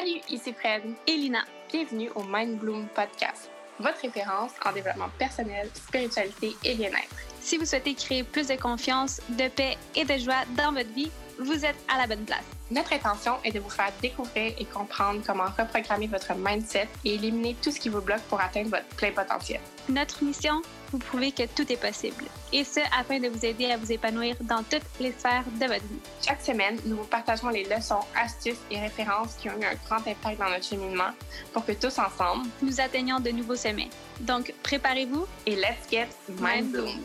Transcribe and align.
Salut, 0.00 0.20
ici 0.30 0.54
Fred 0.54 0.82
et 1.06 1.12
Lina. 1.12 1.40
Bienvenue 1.70 2.08
au 2.14 2.22
Mind 2.22 2.58
Bloom 2.58 2.88
Podcast, 2.94 3.50
votre 3.78 4.00
référence 4.00 4.52
en 4.64 4.72
développement 4.72 5.10
personnel, 5.18 5.68
spiritualité 5.74 6.56
et 6.64 6.74
bien-être. 6.74 7.14
Si 7.40 7.58
vous 7.58 7.66
souhaitez 7.66 7.94
créer 7.94 8.24
plus 8.24 8.48
de 8.48 8.54
confiance, 8.54 9.20
de 9.28 9.48
paix 9.48 9.76
et 9.94 10.06
de 10.06 10.16
joie 10.16 10.46
dans 10.56 10.72
votre 10.72 10.88
vie, 10.94 11.10
vous 11.40 11.64
êtes 11.64 11.76
à 11.88 11.98
la 11.98 12.06
bonne 12.06 12.24
place. 12.24 12.44
Notre 12.70 12.92
intention 12.92 13.38
est 13.44 13.50
de 13.50 13.60
vous 13.60 13.70
faire 13.70 13.90
découvrir 14.02 14.54
et 14.58 14.64
comprendre 14.66 15.22
comment 15.26 15.46
reprogrammer 15.58 16.06
votre 16.06 16.34
mindset 16.36 16.88
et 17.04 17.14
éliminer 17.14 17.56
tout 17.62 17.70
ce 17.70 17.80
qui 17.80 17.88
vous 17.88 18.00
bloque 18.00 18.20
pour 18.28 18.40
atteindre 18.40 18.70
votre 18.70 18.86
plein 18.96 19.10
potentiel. 19.10 19.60
Notre 19.88 20.22
mission, 20.22 20.62
vous 20.92 20.98
prouver 20.98 21.32
que 21.32 21.46
tout 21.46 21.70
est 21.72 21.80
possible. 21.80 22.24
Et 22.52 22.62
ce, 22.62 22.80
afin 22.98 23.18
de 23.18 23.28
vous 23.28 23.44
aider 23.44 23.70
à 23.70 23.76
vous 23.76 23.90
épanouir 23.90 24.36
dans 24.42 24.62
toutes 24.62 24.84
les 25.00 25.12
sphères 25.12 25.44
de 25.60 25.66
votre 25.66 25.84
vie. 25.86 26.00
Chaque 26.24 26.42
semaine, 26.42 26.78
nous 26.84 26.96
vous 26.96 27.04
partageons 27.04 27.48
les 27.48 27.64
leçons, 27.64 28.00
astuces 28.14 28.60
et 28.70 28.78
références 28.78 29.34
qui 29.34 29.48
ont 29.48 29.58
eu 29.60 29.64
un 29.64 29.74
grand 29.86 30.06
impact 30.06 30.38
dans 30.38 30.50
notre 30.50 30.64
cheminement 30.64 31.10
pour 31.52 31.64
que 31.64 31.72
tous 31.72 31.98
ensemble, 31.98 32.46
nous 32.62 32.80
atteignions 32.80 33.18
de 33.18 33.30
nouveaux 33.30 33.56
sommets. 33.56 33.90
Donc, 34.20 34.52
préparez-vous 34.62 35.26
et 35.46 35.56
let's 35.56 35.88
get 35.90 36.08
mind 36.38 36.70
bloom. 36.70 37.00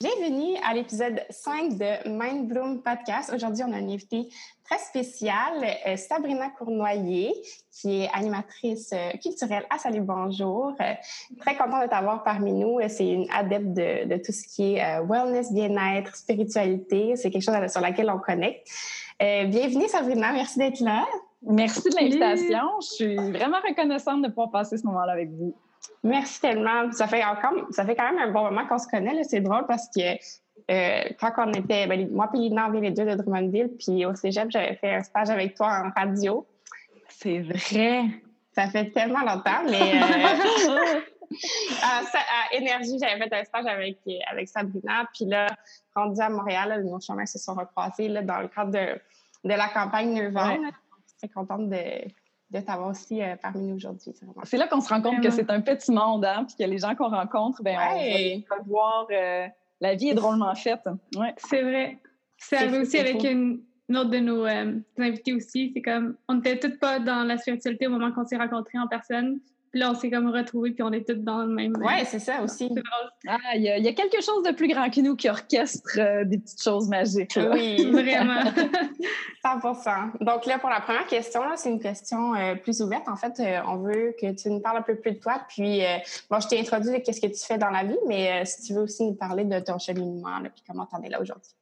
Bienvenue 0.00 0.56
à 0.64 0.74
l'épisode 0.74 1.20
5 1.28 1.76
de 1.76 2.08
Mind 2.08 2.46
Bloom 2.46 2.82
Podcast. 2.82 3.32
Aujourd'hui, 3.34 3.64
on 3.66 3.72
a 3.72 3.80
une 3.80 3.90
invitée 3.90 4.28
très 4.64 4.78
spéciale, 4.78 5.64
euh, 5.88 5.96
Sabrina 5.96 6.50
Cournoyer, 6.50 7.32
qui 7.72 8.02
est 8.02 8.08
animatrice 8.14 8.92
euh, 8.92 9.10
culturelle 9.20 9.64
à 9.68 9.78
Salut 9.78 10.02
Bonjour. 10.02 10.72
Euh, 10.80 10.92
très 11.40 11.56
contente 11.56 11.82
de 11.82 11.88
t'avoir 11.88 12.22
parmi 12.22 12.52
nous. 12.52 12.78
C'est 12.86 13.08
une 13.08 13.26
adepte 13.32 13.72
de, 13.72 14.16
tout 14.18 14.30
ce 14.30 14.46
qui 14.46 14.76
est 14.76 15.00
wellness, 15.00 15.52
bien-être, 15.52 16.14
spiritualité. 16.14 17.16
C'est 17.16 17.32
quelque 17.32 17.42
chose 17.42 17.56
sur 17.66 17.80
laquelle 17.80 18.08
on 18.08 18.20
connecte. 18.20 18.68
bienvenue, 19.18 19.88
Sabrina. 19.88 20.32
Merci 20.32 20.60
d'être 20.60 20.78
là. 20.78 21.06
Merci 21.42 21.90
de 21.90 21.96
l'invitation. 21.96 22.68
Je 22.82 22.86
suis 22.86 23.16
vraiment 23.16 23.58
reconnaissante 23.68 24.22
de 24.22 24.28
pouvoir 24.28 24.52
passer 24.52 24.78
ce 24.78 24.86
moment-là 24.86 25.14
avec 25.14 25.30
vous. 25.30 25.56
Merci 26.02 26.40
tellement. 26.40 26.90
Ça 26.92 27.06
fait 27.06 27.24
encore, 27.24 27.52
ça 27.70 27.84
fait 27.84 27.96
quand 27.96 28.12
même 28.12 28.28
un 28.28 28.32
bon 28.32 28.44
moment 28.44 28.66
qu'on 28.66 28.78
se 28.78 28.88
connaît. 28.88 29.22
C'est 29.24 29.40
drôle 29.40 29.66
parce 29.66 29.88
que 29.94 30.16
euh, 30.70 31.08
quand 31.18 31.32
on 31.38 31.52
était, 31.52 31.86
ben, 31.86 32.10
moi 32.10 32.30
et 32.34 32.38
Lina, 32.38 32.68
on 32.68 32.72
vient 32.72 32.80
les 32.80 32.90
deux 32.90 33.04
de 33.04 33.14
Drummondville, 33.14 33.70
puis 33.78 34.04
au 34.04 34.14
cégep, 34.14 34.50
j'avais 34.50 34.74
fait 34.74 34.94
un 34.94 35.02
stage 35.02 35.30
avec 35.30 35.54
toi 35.54 35.82
en 35.84 35.90
radio. 35.98 36.46
C'est 37.08 37.40
vrai. 37.40 38.04
Ça 38.52 38.68
fait 38.68 38.90
tellement 38.90 39.20
longtemps, 39.20 39.62
mais 39.64 40.02
euh, 40.02 41.00
à, 41.82 42.54
Énergie, 42.54 42.98
j'avais 43.00 43.18
fait 43.18 43.32
un 43.32 43.44
stage 43.44 43.66
avec, 43.66 43.98
avec 44.30 44.48
Sabrina, 44.48 45.08
puis 45.14 45.24
là, 45.24 45.46
rendu 45.94 46.20
à 46.20 46.28
Montréal, 46.28 46.84
nos 46.84 47.00
chemins 47.00 47.26
se 47.26 47.38
sont 47.38 47.54
recroisés 47.54 48.08
là, 48.08 48.22
dans 48.22 48.40
le 48.40 48.48
cadre 48.48 48.72
de, 48.72 49.00
de 49.48 49.54
la 49.54 49.68
campagne 49.68 50.12
Nirvana. 50.12 50.58
Ouais. 50.58 50.70
Très 51.18 51.28
contente 51.28 51.68
de, 51.68 51.76
de 52.50 52.60
t'avoir 52.60 52.88
aussi 52.88 53.22
euh, 53.22 53.36
parmi 53.40 53.62
nous 53.66 53.76
aujourd'hui. 53.76 54.12
C'est 54.44 54.56
là 54.56 54.66
qu'on 54.66 54.80
se 54.80 54.88
rend 54.88 55.02
compte 55.02 55.22
que 55.22 55.30
c'est 55.30 55.50
un 55.50 55.60
petit 55.60 55.92
monde, 55.92 56.24
hein, 56.24 56.44
puis 56.46 56.56
que 56.56 56.68
les 56.68 56.78
gens 56.78 56.94
qu'on 56.94 57.10
rencontre, 57.10 57.62
ben, 57.62 57.76
on 57.78 58.56
va 58.56 58.62
voir 58.66 59.06
euh, 59.10 59.46
la 59.80 59.94
vie 59.94 60.08
est 60.08 60.14
drôlement 60.14 60.54
faite. 60.54 60.80
Ouais. 61.16 61.34
C'est 61.36 61.62
vrai. 61.62 61.98
C'est 62.38 62.56
arrivé 62.56 62.78
aussi 62.78 62.98
avec 62.98 63.22
une, 63.24 63.62
autre 63.90 64.10
de 64.10 64.18
nos 64.18 64.46
euh, 64.46 64.78
invités 64.98 65.34
aussi. 65.34 65.72
C'est 65.74 65.82
comme, 65.82 66.16
on 66.28 66.34
n'était 66.34 66.58
toutes 66.58 66.78
pas 66.78 67.00
dans 67.00 67.24
la 67.24 67.36
spiritualité 67.36 67.86
au 67.86 67.90
moment 67.90 68.12
qu'on 68.12 68.24
s'est 68.24 68.36
rencontrés 68.36 68.78
en 68.78 68.86
personne. 68.86 69.40
Puis 69.70 69.80
là, 69.80 69.90
on 69.90 69.94
s'est 69.94 70.10
comme 70.10 70.30
retrouvés, 70.30 70.70
puis 70.70 70.82
on 70.82 70.92
est 70.92 71.06
toutes 71.06 71.24
dans 71.24 71.42
le 71.42 71.48
même. 71.48 71.74
Oui, 71.78 71.92
c'est 72.06 72.18
ça 72.18 72.42
aussi. 72.42 72.70
Ah, 73.26 73.36
il 73.54 73.62
y, 73.62 73.88
a 73.88 73.92
quelque 73.92 74.22
chose 74.22 74.42
de 74.44 74.52
plus 74.52 74.68
grand 74.68 74.88
que 74.90 75.00
nous 75.00 75.16
qui 75.16 75.28
orchestre 75.28 75.98
euh, 75.98 76.24
des 76.24 76.38
petites 76.38 76.62
choses 76.62 76.88
magiques. 76.88 77.38
Oui, 77.52 77.84
vraiment. 77.92 78.42
100% 79.44 80.24
Donc 80.24 80.46
là, 80.46 80.58
pour 80.58 80.70
la 80.70 80.80
première 80.80 81.06
question, 81.06 81.40
c'est 81.56 81.70
une 81.70 81.80
question 81.80 82.34
euh, 82.34 82.54
plus 82.54 82.80
ouverte. 82.80 83.08
En 83.08 83.16
fait, 83.16 83.38
euh, 83.40 83.60
on 83.66 83.76
veut 83.76 84.14
que 84.20 84.32
tu 84.32 84.50
nous 84.50 84.60
parles 84.60 84.78
un 84.78 84.82
peu 84.82 84.96
plus 84.96 85.12
de 85.12 85.18
toi. 85.18 85.42
Puis, 85.48 85.82
bon, 86.30 86.40
je 86.40 86.48
t'ai 86.48 86.60
introduit 86.60 86.92
de 86.92 86.98
qu'est-ce 86.98 87.20
que 87.20 87.26
tu 87.26 87.44
fais 87.44 87.58
dans 87.58 87.70
la 87.70 87.84
vie, 87.84 87.98
mais 88.06 88.44
si 88.44 88.62
tu 88.62 88.74
veux 88.74 88.82
aussi 88.82 89.04
nous 89.04 89.14
parler 89.14 89.44
de 89.44 89.58
ton 89.60 89.78
cheminement, 89.78 90.38
là, 90.38 90.48
puis 90.50 90.62
comment 90.66 90.86
tu 90.86 90.96
en 90.96 91.02
es 91.02 91.08
là 91.08 91.20
aujourd'hui. 91.20 91.57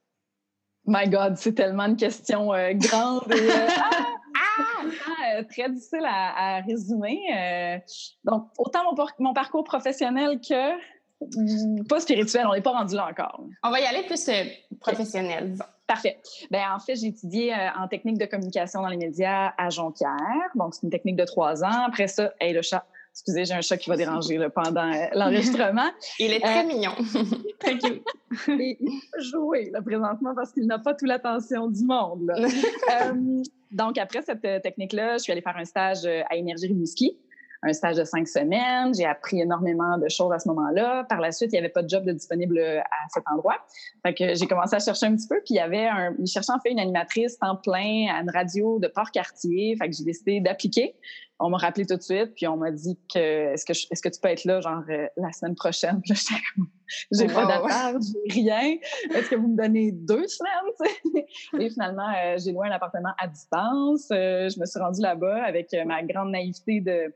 My 0.86 1.08
God, 1.08 1.36
c'est 1.36 1.54
tellement 1.54 1.84
une 1.84 1.96
question 1.96 2.48
grande. 2.48 3.32
Et, 3.32 3.48
ah! 3.78 4.06
Euh, 5.36 5.42
très 5.44 5.68
difficile 5.70 6.04
à, 6.04 6.60
résumer. 6.60 7.20
Euh, 7.34 7.78
donc, 8.24 8.48
autant 8.58 8.80
mon, 9.18 9.34
parcours 9.34 9.64
professionnel 9.64 10.40
que 10.40 10.74
mm, 11.20 11.86
pas 11.86 12.00
spirituel, 12.00 12.46
on 12.46 12.54
n'est 12.54 12.62
pas 12.62 12.72
rendu 12.72 12.94
là 12.94 13.08
encore. 13.10 13.42
On 13.62 13.70
va 13.70 13.80
y 13.80 13.84
aller 13.84 14.02
plus 14.04 14.28
euh, 14.28 14.44
professionnel, 14.80 15.56
Parfait. 15.86 16.18
Ben, 16.50 16.64
en 16.74 16.80
fait, 16.80 16.96
j'ai 16.96 17.06
étudié 17.06 17.54
en 17.78 17.86
technique 17.86 18.18
de 18.18 18.26
communication 18.26 18.82
dans 18.82 18.88
les 18.88 18.96
médias 18.96 19.52
à 19.56 19.70
Jonquière. 19.70 20.50
Donc, 20.56 20.74
c'est 20.74 20.82
une 20.82 20.90
technique 20.90 21.14
de 21.14 21.24
trois 21.24 21.62
ans. 21.62 21.84
Après 21.86 22.08
ça, 22.08 22.32
hey, 22.40 22.52
le 22.52 22.60
chat, 22.60 22.84
excusez, 23.16 23.46
j'ai 23.46 23.54
un 23.54 23.62
chat 23.62 23.78
qui 23.78 23.88
va 23.88 23.96
déranger 23.96 24.38
pendant 24.54 24.90
l'enregistrement. 25.14 25.88
il 26.18 26.32
est 26.32 26.40
très 26.40 26.64
mignon. 26.64 26.92
très 27.58 27.78
cute. 27.78 28.04
il 28.46 28.76
peut 28.78 29.22
jouer 29.22 29.70
là, 29.72 29.80
présentement 29.80 30.34
parce 30.34 30.52
qu'il 30.52 30.66
n'a 30.66 30.78
pas 30.78 30.92
toute 30.92 31.08
l'attention 31.08 31.68
du 31.68 31.84
monde. 31.84 32.30
Donc, 33.72 33.98
après 33.98 34.22
cette 34.22 34.44
euh, 34.44 34.60
technique-là, 34.60 35.14
je 35.14 35.22
suis 35.24 35.32
allée 35.32 35.40
faire 35.40 35.56
un 35.56 35.64
stage 35.64 36.04
euh, 36.04 36.22
à 36.30 36.36
Énergie 36.36 36.68
Rimouski, 36.68 37.18
un 37.62 37.72
stage 37.72 37.96
de 37.96 38.04
cinq 38.04 38.28
semaines. 38.28 38.94
J'ai 38.94 39.06
appris 39.06 39.40
énormément 39.40 39.98
de 39.98 40.08
choses 40.08 40.32
à 40.32 40.38
ce 40.38 40.48
moment-là. 40.48 41.04
Par 41.08 41.20
la 41.20 41.32
suite, 41.32 41.50
il 41.52 41.54
n'y 41.54 41.58
avait 41.58 41.70
pas 41.70 41.82
de 41.82 41.88
job 41.88 42.04
de 42.04 42.12
disponible 42.12 42.58
euh, 42.58 42.80
à 42.80 43.08
cet 43.12 43.24
endroit. 43.30 43.56
Fait 44.04 44.14
que 44.14 44.34
j'ai 44.34 44.46
commencé 44.46 44.76
à 44.76 44.78
chercher 44.78 45.06
un 45.06 45.16
petit 45.16 45.26
peu, 45.26 45.36
puis 45.44 45.54
il 45.54 45.56
y 45.56 45.60
avait 45.60 45.86
un... 45.86 46.14
Il 46.18 46.26
cherchait 46.26 46.52
en 46.52 46.60
fait 46.60 46.70
une 46.70 46.78
animatrice 46.78 47.38
temps 47.38 47.56
plein 47.56 48.06
à 48.14 48.20
une 48.20 48.30
radio 48.30 48.78
de 48.78 48.88
Port-Cartier. 48.88 49.76
Fait 49.80 49.88
que 49.88 49.96
j'ai 49.96 50.04
décidé 50.04 50.40
d'appliquer 50.40 50.94
on 51.38 51.50
m'a 51.50 51.58
rappelé 51.58 51.86
tout 51.86 51.96
de 51.96 52.02
suite, 52.02 52.34
puis 52.34 52.46
on 52.46 52.56
m'a 52.56 52.70
dit 52.70 52.98
que 53.12 53.52
est-ce 53.52 53.64
que 53.64 53.72
est-ce 53.72 54.00
que 54.00 54.08
tu 54.08 54.20
peux 54.20 54.28
être 54.28 54.44
là 54.44 54.60
genre 54.60 54.82
euh, 54.88 55.06
la 55.16 55.32
semaine 55.32 55.54
prochaine? 55.54 56.00
J'ai 57.12 57.26
pas 57.26 57.46
d'appart, 57.46 57.96
j'ai 58.00 58.42
rien. 58.42 58.76
Est-ce 59.12 59.28
que 59.28 59.34
vous 59.34 59.48
me 59.48 59.56
donnez 59.56 59.90
deux 59.90 60.24
semaines 60.28 60.94
Et 61.58 61.68
finalement, 61.68 62.08
euh, 62.16 62.36
j'ai 62.38 62.52
loué 62.52 62.68
un 62.68 62.70
appartement 62.70 63.10
à 63.18 63.26
distance. 63.26 64.06
Euh, 64.12 64.48
je 64.48 64.60
me 64.60 64.66
suis 64.66 64.78
rendue 64.78 65.00
là-bas 65.00 65.42
avec 65.42 65.74
ma 65.84 66.04
grande 66.04 66.30
naïveté 66.30 66.80
de 66.80 67.12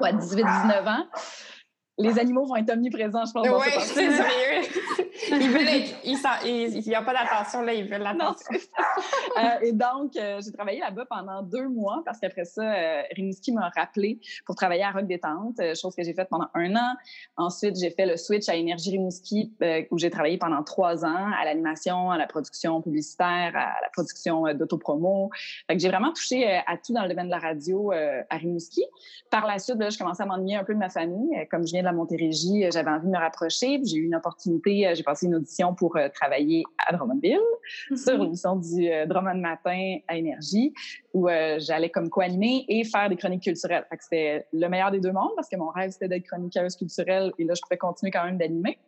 18-19 0.00 0.88
ans 0.88 1.06
les 1.98 2.18
animaux 2.18 2.44
vont 2.44 2.56
être 2.56 2.70
omniprésents, 2.70 3.24
je 3.24 3.32
pense. 3.32 3.46
Oui, 3.46 3.72
c'est 3.80 4.10
sérieux. 4.10 4.68
ils 5.30 5.50
veulent 5.50 5.68
être, 5.68 6.44
il 6.44 6.82
n'y 6.86 6.94
a 6.94 7.02
pas 7.02 7.14
d'attention, 7.14 7.62
là, 7.62 7.72
ils 7.72 7.88
veulent 7.88 8.02
l'attention. 8.02 8.54
euh, 9.38 9.40
et 9.62 9.72
donc, 9.72 10.14
euh, 10.16 10.40
j'ai 10.44 10.52
travaillé 10.52 10.80
là-bas 10.80 11.06
pendant 11.08 11.42
deux 11.42 11.68
mois 11.68 12.02
parce 12.04 12.20
qu'après 12.20 12.44
ça, 12.44 12.62
euh, 12.62 13.02
Rimouski 13.12 13.52
m'a 13.52 13.70
rappelé 13.74 14.20
pour 14.44 14.56
travailler 14.56 14.82
à 14.82 14.90
Rock 14.90 15.06
Détente, 15.06 15.58
euh, 15.60 15.74
chose 15.74 15.94
que 15.96 16.02
j'ai 16.02 16.12
faite 16.12 16.28
pendant 16.28 16.48
un 16.54 16.76
an. 16.76 16.94
Ensuite, 17.38 17.76
j'ai 17.80 17.90
fait 17.90 18.04
le 18.04 18.18
switch 18.18 18.48
à 18.48 18.56
Énergie 18.56 18.90
Rimouski 18.90 19.54
où 19.90 19.98
j'ai 19.98 20.10
travaillé 20.10 20.36
pendant 20.36 20.62
trois 20.62 21.04
ans 21.04 21.30
à 21.40 21.44
l'animation, 21.44 22.10
à 22.10 22.18
la 22.18 22.26
production 22.26 22.82
publicitaire, 22.82 23.52
à 23.54 23.80
la 23.80 23.88
production 23.92 24.42
d'autopromo. 24.54 25.30
Fait 25.66 25.76
que 25.76 25.82
j'ai 25.82 25.88
vraiment 25.88 26.12
touché 26.12 26.46
à 26.66 26.76
tout 26.76 26.92
dans 26.92 27.02
le 27.02 27.08
domaine 27.08 27.26
de 27.26 27.30
la 27.30 27.38
radio 27.38 27.92
à 27.92 28.36
Rimouski. 28.36 28.84
Par 29.30 29.46
la 29.46 29.58
suite, 29.58 29.76
là, 29.78 29.90
je 29.90 29.98
commençais 29.98 30.22
à 30.22 30.26
m'ennuyer 30.26 30.56
un 30.56 30.64
peu 30.64 30.74
de 30.74 30.78
ma 30.78 30.90
famille. 30.90 31.46
Comme 31.50 31.66
je 31.66 31.72
viens 31.72 31.85
à 31.86 31.92
Montérégie, 31.92 32.64
euh, 32.64 32.70
j'avais 32.72 32.90
envie 32.90 33.06
de 33.06 33.12
me 33.12 33.18
rapprocher. 33.18 33.80
J'ai 33.84 33.96
eu 33.96 34.04
une 34.04 34.14
opportunité, 34.14 34.86
euh, 34.86 34.94
j'ai 34.94 35.02
passé 35.02 35.26
une 35.26 35.34
audition 35.34 35.74
pour 35.74 35.96
euh, 35.96 36.08
travailler 36.08 36.64
à 36.86 36.94
Drummondville 36.94 37.38
mm-hmm. 37.90 37.96
sur 37.96 38.18
l'émission 38.18 38.56
du 38.56 38.88
Drummond 39.06 39.40
Matin 39.40 39.98
à 40.08 40.16
Énergie, 40.16 40.72
où 41.14 41.28
j'allais 41.58 41.90
comme 41.90 42.10
co-animer 42.10 42.64
et 42.68 42.84
faire 42.84 43.08
des 43.08 43.16
chroniques 43.16 43.42
culturelles. 43.42 43.86
c'était 44.00 44.46
le 44.52 44.68
meilleur 44.68 44.90
des 44.90 45.00
deux 45.00 45.12
mondes 45.12 45.32
parce 45.34 45.48
que 45.48 45.56
mon 45.56 45.68
rêve, 45.68 45.90
c'était 45.90 46.08
d'être 46.08 46.24
chroniqueuse 46.24 46.76
culturelle 46.76 47.32
et 47.38 47.44
là, 47.44 47.54
je 47.54 47.62
pouvais 47.62 47.78
continuer 47.78 48.10
quand 48.10 48.24
même 48.24 48.38
d'animer. 48.38 48.78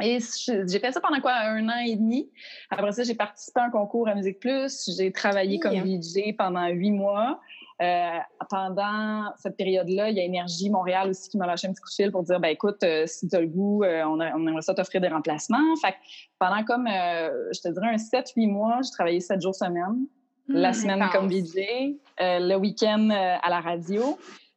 Et 0.00 0.18
j'ai 0.46 0.78
fait 0.78 0.92
ça 0.92 1.00
pendant 1.00 1.20
quoi? 1.20 1.32
Un 1.32 1.68
an 1.68 1.78
et 1.86 1.96
demi. 1.96 2.30
Après 2.70 2.92
ça, 2.92 3.04
j'ai 3.04 3.14
participé 3.14 3.60
à 3.60 3.64
un 3.64 3.70
concours 3.70 4.08
à 4.08 4.14
Musique 4.14 4.40
Plus. 4.40 4.90
J'ai 4.96 5.12
travaillé 5.12 5.60
comme 5.60 5.74
DJ 5.74 6.34
pendant 6.36 6.66
huit 6.68 6.90
mois. 6.90 7.40
Euh, 7.82 8.18
pendant 8.48 9.32
cette 9.38 9.56
période-là, 9.56 10.10
il 10.10 10.16
y 10.16 10.20
a 10.20 10.24
Énergie 10.24 10.70
Montréal 10.70 11.10
aussi 11.10 11.28
qui 11.28 11.36
m'a 11.36 11.46
lâché 11.46 11.66
un 11.66 11.72
petit 11.72 11.80
coup 11.80 11.88
de 11.88 11.94
fil 11.94 12.12
pour 12.12 12.22
dire, 12.22 12.38
ben 12.38 12.48
écoute, 12.48 12.80
euh, 12.84 13.06
si 13.06 13.26
tu 13.28 13.34
as 13.34 13.40
le 13.40 13.48
goût, 13.48 13.82
euh, 13.82 14.04
on, 14.04 14.20
on, 14.20 14.46
aimerait 14.46 14.62
ça 14.62 14.72
t'offrir 14.72 15.00
des 15.00 15.08
remplacements. 15.08 15.74
Fait 15.80 15.94
pendant 16.38 16.62
comme, 16.64 16.86
je 16.86 17.60
te 17.60 17.68
dirais, 17.68 17.88
un 17.88 17.96
7-8 17.96 18.46
mois, 18.46 18.80
j'ai 18.84 18.90
travaillé 18.92 19.20
7 19.20 19.40
jours 19.40 19.54
semaine. 19.54 20.06
la 20.48 20.70
hmm, 20.70 20.74
semaine 20.74 21.08
comme 21.12 21.30
DJ, 21.30 21.96
le 22.18 22.54
week-end 22.56 23.10
à 23.10 23.50
la 23.50 23.60
radio. 23.60 24.16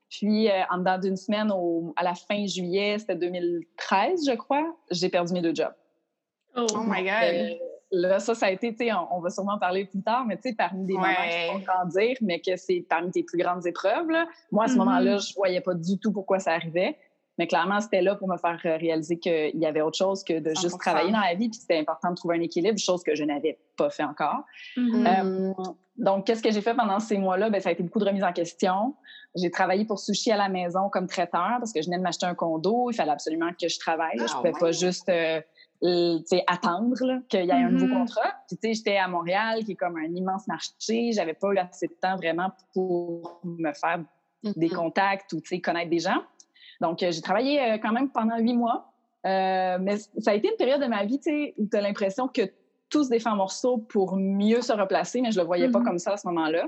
Puis, 0.10 0.50
en 0.70 0.78
dedans 0.78 1.00
d'une 1.00 1.18
semaine, 1.18 1.52
à 1.96 2.04
la 2.04 2.14
fin 2.14 2.46
juillet, 2.46 2.98
c'était 3.00 3.16
2013, 3.16 4.30
je 4.30 4.36
crois, 4.36 4.76
j'ai 4.92 5.10
perdu 5.10 5.34
mes 5.34 5.42
deux 5.42 5.56
jobs. 5.56 5.74
Oh, 6.56 6.66
oh 6.76 6.84
my 6.86 7.04
God! 7.04 7.58
Là, 7.96 8.20
ça, 8.20 8.36
ça 8.36 8.48
a 8.48 8.52
été, 8.52 8.72
tu 8.76 8.86
sais, 8.86 8.94
on, 8.94 9.20
va 9.20 9.30
sûrement 9.30 9.58
parler 9.58 9.86
plus 9.86 10.02
tard, 10.02 10.26
mais 10.26 10.36
tu 10.38 10.50
sais, 10.50 10.56
parmi 10.56 10.86
des 10.86 10.94
moments 10.94 11.08
qui 11.08 11.52
font 11.52 11.60
grandir, 11.60 12.18
mais 12.22 12.40
que 12.40 12.56
c'est 12.56 12.86
parmi 12.88 13.12
tes 13.12 13.24
plus 13.24 13.38
grandes 13.38 13.66
épreuves, 13.66 14.10
là. 14.10 14.28
Moi, 14.52 14.66
à 14.66 14.68
ce 14.68 14.74
mm-hmm. 14.74 14.78
moment-là, 14.78 15.18
je 15.18 15.34
voyais 15.36 15.62
pas 15.62 15.74
du 15.74 15.98
tout 16.00 16.12
pourquoi 16.12 16.40
ça 16.40 16.52
arrivait. 16.52 16.98
Mais 17.38 17.48
clairement, 17.48 17.82
c'était 17.82 18.02
là 18.02 18.16
pour 18.16 18.30
me 18.30 18.38
faire 18.38 18.58
réaliser 18.64 19.20
qu'il 19.20 19.60
y 19.60 19.66
avait 19.66 19.82
autre 19.82 19.98
chose 19.98 20.24
que 20.24 20.40
de 20.40 20.52
juste 20.52 20.80
travailler 20.80 21.12
dans 21.12 21.20
la 21.20 21.34
vie, 21.34 21.50
puis 21.50 21.60
c'était 21.60 21.78
important 21.78 22.12
de 22.12 22.16
trouver 22.16 22.38
un 22.38 22.42
équilibre, 22.42 22.80
chose 22.80 23.04
que 23.04 23.14
je 23.14 23.26
n'avais 23.26 23.60
pas 23.78 23.90
fait 23.90 24.04
encore. 24.04 24.44
Mm-hmm. 24.78 25.52
Euh, 25.60 25.64
donc, 25.98 26.26
qu'est-ce 26.26 26.42
que 26.42 26.52
j'ai 26.52 26.62
fait 26.62 26.74
pendant 26.74 27.00
ces 27.00 27.18
mois-là? 27.18 27.50
Ben, 27.50 27.60
ça 27.60 27.70
a 27.70 27.72
été 27.74 27.84
beaucoup 27.84 28.00
de 28.00 28.06
remise 28.06 28.24
en 28.24 28.32
question. 28.32 28.96
J'ai 29.36 29.52
travaillé 29.52 29.84
pour 29.86 30.00
Sushi 30.00 30.32
à 30.32 30.38
la 30.38 30.48
maison 30.48 30.90
comme 30.90 31.08
traiteur 31.08 31.56
parce 31.60 31.74
que 31.74 31.82
je 31.82 31.88
venais 31.88 31.98
de 31.98 32.04
m'acheter 32.04 32.26
un 32.26 32.36
condo. 32.36 32.90
Il 32.90 32.96
fallait 32.96 33.12
absolument 33.12 33.50
que 33.60 33.68
je 33.68 33.80
travaille. 33.80 34.18
je 34.18 34.24
ah 34.30 34.36
pouvais 34.38 34.54
pas 34.54 34.72
juste 34.72 35.10
euh, 35.10 35.42
attendre 36.48 37.22
qu'il 37.28 37.46
y 37.46 37.50
ait 37.50 37.52
un 37.52 37.70
nouveau 37.70 37.88
mm-hmm. 37.88 38.00
contrat. 38.00 38.34
Puis, 38.48 38.74
j'étais 38.74 38.98
à 38.98 39.08
Montréal, 39.08 39.64
qui 39.64 39.74
est 39.74 39.76
comme 39.76 39.98
un 39.98 40.14
immense 40.16 40.48
marché. 40.48 41.12
J'avais 41.12 41.34
pas 41.34 41.52
eu 41.54 41.58
assez 41.58 41.88
de 41.88 41.94
temps 41.94 42.16
vraiment 42.16 42.52
pour 42.74 43.42
me 43.44 43.72
faire 43.74 44.04
des 44.44 44.68
mm-hmm. 44.68 44.76
contacts 44.76 45.34
ou 45.34 45.42
connaître 45.62 45.90
des 45.90 46.00
gens. 46.00 46.22
Donc, 46.82 47.04
euh, 47.04 47.12
j'ai 47.12 47.22
travaillé 47.22 47.62
euh, 47.62 47.78
quand 47.78 47.92
même 47.92 48.10
pendant 48.10 48.38
huit 48.38 48.56
mois. 48.56 48.92
Euh, 49.26 49.78
mais 49.82 49.98
ça 49.98 50.32
a 50.32 50.34
été 50.36 50.50
une 50.50 50.58
période 50.58 50.82
de 50.82 50.88
ma 50.88 51.04
vie 51.04 51.20
où 51.58 51.68
tu 51.68 51.78
as 51.78 51.82
l'impression 51.82 52.28
que 52.28 52.44
tout 52.90 53.04
se 53.04 53.10
défait 53.10 53.30
en 53.30 53.36
morceaux 53.36 53.78
pour 53.78 54.16
mieux 54.18 54.62
se 54.62 54.72
replacer, 54.72 55.22
mais 55.22 55.32
je 55.32 55.40
le 55.40 55.46
voyais 55.46 55.70
pas 55.70 55.80
mm-hmm. 55.80 55.84
comme 55.84 56.00
ça 56.00 56.14
à 56.14 56.18
ce 56.18 56.28
moment-là. 56.28 56.68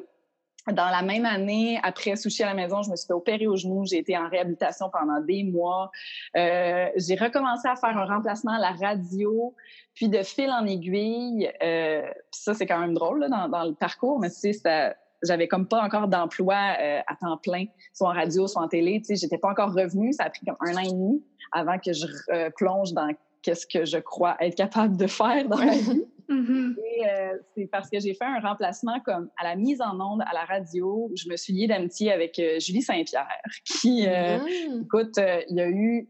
Dans 0.74 0.90
la 0.90 1.02
même 1.02 1.26
année, 1.26 1.80
après 1.84 2.16
Sushi 2.16 2.44
à 2.44 2.48
la 2.48 2.54
maison, 2.54 2.82
je 2.82 2.92
me 2.92 2.96
suis 2.96 3.08
fait 3.08 3.14
opérer 3.14 3.48
au 3.48 3.56
genou. 3.56 3.86
J'ai 3.86 4.00
été 4.00 4.18
en 4.18 4.28
réhabilitation 4.30 4.90
pendant 4.90 5.20
des 5.22 5.44
mois. 5.44 5.92
Euh, 6.36 6.88
j'ai 6.96 7.16
recommencé 7.16 7.68
à 7.68 7.76
faire 7.76 7.98
un 7.98 8.06
remplacement 8.06 8.54
à 8.54 8.60
la 8.60 8.72
radio. 8.72 9.56
Puis 9.94 10.10
de 10.10 10.22
fil 10.24 10.50
en 10.52 10.66
aiguille, 10.66 11.52
euh, 11.64 12.04
ça 12.32 12.54
c'est 12.54 12.68
quand 12.68 12.80
même 12.80 12.94
drôle 12.94 13.22
là, 13.22 13.30
dans, 13.30 13.50
dans, 13.50 13.64
le 13.64 13.74
parcours, 13.74 14.20
mais 14.20 14.30
tu 14.30 14.54
sais, 14.54 14.96
j'avais 15.24 15.48
comme 15.48 15.68
pas 15.68 15.82
encore 15.82 16.08
d'emploi 16.08 16.56
euh, 16.80 17.00
à 17.08 17.16
temps 17.16 17.38
plein, 17.38 17.66
soit 17.94 18.10
en 18.10 18.14
radio, 18.14 18.48
soit 18.48 18.62
en 18.62 18.68
télé. 18.68 19.00
Tu 19.00 19.06
sais, 19.06 19.16
j'étais 19.16 19.38
pas 19.38 19.50
encore 19.50 19.74
revenue. 19.74 20.14
Ça 20.14 20.26
a 20.26 20.30
pris 20.30 20.46
comme 20.46 20.58
un 20.60 20.76
an 20.76 20.82
et 20.82 20.92
demi 20.92 21.24
avant 21.52 21.80
que 21.80 21.94
je 21.94 22.08
euh, 22.30 22.50
plonge 22.56 22.94
dans 22.94 23.10
qu'est-ce 23.42 23.66
que 23.66 23.86
je 23.86 23.98
crois 23.98 24.36
être 24.40 24.56
capable 24.56 24.98
de 24.98 25.08
faire 25.08 25.48
dans 25.48 25.58
la 25.58 25.74
vie. 25.74 26.06
Mm-hmm. 26.30 26.76
Et 26.80 27.10
euh, 27.10 27.38
c'est 27.56 27.68
parce 27.68 27.90
que 27.90 28.00
j'ai 28.00 28.14
fait 28.14 28.26
un 28.26 28.40
remplacement 28.40 29.00
comme 29.00 29.30
à 29.38 29.44
la 29.44 29.56
mise 29.56 29.82
en 29.82 30.00
onde 30.00 30.22
à 30.22 30.34
la 30.34 30.46
radio. 30.46 31.12
Je 31.16 31.30
me 31.30 31.38
suis 31.38 31.54
liée 31.54 31.68
d'amitié 31.68 32.12
avec 32.12 32.38
euh, 32.40 32.60
Julie 32.60 32.82
Saint-Pierre, 32.82 33.28
qui, 33.66 34.06
euh, 34.08 34.40
mm. 34.40 34.84
écoute, 34.84 35.20
il 35.50 35.56
y 35.56 35.62
a 35.62 35.70
eu 35.70 36.08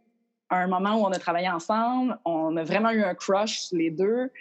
un 0.49 0.67
moment 0.67 0.95
où 0.95 1.05
on 1.05 1.11
a 1.11 1.19
travaillé 1.19 1.49
ensemble. 1.49 2.17
On 2.25 2.55
a 2.57 2.63
vraiment 2.63 2.91
eu 2.91 3.03
un 3.03 3.13
crush 3.13 3.67
les 3.71 3.91
deux. 3.91 4.31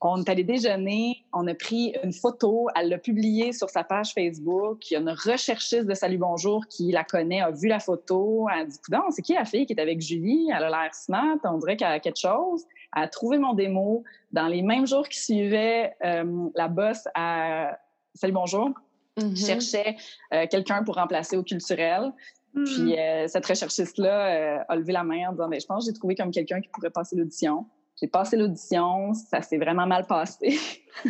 On 0.00 0.22
est 0.22 0.28
allé 0.28 0.44
déjeuner, 0.44 1.24
on 1.32 1.44
a 1.48 1.54
pris 1.54 1.92
une 2.04 2.12
photo, 2.12 2.68
elle 2.76 2.88
l'a 2.88 2.98
publiée 2.98 3.52
sur 3.52 3.68
sa 3.68 3.82
page 3.82 4.12
Facebook. 4.12 4.88
Il 4.88 4.94
y 4.94 4.96
a 4.96 5.00
une 5.00 5.10
recherchiste 5.10 5.86
de 5.86 5.94
Salut 5.94 6.18
Bonjour 6.18 6.64
qui 6.68 6.92
la 6.92 7.02
connaît, 7.02 7.40
a 7.40 7.50
vu 7.50 7.66
la 7.66 7.80
photo. 7.80 8.46
Elle 8.48 8.60
a 8.60 8.64
dit 8.66 8.78
c'est 9.10 9.22
qui 9.22 9.34
la 9.34 9.44
fille 9.44 9.66
qui 9.66 9.72
est 9.72 9.80
avec 9.80 10.00
Julie? 10.00 10.50
Elle 10.56 10.62
a 10.62 10.70
l'air 10.70 10.94
smart, 10.94 11.38
on 11.42 11.58
dirait 11.58 11.76
qu'elle 11.76 11.88
a 11.88 11.98
quelque 11.98 12.20
chose. 12.20 12.64
A 12.92 13.08
trouvé 13.08 13.38
mon 13.38 13.54
démo. 13.54 14.04
Dans 14.32 14.46
les 14.46 14.62
mêmes 14.62 14.86
jours 14.86 15.08
qui 15.08 15.18
suivaient, 15.18 15.94
euh, 16.04 16.48
la 16.54 16.68
boss 16.68 17.06
à 17.14 17.78
Salut 18.14 18.32
Bonjour 18.32 18.70
mm-hmm. 19.16 19.46
cherchait 19.46 19.96
euh, 20.32 20.46
quelqu'un 20.50 20.82
pour 20.82 20.96
remplacer 20.96 21.36
au 21.36 21.42
culturel. 21.42 22.12
Mm. 22.54 22.64
Puis 22.64 22.98
euh, 22.98 23.28
cette 23.28 23.46
recherchiste-là 23.46 24.64
a 24.68 24.76
levé 24.76 24.92
la 24.92 25.04
main 25.04 25.28
en 25.28 25.32
disant 25.32 25.48
ben, 25.48 25.60
Je 25.60 25.66
pense 25.66 25.84
que 25.84 25.90
j'ai 25.90 25.98
trouvé 25.98 26.14
comme 26.14 26.30
quelqu'un 26.30 26.60
qui 26.60 26.68
pourrait 26.68 26.90
passer 26.90 27.16
l'audition. 27.16 27.66
J'ai 28.00 28.06
passé 28.06 28.36
l'audition, 28.36 29.12
ça 29.12 29.42
s'est 29.42 29.58
vraiment 29.58 29.86
mal 29.86 30.06
passé. 30.06 30.58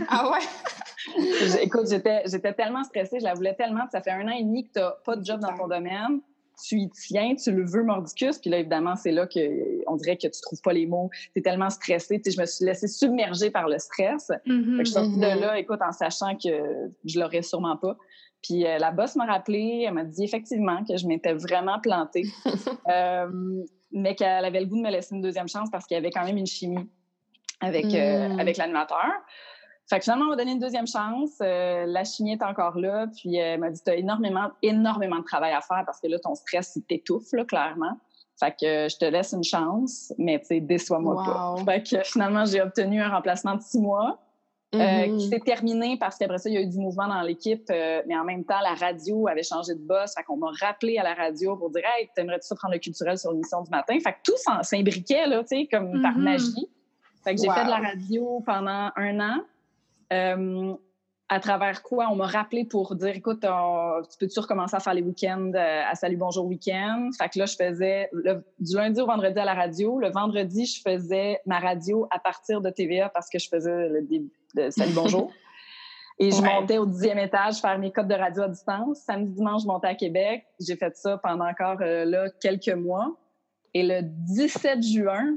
Ah 0.08 0.30
ouais? 0.30 1.20
Écoute, 1.62 1.88
j'étais, 1.88 2.22
j'étais 2.26 2.54
tellement 2.54 2.82
stressée, 2.82 3.18
je 3.20 3.24
la 3.24 3.34
voulais 3.34 3.54
tellement. 3.54 3.84
Ça 3.92 4.00
fait 4.00 4.10
un 4.10 4.26
an 4.26 4.32
et 4.32 4.42
demi 4.42 4.66
que 4.66 4.72
tu 4.72 4.80
n'as 4.80 4.92
pas 5.04 5.16
de 5.16 5.24
job 5.24 5.40
dans 5.40 5.54
ton 5.54 5.68
domaine. 5.68 6.20
Tu 6.66 6.76
y 6.76 6.90
tiens, 6.90 7.34
tu 7.34 7.52
le 7.52 7.64
veux 7.64 7.84
mordicus. 7.84 8.38
Puis 8.38 8.50
là, 8.50 8.58
évidemment, 8.58 8.96
c'est 8.96 9.12
là 9.12 9.26
qu'on 9.26 9.96
dirait 9.96 10.16
que 10.16 10.26
tu 10.26 10.40
trouves 10.40 10.60
pas 10.60 10.72
les 10.72 10.86
mots. 10.86 11.10
Tu 11.34 11.40
es 11.40 11.42
tellement 11.42 11.70
stressée. 11.70 12.20
je 12.24 12.40
me 12.40 12.46
suis 12.46 12.64
laissée 12.64 12.88
submerger 12.88 13.50
par 13.50 13.68
le 13.68 13.78
stress. 13.78 14.30
je 14.46 14.82
suis 14.84 14.86
sortie 14.86 15.16
de 15.16 15.24
mm-hmm. 15.24 15.40
là, 15.40 15.58
écoute, 15.58 15.80
en 15.82 15.92
sachant 15.92 16.34
que 16.36 16.48
je 17.04 17.20
l'aurais 17.20 17.42
sûrement 17.42 17.76
pas. 17.76 17.96
Puis 18.42 18.66
euh, 18.66 18.78
la 18.78 18.90
boss 18.92 19.16
m'a 19.16 19.26
rappelé, 19.26 19.84
elle 19.86 19.94
m'a 19.94 20.04
dit 20.04 20.24
effectivement 20.24 20.84
que 20.84 20.96
je 20.96 21.06
m'étais 21.06 21.34
vraiment 21.34 21.80
plantée. 21.80 22.24
euh, 22.88 23.28
mais 23.90 24.14
qu'elle 24.14 24.44
avait 24.44 24.60
le 24.60 24.66
goût 24.66 24.76
de 24.76 24.82
me 24.82 24.90
laisser 24.90 25.14
une 25.14 25.22
deuxième 25.22 25.48
chance 25.48 25.70
parce 25.70 25.86
qu'il 25.86 25.94
y 25.94 25.98
avait 25.98 26.10
quand 26.10 26.24
même 26.24 26.36
une 26.36 26.46
chimie 26.46 26.88
avec, 27.60 27.86
euh, 27.86 28.28
hmm. 28.28 28.38
avec 28.40 28.56
l'animateur. 28.56 29.10
Fait 29.88 29.98
que 29.98 30.04
finalement, 30.04 30.26
on 30.26 30.28
m'a 30.30 30.36
donné 30.36 30.52
une 30.52 30.58
deuxième 30.58 30.86
chance. 30.86 31.38
Euh, 31.40 31.86
la 31.86 32.04
chimie 32.04 32.32
est 32.32 32.42
encore 32.42 32.78
là. 32.78 33.06
Puis 33.16 33.36
elle 33.36 33.60
m'a 33.60 33.70
dit, 33.70 33.80
tu 33.82 33.90
as 33.90 33.96
énormément, 33.96 34.50
énormément 34.62 35.18
de 35.18 35.24
travail 35.24 35.52
à 35.52 35.60
faire 35.60 35.82
parce 35.86 36.00
que 36.00 36.08
là, 36.08 36.18
ton 36.18 36.34
stress, 36.34 36.74
il 36.76 36.82
t'étouffe, 36.82 37.32
là, 37.32 37.44
clairement. 37.44 37.96
Fait 38.38 38.52
que 38.52 38.88
je 38.88 38.96
te 38.96 39.04
laisse 39.04 39.32
une 39.32 39.42
chance, 39.42 40.12
mais 40.16 40.38
tu 40.38 40.46
sais, 40.46 40.60
déçois-moi 40.60 41.24
pas. 41.24 41.56
Fait 41.64 41.82
que 41.82 42.02
finalement, 42.04 42.44
j'ai 42.44 42.60
obtenu 42.60 43.00
un 43.00 43.08
remplacement 43.08 43.54
de 43.54 43.62
six 43.62 43.80
mois. 43.80 44.18
Euh, 44.74 45.16
qui 45.16 45.28
s'est 45.28 45.40
terminé 45.40 45.96
parce 45.96 46.18
qu'après 46.18 46.36
ça, 46.36 46.50
il 46.50 46.54
y 46.54 46.58
a 46.58 46.60
eu 46.60 46.66
du 46.66 46.76
mouvement 46.76 47.08
dans 47.08 47.22
l'équipe, 47.22 47.64
euh, 47.70 48.02
mais 48.06 48.14
en 48.14 48.24
même 48.24 48.44
temps, 48.44 48.60
la 48.62 48.74
radio 48.74 49.26
avait 49.26 49.42
changé 49.42 49.74
de 49.74 49.80
boss. 49.80 50.12
Fait 50.14 50.22
qu'on 50.24 50.36
m'a 50.36 50.50
rappelé 50.60 50.98
à 50.98 51.02
la 51.02 51.14
radio 51.14 51.56
pour 51.56 51.70
dire 51.70 51.80
Hey, 51.86 52.10
t'aimerais-tu 52.14 52.54
prendre 52.54 52.74
le 52.74 52.78
culturel 52.78 53.16
sur 53.16 53.32
l'émission 53.32 53.62
du 53.62 53.70
matin? 53.70 53.98
Fait 53.98 54.12
que 54.12 54.18
tout 54.22 54.36
s'imbriquait, 54.60 55.26
là, 55.26 55.40
tu 55.40 55.56
sais, 55.56 55.68
comme 55.72 56.02
par 56.02 56.12
mm-hmm. 56.12 56.18
magie. 56.18 56.68
Fait 57.24 57.34
que 57.34 57.40
j'ai 57.40 57.48
fait 57.48 57.64
de 57.64 57.70
la 57.70 57.78
radio 57.78 58.42
pendant 58.44 58.90
un 58.94 59.20
an. 59.20 59.40
Euh, 60.12 60.74
à 61.30 61.40
travers 61.40 61.82
quoi 61.82 62.08
on 62.10 62.16
m'a 62.16 62.26
rappelé 62.26 62.64
pour 62.64 62.94
dire 62.94 63.14
écoute, 63.14 63.40
tu 63.42 64.18
peux-tu 64.18 64.40
recommencer 64.40 64.76
à 64.76 64.80
faire 64.80 64.94
les 64.94 65.02
week-ends 65.02 65.52
à 65.54 65.94
Salut 65.94 66.16
Bonjour 66.16 66.46
Week-end? 66.46 67.10
Fait 67.18 67.28
que 67.28 67.38
là, 67.38 67.44
je 67.44 67.54
faisais 67.54 68.10
du 68.58 68.76
lundi 68.76 68.98
au 69.00 69.06
vendredi 69.06 69.38
à 69.38 69.44
la 69.44 69.52
radio. 69.52 69.98
Le 69.98 70.08
vendredi, 70.08 70.64
je 70.64 70.80
faisais 70.80 71.38
ma 71.44 71.58
radio 71.58 72.06
à 72.10 72.18
partir 72.18 72.62
de 72.62 72.70
TVA 72.70 73.10
parce 73.10 73.28
que 73.28 73.38
je 73.38 73.48
faisais 73.48 73.90
le 73.90 74.00
début 74.02 74.32
de 74.54 74.70
Salut 74.70 74.94
Bonjour. 74.94 75.30
Et 76.20 76.32
je 76.32 76.42
montais 76.42 76.78
au 76.78 76.86
dixième 76.86 77.18
étage 77.18 77.60
faire 77.60 77.78
mes 77.78 77.92
codes 77.92 78.08
de 78.08 78.14
radio 78.14 78.42
à 78.42 78.48
distance. 78.48 78.98
Samedi, 79.00 79.34
dimanche, 79.34 79.62
je 79.62 79.68
montais 79.68 79.86
à 79.86 79.94
Québec. 79.94 80.46
J'ai 80.58 80.74
fait 80.74 80.96
ça 80.96 81.16
pendant 81.18 81.46
encore 81.46 81.78
euh, 81.80 82.04
là 82.04 82.28
quelques 82.40 82.70
mois. 82.70 83.14
Et 83.72 83.84
le 83.84 84.00
17 84.02 84.82
juin, 84.82 85.36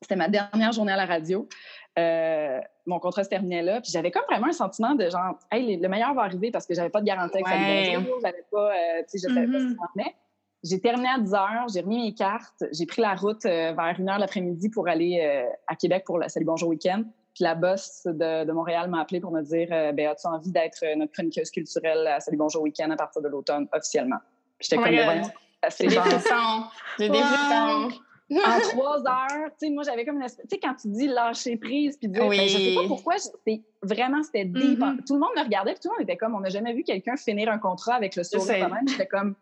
c'était 0.00 0.16
ma 0.16 0.28
dernière 0.28 0.72
journée 0.72 0.92
à 0.92 0.96
la 0.96 1.04
radio. 1.04 1.46
Euh, 1.98 2.60
mon 2.86 2.98
contrat 2.98 3.24
se 3.24 3.28
terminait 3.28 3.62
là. 3.62 3.80
Puis 3.80 3.90
j'avais 3.90 4.10
comme 4.10 4.24
vraiment 4.28 4.48
un 4.48 4.52
sentiment 4.52 4.94
de 4.94 5.08
genre, 5.08 5.38
hey, 5.50 5.76
le 5.76 5.88
meilleur 5.88 6.14
va 6.14 6.22
arriver 6.22 6.50
parce 6.50 6.66
que 6.66 6.74
j'avais 6.74 6.90
pas 6.90 7.00
de 7.00 7.06
garantie 7.06 7.38
avec 7.38 7.46
ouais. 7.46 8.06
J'avais 8.22 8.44
pas, 8.50 8.70
euh, 8.70 9.02
tu 9.10 9.18
sais, 9.18 9.28
je 9.28 9.34
savais 9.34 9.46
pas 9.46 9.58
ce 9.58 9.64
mm-hmm. 9.64 9.92
qui 9.94 9.98
m'en 9.98 10.04
J'ai 10.62 10.80
terminé 10.80 11.08
à 11.08 11.18
10 11.18 11.34
heures, 11.34 11.66
j'ai 11.72 11.80
remis 11.80 12.02
mes 12.02 12.14
cartes, 12.14 12.64
j'ai 12.72 12.86
pris 12.86 13.02
la 13.02 13.14
route 13.14 13.44
vers 13.44 13.94
une 13.98 14.08
heure 14.08 14.18
l'après-midi 14.18 14.68
pour 14.68 14.88
aller 14.88 15.46
à 15.66 15.74
Québec 15.74 16.04
pour 16.04 16.18
le 16.18 16.28
Salut 16.28 16.46
Bonjour 16.46 16.68
Week-end. 16.68 17.02
Puis 17.36 17.44
la 17.44 17.54
boss 17.54 18.04
de, 18.06 18.50
Montréal 18.50 18.88
m'a 18.88 19.02
appelé 19.02 19.20
pour 19.20 19.30
me 19.30 19.42
dire 19.42 19.68
euh, 19.70 19.92
ben, 19.92 20.08
As-tu 20.08 20.26
envie 20.26 20.50
d'être 20.50 20.82
euh, 20.82 20.96
notre 20.96 21.12
chroniqueuse 21.12 21.50
culturelle 21.50 22.06
à 22.06 22.18
Salut 22.18 22.38
Bonjour 22.38 22.62
Week-end 22.62 22.90
à 22.90 22.96
partir 22.96 23.20
de 23.20 23.28
l'automne 23.28 23.68
officiellement? 23.74 24.16
Puis 24.58 24.70
j'étais 24.70 24.80
oh 24.80 24.84
comme 24.84 24.96
ben, 24.96 25.22
des 25.62 25.90
frissons. 25.90 26.64
J'ai 26.98 27.10
des. 27.10 27.20
En 28.30 28.60
trois 28.70 28.98
heures, 29.00 29.50
tu 29.50 29.66
sais, 29.66 29.70
moi, 29.70 29.84
j'avais 29.84 30.04
comme 30.04 30.16
une 30.16 30.24
espèce... 30.24 30.46
Tu 30.48 30.54
sais, 30.54 30.60
quand 30.60 30.74
tu 30.74 30.88
dis 30.88 31.06
lâcher 31.06 31.56
prise, 31.56 31.96
puis 31.96 32.08
dire... 32.08 32.26
Oui. 32.26 32.38
Ben, 32.38 32.48
je 32.48 32.58
sais 32.58 32.74
pas 32.74 32.86
pourquoi, 32.86 33.14
vraiment, 33.82 34.22
c'était 34.22 34.44
deep. 34.44 34.78
Mm-hmm. 34.78 35.04
Tout 35.06 35.14
le 35.14 35.20
monde 35.20 35.30
me 35.36 35.42
regardait, 35.42 35.72
puis 35.72 35.80
tout 35.82 35.88
le 35.88 35.94
monde 35.94 36.02
était 36.02 36.16
comme, 36.16 36.34
on 36.34 36.40
n'a 36.40 36.48
jamais 36.48 36.72
vu 36.72 36.82
quelqu'un 36.82 37.16
finir 37.16 37.50
un 37.50 37.58
contrat 37.58 37.94
avec 37.94 38.16
le 38.16 38.24
sourire 38.24 38.68
quand 38.68 38.74
même. 38.74 38.88
J'étais 38.88 39.06
comme, 39.06 39.34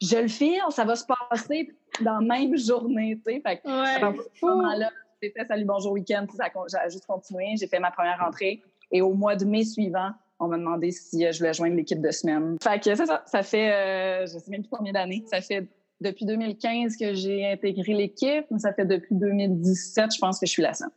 je 0.00 0.16
le 0.16 0.28
file, 0.28 0.60
ça 0.70 0.84
va 0.84 0.96
se 0.96 1.04
passer 1.06 1.74
dans 2.00 2.20
la 2.20 2.38
même 2.38 2.56
journée, 2.56 3.20
tu 3.24 3.32
sais. 3.32 3.40
Fait 3.40 3.58
que, 3.58 3.68
à 3.68 4.12
ce 4.12 4.46
moment-là, 4.46 4.90
j'ai 5.22 5.30
fait 5.30 5.44
Salut 5.46 5.64
Bonjour 5.64 5.92
Week-end, 5.92 6.26
ça, 6.34 6.44
a 6.44 6.88
juste 6.88 7.06
continué. 7.06 7.54
J'ai 7.58 7.66
fait 7.66 7.78
ma 7.78 7.90
première 7.90 8.18
rentrée. 8.18 8.62
Et 8.90 9.02
au 9.02 9.12
mois 9.12 9.36
de 9.36 9.44
mai 9.44 9.64
suivant, 9.64 10.10
on 10.38 10.48
m'a 10.48 10.56
demandé 10.56 10.90
si 10.90 11.26
euh, 11.26 11.32
je 11.32 11.38
voulais 11.38 11.52
joindre 11.52 11.76
l'équipe 11.76 12.00
de 12.00 12.10
semaine. 12.10 12.56
Fait 12.62 12.82
que 12.82 12.94
ça, 12.94 13.22
ça, 13.26 13.42
fait, 13.42 13.70
euh, 13.70 14.26
je 14.26 14.38
sais 14.38 14.50
même 14.50 14.62
plus 14.62 14.70
combien 14.70 14.92
d'années. 14.92 15.22
Ça 15.26 15.40
fait 15.42 15.68
depuis 16.00 16.24
2015 16.24 16.96
que 16.96 17.14
j'ai 17.14 17.50
intégré 17.52 17.92
l'équipe, 17.94 18.46
mais 18.50 18.58
ça 18.58 18.72
fait 18.72 18.86
depuis 18.86 19.14
2017, 19.14 20.14
je 20.14 20.18
pense 20.18 20.40
que 20.40 20.46
je 20.46 20.52
suis 20.52 20.62
la 20.62 20.74
seule. 20.74 20.90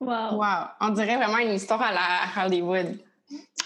Wow. 0.00 0.36
Wow. 0.36 0.66
On 0.80 0.90
dirait 0.90 1.16
vraiment 1.16 1.38
une 1.38 1.54
histoire 1.54 1.80
à 1.80 1.92
la 1.92 2.44
Hollywood. 2.44 2.98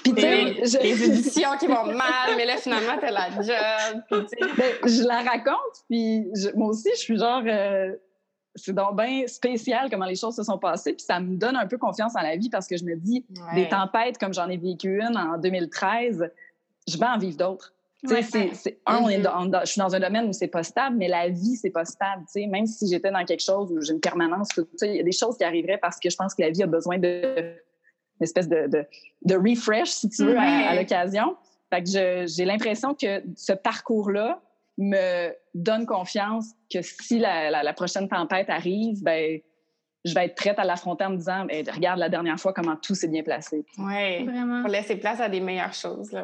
Puis 0.02 0.12
les, 0.12 0.64
je... 0.64 0.78
les 0.78 1.04
éditions 1.10 1.56
qui 1.58 1.66
vont 1.66 1.86
mal, 1.86 2.36
mais 2.36 2.44
là, 2.44 2.56
finalement, 2.56 2.96
t'as 3.00 3.10
la 3.10 3.30
job. 3.30 4.02
Ben, 4.10 4.72
je 4.84 5.06
la 5.06 5.22
raconte, 5.22 5.84
puis 5.88 6.26
moi 6.54 6.68
aussi, 6.68 6.90
je 6.94 7.00
suis 7.00 7.18
genre... 7.18 7.42
Euh, 7.46 7.94
c'est 8.58 8.74
donc 8.74 8.96
bien 8.96 9.26
spécial 9.26 9.90
comment 9.90 10.06
les 10.06 10.16
choses 10.16 10.34
se 10.34 10.42
sont 10.42 10.58
passées. 10.58 10.94
Puis 10.94 11.04
ça 11.04 11.20
me 11.20 11.36
donne 11.36 11.56
un 11.56 11.66
peu 11.66 11.76
confiance 11.76 12.16
en 12.16 12.22
la 12.22 12.36
vie 12.36 12.48
parce 12.48 12.66
que 12.66 12.76
je 12.76 12.84
me 12.84 12.96
dis, 12.96 13.24
des 13.54 13.68
tempêtes 13.68 14.16
comme 14.16 14.32
j'en 14.32 14.48
ai 14.48 14.56
vécu 14.56 14.98
une 14.98 15.16
en 15.16 15.36
2013, 15.36 16.30
je 16.88 16.98
vais 16.98 17.06
en 17.06 17.18
vivre 17.18 17.36
d'autres. 17.36 17.74
Ouais, 18.04 18.22
c'est, 18.22 18.78
un, 18.84 18.98
on 18.98 19.08
est 19.08 19.18
mm-hmm. 19.18 19.60
je 19.62 19.70
suis 19.72 19.78
dans 19.78 19.94
un 19.94 20.00
domaine 20.00 20.28
où 20.28 20.32
c'est 20.32 20.48
pas 20.48 20.62
stable, 20.62 20.96
mais 20.96 21.08
la 21.08 21.28
vie, 21.28 21.56
c'est 21.56 21.70
pas 21.70 21.84
stable. 21.84 22.24
Même 22.36 22.66
si 22.66 22.86
j'étais 22.88 23.10
dans 23.10 23.24
quelque 23.24 23.42
chose 23.42 23.72
où 23.72 23.80
j'ai 23.80 23.94
une 23.94 24.00
permanence, 24.00 24.48
il 24.82 24.96
y 24.96 25.00
a 25.00 25.02
des 25.02 25.12
choses 25.12 25.36
qui 25.38 25.44
arriveraient 25.44 25.78
parce 25.78 25.98
que 25.98 26.10
je 26.10 26.16
pense 26.16 26.34
que 26.34 26.42
la 26.42 26.50
vie 26.50 26.62
a 26.62 26.66
besoin 26.66 26.98
de 26.98 27.56
espèce 28.20 28.48
de, 28.48 28.68
de, 29.22 29.34
refresh, 29.34 29.90
si 29.90 30.08
tu 30.08 30.24
veux, 30.24 30.38
à, 30.38 30.74
l'occasion. 30.74 31.36
Fait 31.70 31.82
que 31.82 32.26
j'ai 32.26 32.44
l'impression 32.44 32.94
que 32.94 33.22
ce 33.36 33.52
parcours-là 33.52 34.40
me 34.78 35.30
donne 35.54 35.86
confiance 35.86 36.46
que 36.72 36.82
si 36.82 37.18
la, 37.18 37.72
prochaine 37.74 38.08
tempête 38.08 38.50
arrive, 38.50 39.02
ben 39.02 39.40
je 40.04 40.14
vais 40.14 40.26
être 40.26 40.36
prête 40.36 40.58
à 40.58 40.64
l'affronter 40.64 41.04
en 41.04 41.10
me 41.10 41.16
disant 41.16 41.46
ben, 41.46 41.64
regarde 41.68 41.98
la 41.98 42.08
dernière 42.08 42.38
fois 42.38 42.52
comment 42.52 42.76
tout 42.76 42.94
s'est 42.94 43.08
bien 43.08 43.22
placé. 43.22 43.64
Oui, 43.78 44.24
vraiment. 44.24 44.62
Pour 44.62 44.70
laisser 44.70 44.96
place 44.96 45.20
à 45.20 45.28
des 45.28 45.40
meilleures 45.40 45.74
choses. 45.74 46.16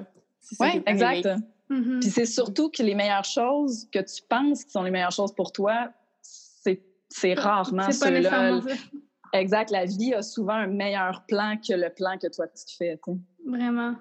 Oui, 0.60 0.82
exact. 0.86 1.28
Mm-hmm. 1.72 2.00
Puis 2.00 2.10
c'est 2.10 2.26
surtout 2.26 2.70
que 2.70 2.82
les 2.82 2.94
meilleures 2.94 3.24
choses 3.24 3.88
que 3.90 4.00
tu 4.00 4.22
penses 4.28 4.64
qui 4.64 4.70
sont 4.70 4.82
les 4.82 4.90
meilleures 4.90 5.12
choses 5.12 5.34
pour 5.34 5.52
toi, 5.52 5.90
c'est 7.14 7.34
rarement 7.34 7.90
ceux-là. 7.90 8.60
Exact. 9.32 9.70
La 9.70 9.84
vie 9.84 10.14
a 10.14 10.22
souvent 10.22 10.54
un 10.54 10.66
meilleur 10.66 11.24
plan 11.26 11.56
que 11.56 11.72
le 11.72 11.88
plan 11.90 12.18
que 12.18 12.26
toi 12.26 12.46
tu 12.48 12.76
fais. 12.76 12.98
Vraiment. 13.46 13.94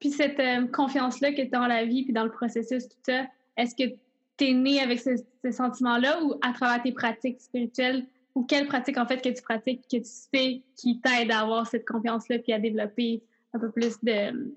Puis 0.00 0.10
cette 0.10 0.40
euh, 0.40 0.66
confiance-là 0.66 1.32
que 1.32 1.42
tu 1.42 1.54
as 1.54 1.58
dans 1.58 1.66
la 1.66 1.84
vie 1.84 2.04
puis 2.04 2.12
dans 2.12 2.24
le 2.24 2.30
processus, 2.30 2.88
tout 2.88 2.96
ça, 3.06 3.26
est-ce 3.56 3.74
que 3.74 3.94
tu 4.36 4.48
es 4.48 4.52
né 4.52 4.80
avec 4.80 5.00
ce, 5.00 5.16
sentiment-là 5.50 6.22
ou 6.22 6.34
à 6.42 6.52
travers 6.52 6.82
tes 6.82 6.92
pratiques 6.92 7.40
spirituelles 7.40 8.06
ou 8.34 8.44
quelles 8.44 8.66
pratiques 8.66 8.98
en 8.98 9.06
fait 9.06 9.20
que 9.20 9.28
tu 9.28 9.42
pratiques, 9.42 9.82
que 9.82 9.98
tu 9.98 10.10
fais 10.34 10.62
qui 10.76 11.00
t'aident 11.00 11.30
à 11.30 11.40
avoir 11.40 11.66
cette 11.66 11.86
confiance-là 11.86 12.38
puis 12.38 12.52
à 12.52 12.58
développer 12.58 13.22
un 13.52 13.58
peu 13.60 13.70
plus 13.70 13.96
de, 14.02 14.52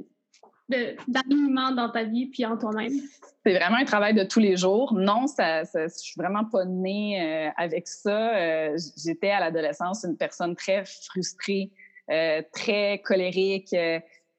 d'alignement 0.69 1.71
dans 1.71 1.89
ta 1.89 2.03
vie 2.03 2.27
puis 2.27 2.45
en 2.45 2.57
toi-même? 2.57 2.93
C'est 3.45 3.53
vraiment 3.53 3.77
un 3.77 3.85
travail 3.85 4.13
de 4.13 4.23
tous 4.23 4.39
les 4.39 4.57
jours. 4.57 4.93
Non, 4.93 5.27
ça, 5.27 5.63
ça 5.65 5.87
je 5.87 5.93
suis 5.93 6.15
vraiment 6.17 6.45
pas 6.45 6.65
née 6.65 7.21
euh, 7.21 7.49
avec 7.57 7.87
ça. 7.87 8.35
Euh, 8.35 8.77
j'étais 8.97 9.31
à 9.31 9.39
l'adolescence 9.39 10.03
une 10.03 10.17
personne 10.17 10.55
très 10.55 10.83
frustrée, 10.85 11.71
euh, 12.11 12.41
très 12.51 13.01
colérique, 13.05 13.75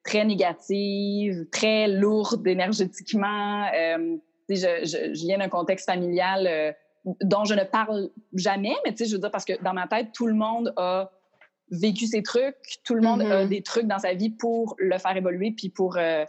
très 0.04 0.24
négative, 0.24 1.46
très 1.50 1.88
lourde 1.88 2.46
énergétiquement. 2.46 3.66
Je, 4.50 4.54
je, 4.54 5.14
je, 5.14 5.26
viens 5.26 5.38
d'un 5.38 5.48
contexte 5.48 5.86
familial 5.86 6.74
dont 7.22 7.44
je 7.44 7.54
ne 7.54 7.64
parle 7.64 8.10
jamais, 8.34 8.74
mais 8.84 8.94
je 8.98 9.12
veux 9.12 9.18
dire, 9.18 9.30
parce 9.30 9.44
que 9.44 9.62
dans 9.62 9.74
ma 9.74 9.86
tête, 9.86 10.08
tout 10.12 10.26
le 10.26 10.34
monde 10.34 10.72
a 10.76 11.10
vécu 11.70 12.06
ces 12.06 12.22
trucs. 12.22 12.78
Tout 12.84 12.94
le 12.94 13.02
monde 13.02 13.22
a 13.22 13.44
mm-hmm. 13.44 13.48
des 13.48 13.62
trucs 13.62 13.86
dans 13.86 13.98
sa 13.98 14.14
vie 14.14 14.30
pour 14.30 14.74
le 14.78 14.98
faire 14.98 15.16
évoluer, 15.16 15.52
puis 15.52 15.68
pour, 15.68 15.96
euh, 15.96 16.24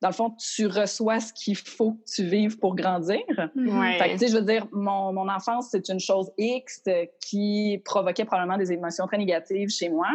dans 0.00 0.08
le 0.08 0.14
fond, 0.14 0.30
tu 0.30 0.66
reçois 0.66 1.20
ce 1.20 1.32
qu'il 1.32 1.56
faut 1.56 1.92
que 1.92 2.12
tu 2.14 2.24
vives 2.24 2.58
pour 2.58 2.74
grandir. 2.74 3.20
Mm-hmm. 3.28 3.98
Fait 3.98 4.08
que, 4.08 4.12
tu 4.12 4.18
sais, 4.18 4.28
je 4.28 4.36
veux 4.36 4.44
dire, 4.44 4.66
mon, 4.72 5.12
mon 5.12 5.28
enfance, 5.28 5.68
c'est 5.70 5.88
une 5.88 6.00
chose 6.00 6.30
X 6.38 6.82
qui 7.20 7.80
provoquait 7.84 8.24
probablement 8.24 8.58
des 8.58 8.72
émotions 8.72 9.06
très 9.06 9.18
négatives 9.18 9.68
chez 9.68 9.88
moi. 9.88 10.08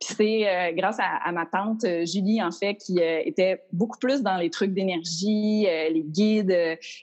Puis 0.00 0.14
c'est 0.16 0.48
euh, 0.48 0.72
grâce 0.74 0.98
à, 1.00 1.32
ma 1.32 1.44
tante 1.44 1.82
euh, 1.82 2.06
Julie, 2.06 2.40
en 2.40 2.52
fait, 2.52 2.76
qui 2.76 3.00
euh, 3.00 3.20
était 3.24 3.64
beaucoup 3.72 3.98
plus 3.98 4.22
dans 4.22 4.36
les 4.36 4.48
trucs 4.48 4.72
d'énergie, 4.72 5.62
les 5.64 6.04
guides, 6.04 6.56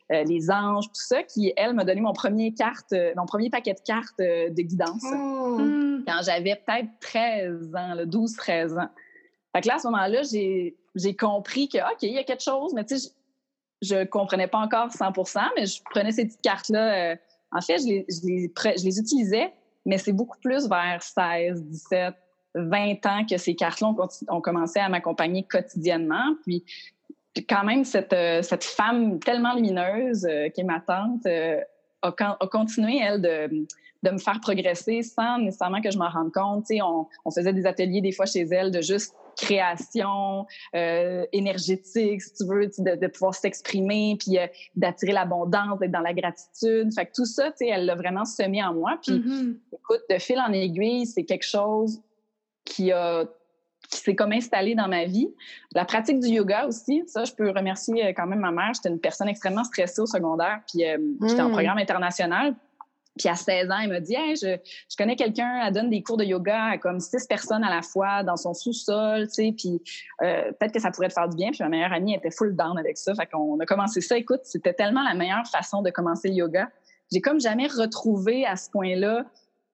les 0.09 0.51
anges, 0.51 0.85
tout 0.85 1.01
ça, 1.01 1.23
qui, 1.23 1.51
elle, 1.57 1.73
m'a 1.73 1.83
donné 1.83 1.99
mon 1.99 2.13
premier 2.13 2.53
carte, 2.53 2.93
mon 3.17 3.25
premier 3.25 3.49
paquet 3.49 3.73
de 3.73 3.81
cartes 3.85 4.19
de 4.19 4.61
guidance 4.61 5.03
oh. 5.03 5.57
hmm. 5.59 6.03
quand 6.07 6.21
j'avais 6.23 6.55
peut-être 6.55 6.89
13 7.01 7.75
ans, 7.75 7.95
12-13 8.05 8.79
ans. 8.79 8.89
Fait 9.53 9.61
que 9.61 9.67
là, 9.67 9.75
à 9.75 9.79
ce 9.79 9.87
moment-là, 9.87 10.21
j'ai 10.23 11.15
compris 11.17 11.67
que, 11.67 11.77
OK, 11.77 12.03
il 12.03 12.13
y 12.13 12.17
a 12.17 12.23
quelque 12.23 12.43
chose, 12.43 12.73
mais 12.73 12.85
tu 12.85 12.97
sais, 12.97 13.11
je, 13.81 13.95
ne 13.95 14.03
comprenais 14.05 14.47
pas 14.47 14.59
encore 14.59 14.91
100 14.91 15.11
mais 15.57 15.65
je 15.65 15.81
prenais 15.91 16.13
ces 16.13 16.25
petites 16.25 16.41
cartes-là. 16.41 17.17
en 17.51 17.61
fait, 17.61 17.77
je 17.79 17.87
les, 17.87 18.05
je 18.09 18.25
les, 18.25 18.53
je 18.77 18.85
les 18.85 18.99
utilisais, 18.99 19.53
mais 19.85 19.97
c'est 19.97 20.13
beaucoup 20.13 20.39
plus 20.39 20.69
vers 20.69 21.03
16, 21.03 21.61
17, 21.61 22.15
20 22.55 23.05
ans 23.05 23.25
que 23.29 23.37
ces 23.37 23.55
cartes-là 23.55 23.93
ont, 24.29 24.41
commencé 24.41 24.79
à 24.79 24.89
m'accompagner 24.89 25.43
quotidiennement. 25.43 26.35
Puis 26.43 26.63
quand 27.43 27.63
même, 27.63 27.83
cette, 27.83 28.13
euh, 28.13 28.41
cette 28.41 28.63
femme 28.63 29.19
tellement 29.19 29.53
lumineuse 29.53 30.25
euh, 30.25 30.49
qui 30.49 30.61
est 30.61 30.65
ma 30.65 30.79
tante 30.79 31.25
euh, 31.25 31.59
a, 32.01 32.09
a, 32.39 32.47
continué, 32.47 32.99
elle, 33.01 33.21
de, 33.21 33.65
de, 34.03 34.11
me 34.11 34.17
faire 34.17 34.39
progresser 34.39 35.01
sans 35.01 35.39
nécessairement 35.39 35.81
que 35.81 35.91
je 35.91 35.97
m'en 35.97 36.09
rende 36.09 36.31
compte. 36.31 36.65
On, 36.71 37.07
on, 37.25 37.31
faisait 37.31 37.51
des 37.51 37.65
ateliers 37.65 38.01
des 38.01 38.11
fois 38.11 38.25
chez 38.25 38.41
elle 38.41 38.71
de 38.71 38.81
juste 38.81 39.15
création 39.35 40.45
énergétique, 40.73 42.21
si 42.21 42.33
tu 42.35 42.45
veux, 42.45 42.67
de, 42.67 42.95
de 42.95 43.07
pouvoir 43.07 43.33
s'exprimer, 43.33 44.15
puis 44.17 44.37
d'attirer 44.77 45.11
l'abondance, 45.11 45.79
d'être 45.79 45.91
dans 45.91 45.99
la 45.99 46.13
gratitude. 46.13 46.93
Fait 46.93 47.07
que 47.07 47.11
tout 47.13 47.25
ça, 47.25 47.51
elle 47.59 47.85
l'a 47.85 47.95
vraiment 47.95 48.23
semé 48.23 48.63
en 48.63 48.73
moi. 48.73 48.97
Puis, 49.03 49.17
mm-hmm. 49.17 49.57
écoute, 49.73 50.01
de 50.09 50.17
fil 50.19 50.39
en 50.39 50.53
aiguille, 50.53 51.05
c'est 51.05 51.25
quelque 51.25 51.45
chose 51.45 51.99
qui 52.65 52.91
a 52.91 53.25
qui 53.89 53.99
s'est 53.99 54.15
comme 54.15 54.31
installé 54.31 54.75
dans 54.75 54.87
ma 54.87 55.05
vie. 55.05 55.27
La 55.73 55.85
pratique 55.85 56.19
du 56.19 56.29
yoga 56.29 56.67
aussi, 56.67 57.03
ça, 57.07 57.23
je 57.23 57.33
peux 57.33 57.49
remercier 57.51 58.07
euh, 58.07 58.13
quand 58.15 58.27
même 58.27 58.39
ma 58.39 58.51
mère. 58.51 58.71
J'étais 58.73 58.89
une 58.89 58.99
personne 58.99 59.27
extrêmement 59.27 59.63
stressée 59.63 60.01
au 60.01 60.05
secondaire, 60.05 60.61
puis 60.67 60.85
euh, 60.85 60.97
j'étais 61.27 61.41
en 61.41 61.49
hmm. 61.49 61.53
programme 61.53 61.77
international. 61.77 62.55
Puis 63.17 63.29
à 63.29 63.35
16 63.35 63.71
ans, 63.71 63.77
elle 63.81 63.89
m'a 63.89 64.01
dit 64.01 64.13
hey, 64.13 64.35
je, 64.35 64.57
je 64.89 64.97
connais 64.97 65.15
quelqu'un, 65.15 65.65
elle 65.65 65.71
donne 65.71 65.89
des 65.89 66.03
cours 66.03 66.17
de 66.17 66.25
yoga 66.25 66.65
à 66.71 66.77
comme 66.77 66.99
six 66.99 67.25
personnes 67.27 67.63
à 67.63 67.73
la 67.73 67.81
fois 67.81 68.23
dans 68.23 68.35
son 68.35 68.53
sous-sol, 68.53 69.27
tu 69.27 69.33
sais, 69.33 69.53
puis 69.57 69.81
euh, 70.21 70.51
peut-être 70.59 70.73
que 70.73 70.81
ça 70.81 70.91
pourrait 70.91 71.07
te 71.07 71.13
faire 71.13 71.29
du 71.29 71.37
bien. 71.37 71.51
Puis 71.51 71.59
ma 71.61 71.69
meilleure 71.69 71.93
amie 71.93 72.13
était 72.13 72.31
full 72.31 72.55
down 72.55 72.77
avec 72.77 72.97
ça. 72.97 73.15
Fait 73.15 73.25
qu'on 73.25 73.57
a 73.59 73.65
commencé 73.65 74.01
ça. 74.01 74.17
Écoute, 74.17 74.41
c'était 74.43 74.73
tellement 74.73 75.03
la 75.03 75.13
meilleure 75.13 75.47
façon 75.47 75.81
de 75.81 75.91
commencer 75.91 76.27
le 76.27 76.35
yoga. 76.35 76.67
J'ai 77.09 77.21
comme 77.21 77.39
jamais 77.39 77.67
retrouvé 77.67 78.45
à 78.45 78.57
ce 78.57 78.69
point-là 78.69 79.25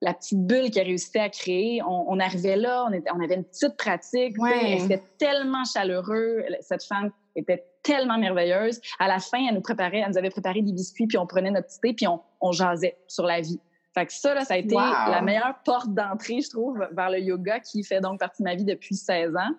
la 0.02 0.14
petite 0.14 0.46
bulle 0.46 0.72
qu'elle 0.72 0.88
réussissait 0.88 1.20
à 1.20 1.30
créer. 1.30 1.82
On, 1.88 2.20
arrivait 2.20 2.56
là, 2.56 2.86
on, 2.90 2.94
était, 2.94 3.12
on, 3.12 3.24
avait 3.24 3.36
une 3.36 3.44
petite 3.44 3.78
pratique. 3.78 4.36
C'était 4.80 5.04
tellement 5.18 5.64
chaleureux. 5.64 6.44
Cette 6.62 6.84
femme 6.84 7.12
était 7.36 7.64
tellement 7.84 8.18
merveilleuse. 8.18 8.82
À 9.00 9.08
la 9.08 9.20
fin, 9.20 9.40
elle 9.48 9.56
nous 9.56 9.62
préparait, 9.62 10.00
elle 10.00 10.10
nous 10.10 10.18
avait 10.18 10.30
préparé 10.30 10.62
des 10.62 10.74
biscuits, 10.74 11.08
puis 11.08 11.18
on 11.18 11.28
prenait 11.28 11.52
notre 11.52 11.68
petit 11.68 11.80
thé, 11.80 11.94
puis 11.94 12.08
on, 12.08 12.20
on 12.42 12.52
jasait 12.52 12.98
sur 13.08 13.26
la 13.26 13.42
vie. 13.42 13.60
Fait 13.94 14.06
que 14.06 14.14
ça, 14.14 14.34
là, 14.34 14.46
ça 14.46 14.54
a 14.54 14.58
été 14.58 14.74
la 14.76 15.22
meilleure 15.22 15.56
porte 15.66 15.94
d'entrée, 15.94 16.42
je 16.42 16.50
trouve, 16.50 16.88
vers 16.92 17.10
le 17.10 17.20
yoga 17.20 17.60
qui 17.60 17.84
fait 17.84 18.00
donc 18.00 18.20
partie 18.20 18.42
de 18.42 18.48
ma 18.48 18.56
vie 18.56 18.64
depuis 18.64 18.96
16 18.96 19.36
ans. 19.36 19.54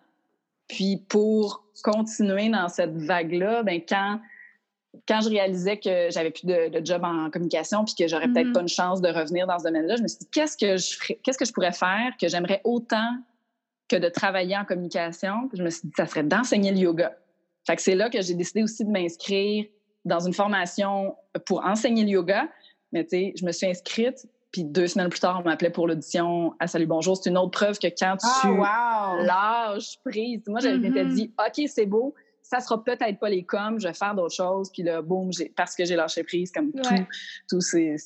Puis 0.69 1.05
pour 1.09 1.65
continuer 1.83 2.49
dans 2.49 2.69
cette 2.69 2.97
vague-là, 2.97 3.63
ben 3.63 3.81
quand 3.87 4.21
quand 5.09 5.21
je 5.23 5.31
réalisais 5.31 5.79
que 5.79 6.11
j'avais 6.11 6.31
plus 6.31 6.47
de, 6.47 6.81
job 6.85 7.03
en 7.05 7.31
communication 7.31 7.85
puis 7.85 7.95
que 7.99 8.07
j'aurais 8.07 8.29
peut-être 8.29 8.49
mm-hmm. 8.49 8.53
pas 8.53 8.61
une 8.61 8.69
chance 8.69 9.01
de 9.01 9.09
revenir 9.09 9.47
dans 9.47 9.59
ce 9.59 9.65
domaine-là, 9.65 9.97
je 9.97 10.03
me 10.03 10.09
suis 10.09 10.19
dit 10.19 10.29
qu'est-ce 10.31 10.57
que 10.57 10.77
je 10.77 11.15
qu'est-ce 11.23 11.39
que 11.39 11.45
je 11.45 11.53
pourrais 11.53 11.73
faire 11.73 12.13
que 12.21 12.29
j'aimerais 12.29 12.61
autant 12.65 13.17
que 13.89 13.97
de 13.97 14.09
travailler 14.09 14.57
en 14.57 14.65
communication? 14.65 15.49
je 15.53 15.63
me 15.63 15.71
suis 15.71 15.89
dit 15.89 15.95
ça 15.97 16.07
serait 16.07 16.25
d'enseigner 16.25 16.73
le 16.73 16.79
yoga. 16.79 17.17
Fait 17.67 17.77
que 17.77 17.83
c'est 17.83 17.95
là 17.95 18.11
que 18.11 18.21
j'ai 18.21 18.35
décidé 18.35 18.63
aussi 18.63 18.85
de 18.85 18.91
m'inscrire 18.91 19.67
dans 20.05 20.21
une 20.21 20.35
formation 20.35 21.17
pour 21.47 21.65
enseigner 21.65 22.03
le 22.05 22.11
yoga. 22.11 22.49
Mais 22.91 23.05
tu 23.05 23.11
sais, 23.11 23.33
je 23.37 23.47
me 23.47 23.53
suis 23.53 23.67
inscrite 23.67 24.27
puis 24.53 24.65
deux 24.65 24.87
semaines 24.87 25.09
plus 25.09 25.21
tard, 25.21 25.41
on 25.41 25.49
m'appelait 25.49 25.71
pour 25.71 25.89
l'audition 25.89 26.55
à 26.61 26.67
Salut 26.67 26.87
Bonjour. 26.87 27.17
C'est 27.17 27.31
une 27.31 27.39
autre 27.39 27.51
preuve 27.51 27.79
que 27.79 27.87
quand 27.87 28.17
tu 28.19 28.27
ah, 28.45 29.17
wow. 29.17 29.25
lâches 29.25 29.99
prise, 30.05 30.43
moi, 30.47 30.61
j'avais 30.61 30.77
mm 30.77 31.15
dit, 31.15 31.33
OK, 31.39 31.65
c'est 31.67 31.87
beau, 31.87 32.15
ça 32.53 32.61
sera 32.61 32.85
peut-être 32.85 33.19
pas 33.19 33.31
les 33.31 33.45
coms, 33.45 33.79
je 33.79 33.89
vais 33.89 33.95
faire 33.95 34.15
d'autres 34.15 34.35
choses. 34.35 34.71
Puis 34.71 34.83
là, 34.83 35.01
boum, 35.01 35.31
parce 35.57 35.75
que 35.75 35.87
j'ai 35.87 35.97
lâché 35.97 36.23
prise, 36.23 36.53
comme 36.53 36.71
tout, 36.71 36.83
tout 37.49 37.61
c'est, 37.63 37.97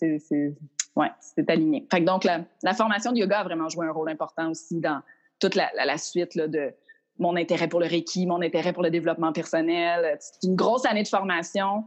ouais, 0.94 1.10
c'est 1.20 1.50
aligné. 1.50 1.84
Fait 1.90 2.00
que 2.00 2.04
donc, 2.04 2.22
la, 2.22 2.44
la, 2.62 2.72
formation 2.72 3.10
de 3.10 3.18
yoga 3.18 3.40
a 3.40 3.44
vraiment 3.44 3.68
joué 3.68 3.86
un 3.86 3.90
rôle 3.90 4.08
important 4.08 4.50
aussi 4.50 4.78
dans 4.78 5.02
toute 5.40 5.56
la, 5.56 5.68
la, 5.74 5.98
suite 5.98 6.36
là, 6.36 6.46
de 6.46 6.72
mon 7.18 7.34
intérêt 7.34 7.66
pour 7.66 7.80
le 7.80 7.86
Reiki, 7.86 8.24
mon 8.24 8.40
intérêt 8.40 8.72
pour 8.72 8.84
le 8.84 8.90
développement 8.90 9.32
personnel. 9.32 10.16
C'est 10.20 10.46
une 10.46 10.54
grosse 10.54 10.86
année 10.86 11.02
de 11.02 11.08
formation 11.08 11.84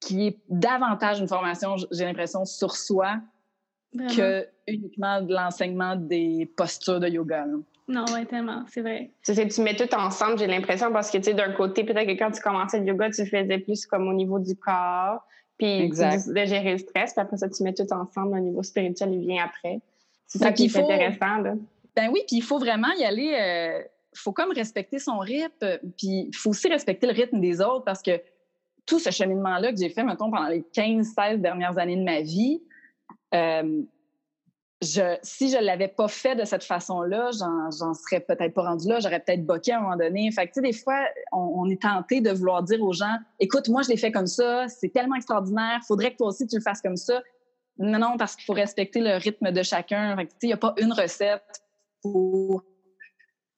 qui 0.00 0.26
est 0.26 0.38
davantage 0.50 1.18
une 1.18 1.28
formation, 1.28 1.76
j'ai 1.90 2.04
l'impression, 2.04 2.44
sur 2.44 2.76
soi 2.76 3.16
que 4.14 4.46
uniquement 4.66 5.22
de 5.22 5.32
l'enseignement 5.32 5.96
des 5.96 6.52
postures 6.58 7.00
de 7.00 7.08
yoga. 7.08 7.46
Non, 7.88 8.04
oui, 8.12 8.26
tellement, 8.26 8.64
c'est 8.68 8.82
vrai. 8.82 9.10
Tu, 9.24 9.34
sais, 9.34 9.48
tu 9.48 9.62
mets 9.62 9.74
tout 9.74 9.92
ensemble, 9.94 10.38
j'ai 10.38 10.46
l'impression, 10.46 10.92
parce 10.92 11.10
que, 11.10 11.16
tu 11.16 11.24
sais, 11.24 11.34
d'un 11.34 11.52
côté, 11.52 11.84
peut-être 11.84 12.06
que 12.06 12.18
quand 12.18 12.30
tu 12.30 12.42
commençais 12.42 12.80
le 12.80 12.86
yoga, 12.86 13.10
tu 13.10 13.22
le 13.22 13.28
faisais 13.28 13.58
plus 13.58 13.86
comme 13.86 14.06
au 14.08 14.12
niveau 14.12 14.38
du 14.38 14.54
corps, 14.56 15.26
puis 15.56 15.88
de 15.88 16.44
gérer 16.44 16.72
le 16.72 16.78
stress, 16.78 17.14
puis 17.14 17.20
après 17.22 17.38
ça, 17.38 17.48
tu 17.48 17.62
mets 17.62 17.72
tout 17.72 17.90
ensemble, 17.90 18.36
au 18.36 18.40
niveau 18.40 18.62
spirituel, 18.62 19.14
il 19.14 19.20
vient 19.20 19.44
après. 19.44 19.80
C'est 20.26 20.38
ça 20.38 20.52
qui 20.52 20.66
est 20.66 20.76
intéressant, 20.76 21.38
là. 21.38 21.54
Ben 21.96 22.10
oui, 22.12 22.20
puis 22.28 22.36
il 22.36 22.42
faut 22.42 22.58
vraiment 22.58 22.92
y 22.98 23.04
aller, 23.04 23.24
il 23.24 23.34
euh, 23.34 23.82
faut 24.14 24.32
comme 24.32 24.52
respecter 24.52 24.98
son 24.98 25.18
rythme, 25.18 25.78
puis 25.96 26.28
il 26.28 26.36
faut 26.36 26.50
aussi 26.50 26.68
respecter 26.68 27.06
le 27.06 27.14
rythme 27.14 27.40
des 27.40 27.60
autres, 27.60 27.84
parce 27.84 28.02
que 28.02 28.20
tout 28.86 28.98
ce 28.98 29.10
cheminement-là 29.10 29.72
que 29.72 29.78
j'ai 29.78 29.88
fait, 29.88 30.04
mettons, 30.04 30.30
pendant 30.30 30.48
les 30.48 30.60
15-16 30.60 31.38
dernières 31.38 31.78
années 31.78 31.96
de 31.96 32.04
ma 32.04 32.20
vie, 32.20 32.62
euh, 33.34 33.82
je, 34.80 35.16
si 35.22 35.50
je 35.50 35.58
l'avais 35.58 35.88
pas 35.88 36.06
fait 36.06 36.36
de 36.36 36.44
cette 36.44 36.62
façon-là, 36.62 37.30
j'en 37.32 37.94
serais 37.94 38.20
peut-être 38.20 38.54
pas 38.54 38.62
rendu 38.62 38.88
là, 38.88 39.00
j'aurais 39.00 39.18
peut-être 39.18 39.44
boqué 39.44 39.72
à 39.72 39.78
un 39.78 39.80
moment 39.82 39.96
donné. 39.96 40.30
Fait 40.30 40.46
que, 40.46 40.52
tu 40.52 40.54
sais, 40.54 40.60
des 40.60 40.72
fois, 40.72 41.04
on, 41.32 41.68
est 41.68 41.82
tenté 41.82 42.20
de 42.20 42.30
vouloir 42.30 42.62
dire 42.62 42.80
aux 42.82 42.92
gens, 42.92 43.16
écoute, 43.40 43.68
moi, 43.68 43.82
je 43.82 43.88
l'ai 43.88 43.96
fait 43.96 44.12
comme 44.12 44.28
ça, 44.28 44.68
c'est 44.68 44.90
tellement 44.90 45.16
extraordinaire, 45.16 45.80
faudrait 45.86 46.12
que 46.12 46.18
toi 46.18 46.28
aussi, 46.28 46.46
tu 46.46 46.56
le 46.56 46.62
fasses 46.62 46.80
comme 46.80 46.96
ça. 46.96 47.20
Non, 47.78 47.98
non, 47.98 48.16
parce 48.16 48.36
qu'il 48.36 48.44
faut 48.44 48.52
respecter 48.52 49.00
le 49.00 49.16
rythme 49.16 49.50
de 49.50 49.62
chacun. 49.62 50.16
Fait 50.16 50.26
que, 50.26 50.30
tu 50.30 50.36
sais, 50.40 50.46
il 50.46 50.48
n'y 50.48 50.52
a 50.52 50.58
pas 50.58 50.74
une 50.78 50.92
recette 50.92 51.62
pour 52.02 52.64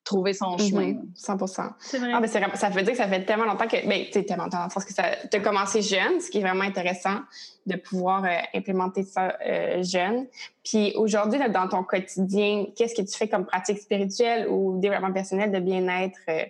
trouver 0.03 0.33
son 0.33 0.57
chemin. 0.57 0.95
100 1.15 1.37
C'est 1.79 1.99
vrai. 1.99 2.11
Ah, 2.13 2.19
ben, 2.19 2.27
ça 2.27 2.69
veut 2.69 2.81
dire 2.81 2.91
que 2.91 2.97
ça 2.97 3.07
fait 3.07 3.23
tellement 3.25 3.45
longtemps 3.45 3.67
que. 3.67 3.87
Ben, 3.87 4.05
tu 4.05 4.13
sais, 4.13 4.23
tellement 4.23 4.45
longtemps, 4.45 4.69
sens 4.69 4.85
que 4.85 4.93
ça. 4.93 5.03
Tu 5.29 5.37
as 5.37 5.39
commencé 5.39 5.81
jeune, 5.81 6.19
ce 6.19 6.29
qui 6.29 6.39
est 6.39 6.41
vraiment 6.41 6.63
intéressant 6.63 7.19
de 7.65 7.75
pouvoir 7.75 8.23
euh, 8.25 8.29
implémenter 8.53 9.03
ça 9.03 9.37
euh, 9.45 9.83
jeune. 9.83 10.27
Puis 10.63 10.93
aujourd'hui, 10.95 11.39
dans 11.49 11.67
ton 11.67 11.83
quotidien, 11.83 12.65
qu'est-ce 12.75 12.95
que 12.95 13.07
tu 13.07 13.15
fais 13.15 13.27
comme 13.27 13.45
pratique 13.45 13.77
spirituelle 13.77 14.47
ou 14.49 14.79
développement 14.79 15.13
personnel 15.13 15.51
de 15.51 15.59
bien-être 15.59 16.19
euh, 16.29 16.45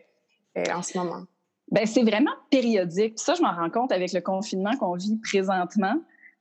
euh, 0.58 0.64
en 0.74 0.82
ce 0.82 0.98
moment? 0.98 1.24
Ben, 1.70 1.86
c'est 1.86 2.04
vraiment 2.04 2.32
périodique. 2.50 3.16
Puis 3.16 3.24
ça, 3.24 3.34
je 3.34 3.42
m'en 3.42 3.54
rends 3.54 3.70
compte 3.70 3.92
avec 3.92 4.12
le 4.14 4.22
confinement 4.22 4.76
qu'on 4.78 4.96
vit 4.96 5.18
présentement. 5.18 5.96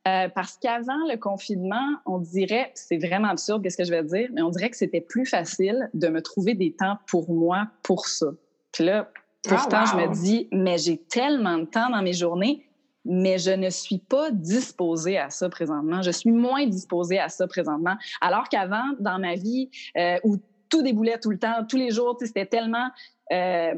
Euh, 0.09 0.29
parce 0.35 0.57
qu'avant 0.57 1.07
le 1.11 1.17
confinement, 1.17 1.97
on 2.07 2.19
dirait, 2.19 2.73
c'est 2.75 2.97
vraiment 2.97 3.29
absurde 3.29 3.63
qu'est-ce 3.63 3.77
que 3.77 3.85
je 3.85 3.91
vais 3.91 4.03
dire, 4.03 4.31
mais 4.33 4.41
on 4.41 4.49
dirait 4.49 4.71
que 4.71 4.77
c'était 4.77 5.03
plus 5.03 5.27
facile 5.27 5.91
de 5.93 6.09
me 6.09 6.23
trouver 6.23 6.55
des 6.55 6.73
temps 6.73 6.97
pour 7.07 7.31
moi, 7.31 7.69
pour 7.83 8.07
ça. 8.07 8.29
Puis 8.73 8.85
là, 8.85 9.11
pourtant, 9.47 9.85
Ah, 9.85 9.93
je 9.93 9.97
me 9.97 10.13
dis, 10.15 10.49
mais 10.53 10.79
j'ai 10.79 10.97
tellement 10.97 11.59
de 11.59 11.67
temps 11.67 11.91
dans 11.91 12.01
mes 12.01 12.15
journées, 12.15 12.67
mais 13.05 13.39
je 13.39 13.51
ne 13.51 13.69
suis 13.69 13.99
pas 13.99 14.31
disposée 14.31 15.19
à 15.19 15.29
ça 15.29 15.51
présentement. 15.51 16.01
Je 16.01 16.11
suis 16.11 16.31
moins 16.31 16.67
disposée 16.67 17.19
à 17.19 17.29
ça 17.29 17.47
présentement. 17.47 17.97
Alors 18.23 18.49
qu'avant, 18.49 18.95
dans 19.01 19.19
ma 19.19 19.35
vie, 19.35 19.71
euh, 19.99 20.17
où 20.25 20.37
tout 20.71 20.83
déboulait 20.83 21.19
tout 21.19 21.31
le 21.31 21.39
temps, 21.39 21.65
tous 21.69 21.77
les 21.77 21.91
jours, 21.91 22.17
c'était 22.21 22.47
tellement 22.47 22.89
euh, 23.33 23.75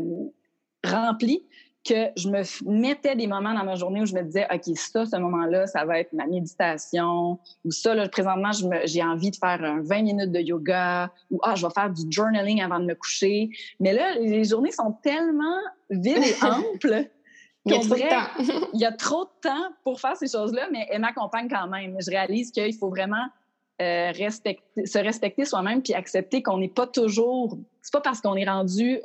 rempli 0.85 1.45
que 1.85 2.11
je 2.17 2.29
me 2.29 2.43
mettais 2.71 3.17
des 3.17 3.27
moments 3.27 3.55
dans 3.55 3.65
ma 3.65 3.75
journée 3.75 4.03
où 4.03 4.07
je 4.07 4.15
me 4.15 4.23
disais, 4.23 4.47
OK, 4.53 4.77
ça, 4.77 5.05
ce 5.05 5.17
moment-là, 5.17 5.67
ça 5.67 5.85
va 5.85 5.99
être 5.99 6.12
ma 6.12 6.27
méditation, 6.27 7.39
ou 7.65 7.71
ça, 7.73 7.95
là, 7.95 8.09
présentement, 8.09 8.51
j'ai 8.85 9.03
envie 9.03 9.31
de 9.31 9.37
faire 9.37 9.62
un 9.65 9.81
20 9.83 10.03
minutes 10.03 10.33
de 10.33 10.41
yoga, 10.41 11.11
ou 11.31 11.41
ah, 11.43 11.55
je 11.55 11.67
vais 11.67 11.73
faire 11.73 11.91
du 11.91 12.03
journaling 12.09 12.62
avant 12.62 12.79
de 12.79 12.85
me 12.85 12.95
coucher. 12.95 13.51
Mais 13.81 13.93
là, 13.93 14.15
les 14.15 14.45
journées 14.45 14.71
sont 14.71 14.97
tellement 15.03 15.59
vides 15.91 16.25
et 16.25 16.45
amples 16.45 17.09
Il 17.65 17.73
y 17.73 17.75
a 17.77 17.79
qu'on 17.79 17.87
trop 17.87 17.95
de 17.95 18.01
temps. 18.01 18.69
il 18.75 18.81
y 18.81 18.85
a 18.85 18.93
trop 18.93 19.25
de 19.25 19.49
temps 19.49 19.69
pour 19.85 20.01
faire 20.01 20.17
ces 20.17 20.27
choses-là, 20.27 20.69
mais 20.73 20.87
elle 20.91 21.01
m'accompagne 21.01 21.49
quand 21.49 21.69
même. 21.69 21.97
Je 22.01 22.11
réalise 22.11 22.51
qu'il 22.51 22.75
faut 22.75 22.89
vraiment 22.89 23.25
euh, 23.81 24.11
respecter, 24.12 24.87
se 24.87 24.99
respecter 24.99 25.45
soi-même 25.45 25.81
puis 25.81 25.95
accepter 25.95 26.43
qu'on 26.43 26.59
n'est 26.59 26.69
pas 26.69 26.87
toujours. 26.87 27.57
C'est 27.81 27.93
pas 27.93 28.01
parce 28.01 28.21
qu'on 28.21 28.35
est 28.35 28.49
rendu 28.49 29.01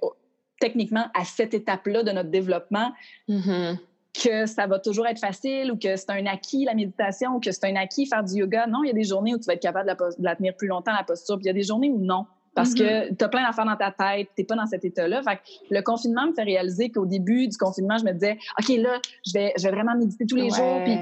techniquement 0.59 1.05
à 1.13 1.23
cette 1.25 1.53
étape-là 1.53 2.03
de 2.03 2.11
notre 2.11 2.29
développement 2.29 2.91
Mhm. 3.27 3.77
que 4.23 4.45
ça 4.47 4.65
va 4.65 4.79
toujours 4.79 5.05
être 5.07 5.19
facile 5.19 5.71
ou 5.71 5.77
que 5.77 5.95
c'est 5.95 6.09
un 6.09 6.25
acquis 6.25 6.65
la 6.65 6.73
méditation 6.73 7.35
ou 7.35 7.39
que 7.39 7.51
c'est 7.51 7.65
un 7.65 7.75
acquis 7.75 8.07
faire 8.07 8.23
du 8.23 8.33
yoga. 8.35 8.65
Non, 8.67 8.83
il 8.83 8.87
y 8.87 8.89
a 8.89 8.93
des 8.93 9.03
journées 9.03 9.35
où 9.35 9.37
tu 9.37 9.45
vas 9.45 9.53
être 9.53 9.61
capable 9.61 9.85
de 9.85 9.91
la, 9.91 9.95
pos- 9.95 10.17
de 10.17 10.23
la 10.23 10.35
tenir 10.35 10.55
plus 10.55 10.67
longtemps 10.67 10.91
la 10.93 11.03
posture, 11.03 11.35
puis 11.35 11.43
il 11.43 11.47
y 11.47 11.51
a 11.51 11.53
des 11.53 11.63
journées 11.63 11.89
où 11.91 11.99
non. 11.99 12.25
Parce 12.55 12.73
que 12.73 13.13
tu 13.13 13.23
as 13.23 13.29
plein 13.29 13.45
d'affaires 13.45 13.67
dans 13.67 13.75
ta 13.75 13.91
tête, 13.91 14.29
tu 14.35 14.43
pas 14.43 14.55
dans 14.55 14.65
cet 14.65 14.83
état-là. 14.83 15.21
Fait 15.21 15.35
que 15.35 15.41
le 15.69 15.81
confinement 15.83 16.25
me 16.25 16.33
fait 16.33 16.41
réaliser 16.41 16.89
qu'au 16.89 17.05
début 17.05 17.47
du 17.47 17.55
confinement, 17.55 17.99
je 17.99 18.03
me 18.05 18.13
disais, 18.13 18.39
OK, 18.59 18.69
là, 18.77 18.99
je 19.27 19.33
vais, 19.33 19.53
je 19.59 19.63
vais 19.65 19.71
vraiment 19.71 19.95
méditer 19.95 20.25
tous 20.25 20.37
les 20.37 20.49
jours. 20.49 20.81
Puis 20.83 20.97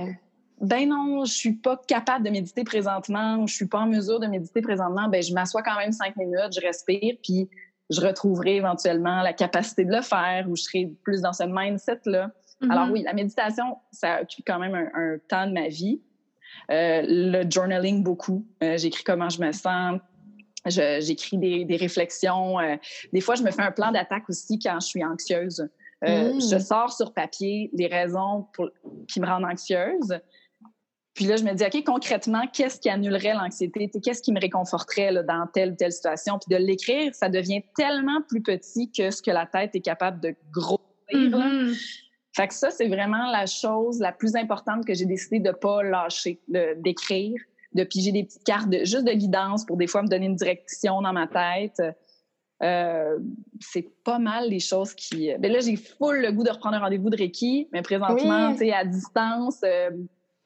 ben 0.60 0.90
non, 0.90 1.24
je 1.24 1.34
suis 1.34 1.54
pas 1.54 1.80
capable 1.88 2.26
de 2.26 2.30
méditer 2.30 2.66
présentement, 2.66 3.48
je 3.48 3.54
suis 3.56 3.68
pas 3.68 3.80
en 3.80 3.88
mesure 3.88 4.20
de 4.20 4.28
méditer 4.28 4.62
présentement, 4.62 5.08
ben 5.08 5.24
je 5.24 5.34
m'assois 5.34 5.62
quand 5.64 5.78
même 5.78 5.94
cinq 5.94 6.18
minutes, 6.18 6.52
je 6.54 6.60
respire, 6.60 7.16
puis 7.24 7.48
je 7.90 8.02
retrouverai 8.02 8.56
éventuellement 8.58 9.22
la 9.22 9.34
capacité 9.34 9.86
de 9.86 9.92
le 9.96 10.02
faire, 10.02 10.50
ou 10.50 10.56
je 10.56 10.64
serai 10.64 10.92
plus 11.04 11.22
dans 11.22 11.34
ce 11.34 11.44
mindset-là. 11.44 12.32
Mhm. 12.62 12.72
Alors 12.72 12.88
oui, 12.92 13.04
la 13.04 13.14
méditation, 13.14 13.78
ça 13.92 14.22
occupe 14.22 14.46
quand 14.48 14.60
même 14.60 14.74
un, 14.76 14.90
un 14.94 15.18
temps 15.28 15.48
de 15.48 15.54
ma 15.54 15.68
vie. 15.68 16.02
Euh, 16.72 17.02
le 17.06 17.50
journaling, 17.50 18.04
beaucoup. 18.04 18.46
Euh, 18.64 18.78
j'écris 18.78 19.04
comment 19.04 19.30
je 19.30 19.42
me 19.42 19.52
sens. 19.52 20.00
J'écris 20.66 21.38
des, 21.38 21.66
des 21.66 21.76
réflexions. 21.76 22.60
Euh, 22.60 22.76
des 23.14 23.22
fois, 23.22 23.36
je 23.36 23.44
me 23.44 23.52
fais 23.52 23.62
un 23.62 23.72
plan 23.72 23.92
d'attaque 23.92 24.28
aussi 24.30 24.58
quand 24.58 24.80
je 24.80 24.88
suis 24.88 25.04
anxieuse. 25.04 25.68
Mm. 26.02 26.40
Je 26.40 26.58
sors 26.60 26.92
sur 26.92 27.14
papier 27.14 27.70
les 27.74 27.88
raisons 27.88 28.48
pour- 28.54 28.70
qui 29.08 29.20
me 29.20 29.28
rendent 29.28 29.46
anxieuse. 29.46 30.20
Puis 31.16 31.26
là, 31.26 31.38
je 31.38 31.46
me 31.46 31.54
dis, 31.54 31.64
OK, 31.64 31.84
concrètement, 31.86 32.44
qu'est-ce 32.52 32.78
qui 32.80 32.90
annulerait 32.90 33.34
l'anxiété? 33.34 33.90
Qu'est-ce 34.04 34.22
qui 34.22 34.34
me 34.34 34.40
réconforterait 34.40 35.12
là, 35.14 35.24
dans 35.24 35.48
telle 35.48 35.72
ou 35.72 35.76
telle 35.76 35.94
situation? 35.94 36.38
Puis 36.38 36.54
de 36.56 36.62
l'écrire, 36.62 37.16
ça 37.16 37.30
devient 37.30 37.64
tellement 37.78 38.22
plus 38.28 38.42
petit 38.42 38.92
que 38.92 39.10
ce 39.12 39.22
que 39.22 39.32
la 39.32 39.46
tête 39.46 39.74
est 39.76 39.82
capable 39.82 40.20
de 40.20 40.36
grossir. 40.52 40.82
Mhm. 41.14 41.74
Fait 42.36 42.50
que 42.50 42.54
ça, 42.54 42.70
c'est 42.70 42.90
vraiment 42.90 43.32
la 43.32 43.46
chose 43.46 44.00
la 44.02 44.12
plus 44.12 44.36
importante 44.36 44.86
que 44.86 44.94
j'ai 44.94 45.06
décidé 45.06 45.40
de 45.40 45.52
pas 45.52 45.84
lâcher, 45.84 46.42
de- 46.50 46.76
d'écrire, 46.82 47.36
de, 47.74 47.86
piger 47.86 48.12
des 48.12 48.26
petites 48.26 48.44
cartes, 48.44 48.70
de, 48.70 48.80
juste 48.80 49.06
de 49.06 49.14
guidance 49.14 49.66
pour 49.66 49.78
des 49.78 49.88
fois 49.88 50.02
me 50.02 50.10
donner 50.10 50.26
une 50.26 50.36
direction 50.36 51.02
dans 51.02 51.14
ma 51.14 51.28
tête. 51.28 51.82
Euh, 52.62 53.18
c'est 53.62 53.88
pas 54.04 54.20
mal 54.20 54.50
les 54.50 54.60
choses 54.60 54.94
qui. 54.94 55.32
Ben 55.40 55.50
là, 55.50 55.60
j'ai 55.60 55.78
full 55.78 56.22
le 56.22 56.32
goût 56.34 56.44
de 56.44 56.50
reprendre 56.50 56.76
un 56.76 56.80
rendez-vous 56.80 57.10
de 57.10 57.18
Reiki, 57.18 57.70
mais 57.72 57.82
présentement, 57.82 58.48
Oui. 58.50 58.54
tu 58.54 58.66
sais, 58.66 58.74
à 58.74 58.84
distance, 58.84 59.62
euh, 59.64 59.92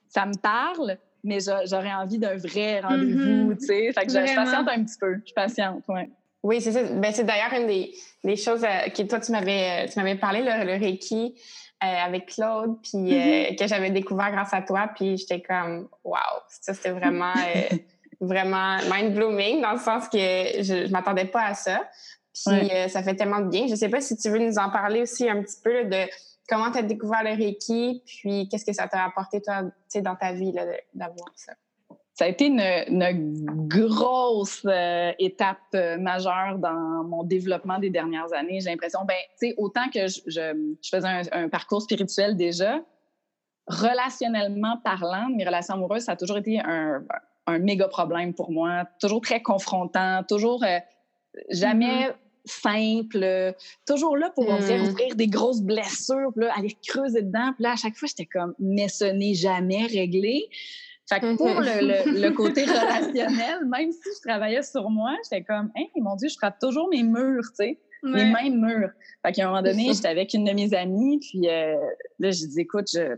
ça 0.10 0.26
me 0.26 0.36
parle, 0.38 0.98
mais 1.24 1.40
j'a- 1.40 1.66
j'aurais 1.66 1.94
envie 1.94 2.18
d'un 2.20 2.36
vrai 2.38 2.82
rendez-vous, 2.82 3.50
Mhm. 3.52 3.58
tu 3.58 3.66
sais. 3.68 3.94
Fait 3.94 4.06
que 4.06 4.12
je, 4.12 4.26
je 4.26 4.36
patiente 4.36 4.68
un 4.68 4.84
petit 4.84 4.98
peu. 5.00 5.16
Je 5.26 5.34
patiente, 5.34 5.84
ouais. 5.88 6.10
Oui, 6.44 6.62
c'est 6.62 6.72
ça. 6.72 6.84
Ben, 6.84 7.12
c'est 7.14 7.26
d'ailleurs 7.26 7.54
une 7.54 7.68
des, 7.68 7.94
des 8.24 8.36
choses 8.38 8.64
euh, 8.64 8.90
que 8.90 9.02
toi, 9.04 9.20
tu 9.20 9.32
m'avais, 9.32 9.88
tu 9.90 10.00
m'avais 10.00 10.16
parlé, 10.16 10.42
le, 10.42 10.66
le 10.66 10.74
Reiki, 10.80 11.36
euh, 11.84 11.88
avec 11.88 12.28
Claude, 12.28 12.78
puis 12.82 13.14
euh, 13.14 13.56
que 13.56 13.68
j'avais 13.68 13.90
découvert 13.90 14.32
grâce 14.32 14.54
à 14.54 14.62
toi, 14.62 14.90
puis 14.96 15.18
j'étais 15.18 15.42
comme, 15.42 15.90
wow, 16.04 16.16
ça, 16.62 16.74
c'était 16.74 16.92
vraiment, 16.92 17.34
euh, 17.34 17.76
vraiment 18.22 18.78
mind-blooming, 18.90 19.62
dans 19.62 19.74
le 19.74 19.80
sens 19.80 20.08
que 20.08 20.18
je, 20.18 20.86
je 20.88 20.92
m'attendais 20.92 21.26
pas 21.26 21.44
à 21.44 21.54
ça. 21.54 21.82
Puis 22.34 22.54
Ouais. 22.56 22.70
euh, 22.74 22.88
ça 22.88 23.04
fait 23.04 23.16
tellement 23.16 23.40
de 23.42 23.50
bien. 23.50 23.68
Je 23.68 23.76
sais 23.76 23.90
pas 23.90 24.00
si 24.00 24.16
tu 24.16 24.30
veux 24.30 24.40
nous 24.40 24.58
en 24.58 24.70
parler 24.70 25.02
aussi 25.02 25.30
un 25.30 25.42
petit 25.42 25.58
peu 25.62 25.74
là, 25.74 25.84
de 25.84 26.10
comment 26.50 26.72
tu 26.72 26.80
as 26.80 26.84
découvert 26.84 27.24
le 27.24 27.32
Reiki, 27.32 28.04
puis 28.06 28.50
qu'est-ce 28.50 28.66
que 28.66 28.74
ça 28.74 28.88
t'a 28.88 29.06
apporté, 29.06 29.42
toi, 29.42 29.64
tu 29.64 29.72
sais, 29.88 30.02
dans 30.02 30.16
ta 30.16 30.34
vie, 30.34 30.52
d'avoir 30.94 31.32
ça? 31.36 31.54
Ça 32.14 32.26
a 32.26 32.28
été 32.28 32.48
une, 32.48 32.60
une 32.60 33.68
grosse 33.70 34.66
euh, 34.66 35.14
étape 35.20 35.58
euh, 35.74 35.98
majeure 35.98 36.58
dans 36.58 37.04
mon 37.06 37.24
développement 37.24 37.80
des 37.80 37.90
dernières 37.90 38.34
années. 38.34 38.60
J'ai 38.60 38.72
l'impression, 38.72 39.06
ben, 39.06 39.16
tu 39.40 39.48
sais, 39.48 39.54
autant 39.58 39.90
que 39.94 40.08
je, 40.08 40.20
je, 40.28 40.76
je 40.84 40.90
faisais 40.90 41.08
un, 41.08 41.22
un 41.32 41.48
parcours 41.48 41.82
spirituel 41.82 42.36
déjà, 42.36 42.82
relationnellement 43.68 44.78
parlant, 44.84 45.30
mes 45.30 45.46
relations 45.46 45.76
amoureuses, 45.76 46.04
ça 46.04 46.14
a 46.14 46.16
toujours 46.18 46.40
été 46.40 46.60
un, 46.60 47.02
un 47.48 47.60
méga 47.60 47.88
problème 47.88 48.34
pour 48.34 48.52
moi. 48.52 48.84
Toujours 49.00 49.22
très 49.22 49.42
confrontant, 49.42 50.24
toujours 50.28 50.64
euh, 50.66 50.80
jamais 51.52 52.14
simple, 52.46 53.54
toujours 53.88 54.18
là 54.18 54.32
pour 54.36 54.46
dirait, 54.60 54.80
Mm. 54.80 54.84
ouvrir 54.84 55.16
des 55.16 55.28
grosses 55.28 55.62
blessures, 55.62 56.32
puis 56.36 56.46
là, 56.46 56.54
aller 56.58 56.76
creuser 56.88 57.22
dedans. 57.22 57.54
Puis 57.56 57.64
là, 57.64 57.72
à 57.74 57.76
chaque 57.76 57.96
fois, 57.96 58.08
j'étais 58.08 58.26
comme, 58.26 58.54
mais 58.60 58.88
ce 58.88 59.06
n'est 59.06 59.34
jamais 59.34 59.86
réglé. 59.86 60.48
Fait 61.08 61.20
que 61.22 61.36
pour 61.38 61.48
Mhm. 61.60 61.66
le, 61.66 61.88
le- 62.14 62.22
le 62.22 62.32
côté 62.32 62.66
relationnel, 63.46 63.66
même 63.66 63.92
si 63.92 64.10
je 64.16 64.28
travaillais 64.28 64.62
sur 64.64 64.90
moi, 64.90 65.16
j'étais 65.24 65.44
comme, 65.44 65.72
hey, 65.76 65.90
mon 65.96 66.16
Dieu, 66.16 66.30
je 66.30 66.36
frappe 66.36 66.60
toujours 66.60 66.88
mes 66.90 67.02
murs, 67.04 67.44
tu 67.60 67.66
sais, 67.66 67.80
les 68.04 68.26
mêmes 68.26 68.62
murs. 68.62 68.92
Fait 69.26 69.32
qu'à 69.34 69.44
un 69.46 69.48
moment 69.50 69.62
donné, 69.64 69.92
j'étais 69.94 70.08
avec 70.08 70.34
une 70.34 70.46
de 70.46 70.52
mes 70.52 70.74
amies, 70.74 71.20
puis 71.20 71.50
euh, 71.50 71.76
là, 72.20 72.32
j'ai 72.32 72.46
dit, 72.48 72.62
écoute, 72.62 72.88
je, 72.94 73.16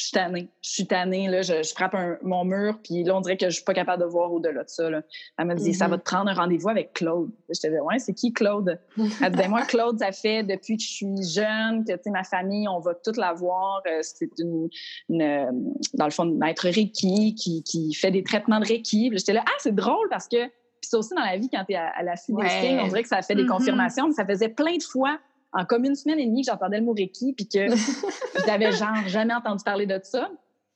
je 0.00 0.06
suis 0.06 0.12
tannée. 0.12 0.48
Je 0.62 0.70
suis 0.70 0.86
tannée, 0.86 1.28
là, 1.28 1.42
je, 1.42 1.62
je 1.62 1.72
frappe 1.74 1.94
un- 1.94 2.16
mon 2.22 2.42
mur, 2.46 2.78
puis 2.82 3.04
là, 3.04 3.14
on 3.14 3.20
dirait 3.20 3.36
que 3.36 3.50
je 3.50 3.56
suis 3.56 3.64
pas 3.64 3.74
capable 3.74 4.02
de 4.02 4.08
voir 4.08 4.32
au-delà 4.32 4.64
de 4.64 4.68
ça. 4.68 4.88
Là. 4.88 5.02
Elle 5.38 5.44
m'a 5.44 5.54
dit, 5.54 5.74
ça 5.74 5.84
Mhm. 5.84 5.90
va 5.90 5.98
te 5.98 6.04
prendre 6.04 6.30
un 6.30 6.32
rendez-vous 6.34 6.70
avec 6.70 6.94
Claude. 6.94 7.28
J'étais 7.50 7.68
dit, 7.70 7.80
ouais, 7.80 7.98
c'est 7.98 8.14
qui 8.14 8.32
Claude? 8.32 8.78
Elle 9.22 9.32
dit, 9.32 9.36
ben 9.38 9.50
moi, 9.50 9.62
Claude, 9.66 9.98
ça 9.98 10.10
fait 10.12 10.42
depuis 10.42 10.78
que 10.78 10.82
je 10.82 10.88
suis 10.88 11.22
jeune, 11.22 11.84
que, 11.84 11.92
tu 11.92 11.98
sais, 12.04 12.10
ma 12.10 12.24
famille, 12.24 12.66
on 12.66 12.78
va 12.78 12.94
toute 12.94 13.18
la 13.18 13.34
voir. 13.34 13.82
Euh, 13.86 13.98
C'est 14.00 14.30
une, 14.38 14.70
une, 15.10 15.20
euh, 15.22 15.50
dans 15.92 16.06
le 16.06 16.10
fond, 16.12 16.24
une 16.24 16.38
maître 16.38 16.64
Reiki 16.66 17.34
qui, 17.34 17.62
qui 17.62 17.92
fait 17.92 18.10
des 18.10 18.22
traitements 18.24 18.58
de 18.60 18.64
Reiki. 18.66 19.10
J'étais 19.12 19.34
là, 19.34 19.44
ah, 19.46 19.52
c'est 19.58 19.74
drôle 19.74 20.08
parce 20.08 20.28
que, 20.28 20.46
puis 20.46 20.88
ça 20.88 20.96
aussi 20.98 21.12
dans 21.14 21.20
la 21.24 21.36
vie, 21.36 21.50
quand 21.50 21.62
tu 21.66 21.74
es 21.74 21.76
à, 21.76 21.88
à 21.88 22.02
la 22.02 22.16
suite 22.16 22.36
Ouais. 22.36 22.44
des 22.44 22.66
signes, 22.68 22.80
on 22.80 22.88
dirait 22.88 23.02
que 23.02 23.08
ça 23.08 23.20
fait 23.20 23.34
des 23.34 23.42
Mhm. 23.42 23.50
confirmations, 23.50 24.08
mais 24.08 24.14
ça 24.14 24.24
faisait 24.24 24.48
plein 24.48 24.78
de 24.78 24.82
fois, 24.82 25.18
en 25.52 25.64
comme 25.64 25.84
une 25.84 25.94
semaine 25.94 26.18
et 26.18 26.26
demie, 26.26 26.42
que 26.42 26.50
j'entendais 26.50 26.78
le 26.78 26.84
mot 26.84 26.92
Reiki, 26.92 27.32
puis 27.32 27.48
que 27.48 27.66
j'avais 28.46 28.72
genre 28.72 29.06
jamais 29.06 29.34
entendu 29.34 29.64
parler 29.64 29.86
de 29.86 30.00
ça. 30.02 30.30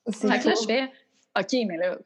C'est 0.09 0.29
Fait 0.29 0.39
que 0.41 0.49
là, 0.49 0.55
je 0.61 0.67
fais, 0.67 0.83
OK, 1.39 1.67
mais 1.69 1.77
là, 1.77 1.97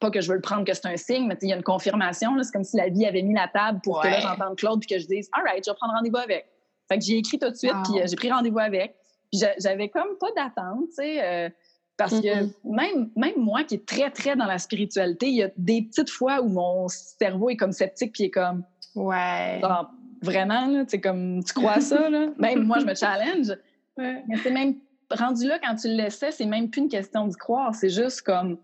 pas 0.00 0.10
que 0.10 0.20
je 0.20 0.28
veux 0.28 0.36
le 0.36 0.40
prendre 0.40 0.64
que 0.64 0.72
c'est 0.74 0.86
un 0.86 0.96
signe, 0.96 1.26
mais 1.26 1.36
il 1.42 1.48
y 1.48 1.52
a 1.52 1.56
une 1.56 1.62
confirmation. 1.62 2.30
C'est 2.42 2.52
comme 2.52 2.64
si 2.64 2.76
la 2.76 2.88
vie 2.88 3.04
avait 3.06 3.22
mis 3.22 3.34
la 3.34 3.48
table 3.48 3.80
pour 3.82 4.00
que 4.00 4.08
là, 4.08 4.20
j'entende 4.20 4.56
Claude 4.56 4.80
puis 4.80 4.88
que 4.94 4.98
je 5.00 5.06
dise, 5.06 5.28
all 5.32 5.42
right, 5.44 5.64
je 5.64 5.70
vais 5.70 5.74
prendre 5.76 5.94
rendez-vous 5.94 6.16
avec. 6.18 6.46
Fait 6.88 6.98
que 6.98 7.04
j'ai 7.04 7.18
écrit 7.18 7.38
tout 7.38 7.50
de 7.50 7.54
suite, 7.54 7.72
Wow. 7.72 7.82
puis 7.92 8.00
euh, 8.02 8.06
j'ai 8.08 8.16
pris 8.16 8.30
rendez-vous 8.32 8.58
avec. 8.60 8.94
Puis 9.30 9.40
j'a- 9.40 9.54
j'avais 9.58 9.88
comme 9.90 10.16
pas 10.18 10.28
d'attente, 10.36 10.86
tu 10.88 10.94
sais, 10.94 11.22
euh, 11.22 11.50
parce 11.98 12.18
que 12.20 12.44
même, 12.64 13.10
même 13.16 13.34
moi 13.36 13.64
qui 13.64 13.74
est 13.74 13.84
très, 13.84 14.10
très 14.10 14.36
dans 14.36 14.46
la 14.46 14.58
spiritualité, 14.58 15.26
il 15.26 15.34
y 15.36 15.42
a 15.42 15.50
des 15.58 15.82
petites 15.82 16.08
fois 16.08 16.40
où 16.40 16.48
mon 16.48 16.88
cerveau 16.88 17.50
est 17.50 17.56
comme 17.56 17.72
sceptique 17.72 18.12
puis 18.12 18.24
est 18.24 18.30
comme, 18.30 18.62
Ouais. 18.94 19.58
genre, 19.60 19.90
vraiment, 20.22 20.66
là, 20.66 20.84
tu 20.84 21.00
comme, 21.00 21.42
tu 21.44 21.52
crois 21.54 21.80
ça, 21.80 22.08
là? 22.10 22.28
Même 22.38 22.64
moi, 22.64 22.78
je 22.80 22.86
me 22.86 22.94
challenge. 22.94 23.48
Ouais. 23.96 24.22
Mais 24.28 24.36
c'est 24.38 24.50
même 24.50 24.76
rendu 25.10 25.46
là, 25.46 25.58
quand 25.58 25.74
tu 25.74 25.88
le 25.88 25.94
laissais, 25.94 26.30
c'est 26.30 26.46
même 26.46 26.70
plus 26.70 26.82
une 26.82 26.88
question 26.88 27.26
d'y 27.26 27.36
croire. 27.36 27.74
C'est 27.74 27.88
juste 27.90 28.22
comme, 28.22 28.58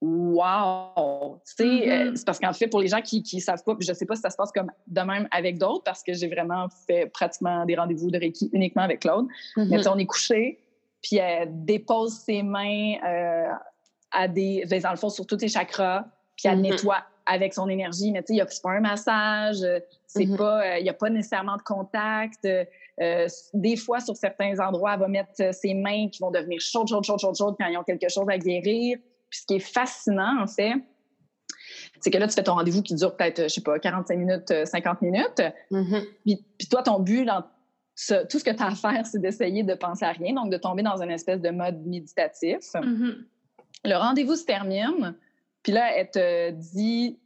wow! 0.00 1.40
Tu 1.46 1.54
sais, 1.54 1.64
Mm-hmm. 1.64 2.16
c'est 2.16 2.26
parce 2.26 2.38
qu'en 2.38 2.52
fait, 2.52 2.66
pour 2.68 2.80
les 2.80 2.88
gens 2.88 3.00
qui 3.00 3.22
ne 3.34 3.40
savent 3.40 3.62
pas, 3.62 3.74
puis 3.76 3.86
je 3.86 3.92
sais 3.92 4.06
pas 4.06 4.16
si 4.16 4.22
ça 4.22 4.30
se 4.30 4.36
passe 4.36 4.50
comme 4.52 4.70
de 4.86 5.00
même 5.00 5.28
avec 5.30 5.58
d'autres, 5.58 5.84
parce 5.84 6.02
que 6.02 6.12
j'ai 6.12 6.28
vraiment 6.28 6.68
fait 6.86 7.06
pratiquement 7.06 7.64
des 7.64 7.76
rendez-vous 7.76 8.10
de 8.10 8.18
Reiki 8.18 8.50
uniquement 8.52 8.82
avec 8.82 9.00
Claude. 9.00 9.26
Mais 9.56 9.76
tu 9.76 9.82
sais, 9.82 9.88
on 9.88 9.98
est 9.98 10.06
couché, 10.06 10.58
puis 11.02 11.16
elle 11.16 11.64
dépose 11.64 12.14
ses 12.20 12.42
mains 12.42 12.94
euh, 13.04 13.48
à 14.10 14.28
des, 14.28 14.64
ben, 14.68 14.80
dans 14.80 14.90
le 14.90 14.96
fond, 14.96 15.08
sur 15.08 15.26
tous 15.26 15.36
tes 15.36 15.48
chakras, 15.48 16.04
puis 16.36 16.48
elle 16.48 16.56
Mhm. 16.56 16.62
nettoie 16.62 17.04
avec 17.26 17.54
son 17.54 17.68
énergie. 17.68 18.10
Mais 18.12 18.22
tu 18.22 18.36
sais, 18.36 18.44
c'est 18.48 18.62
pas 18.62 18.72
un 18.72 18.80
massage, 18.80 19.62
euh, 19.62 19.78
c'est 20.06 20.26
Mhm. 20.26 20.36
pas, 20.36 20.60
euh, 20.66 20.78
il 20.78 20.82
n'y 20.82 20.88
a 20.90 20.94
pas 20.94 21.10
nécessairement 21.10 21.56
de 21.56 21.62
contact. 21.62 22.44
Euh, 22.44 23.26
des 23.54 23.76
fois, 23.76 24.00
sur 24.00 24.16
certains 24.16 24.58
endroits, 24.60 24.94
elle 24.94 25.00
va 25.00 25.08
mettre 25.08 25.54
ses 25.54 25.74
mains 25.74 26.08
qui 26.08 26.20
vont 26.20 26.30
devenir 26.30 26.60
chaudes, 26.60 26.88
chaudes, 26.88 27.04
chaudes, 27.04 27.20
chaudes, 27.20 27.36
chaudes 27.36 27.54
quand 27.58 27.66
ils 27.66 27.76
ont 27.78 27.84
quelque 27.84 28.08
chose 28.08 28.26
à 28.28 28.38
guérir. 28.38 28.98
Puis 29.30 29.40
ce 29.40 29.46
qui 29.46 29.54
est 29.54 29.58
fascinant, 29.60 30.42
en 30.42 30.46
fait, 30.46 30.74
c'est 32.00 32.10
que 32.10 32.18
là, 32.18 32.26
tu 32.28 32.34
fais 32.34 32.42
ton 32.42 32.54
rendez-vous 32.54 32.82
qui 32.82 32.94
dure 32.94 33.16
peut-être, 33.16 33.44
je 33.44 33.48
sais 33.48 33.60
pas, 33.62 33.78
45 33.78 34.16
minutes, 34.18 34.50
euh, 34.50 34.64
50 34.66 35.00
minutes. 35.02 35.42
Mhm. 35.70 36.02
Puis, 36.24 36.44
puis 36.58 36.68
toi, 36.68 36.82
ton 36.82 36.98
but 36.98 37.24
dans 37.24 37.44
ce- 37.94 38.26
tout 38.26 38.38
ce 38.38 38.44
que 38.44 38.50
tu 38.50 38.62
as 38.62 38.66
à 38.68 38.74
faire, 38.74 39.06
c'est 39.06 39.20
d'essayer 39.20 39.62
de 39.62 39.74
penser 39.74 40.04
à 40.04 40.12
rien, 40.12 40.34
donc 40.34 40.50
de 40.50 40.56
tomber 40.56 40.82
dans 40.82 41.00
une 41.02 41.10
espèce 41.10 41.40
de 41.40 41.50
mode 41.50 41.84
méditatif. 41.86 42.60
Mhm. 42.74 43.24
Le 43.84 43.94
rendez-vous 43.96 44.36
se 44.36 44.44
termine, 44.44 45.14
puis 45.62 45.72
là, 45.72 45.96
elle 45.96 46.10
te 46.10 46.50
dit 46.50 47.18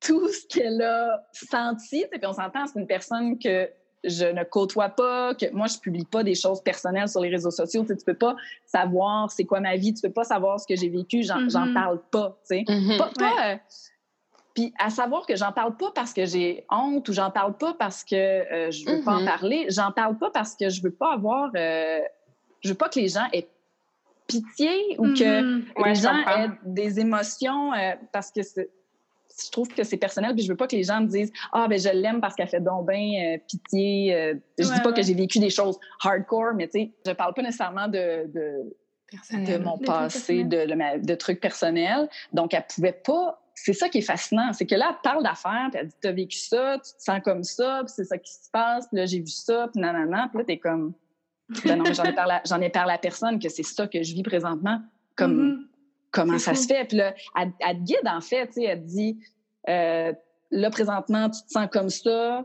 tout 0.00 0.28
ce 0.28 0.46
qu'elle 0.48 0.82
a 0.82 1.24
senti. 1.32 2.04
Puis 2.10 2.20
on 2.26 2.32
s'entend, 2.32 2.66
c'est 2.66 2.78
une 2.80 2.86
personne 2.86 3.38
que 3.38 3.70
je 4.04 4.24
ne 4.26 4.42
côtoie 4.42 4.88
pas, 4.88 5.32
que 5.36 5.48
moi, 5.52 5.68
je 5.68 5.78
publie 5.78 6.04
pas 6.04 6.24
des 6.24 6.34
choses 6.34 6.60
personnelles 6.60 7.08
sur 7.08 7.20
les 7.20 7.28
réseaux 7.28 7.52
sociaux. 7.52 7.82
Tu 7.82 7.88
sais, 7.88 7.96
tu 7.96 8.04
peux 8.04 8.14
pas 8.18 8.34
savoir 8.66 9.30
c'est 9.30 9.44
quoi 9.44 9.60
ma 9.60 9.76
vie, 9.76 9.94
tu 9.94 10.00
peux 10.02 10.12
pas 10.12 10.24
savoir 10.24 10.58
ce 10.58 10.66
que 10.66 10.74
j'ai 10.74 10.88
vécu, 10.88 11.22
j'en 11.22 11.48
j'en 11.48 11.66
Mhm. 11.66 11.74
parle 11.74 12.00
pas, 12.10 12.36
tu 12.48 12.56
sais. 12.56 12.64
Mhm. 12.68 12.96
Pas, 12.98 13.10
euh, 13.52 13.56
puis 14.54 14.74
à 14.78 14.90
savoir 14.90 15.24
que 15.24 15.36
j'en 15.36 15.52
parle 15.52 15.76
pas 15.76 15.92
parce 15.94 16.12
que 16.12 16.26
j'ai 16.26 16.66
honte 16.68 17.08
ou 17.08 17.12
j'en 17.12 17.30
parle 17.30 17.56
pas 17.56 17.74
parce 17.74 18.02
que 18.02 18.16
euh, 18.16 18.70
je 18.72 18.84
veux 18.90 19.00
pas 19.04 19.14
en 19.14 19.20
Mhm. 19.20 19.24
parler. 19.24 19.66
J'en 19.70 19.92
parle 19.92 20.18
pas 20.18 20.30
parce 20.30 20.56
que 20.56 20.68
je 20.68 20.82
veux 20.82 20.90
pas 20.92 21.12
avoir... 21.14 21.50
euh, 21.56 22.00
je 22.60 22.68
veux 22.70 22.74
pas 22.74 22.88
que 22.88 22.98
les 22.98 23.08
gens 23.08 23.26
aient 23.32 23.48
pitié 24.26 24.96
ou 24.98 25.04
que 25.14 25.42
Mhm. 25.42 25.64
les 25.76 25.82
Ouais, 25.82 25.94
gens 25.94 26.16
aient 26.16 26.50
des 26.64 27.00
émotions 27.00 27.72
euh, 27.72 27.92
parce 28.12 28.30
que 28.30 28.40
je 28.42 29.50
trouve 29.50 29.68
que 29.68 29.82
c'est 29.82 29.96
personnel 29.96 30.34
puis 30.34 30.44
je 30.44 30.48
veux 30.50 30.56
pas 30.56 30.66
que 30.66 30.76
les 30.76 30.82
gens 30.84 31.00
me 31.00 31.06
disent 31.06 31.32
ah 31.52 31.66
ben 31.68 31.78
je 31.78 31.88
l'aime 31.88 32.20
parce 32.20 32.34
qu'elle 32.34 32.48
fait 32.48 32.60
donc 32.60 32.88
bien 32.88 33.34
euh, 33.34 33.38
pitié 33.48 34.14
euh, 34.14 34.34
je 34.58 34.66
Ouais, 34.68 34.74
dis 34.74 34.80
pas 34.82 34.90
ouais. 34.90 34.94
que 34.96 35.02
j'ai 35.02 35.14
vécu 35.14 35.38
des 35.38 35.50
choses 35.50 35.78
hardcore 36.04 36.52
mais 36.54 36.68
tu 36.68 36.80
sais 36.80 36.90
je 37.06 37.12
parle 37.12 37.32
pas 37.34 37.42
nécessairement 37.42 37.88
de, 37.88 38.26
de, 38.26 38.32
de 38.32 38.76
Personnel. 39.10 39.62
mon 39.62 39.78
passé, 39.78 40.44
de, 40.44 40.66
de 40.66 40.74
ma- 40.74 40.96
de 40.96 41.14
trucs 41.14 41.38
personnels. 41.40 42.08
Donc, 42.32 42.54
elle 42.54 42.64
pouvait 42.74 42.92
pas. 43.04 43.38
C'est 43.54 43.74
ça 43.74 43.90
qui 43.90 43.98
est 43.98 44.00
fascinant, 44.02 44.54
c'est 44.54 44.64
que 44.64 44.74
là, 44.74 44.86
elle 44.92 44.96
parle 45.02 45.22
d'affaires, 45.22 45.68
puis 45.70 45.80
elle 45.82 45.88
dit 45.88 45.94
T'as 46.00 46.12
vécu 46.12 46.38
ça, 46.38 46.78
tu 46.82 46.94
te 46.96 47.02
sens 47.02 47.20
comme 47.22 47.44
ça, 47.44 47.82
puis 47.84 47.92
c'est 47.94 48.04
ça 48.06 48.16
qui 48.16 48.32
se 48.32 48.50
passe, 48.50 48.88
puis 48.88 48.96
là, 48.96 49.04
j'ai 49.04 49.18
vu 49.20 49.26
ça, 49.26 49.68
puis 49.70 49.82
nanana. 49.82 50.28
Puis 50.30 50.38
là, 50.38 50.44
t'es 50.46 50.56
comme 50.56 50.94
Ben 51.64 51.76
non, 51.78 51.92
j'en 51.92 52.04
ai, 52.04 52.12
parlé 52.14 52.32
à- 52.34 52.42
j'en 52.46 52.60
ai 52.60 52.70
parlé 52.70 52.92
à 52.94 52.98
personne 52.98 53.38
que 53.38 53.48
c'est 53.48 53.62
ça 53.62 53.86
que 53.86 54.02
je 54.02 54.14
vis 54.14 54.22
présentement. 54.22 54.80
Comme, 55.16 55.34
Mhm. 55.48 55.68
comment 56.10 56.38
ça 56.38 56.54
fou. 56.54 56.62
se 56.62 56.66
fait? 56.68 56.84
Puis 56.86 56.96
là, 56.96 57.14
elle, 57.38 57.52
elle 57.60 57.76
te 57.78 57.82
guide, 57.82 58.06
en 58.08 58.20
fait, 58.20 58.46
tu 58.48 58.52
sais, 58.54 58.64
elle 58.64 58.80
te 58.82 58.86
dit 58.86 59.18
euh, 59.68 60.12
Là, 60.54 60.68
présentement, 60.70 61.30
tu 61.30 61.42
te 61.42 61.50
sens 61.50 61.66
comme 61.72 61.88
ça. 61.88 62.44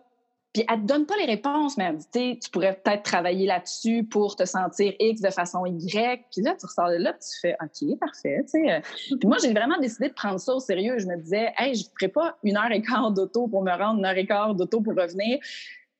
Puis 0.54 0.63
elle 0.70 0.80
te 0.80 0.86
donne 0.86 1.06
pas 1.06 1.15
les 1.17 1.26
réponses, 1.26 1.78
mais 1.78 1.84
elle 1.84 1.98
dit, 1.98 2.06
tu 2.12 2.20
sais, 2.20 2.39
tu 2.41 2.50
pourrais 2.50 2.74
peut-être 2.82 3.04
travailler 3.04 3.46
là-dessus 3.46 4.06
pour 4.06 4.36
te 4.38 4.46
sentir 4.46 4.93
X 4.98 5.20
de 5.22 5.30
façon 5.30 5.65
Y. 5.65 6.24
Puis 6.32 6.41
là, 6.41 6.56
tu 6.58 6.65
ressors 6.65 6.89
de 6.89 6.96
là, 6.96 7.12
puis 7.13 7.22
tu 7.34 7.39
fais 7.41 7.58
OK, 7.62 8.00
parfait, 8.00 8.43
tu 8.46 8.62
sais. 8.65 8.82
Puis 9.20 9.28
moi, 9.28 9.38
j'ai 9.41 9.52
vraiment 9.52 9.78
décidé 9.78 10.08
de 10.08 10.13
prendre 10.13 10.39
ça 10.39 10.56
au 10.56 10.60
sérieux. 10.62 10.98
Je 11.00 11.06
me 11.06 11.17
disais, 11.17 11.54
hey, 11.58 11.76
je 11.76 11.84
ne 11.84 11.89
ferai 12.00 12.08
pas 12.08 12.38
une 12.43 12.56
heure 12.58 12.72
et 12.72 12.82
quart 12.82 13.12
d'auto 13.12 13.48
pour 13.50 13.62
me 13.62 13.72
rendre, 13.72 14.00
une 14.00 14.06
heure 14.06 14.17
et 14.17 14.26
quart 14.26 14.56
d'auto 14.56 14.80
pour 14.82 14.96
revenir. 14.96 15.38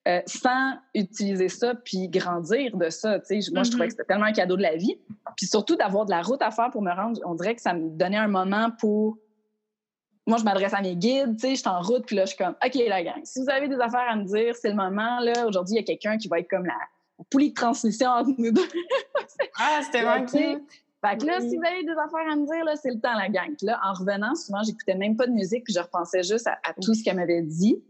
Euh, 0.08 0.22
sans 0.26 0.74
utiliser 0.96 1.50
ça 1.50 1.76
puis 1.76 2.08
grandir 2.08 2.78
de 2.78 2.89
ça. 2.89 3.17
Moi, 3.30 3.63
je 3.63 3.70
trouvais 3.70 3.86
Mhm. 3.86 3.88
que 3.88 3.89
c'était 3.91 4.06
tellement 4.06 4.26
un 4.26 4.32
cadeau 4.32 4.56
de 4.56 4.62
la 4.62 4.76
vie. 4.76 4.98
Puis 5.36 5.46
surtout 5.48 5.76
d'avoir 5.76 6.06
de 6.06 6.12
la 6.12 6.22
route 6.22 6.41
à 6.41 6.52
faire 6.52 6.70
pour 6.72 6.82
me 6.82 6.91
rendre, 6.91 7.20
on 7.26 7.36
dirait 7.36 7.56
que 7.56 7.62
ça 7.62 7.74
me 7.74 7.89
donnait 7.89 8.17
un 8.17 8.28
moment 8.30 8.72
pour 8.80 9.17
moi, 10.26 10.38
je 10.38 10.43
m'adresse 10.43 10.74
à 10.74 10.82
mes 10.82 10.98
guides, 10.98 11.38
tu 11.38 11.48
sais, 11.48 11.50
je 11.52 11.62
suis 11.62 11.70
en 11.70 11.80
route, 11.82 12.06
puis 12.06 12.17
là, 12.17 12.26
je 12.26 12.34
suis 12.34 12.38
comme, 12.38 12.54
OK, 12.65 12.76
la 12.86 13.02
gang, 13.02 13.22
si 13.24 13.41
vous 13.41 13.50
avez 13.50 13.70
des 13.70 13.80
affaires 13.80 14.08
à 14.10 14.15
me 14.17 14.26
dire, 14.26 14.54
c'est 14.58 14.67
le 14.67 14.76
moment, 14.76 15.22
là. 15.22 15.48
Aujourd'hui, 15.48 15.76
il 15.76 15.78
y 15.78 15.82
a 15.82 15.86
quelqu'un 15.86 16.17
qui 16.17 16.28
va 16.28 16.39
être 16.39 16.50
comme 16.50 16.65
la, 16.65 16.74
poulie 17.30 17.50
de 17.52 17.54
transmission 17.54 18.10
entre 18.10 18.32
nous 18.38 18.52
deux. 18.52 18.62
Ah, 19.58 19.80
c'était 19.84 20.02
vraiment. 20.02 20.28
Fait 20.28 21.17
que 21.17 21.26
là, 21.26 21.38
Oui. 21.39 21.50
si 21.50 21.56
vous 21.58 21.63
avez 21.65 21.84
des 21.84 21.91
affaires 21.91 22.30
à 22.30 22.36
me 22.36 22.46
dire, 22.46 22.65
là, 22.65 22.76
c'est 22.76 22.91
le 22.91 23.00
temps, 23.00 23.13
la 23.13 23.30
gang. 23.30 23.56
Puis 23.58 23.67
là, 23.67 23.80
en 23.86 23.93
revenant, 23.93 24.36
souvent, 24.36 24.63
j'écoutais 24.63 24.96
même 24.96 25.15
pas 25.15 25.28
de 25.28 25.32
musique, 25.32 25.63
puis 25.63 25.74
je 25.74 25.80
repensais 25.80 26.24
juste 26.24 26.48
à, 26.48 26.58
à 26.67 26.74
tout 26.74 26.93
ce 26.93 27.04
qu'elle 27.04 27.15
m'avait 27.15 27.41
dit. 27.43 27.82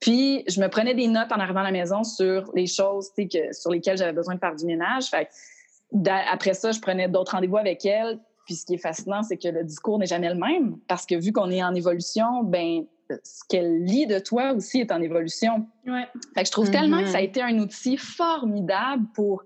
Puis, 0.00 0.44
je 0.48 0.60
me 0.60 0.68
prenais 0.68 0.94
des 0.94 1.08
notes 1.08 1.32
en 1.32 1.40
arrivant 1.40 1.60
à 1.60 1.64
la 1.64 1.72
maison 1.72 2.04
sur 2.04 2.50
les 2.54 2.66
choses, 2.66 3.10
tu 3.16 3.22
sais, 3.22 3.28
que, 3.28 3.52
sur 3.54 3.70
lesquelles 3.70 3.96
j'avais 3.96 4.12
besoin 4.12 4.34
de 4.34 4.40
faire 4.40 4.54
du 4.54 4.66
ménage. 4.66 5.06
Fait 5.06 5.26
que, 5.26 6.10
après 6.30 6.54
ça, 6.54 6.72
je 6.72 6.80
prenais 6.80 7.08
d'autres 7.08 7.32
rendez-vous 7.32 7.56
avec 7.56 7.84
elle. 7.86 8.20
Puis, 8.44 8.56
ce 8.56 8.66
qui 8.66 8.74
est 8.74 8.78
fascinant, 8.78 9.22
c'est 9.22 9.36
que 9.36 9.48
le 9.48 9.64
discours 9.64 9.98
n'est 9.98 10.06
jamais 10.06 10.28
le 10.28 10.38
même. 10.38 10.78
Parce 10.86 11.06
que 11.06 11.14
vu 11.14 11.32
qu'on 11.32 11.50
est 11.50 11.62
en 11.62 11.74
évolution, 11.74 12.42
ben, 12.44 12.84
ce 13.08 13.42
qu'elle 13.48 13.84
lit 13.84 14.06
de 14.06 14.18
toi 14.18 14.52
aussi 14.52 14.80
est 14.80 14.92
en 14.92 15.00
évolution. 15.00 15.66
Ouais. 15.86 16.06
Fait 16.34 16.42
que 16.42 16.46
je 16.46 16.52
trouve 16.52 16.70
tellement 16.70 17.00
que 17.00 17.08
ça 17.08 17.18
a 17.18 17.22
été 17.22 17.40
un 17.42 17.58
outil 17.58 17.96
formidable 17.96 19.04
pour. 19.14 19.44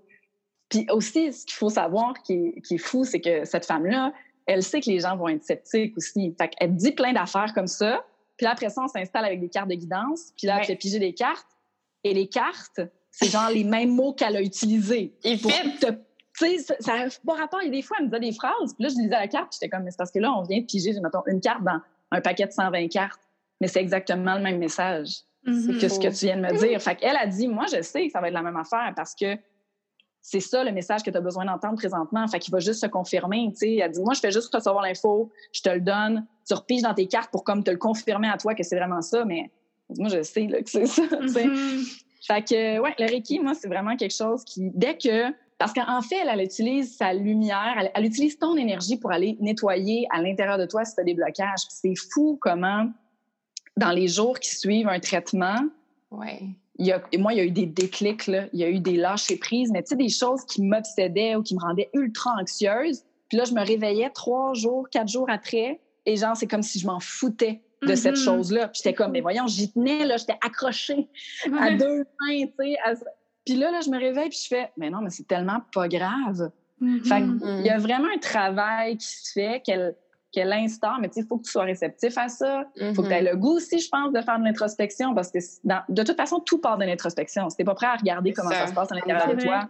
Puis 0.69 0.87
aussi, 0.89 1.33
ce 1.33 1.45
qu'il 1.45 1.55
faut 1.55 1.69
savoir 1.69 2.13
qui 2.23 2.33
est, 2.33 2.61
qui 2.61 2.75
est 2.75 2.79
fou, 2.79 3.03
c'est 3.03 3.19
que 3.19 3.45
cette 3.45 3.65
femme-là, 3.65 4.13
elle 4.45 4.63
sait 4.63 4.81
que 4.81 4.89
les 4.89 4.99
gens 4.99 5.17
vont 5.17 5.27
être 5.27 5.43
sceptiques 5.43 5.95
aussi. 5.97 6.33
Fait 6.37 6.49
qu'elle 6.49 6.75
dit 6.75 6.91
plein 6.91 7.13
d'affaires 7.13 7.53
comme 7.53 7.67
ça. 7.67 8.05
Puis 8.41 8.45
là, 8.45 8.53
après 8.53 8.69
ça, 8.71 8.81
on 8.83 8.87
s'installe 8.87 9.23
avec 9.25 9.39
des 9.39 9.49
cartes 9.49 9.69
de 9.69 9.75
guidance. 9.75 10.31
Puis 10.35 10.47
là, 10.47 10.55
elle 10.55 10.61
Ouais. 10.61 10.65
fait 10.65 10.75
piger 10.75 10.97
des 10.97 11.13
cartes. 11.13 11.45
Et 12.03 12.11
les 12.11 12.27
cartes, 12.27 12.81
c'est 13.11 13.29
genre 13.29 13.51
les 13.51 13.63
mêmes 13.63 13.91
mots 13.93 14.13
qu'elle 14.13 14.35
a 14.35 14.41
utilisés. 14.41 15.13
Il 15.23 15.39
Pour 15.39 15.51
te- 15.51 15.91
Tu 16.39 16.57
sais, 16.59 16.75
ça- 16.79 16.97
n'a 16.97 17.05
pas 17.23 17.33
rapport. 17.35 17.59
A 17.63 17.67
des 17.69 17.83
fois, 17.83 17.97
elle 17.99 18.05
me 18.07 18.09
disait 18.09 18.31
des 18.31 18.35
phrases. 18.35 18.73
Puis 18.73 18.83
là, 18.83 18.89
je 18.89 18.95
lisais 18.95 19.09
la 19.09 19.27
carte. 19.27 19.53
J'étais 19.53 19.69
comme, 19.69 19.83
mais 19.83 19.91
c'est 19.91 19.97
parce 19.97 20.09
que 20.09 20.17
là, 20.17 20.33
on 20.33 20.41
vient 20.41 20.59
de 20.59 20.65
piger, 20.65 20.91
mettons, 20.99 21.21
une 21.27 21.39
carte 21.39 21.63
dans 21.63 21.79
un 22.09 22.19
paquet 22.21 22.47
de 22.47 22.51
120 22.51 22.87
cartes. 22.87 23.21
Mais 23.59 23.67
c'est 23.67 23.79
exactement 23.81 24.33
le 24.33 24.41
même 24.41 24.57
message 24.57 25.17
Mhm. 25.45 25.77
que 25.77 25.87
ce 25.87 25.99
que 25.99 26.07
tu 26.07 26.25
viens 26.25 26.37
de 26.37 26.41
me 26.41 26.57
dire. 26.57 26.81
Fait 26.81 26.95
qu'elle 26.95 27.15
a 27.17 27.27
dit, 27.27 27.47
moi, 27.47 27.65
je 27.71 27.83
sais 27.83 28.07
que 28.07 28.11
ça 28.11 28.21
va 28.21 28.29
être 28.29 28.33
la 28.33 28.41
même 28.41 28.57
affaire 28.57 28.91
parce 28.95 29.13
que 29.13 29.37
c'est 30.21 30.39
ça 30.39 30.63
le 30.63 30.71
message 30.71 31.03
que 31.03 31.09
tu 31.09 31.17
as 31.17 31.21
besoin 31.21 31.45
d'entendre 31.45 31.75
présentement. 31.75 32.27
Fait 32.27 32.39
qu'il 32.39 32.51
va 32.51 32.59
juste 32.59 32.81
se 32.81 32.87
confirmer. 32.87 33.51
sais. 33.55 33.75
Elle 33.75 33.91
dit, 33.91 34.01
moi, 34.01 34.13
je 34.13 34.19
fais 34.19 34.31
juste 34.31 34.53
recevoir 34.53 34.83
l'info, 34.83 35.31
je 35.51 35.61
te 35.61 35.69
le 35.69 35.81
donne, 35.81 36.25
tu 36.47 36.53
repiges 36.53 36.83
dans 36.83 36.93
tes 36.93 37.07
cartes 37.07 37.31
pour 37.31 37.43
comme 37.43 37.63
te 37.63 37.71
le 37.71 37.77
confirmer 37.77 38.29
à 38.29 38.37
toi 38.37 38.53
que 38.53 38.63
c'est 38.63 38.77
vraiment 38.77 39.01
ça, 39.01 39.25
mais 39.25 39.49
moi, 39.97 40.09
je 40.09 40.21
sais 40.21 40.47
là, 40.47 40.61
que 40.61 40.69
c'est 40.69 40.85
ça. 40.85 41.03
Mhm. 41.03 41.83
Fait 42.27 42.47
que, 42.47 42.79
ouais, 42.79 42.93
le 42.99 43.05
Reiki, 43.05 43.39
moi, 43.39 43.53
c'est 43.55 43.67
vraiment 43.67 43.95
quelque 43.95 44.15
chose 44.15 44.43
qui, 44.43 44.69
dès 44.73 44.97
que. 44.97 45.31
Parce 45.57 45.73
qu'en 45.73 46.01
fait, 46.01 46.15
elle, 46.15 46.29
elle 46.31 46.41
utilise 46.43 46.97
sa 46.97 47.13
lumière, 47.13 47.75
elle, 47.79 47.91
elle 47.93 48.05
utilise 48.05 48.39
ton 48.39 48.55
énergie 48.55 48.97
pour 48.97 49.11
aller 49.11 49.37
nettoyer 49.39 50.07
à 50.09 50.19
l'intérieur 50.19 50.57
de 50.57 50.65
toi 50.65 50.83
si 50.85 50.95
tu 50.95 51.01
as 51.01 51.03
des 51.03 51.13
blocages. 51.13 51.59
C'est 51.69 51.93
fou 51.95 52.37
comment, 52.41 52.89
dans 53.77 53.91
les 53.91 54.07
jours 54.07 54.39
qui 54.39 54.55
suivent 54.55 54.87
un 54.87 54.99
traitement, 54.99 55.59
Ouais. 56.11 56.41
Il 56.81 56.87
y 56.87 56.91
a, 56.91 57.01
et 57.11 57.17
moi, 57.19 57.31
il 57.33 57.37
y 57.37 57.39
a 57.41 57.43
eu 57.43 57.51
des 57.51 57.67
déclics, 57.67 58.25
là. 58.25 58.45
il 58.53 58.59
y 58.59 58.63
a 58.63 58.69
eu 58.69 58.79
des 58.79 58.97
lâchers 58.97 59.37
prises, 59.37 59.71
mais 59.71 59.83
tu 59.83 59.89
sais, 59.89 59.95
des 59.95 60.09
choses 60.09 60.43
qui 60.45 60.63
m'obsédaient 60.63 61.35
ou 61.35 61.43
qui 61.43 61.53
me 61.55 61.59
rendaient 61.61 61.89
ultra 61.93 62.31
anxieuse. 62.41 63.03
Puis 63.29 63.37
là, 63.37 63.43
je 63.45 63.53
me 63.53 63.63
réveillais 63.63 64.09
trois 64.09 64.53
jours, 64.55 64.89
quatre 64.89 65.07
jours 65.07 65.29
après, 65.29 65.79
et 66.07 66.15
genre, 66.17 66.35
c'est 66.35 66.47
comme 66.47 66.63
si 66.63 66.79
je 66.79 66.87
m'en 66.87 66.99
foutais 66.99 67.61
de 67.83 67.93
cette 67.95 68.17
Mhm. 68.17 68.23
chose-là. 68.23 68.67
Puis 68.69 68.81
j'étais 68.83 68.95
comme, 68.95 69.11
mais 69.11 69.21
voyons, 69.21 69.45
j'y 69.47 69.71
tenais, 69.71 70.05
là, 70.05 70.17
j'étais 70.17 70.37
accrochée 70.45 71.07
à 71.45 71.49
Ouais. 71.67 71.77
deux 71.77 71.99
mains, 72.19 72.45
tu 72.47 72.53
sais. 72.59 72.75
à- 72.83 72.93
Puis 73.45 73.55
là, 73.55 73.71
là, 73.71 73.79
je 73.85 73.89
me 73.89 73.99
réveille, 73.99 74.29
puis 74.29 74.39
je 74.43 74.47
fais, 74.47 74.71
mais 74.77 74.89
non, 74.89 75.01
mais 75.01 75.09
c'est 75.11 75.27
tellement 75.27 75.61
pas 75.73 75.87
grave. 75.87 76.51
Mhm. 76.79 77.03
Fait 77.05 77.21
Mhm. 77.21 77.39
qu'il 77.39 77.65
y 77.67 77.69
a 77.69 77.77
vraiment 77.77 78.07
un 78.13 78.17
travail 78.19 78.97
qui 78.97 79.05
se 79.07 79.31
fait, 79.33 79.61
qu'elle 79.63 79.95
qu'elle 80.31 80.51
instaure, 80.53 80.97
mais 81.01 81.09
tu 81.09 81.15
sais, 81.15 81.19
il 81.21 81.27
faut 81.27 81.37
que 81.37 81.43
tu 81.43 81.51
sois 81.51 81.63
réceptif 81.63 82.17
à 82.17 82.29
ça. 82.29 82.63
Il 82.77 82.95
faut 82.95 83.03
que 83.03 83.07
tu 83.07 83.13
aies 83.13 83.21
Mhm. 83.21 83.29
le 83.31 83.35
goût 83.37 83.55
aussi, 83.57 83.79
je 83.79 83.89
pense, 83.89 84.11
de 84.13 84.21
faire 84.21 84.39
de 84.39 84.43
l'introspection 84.45 85.13
parce 85.13 85.29
que 85.31 85.39
dans- 85.63 85.83
de 85.89 86.03
toute 86.03 86.15
façon, 86.15 86.39
tout 86.39 86.57
part 86.59 86.77
de 86.77 86.85
l'introspection. 86.85 87.49
Si 87.49 87.57
tu 87.57 87.63
pas 87.65 87.75
prêt 87.75 87.87
à 87.87 87.95
regarder 87.95 88.31
comment 88.33 88.49
ça. 88.49 88.59
ça. 88.61 88.67
se 88.67 88.73
passe 88.73 88.91
à 88.91 88.95
l'intérieur 88.95 89.27
de 89.35 89.41
toi, 89.41 89.69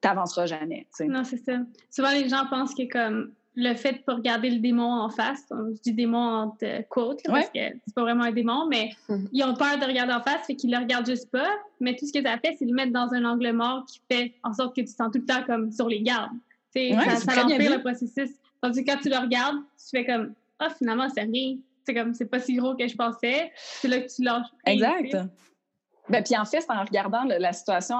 tu 0.00 0.06
n'avanceras 0.06 0.46
jamais. 0.46 0.86
tu. 0.96 1.06
Non, 1.08 1.24
c'est 1.24 1.38
ça. 1.44 1.58
Souvent, 1.90 2.10
les 2.12 2.28
gens 2.28 2.44
pensent 2.48 2.74
que 2.74 2.88
comme 2.90 3.32
le 3.56 3.74
fait 3.74 3.92
de 3.94 3.98
pas 3.98 4.14
regarder 4.14 4.50
le 4.50 4.60
démon 4.60 4.84
en 5.00 5.10
face, 5.10 5.44
je 5.50 5.80
dis 5.82 5.92
démon 5.92 6.18
en 6.18 6.56
euh, 6.62 6.82
quote, 6.88 7.20
là, 7.26 7.32
parce 7.34 7.46
que 7.48 7.58
c'est 7.84 7.94
pas 7.94 8.02
vraiment 8.02 8.22
un 8.24 8.30
démon, 8.30 8.68
mais 8.70 8.90
Mhm. 9.08 9.28
ils 9.32 9.42
ont 9.42 9.54
peur 9.54 9.76
de 9.80 9.84
regarder 9.84 10.12
en 10.12 10.22
face, 10.22 10.46
fait 10.46 10.54
qu'ils 10.54 10.70
le 10.70 10.78
regardent 10.78 11.06
juste 11.06 11.28
pas. 11.32 11.48
Mais 11.80 11.96
tout 11.96 12.06
ce 12.06 12.12
que 12.12 12.22
ça 12.22 12.38
fait, 12.38 12.54
c'est 12.56 12.66
le 12.66 12.72
mettre 12.74 12.92
dans 12.92 13.12
un 13.14 13.24
angle 13.24 13.50
mort 13.52 13.84
qui 13.86 14.00
fait 14.08 14.34
en 14.44 14.52
sorte 14.52 14.76
que 14.76 14.82
tu 14.82 14.86
te 14.86 14.92
sens 14.92 15.10
tout 15.12 15.18
le 15.18 15.26
temps 15.26 15.42
comme 15.44 15.72
sur 15.72 15.88
les 15.88 16.02
gardes. 16.02 16.30
Tu 16.72 16.80
Ouais, 16.94 16.94
ça, 16.94 17.16
c'est 17.16 17.30
ça 17.32 17.44
empire 17.46 17.72
le 17.72 17.80
processus. 17.80 18.30
Tandis 18.60 18.84
que 18.84 18.90
quand 18.90 18.98
tu 18.98 19.08
le 19.08 19.16
regardes, 19.16 19.58
tu 19.76 19.90
fais 19.90 20.04
comme 20.04 20.34
ah 20.58 20.70
finalement 20.70 21.08
c'est 21.08 21.22
rien. 21.22 21.56
C'est 21.84 21.94
comme 21.94 22.14
c'est 22.14 22.26
pas 22.26 22.40
si 22.40 22.54
gros 22.56 22.74
que 22.74 22.86
je 22.86 22.96
pensais. 22.96 23.52
C'est 23.56 23.88
là 23.88 24.00
que 24.00 24.14
tu 24.14 24.22
lâches. 24.22 24.46
Exact. 24.66 25.16
Ben, 26.08 26.22
puis 26.22 26.36
en 26.36 26.44
fait, 26.44 26.60
c'est 26.60 26.70
en 26.70 26.84
regardant 26.84 27.24
la 27.24 27.52
situation. 27.52 27.96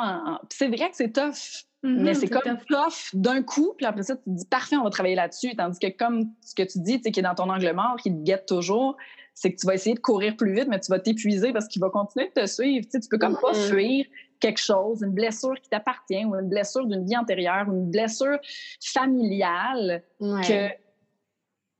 c'est 0.50 0.68
vrai 0.68 0.90
que 0.90 0.96
c'est 0.96 1.12
tough, 1.12 1.66
mm-hmm, 1.84 2.02
mais 2.02 2.14
c'est 2.14 2.28
comme 2.28 2.58
tough, 2.68 3.10
d'un 3.12 3.42
coup, 3.42 3.74
puis 3.76 3.84
après 3.84 4.02
ça, 4.02 4.16
tu 4.16 4.24
te 4.24 4.30
dis 4.30 4.46
parfait, 4.46 4.76
on 4.76 4.84
va 4.84 4.90
travailler 4.90 5.14
là-dessus. 5.14 5.54
Tandis 5.56 5.78
que 5.78 5.88
comme 5.88 6.24
ce 6.44 6.54
que 6.54 6.62
tu 6.62 6.78
dis, 6.80 7.00
qui 7.00 7.20
est 7.20 7.22
dans 7.22 7.34
ton 7.34 7.50
angle 7.50 7.70
mort, 7.74 7.96
qui 8.02 8.10
te 8.10 8.22
guette 8.22 8.46
toujours, 8.46 8.96
c'est 9.34 9.52
que 9.52 9.60
tu 9.60 9.66
vas 9.66 9.74
essayer 9.74 9.94
de 9.94 10.00
courir 10.00 10.36
plus 10.36 10.54
vite, 10.54 10.68
mais 10.68 10.80
tu 10.80 10.90
vas 10.90 10.98
t'épuiser 10.98 11.52
parce 11.52 11.68
qu'il 11.68 11.80
va 11.80 11.90
continuer 11.90 12.30
de 12.34 12.40
te 12.40 12.46
suivre. 12.46 12.86
Tu, 12.90 12.98
peux 13.08 13.18
comme 13.18 13.38
pas 13.40 13.52
mm-hmm. 13.52 13.68
fuir 13.68 14.06
quelque 14.40 14.61
chose, 14.61 15.03
une 15.03 15.12
blessure 15.12 15.55
qui 15.61 15.68
t'appartient 15.68 16.24
ou 16.24 16.35
une 16.35 16.48
blessure 16.48 16.87
d'une 16.87 17.05
vie 17.05 17.16
antérieure 17.16 17.66
ou 17.68 17.72
une 17.72 17.90
blessure 17.90 18.38
familiale 18.81 20.03
que 20.20 20.68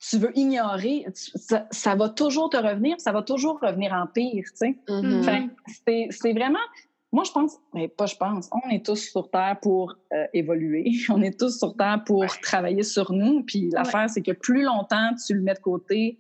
tu 0.01 0.19
veux 0.19 0.37
ignorer, 0.39 1.07
ça, 1.13 1.95
va 1.97 2.09
toujours 2.09 2.51
te 2.51 2.57
revenir, 2.57 3.01
ça 3.01 3.13
va 3.13 3.23
toujours 3.23 3.59
revenir 3.61 3.93
en 3.93 4.07
pire, 4.07 4.45
tu 4.45 4.57
sais. 4.57 4.79
Mm-hmm. 4.89 6.11
c'est 6.11 6.33
vraiment, 6.33 6.59
moi 7.11 7.25
je 7.25 7.33
pense, 7.33 7.57
mais 7.75 7.89
pas 7.89 8.07
je 8.07 8.15
pense, 8.17 8.49
on 8.53 8.71
est 8.71 8.87
tous 8.87 9.11
sur 9.11 9.29
Terre 9.29 9.59
pour 9.61 9.97
euh, 10.13 10.25
évoluer, 10.33 10.93
on 11.09 11.21
est 11.21 11.39
tous 11.39 11.59
sur 11.59 11.77
Terre 11.77 12.03
pour 12.07 12.25
travailler 12.43 12.85
sur 12.85 13.13
nous, 13.13 13.43
puis 13.43 13.71
l'affaire 13.73 14.09
c'est 14.09 14.23
que 14.23 14.33
plus 14.33 14.63
longtemps 14.63 15.11
tu 15.27 15.35
le 15.35 15.41
mets 15.41 15.55
de 15.55 15.59
côté, 15.59 16.19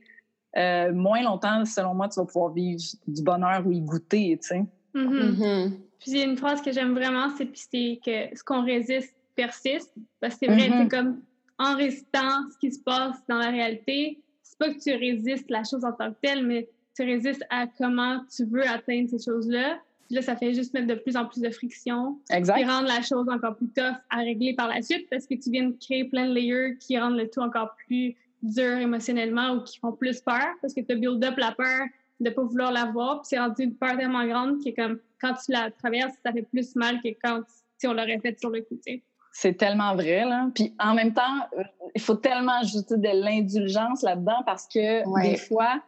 euh, 0.56 0.92
moins 0.92 1.22
longtemps, 1.22 1.64
selon 1.64 1.94
moi, 1.94 2.08
tu 2.08 2.18
vas 2.18 2.26
pouvoir 2.26 2.52
vivre 2.52 2.80
du 3.06 3.22
bonheur 3.22 3.66
ou 3.66 3.72
y 3.72 3.80
goûter, 3.80 4.38
tu 4.40 4.48
sais. 4.48 4.64
Mm-hmm. 4.94 5.36
Mm-hmm. 5.36 5.72
Puis 6.00 6.12
il 6.12 6.18
y 6.18 6.20
a 6.20 6.24
une 6.24 6.36
phrase 6.36 6.62
que 6.62 6.72
j'aime 6.72 6.94
vraiment, 6.94 7.28
c'est 7.36 7.46
que 7.46 8.36
ce 8.36 8.44
qu'on 8.44 8.64
résiste 8.64 9.14
persiste, 9.34 9.92
parce 10.20 10.34
que 10.34 10.46
c'est 10.46 10.52
vrai, 10.52 10.70
c'est 10.70 10.88
comme 10.88 11.20
en 11.58 11.76
résistant 11.76 12.48
ce 12.52 12.58
qui 12.58 12.72
se 12.72 12.80
passe 12.80 13.16
dans 13.28 13.38
la 13.38 13.50
réalité, 13.50 14.20
c'est 14.42 14.58
pas 14.58 14.72
que 14.72 14.78
tu 14.78 14.92
résistes 14.94 15.50
la 15.50 15.64
chose 15.64 15.84
en 15.84 15.92
tant 15.92 16.12
que 16.12 16.16
telle, 16.22 16.46
mais 16.46 16.68
tu 16.94 17.02
résistes 17.04 17.44
à 17.50 17.66
comment 17.66 18.20
tu 18.34 18.44
veux 18.44 18.66
atteindre 18.66 19.08
ces 19.08 19.24
choses-là. 19.24 19.80
Puis 20.06 20.16
là, 20.16 20.22
ça 20.22 20.36
fait 20.36 20.54
juste 20.54 20.72
mettre 20.72 20.86
de 20.86 20.94
plus 20.94 21.16
en 21.16 21.26
plus 21.26 21.40
de 21.40 21.50
friction. 21.50 22.18
Exact. 22.30 22.56
Qui 22.56 22.64
rendre 22.64 22.88
la 22.88 23.02
chose 23.02 23.28
encore 23.28 23.56
plus 23.56 23.68
tough 23.68 23.96
à 24.08 24.18
régler 24.18 24.54
par 24.54 24.68
la 24.68 24.80
suite 24.82 25.06
parce 25.10 25.26
que 25.26 25.34
tu 25.34 25.50
viens 25.50 25.68
de 25.68 25.76
créer 25.78 26.04
plein 26.04 26.28
de 26.28 26.32
layers 26.32 26.76
qui 26.80 26.98
rendent 26.98 27.18
le 27.18 27.28
tout 27.28 27.40
encore 27.40 27.76
plus 27.86 28.16
dur 28.42 28.78
émotionnellement 28.78 29.52
ou 29.54 29.62
qui 29.62 29.78
font 29.78 29.92
plus 29.92 30.20
peur 30.20 30.46
parce 30.62 30.72
que 30.72 30.80
tu 30.80 30.92
as 30.92 30.94
build 30.94 31.22
up 31.24 31.36
la 31.36 31.52
peur 31.52 31.86
de 32.20 32.30
pas 32.30 32.42
vouloir 32.42 32.72
la 32.72 32.86
voir. 32.86 33.20
Puis 33.20 33.28
c'est 33.30 33.38
rendu 33.38 33.64
une 33.64 33.74
peur 33.74 33.96
tellement 33.96 34.26
grande 34.26 34.60
qui 34.60 34.70
est 34.70 34.74
comme 34.74 34.98
quand 35.20 35.34
tu 35.34 35.52
la 35.52 35.70
traverses, 35.70 36.14
ça 36.24 36.32
fait 36.32 36.42
plus 36.42 36.74
mal 36.76 37.00
que 37.00 37.08
quand 37.22 37.42
si 37.78 37.86
on 37.86 37.92
l'aurait 37.92 38.18
fait 38.18 38.38
sur 38.38 38.50
le 38.50 38.62
côté. 38.62 39.04
C'est 39.32 39.56
tellement 39.56 39.94
vrai, 39.94 40.24
là. 40.24 40.48
Puis 40.54 40.74
en 40.80 40.94
même 40.94 41.14
temps, 41.14 41.48
il 41.94 42.00
faut 42.00 42.16
tellement 42.16 42.58
ajouter 42.60 42.96
de 42.96 43.24
l'indulgence 43.24 44.02
là-dedans 44.02 44.42
parce 44.44 44.66
que 44.66 45.22
des 45.22 45.36
fois, 45.36 45.80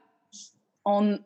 on, 0.85 1.19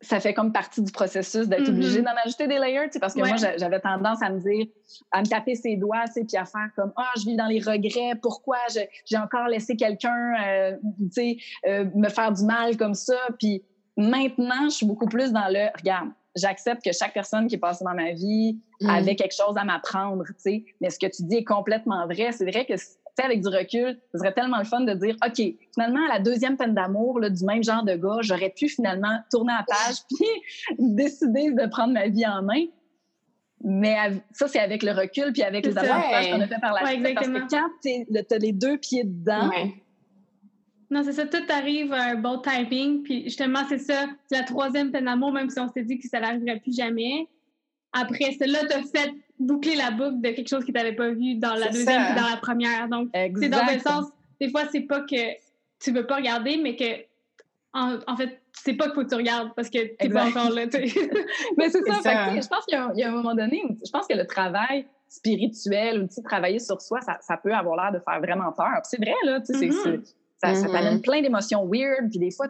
ça 0.00 0.20
fait 0.20 0.34
comme 0.34 0.52
partie 0.52 0.82
du 0.82 0.92
processus 0.92 1.48
d'être 1.48 1.68
obligé 1.68 2.00
mm-hmm. 2.00 2.04
d'en 2.04 2.20
ajouter 2.24 2.46
des 2.46 2.58
layers, 2.58 2.88
parce 3.00 3.14
que 3.14 3.20
moi, 3.20 3.36
j'avais 3.36 3.80
tendance 3.80 4.22
à 4.22 4.30
me 4.30 4.38
dire, 4.38 4.66
à 5.10 5.20
me 5.20 5.26
taper 5.26 5.54
ses 5.54 5.76
doigts, 5.76 6.04
tu 6.06 6.12
sais, 6.12 6.24
puis 6.24 6.36
à 6.36 6.44
faire 6.44 6.68
comme, 6.76 6.92
ah, 6.96 7.10
je 7.16 7.24
vis 7.24 7.36
dans 7.36 7.46
les 7.46 7.60
regrets, 7.60 8.14
pourquoi 8.20 8.58
j'ai 9.04 9.16
encore 9.16 9.48
laissé 9.48 9.76
quelqu'un, 9.76 10.34
euh, 10.44 10.76
tu 10.98 11.10
sais, 11.10 11.36
euh, 11.66 11.86
me 11.94 12.08
faire 12.08 12.32
du 12.32 12.44
mal 12.44 12.76
comme 12.76 12.94
ça. 12.94 13.16
Puis 13.38 13.62
maintenant, 13.98 14.64
je 14.64 14.76
suis 14.76 14.86
beaucoup 14.86 15.06
plus 15.06 15.32
dans 15.32 15.48
le, 15.48 15.68
regarde, 15.76 16.08
j'accepte 16.36 16.84
que 16.84 16.92
chaque 16.92 17.12
personne 17.12 17.48
qui 17.48 17.56
est 17.56 17.58
passée 17.58 17.84
dans 17.84 17.94
ma 17.94 18.12
vie 18.12 18.58
mm. 18.80 18.88
avait 18.88 19.16
quelque 19.16 19.34
chose 19.34 19.56
à 19.56 19.64
m'apprendre, 19.64 20.24
tu 20.26 20.34
sais. 20.38 20.64
Mais 20.80 20.88
ce 20.88 20.98
que 20.98 21.06
tu 21.06 21.24
dis 21.24 21.36
est 21.36 21.44
complètement 21.44 22.06
vrai. 22.06 22.32
C'est 22.32 22.50
vrai 22.50 22.64
que 22.64 22.74
avec 23.24 23.40
du 23.40 23.48
recul, 23.48 23.98
ce 24.12 24.18
serait 24.18 24.32
tellement 24.32 24.58
le 24.58 24.64
fun 24.64 24.80
de 24.82 24.92
dire, 24.94 25.16
OK, 25.26 25.42
finalement, 25.74 26.04
à 26.06 26.14
la 26.14 26.20
deuxième 26.20 26.56
peine 26.56 26.74
d'amour 26.74 27.20
du 27.20 27.44
même 27.44 27.64
genre 27.64 27.82
de 27.82 27.94
gars, 27.94 28.18
j'aurais 28.20 28.50
pu 28.50 28.68
finalement 28.68 29.18
tourner 29.30 29.52
la 29.52 29.64
page 29.66 29.96
puis 30.16 30.76
décider 30.78 31.50
de 31.50 31.66
prendre 31.68 31.94
ma 31.94 32.08
vie 32.08 32.26
en 32.26 32.42
main. 32.42 32.64
Mais 33.64 33.96
ça, 34.32 34.46
c'est 34.46 34.60
avec 34.60 34.84
le 34.84 34.92
recul 34.92 35.32
puis 35.32 35.42
avec 35.42 35.66
les 35.66 35.76
avantages 35.76 36.30
qu'on 36.30 36.40
a 36.40 36.46
fait 36.46 36.60
par 36.60 36.74
la 36.74 36.86
suite. 36.86 37.14
Parce 37.14 37.26
que 37.26 37.50
quand 37.50 37.68
tu 37.82 38.34
as 38.34 38.38
les 38.38 38.52
deux 38.52 38.78
pieds 38.78 39.02
dedans, 39.04 39.50
non, 40.90 41.02
c'est 41.04 41.12
ça, 41.12 41.26
tout 41.26 41.44
arrive 41.50 41.92
à 41.92 42.02
un 42.04 42.14
bon 42.14 42.38
timing. 42.38 43.02
Puis 43.02 43.24
justement, 43.24 43.60
c'est 43.68 43.78
ça, 43.78 44.06
c'est 44.26 44.38
la 44.38 44.44
troisième 44.44 44.90
peine 44.90 45.04
d'amour, 45.04 45.32
même 45.32 45.50
si 45.50 45.60
on 45.60 45.68
s'est 45.68 45.82
dit 45.82 45.98
que 45.98 46.08
ça 46.08 46.20
n'arriverait 46.20 46.60
plus 46.60 46.74
jamais. 46.74 47.28
Après, 47.92 48.32
celle-là 48.38 48.64
t'a 48.66 48.82
fait 48.82 49.12
boucler 49.38 49.76
la 49.76 49.90
boucle 49.90 50.20
de 50.20 50.30
quelque 50.30 50.48
chose 50.48 50.60
que 50.60 50.72
tu 50.72 50.72
n'avais 50.72 50.94
pas 50.94 51.10
vu 51.10 51.36
dans 51.36 51.54
la 51.54 51.68
deuxième 51.68 52.12
et 52.12 52.14
dans 52.14 52.28
la 52.28 52.36
première. 52.40 52.88
Donc, 52.88 53.10
c'est 53.12 53.48
dans 53.48 53.66
le 53.66 53.78
sens, 53.80 54.06
des 54.40 54.50
fois, 54.50 54.62
c'est 54.70 54.82
pas 54.82 55.00
que 55.00 55.34
tu 55.80 55.92
veux 55.92 56.06
pas 56.06 56.16
regarder, 56.16 56.56
mais 56.56 56.74
que, 56.74 56.84
en, 57.74 58.16
fait, 58.16 58.40
c'est 58.52 58.74
pas 58.74 58.86
qu'il 58.86 58.94
faut 58.94 59.04
que 59.04 59.10
tu 59.10 59.14
regardes 59.14 59.54
parce 59.54 59.70
que 59.70 59.78
tu 59.96 60.08
pas 60.08 60.26
encore 60.26 60.50
là. 60.50 60.64
mais 61.56 61.70
c'est 61.70 61.84
ça. 61.84 62.00
je 62.34 62.48
pense 62.48 62.64
qu'il 62.66 62.78
y, 62.96 63.02
a 63.02 63.08
un 63.08 63.12
moment 63.12 63.34
donné, 63.34 63.62
je 63.84 63.90
pense 63.90 64.06
que 64.06 64.16
le 64.16 64.26
travail 64.26 64.86
spirituel 65.08 66.02
ou 66.02 66.22
travailler 66.22 66.58
sur 66.58 66.80
soi, 66.80 67.00
ça, 67.00 67.18
ça 67.20 67.36
peut 67.36 67.52
avoir 67.52 67.76
l'air 67.76 68.00
de 68.00 68.04
faire 68.04 68.20
vraiment 68.20 68.52
peur. 68.52 68.80
C'est 68.84 68.98
vrai, 68.98 69.14
là, 69.24 69.40
tu 69.40 69.54
sais, 69.54 69.70
Ça, 70.42 70.54
ça 70.54 70.68
t'amène 70.68 70.98
mm-hmm. 70.98 71.02
plein 71.02 71.20
d'émotions 71.20 71.66
weird. 71.66 72.10
Puis 72.10 72.20
des 72.20 72.30
fois, 72.30 72.46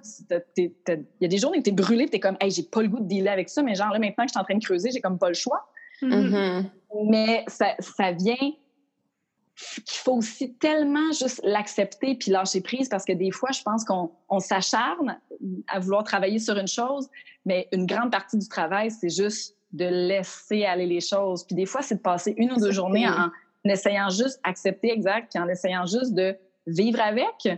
il 0.56 0.72
y 1.20 1.24
a 1.24 1.28
des 1.28 1.38
journées 1.38 1.58
où 1.58 1.62
tu 1.62 1.70
es 1.70 1.72
brûlé, 1.72 2.06
tu 2.06 2.16
es 2.16 2.20
comme, 2.20 2.36
hey, 2.40 2.50
j'ai 2.50 2.62
pas 2.62 2.82
le 2.82 2.88
goût 2.88 3.00
de 3.00 3.08
dealer 3.08 3.30
avec 3.30 3.48
ça, 3.48 3.62
mais 3.62 3.74
genre 3.74 3.90
là, 3.90 3.98
maintenant 3.98 4.24
que 4.24 4.30
je 4.30 4.32
suis 4.32 4.40
en 4.40 4.44
train 4.44 4.56
de 4.56 4.64
creuser, 4.64 4.90
j'ai 4.90 5.00
comme 5.00 5.18
pas 5.18 5.28
le 5.28 5.34
choix. 5.34 5.70
Mm-hmm. 6.02 6.64
Mais 7.06 7.44
ça, 7.48 7.74
ça 7.78 8.12
vient 8.12 8.36
qu'il 8.36 9.98
faut 10.04 10.12
aussi 10.12 10.54
tellement 10.54 11.12
juste 11.12 11.40
l'accepter 11.42 12.14
puis 12.14 12.30
lâcher 12.30 12.60
prise 12.60 12.88
parce 12.88 13.04
que 13.04 13.12
des 13.12 13.30
fois, 13.30 13.50
je 13.52 13.62
pense 13.62 13.84
qu'on 13.84 14.12
on, 14.28 14.38
s'acharne 14.38 15.18
à 15.66 15.80
vouloir 15.80 16.04
travailler 16.04 16.38
sur 16.38 16.56
une 16.58 16.68
chose, 16.68 17.08
mais 17.44 17.68
une 17.72 17.86
grande 17.86 18.12
partie 18.12 18.38
du 18.38 18.48
travail, 18.48 18.90
c'est 18.90 19.08
juste 19.08 19.56
de 19.72 19.86
laisser 19.86 20.64
aller 20.64 20.86
les 20.86 21.00
choses. 21.00 21.44
Puis 21.44 21.56
des 21.56 21.66
fois, 21.66 21.82
c'est 21.82 21.96
de 21.96 22.00
passer 22.00 22.34
une 22.36 22.52
ou 22.52 22.56
deux 22.56 22.70
journées 22.70 23.08
en, 23.08 23.24
en 23.24 23.30
essayant 23.64 24.10
juste 24.10 24.40
d'accepter 24.44 24.92
exact, 24.92 25.32
puis 25.32 25.42
en 25.42 25.48
essayant 25.48 25.86
juste 25.86 26.14
de 26.14 26.36
vivre 26.66 27.00
avec, 27.00 27.48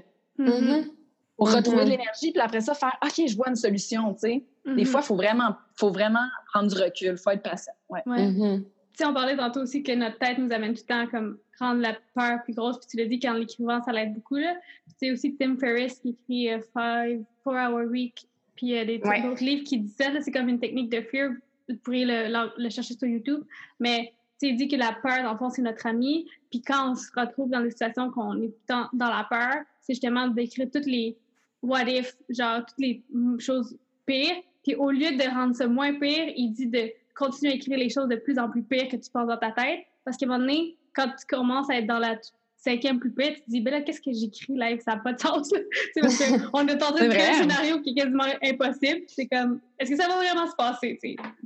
Mm-hmm. 0.48 0.90
Pour 1.36 1.52
retrouver 1.52 1.78
de 1.78 1.82
mm-hmm. 1.82 1.90
l'énergie, 1.90 2.32
puis 2.32 2.40
après 2.40 2.60
ça, 2.60 2.74
faire 2.74 2.98
OK, 3.02 3.22
je 3.26 3.34
vois 3.36 3.48
une 3.48 3.56
solution, 3.56 4.12
tu 4.14 4.20
sais. 4.20 4.44
Des 4.64 4.72
mm-hmm. 4.72 4.86
fois, 4.86 5.00
il 5.00 5.06
faut 5.06 5.16
vraiment, 5.16 5.56
faut 5.74 5.90
vraiment 5.90 6.26
prendre 6.52 6.68
du 6.68 6.80
recul, 6.80 7.12
il 7.12 7.16
faut 7.16 7.30
être 7.30 7.42
patient. 7.42 7.72
Ouais. 7.88 8.02
Tu 8.04 9.04
sais, 9.04 9.06
on 9.06 9.14
parlait 9.14 9.36
tantôt 9.36 9.60
aussi 9.60 9.82
que 9.82 9.92
notre 9.92 10.18
tête 10.18 10.36
nous 10.36 10.52
amène 10.52 10.74
tout 10.74 10.82
le 10.86 10.94
temps 10.94 11.06
comme 11.06 11.38
rendre 11.58 11.80
la 11.80 11.96
peur 12.14 12.42
plus 12.44 12.54
grosse, 12.54 12.78
puis 12.78 12.88
tu 12.90 12.96
l'as 12.98 13.06
dit 13.06 13.18
qu'en 13.18 13.32
l'écrivant, 13.32 13.82
ça 13.82 13.92
l'aide 13.92 14.12
beaucoup. 14.14 14.36
Là. 14.36 14.54
Tu 15.00 15.12
aussi 15.12 15.34
Tim 15.36 15.56
Ferriss 15.56 15.98
qui 15.98 16.10
écrit 16.10 16.58
uh, 16.58 16.60
Five, 16.76 17.24
Four 17.42 17.54
Hour 17.54 17.86
Week, 17.90 18.26
puis 18.60 18.66
il 18.66 18.72
y 18.74 18.78
a 18.78 18.84
des 18.84 18.98
autres 18.98 19.42
livres 19.42 19.64
qui 19.64 19.78
disent 19.78 19.96
ça, 19.96 20.10
c'est 20.20 20.30
comme 20.30 20.50
une 20.50 20.60
technique 20.60 20.90
de 20.90 21.00
fear. 21.00 21.30
Vous 21.66 21.76
pourriez 21.76 22.04
le, 22.04 22.50
le, 22.58 22.68
chercher 22.68 22.94
sur 22.94 23.06
YouTube. 23.08 23.42
Mais 23.78 24.12
il 24.42 24.56
dit 24.56 24.68
que 24.68 24.76
la 24.76 24.92
peur, 25.02 25.22
dans 25.22 25.32
le 25.32 25.38
fond, 25.38 25.48
c'est 25.48 25.62
notre 25.62 25.86
ami. 25.86 26.26
Puis 26.50 26.60
quand 26.60 26.90
on 26.90 26.94
se 26.94 27.08
retrouve 27.16 27.48
dans 27.48 27.62
des 27.62 27.70
situations 27.70 28.10
qu'on 28.10 28.38
est 28.42 28.52
dans, 28.68 28.88
dans 28.92 29.08
la 29.08 29.26
peur, 29.30 29.62
c'est 29.80 29.94
justement 29.94 30.28
d'écrire 30.28 30.68
toutes 30.72 30.86
les 30.86 31.16
what 31.62 31.84
if, 31.84 32.16
genre 32.28 32.64
toutes 32.66 32.78
les 32.78 33.02
choses 33.38 33.76
pires. 34.06 34.36
Puis 34.62 34.74
au 34.74 34.90
lieu 34.90 35.16
de 35.16 35.34
rendre 35.34 35.54
ça 35.54 35.66
moins 35.66 35.98
pire, 35.98 36.32
il 36.36 36.52
dit 36.52 36.66
de 36.66 36.90
continuer 37.14 37.52
à 37.52 37.56
écrire 37.56 37.78
les 37.78 37.90
choses 37.90 38.08
de 38.08 38.16
plus 38.16 38.38
en 38.38 38.48
plus 38.48 38.62
pires 38.62 38.88
que 38.88 38.96
tu 38.96 39.10
penses 39.10 39.28
dans 39.28 39.36
ta 39.36 39.52
tête. 39.52 39.80
Parce 40.04 40.16
qu'à 40.16 40.26
un 40.26 40.30
moment 40.30 40.40
donné, 40.40 40.76
quand 40.94 41.08
tu 41.08 41.26
commences 41.28 41.70
à 41.70 41.76
être 41.78 41.86
dans 41.86 41.98
la 41.98 42.18
cinquième 42.56 42.98
plus 42.98 43.10
pire, 43.10 43.34
tu 43.34 43.40
te 43.40 43.50
dis, 43.50 43.60
ben 43.60 43.72
là, 43.72 43.80
qu'est-ce 43.80 44.00
que 44.00 44.12
j'écris 44.12 44.54
là? 44.54 44.68
Ça 44.80 44.94
n'a 44.94 44.98
pas 44.98 45.12
de 45.14 45.20
sens. 45.20 45.50
c'est 45.94 46.00
parce 46.00 46.18
qu'on 46.50 46.66
est 46.66 46.82
en 46.82 46.92
train 46.92 47.06
de 47.06 47.10
créer 47.10 47.28
un 47.28 47.34
scénario 47.34 47.80
qui 47.80 47.90
est 47.90 47.94
quasiment 47.94 48.24
impossible. 48.42 49.02
C'est 49.06 49.26
comme, 49.26 49.60
est-ce 49.78 49.90
que 49.90 49.96
ça 49.96 50.08
va 50.08 50.16
vraiment 50.16 50.46
se 50.46 50.56
passer? 50.56 50.98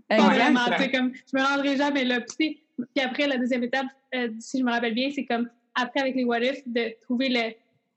Pas 0.08 0.28
vraiment. 0.28 0.64
Comme, 0.92 1.12
je 1.14 1.38
me 1.38 1.42
rendrai 1.42 1.76
jamais 1.76 2.04
là. 2.04 2.20
Puis, 2.20 2.60
puis 2.76 3.04
après, 3.04 3.28
la 3.28 3.38
deuxième 3.38 3.62
étape, 3.62 3.86
euh, 4.14 4.28
si 4.40 4.58
je 4.58 4.64
me 4.64 4.70
rappelle 4.70 4.94
bien, 4.94 5.10
c'est 5.14 5.24
comme 5.24 5.48
après 5.74 6.00
avec 6.00 6.14
les 6.14 6.24
what 6.24 6.40
if, 6.40 6.62
de 6.66 6.94
trouver 7.02 7.28
le 7.28 7.52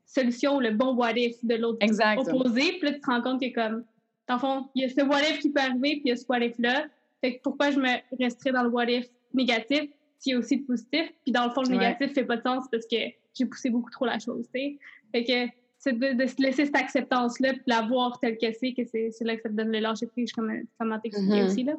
solution 0.07 0.55
ou 0.55 0.59
le 0.59 0.71
bon 0.71 0.95
what 0.95 1.13
if 1.15 1.43
de 1.43 1.55
l'autre 1.55 1.85
opposé. 2.17 2.73
Puis 2.79 2.81
là, 2.83 2.93
tu 2.93 3.01
te 3.01 3.05
rends 3.05 3.21
compte 3.21 3.41
que 3.41 3.53
comme, 3.53 3.83
dans 4.27 4.35
le 4.35 4.39
fond, 4.39 4.69
il 4.73 4.83
y 4.83 4.85
a 4.85 4.89
ce 4.89 5.05
what 5.05 5.21
if 5.21 5.39
qui 5.39 5.51
peut 5.51 5.61
arriver, 5.61 5.95
puis 5.95 6.01
il 6.05 6.09
y 6.09 6.11
a 6.11 6.15
ce 6.15 6.25
what 6.27 6.39
if-là. 6.39 6.85
Fait 7.21 7.37
que 7.37 7.41
pourquoi 7.41 7.71
je 7.71 7.79
me 7.79 7.89
resterais 8.19 8.51
dans 8.51 8.63
le 8.63 8.69
what 8.69 8.85
if 8.85 9.05
négatif 9.33 9.89
s'il 10.19 10.33
y 10.33 10.35
a 10.35 10.39
aussi 10.39 10.57
de 10.57 10.65
positif? 10.65 11.11
Puis 11.23 11.31
dans 11.31 11.45
le 11.45 11.51
fond, 11.51 11.61
le 11.61 11.69
négatif 11.69 12.13
fait 12.13 12.23
pas 12.23 12.37
de 12.37 12.41
sens 12.41 12.65
parce 12.71 12.85
que 12.85 12.97
j'ai 13.33 13.45
poussé 13.45 13.69
beaucoup 13.69 13.91
trop 13.91 14.05
la 14.05 14.17
chose, 14.17 14.47
tu 14.53 14.59
sais. 14.59 14.77
Fait 15.11 15.23
que 15.23 15.51
c'est 15.79 15.93
de, 15.93 16.25
se 16.25 16.41
laisser 16.41 16.65
cette 16.65 16.75
acceptance-là, 16.75 17.53
puis 17.53 17.61
la 17.67 17.81
voir 17.81 18.19
telle 18.19 18.37
que 18.37 18.51
c'est, 18.51 18.73
que 18.73 18.83
c'est 18.85 19.13
là 19.21 19.35
que 19.35 19.43
ça 19.43 19.49
te 19.49 19.53
donne 19.53 19.71
le 19.71 19.79
lâcher 19.79 20.07
prise, 20.07 20.31
comme 20.31 20.51
comment 20.79 20.99
t'expliquer 20.99 21.41
mm-hmm. 21.41 21.45
aussi, 21.45 21.63
là. 21.63 21.73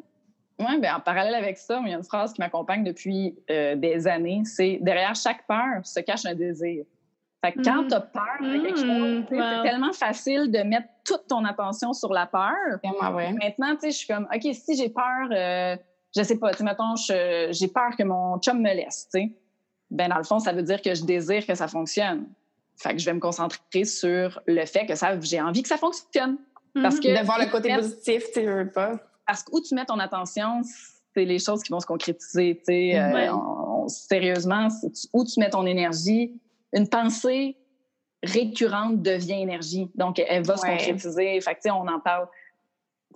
Oui, 0.61 0.81
bien, 0.81 0.97
en 0.97 1.01
parallèle 1.01 1.35
avec 1.35 1.57
ça, 1.57 1.81
il 1.85 1.91
y 1.91 1.95
a 1.95 1.97
une 1.97 2.05
phrase 2.05 2.33
qui 2.33 2.41
m'accompagne 2.41 2.83
depuis 2.83 3.37
euh, 3.49 3.77
des 3.77 4.09
années, 4.09 4.43
c'est 4.45 4.79
derrière 4.83 5.15
chaque 5.15 5.47
peur 5.47 5.85
se 5.85 6.01
cache 6.01 6.27
un 6.27 6.35
désir. 6.35 6.85
Fait 7.45 7.53
que 7.53 7.63
quand 7.63 7.85
mm. 7.85 7.89
tu 7.89 7.95
as 7.95 8.01
peur 8.01 8.37
de 8.41 8.63
quelque 8.63 8.79
chose, 8.79 9.21
mm, 9.21 9.27
c'est 9.29 9.63
tellement 9.63 9.93
facile 9.93 10.51
de 10.51 10.59
mettre 10.59 10.89
toute 11.05 11.27
ton 11.29 11.45
attention 11.45 11.93
sur 11.93 12.13
la 12.13 12.27
peur. 12.27 12.53
Maintenant, 12.83 13.75
tu 13.75 13.81
sais, 13.81 13.91
je 13.91 13.97
suis 13.97 14.09
comme, 14.09 14.27
OK, 14.35 14.43
si 14.53 14.77
j'ai 14.77 14.89
peur, 14.89 15.29
euh, 15.31 15.77
je 16.17 16.23
sais 16.23 16.39
pas, 16.39 16.51
tu 16.51 16.59
sais, 16.59 16.65
mettons, 16.65 16.95
j'ai 16.97 17.69
peur 17.69 17.97
que 17.97 18.03
mon 18.03 18.39
chum 18.39 18.61
me 18.61 18.75
laisse, 18.75 19.09
tu 19.13 19.21
sais. 19.21 19.33
Ben, 19.91 20.09
dans 20.09 20.19
le 20.19 20.25
fond, 20.25 20.39
ça 20.39 20.53
veut 20.53 20.63
dire 20.63 20.83
que 20.83 20.95
je 20.95 21.05
désire 21.05 21.47
que 21.47 21.55
ça 21.55 21.69
fonctionne. 21.69 22.27
Fait 22.77 22.93
que 22.93 22.99
je 22.99 23.07
vais 23.07 23.15
me 23.15 23.21
concentrer 23.21 23.85
sur 23.85 24.41
le 24.47 24.67
fait 24.67 24.87
que 24.87 24.95
ça, 24.95 25.19
j'ai 25.21 25.41
envie 25.41 25.63
que 25.63 25.69
ça 25.69 25.79
fonctionne. 25.79 26.37
Parce 26.75 26.97
mm-hmm. 26.97 27.15
que. 27.15 27.21
De 27.21 27.25
voir 27.25 27.39
le 27.39 27.47
côté 27.47 27.75
positif, 27.75 28.25
tu 28.35 28.43
veux 28.43 28.71
pas. 28.71 28.99
parce 29.27 29.43
que 29.43 29.51
où 29.55 29.61
tu 29.61 29.75
mets 29.75 29.87
ton 29.87 29.99
attention, 29.99 30.61
c'est 31.15 31.25
les 31.25 31.39
choses 31.39 31.63
qui 31.63 31.73
vont 31.73 31.81
se 31.81 31.87
concrétiser. 31.87 32.61
Euh, 32.69 33.89
sérieusement, 33.89 34.69
où 35.13 35.25
tu 35.25 35.41
mets 35.41 35.51
ton 35.51 35.67
énergie, 35.67 36.39
une 36.73 36.89
pensée 36.89 37.57
récurrente 38.23 39.03
devient 39.03 39.41
énergie. 39.41 39.91
Donc, 39.95 40.19
elle 40.19 40.45
va 40.45 40.57
se 40.57 40.67
concrétiser. 40.67 41.41
Fait 41.41 41.55
que, 41.55 41.71
on 41.71 41.87
en 41.87 42.01
parle. 42.01 42.29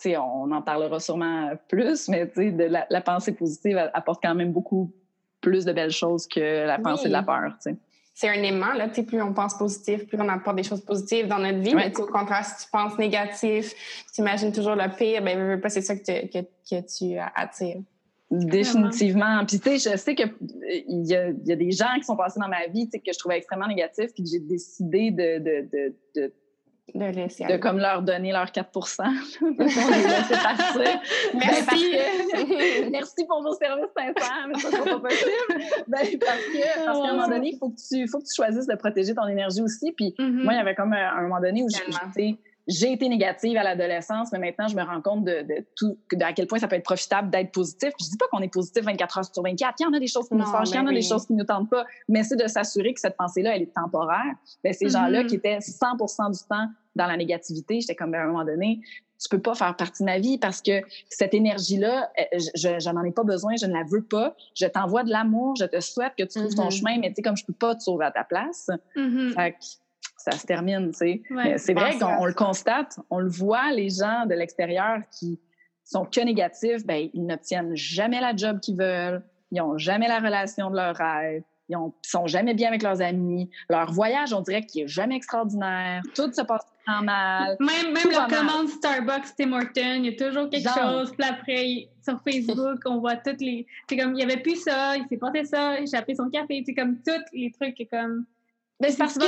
on 0.06 0.52
en 0.52 0.62
parlera 0.62 1.00
sûrement 1.00 1.50
plus, 1.68 2.08
mais 2.08 2.26
de 2.26 2.64
la, 2.64 2.86
la, 2.88 3.00
pensée 3.00 3.32
positive 3.32 3.78
apporte 3.94 4.22
quand 4.22 4.34
même 4.34 4.52
beaucoup 4.52 4.92
plus 5.40 5.64
de 5.64 5.72
belles 5.72 5.90
choses 5.90 6.26
que 6.26 6.66
la 6.66 6.78
pensée 6.78 7.08
de 7.08 7.12
la 7.12 7.22
peur. 7.22 7.56
C'est 8.14 8.28
un 8.28 8.42
aimant, 8.42 8.74
là. 8.74 8.88
Plus 8.88 9.22
on 9.22 9.32
pense 9.32 9.56
positif, 9.56 10.06
plus 10.06 10.18
on 10.20 10.28
apporte 10.28 10.56
des 10.56 10.62
choses 10.62 10.82
positives 10.82 11.26
dans 11.26 11.38
notre 11.38 11.58
vie. 11.58 11.74
Mais 11.74 11.98
au 11.98 12.06
contraire, 12.06 12.44
si 12.44 12.64
tu 12.64 12.70
penses 12.70 12.96
négatif, 12.98 13.74
tu 14.14 14.20
imagines 14.20 14.52
toujours 14.52 14.76
le 14.76 14.94
pire, 14.94 15.22
ben, 15.22 15.60
c'est 15.68 15.80
ça 15.80 15.96
que, 15.96 16.26
que, 16.26 16.38
que 16.38 16.80
tu 16.86 17.18
attires. 17.34 17.80
Définitivement. 18.32 19.44
Puis, 19.46 19.60
tu 19.60 19.78
sais, 19.78 19.90
je 19.90 19.96
sais 19.96 20.14
qu'il 20.14 20.32
y 20.88 21.14
a, 21.14 21.30
y 21.44 21.52
a 21.52 21.56
des 21.56 21.70
gens 21.70 21.94
qui 21.96 22.04
sont 22.04 22.16
passés 22.16 22.40
dans 22.40 22.48
ma 22.48 22.66
vie 22.66 22.88
que 22.88 23.12
je 23.12 23.18
trouvais 23.18 23.36
extrêmement 23.36 23.68
négatifs, 23.68 24.12
puis 24.14 24.24
que 24.24 24.30
j'ai 24.30 24.40
décidé 24.40 25.10
de, 25.10 25.38
de, 25.38 25.68
de, 25.70 25.94
de 26.16 26.32
de 26.94 27.04
laisser 27.06 27.46
De 27.46 27.56
comme 27.56 27.78
leur 27.78 28.02
donner 28.02 28.32
leur 28.32 28.52
4 28.52 28.70
de 28.70 28.80
Merci. 31.38 31.96
Merci 32.90 33.24
pour 33.26 33.42
vos 33.42 33.54
services 33.54 33.86
sincères, 33.96 34.46
mais 34.48 34.58
ça, 34.58 34.68
c'est 34.70 34.84
pas 34.84 34.98
possible. 35.00 35.30
Ben, 35.88 35.98
parce 35.98 36.08
que, 36.10 36.84
parce 36.84 36.98
qu'à 36.98 37.08
un 37.08 37.12
moment 37.12 37.28
donné, 37.28 37.50
il 37.52 37.58
faut, 37.58 37.70
que 37.70 37.76
tu, 37.76 38.06
faut 38.08 38.18
que 38.18 38.24
tu 38.24 38.34
choisisses 38.34 38.66
de 38.66 38.74
protéger 38.74 39.14
ton 39.14 39.26
énergie 39.26 39.62
aussi. 39.62 39.92
Puis 39.92 40.14
mm-hmm. 40.18 40.42
moi, 40.42 40.52
il 40.54 40.56
y 40.56 40.60
avait 40.60 40.74
comme 40.74 40.92
un, 40.92 41.22
moment 41.22 41.40
donné 41.40 41.62
où 41.62 41.68
j'ai 41.68 41.84
j'ai 42.68 42.92
été 42.92 43.08
négative 43.08 43.56
à 43.56 43.64
l'adolescence, 43.64 44.30
mais 44.32 44.38
maintenant, 44.38 44.68
je 44.68 44.76
me 44.76 44.82
rends 44.82 45.00
compte 45.00 45.24
de, 45.24 45.44
tout, 45.76 45.98
de 46.12 46.22
à 46.22 46.32
quel 46.32 46.46
point 46.46 46.58
ça 46.58 46.68
peut 46.68 46.76
être 46.76 46.84
profitable 46.84 47.30
d'être 47.30 47.50
positif. 47.50 47.90
Je 48.00 48.08
dis 48.08 48.16
pas 48.16 48.26
qu'on 48.30 48.40
est 48.40 48.52
positif 48.52 48.84
24 48.84 49.18
heures 49.18 49.24
sur 49.24 49.42
24. 49.42 49.74
Il 49.80 49.82
y 49.82 49.86
en 49.86 49.92
a 49.92 49.98
des 49.98 50.06
choses 50.06 50.28
qui 50.28 50.34
nous 50.34 50.46
fâchent, 50.46 50.70
il 50.70 50.76
y 50.76 50.78
en 50.78 50.86
a 50.86 50.92
des 50.92 51.02
choses 51.02 51.26
qui 51.26 51.34
nous 51.34 51.44
tentent 51.44 51.70
pas, 51.70 51.84
mais 52.08 52.22
c'est 52.22 52.36
de 52.36 52.46
s'assurer 52.46 52.94
que 52.94 53.00
cette 53.00 53.16
pensée-là, 53.16 53.56
elle 53.56 53.62
est 53.62 53.74
temporaire. 53.74 54.34
Ben, 54.62 54.72
ces 54.72 54.88
gens-là 54.88 55.22
mm-hmm. 55.22 55.26
qui 55.26 55.34
étaient 55.36 55.60
100 55.60 55.96
du 56.30 56.38
temps 56.48 56.68
dans 56.94 57.06
la 57.06 57.16
négativité, 57.16 57.80
j'étais 57.80 57.94
comme, 57.94 58.12
ben, 58.12 58.20
à 58.20 58.24
un 58.24 58.26
moment 58.28 58.44
donné, 58.44 58.80
tu 59.20 59.28
peux 59.28 59.40
pas 59.40 59.54
faire 59.54 59.76
partie 59.76 60.02
de 60.02 60.06
ma 60.06 60.18
vie 60.18 60.36
parce 60.38 60.60
que 60.60 60.82
cette 61.08 61.32
énergie-là, 61.32 62.10
euh, 62.18 62.38
je, 62.56 62.80
je 62.80 62.90
n'en 62.90 63.04
ai 63.04 63.12
pas 63.12 63.22
besoin, 63.22 63.54
je 63.56 63.66
ne 63.66 63.72
la 63.72 63.84
veux 63.88 64.02
pas. 64.02 64.34
Je 64.54 64.66
t'envoie 64.66 65.04
de 65.04 65.10
l'amour, 65.10 65.54
je 65.56 65.64
te 65.64 65.80
souhaite 65.80 66.14
que 66.18 66.24
tu 66.24 66.40
trouves 66.40 66.54
ton 66.54 66.68
mm-hmm. 66.68 66.78
chemin, 66.78 66.98
mais 66.98 67.08
tu 67.10 67.16
sais, 67.16 67.22
comme 67.22 67.36
je 67.36 67.44
peux 67.44 67.52
pas 67.52 67.74
te 67.74 67.82
sauver 67.82 68.04
à 68.06 68.10
ta 68.10 68.24
place, 68.24 68.70
fait 68.94 69.56
ça 70.22 70.32
se 70.32 70.46
termine, 70.46 70.90
tu 70.92 70.98
sais. 70.98 71.58
c'est 71.58 71.74
vrai 71.74 71.98
qu'on 71.98 72.24
le 72.24 72.34
constate, 72.34 72.98
on 73.10 73.18
le 73.18 73.28
voit, 73.28 73.72
les 73.72 73.90
gens 73.90 74.26
de 74.26 74.34
l'extérieur 74.34 74.98
qui 75.10 75.40
sont 75.84 76.04
que 76.04 76.20
négatifs, 76.20 76.86
ben 76.86 77.08
ils 77.12 77.26
n'obtiennent 77.26 77.74
jamais 77.74 78.20
la 78.20 78.34
job 78.34 78.60
qu'ils 78.60 78.76
veulent, 78.76 79.22
ils 79.50 79.58
n'ont 79.58 79.78
jamais 79.78 80.08
la 80.08 80.20
relation 80.20 80.70
de 80.70 80.76
leur 80.76 80.96
rêve, 80.96 81.42
ils 81.68 81.76
ne 81.76 81.90
sont 82.02 82.26
jamais 82.26 82.54
bien 82.54 82.68
avec 82.68 82.82
leurs 82.82 83.00
amis, 83.02 83.50
leur 83.68 83.92
voyage, 83.92 84.32
on 84.32 84.40
dirait 84.40 84.64
qu'il 84.64 84.84
est 84.84 84.88
jamais 84.88 85.16
extraordinaire, 85.16 86.02
tout 86.14 86.32
se 86.32 86.42
passe 86.42 86.66
en 86.86 87.02
mal. 87.02 87.56
Même, 87.60 87.92
même 87.92 88.10
la 88.10 88.26
commande 88.26 88.68
Starbucks 88.68 89.34
Tim 89.36 89.52
Hortons, 89.52 90.02
il 90.02 90.06
y 90.06 90.08
a 90.08 90.12
toujours 90.12 90.48
quelque 90.48 90.68
chose, 90.68 91.12
puis 91.16 91.28
après, 91.28 91.88
sur 92.02 92.20
Facebook, 92.22 92.80
on 92.86 92.98
voit 92.98 93.16
toutes 93.16 93.40
les... 93.40 93.66
C'est 93.88 93.96
comme, 93.96 94.12
il 94.12 94.16
n'y 94.16 94.22
avait 94.22 94.40
plus 94.40 94.56
ça, 94.56 94.96
il 94.96 95.06
s'est 95.08 95.16
passé 95.16 95.44
ça, 95.44 95.84
j'ai 95.84 95.96
appelé 95.96 96.16
son 96.16 96.28
café, 96.30 96.62
c'est 96.64 96.74
comme 96.74 96.96
tous 97.02 97.22
les 97.32 97.52
trucs 97.52 97.88
comme... 97.90 98.24
Ben, 98.80 98.90
c'est 98.90 98.98
parce 98.98 99.16
que 99.16 99.24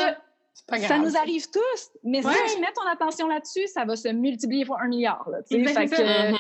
ça 0.55 0.99
nous 0.99 1.17
arrive 1.17 1.51
tous, 1.51 1.91
mais 2.03 2.23
si 2.23 2.29
tu 2.55 2.61
mets 2.61 2.73
ton 2.75 2.87
attention 2.91 3.29
là-dessus, 3.29 3.67
ça 3.67 3.85
va 3.85 3.97
se 3.97 4.09
multiplier 4.09 4.65
fois 4.65 4.79
un 4.83 4.89
milliard. 4.89 5.29
Là, 5.31 5.39
fait 5.49 5.87
que, 5.87 6.37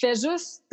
fais 0.00 0.14
juste, 0.14 0.64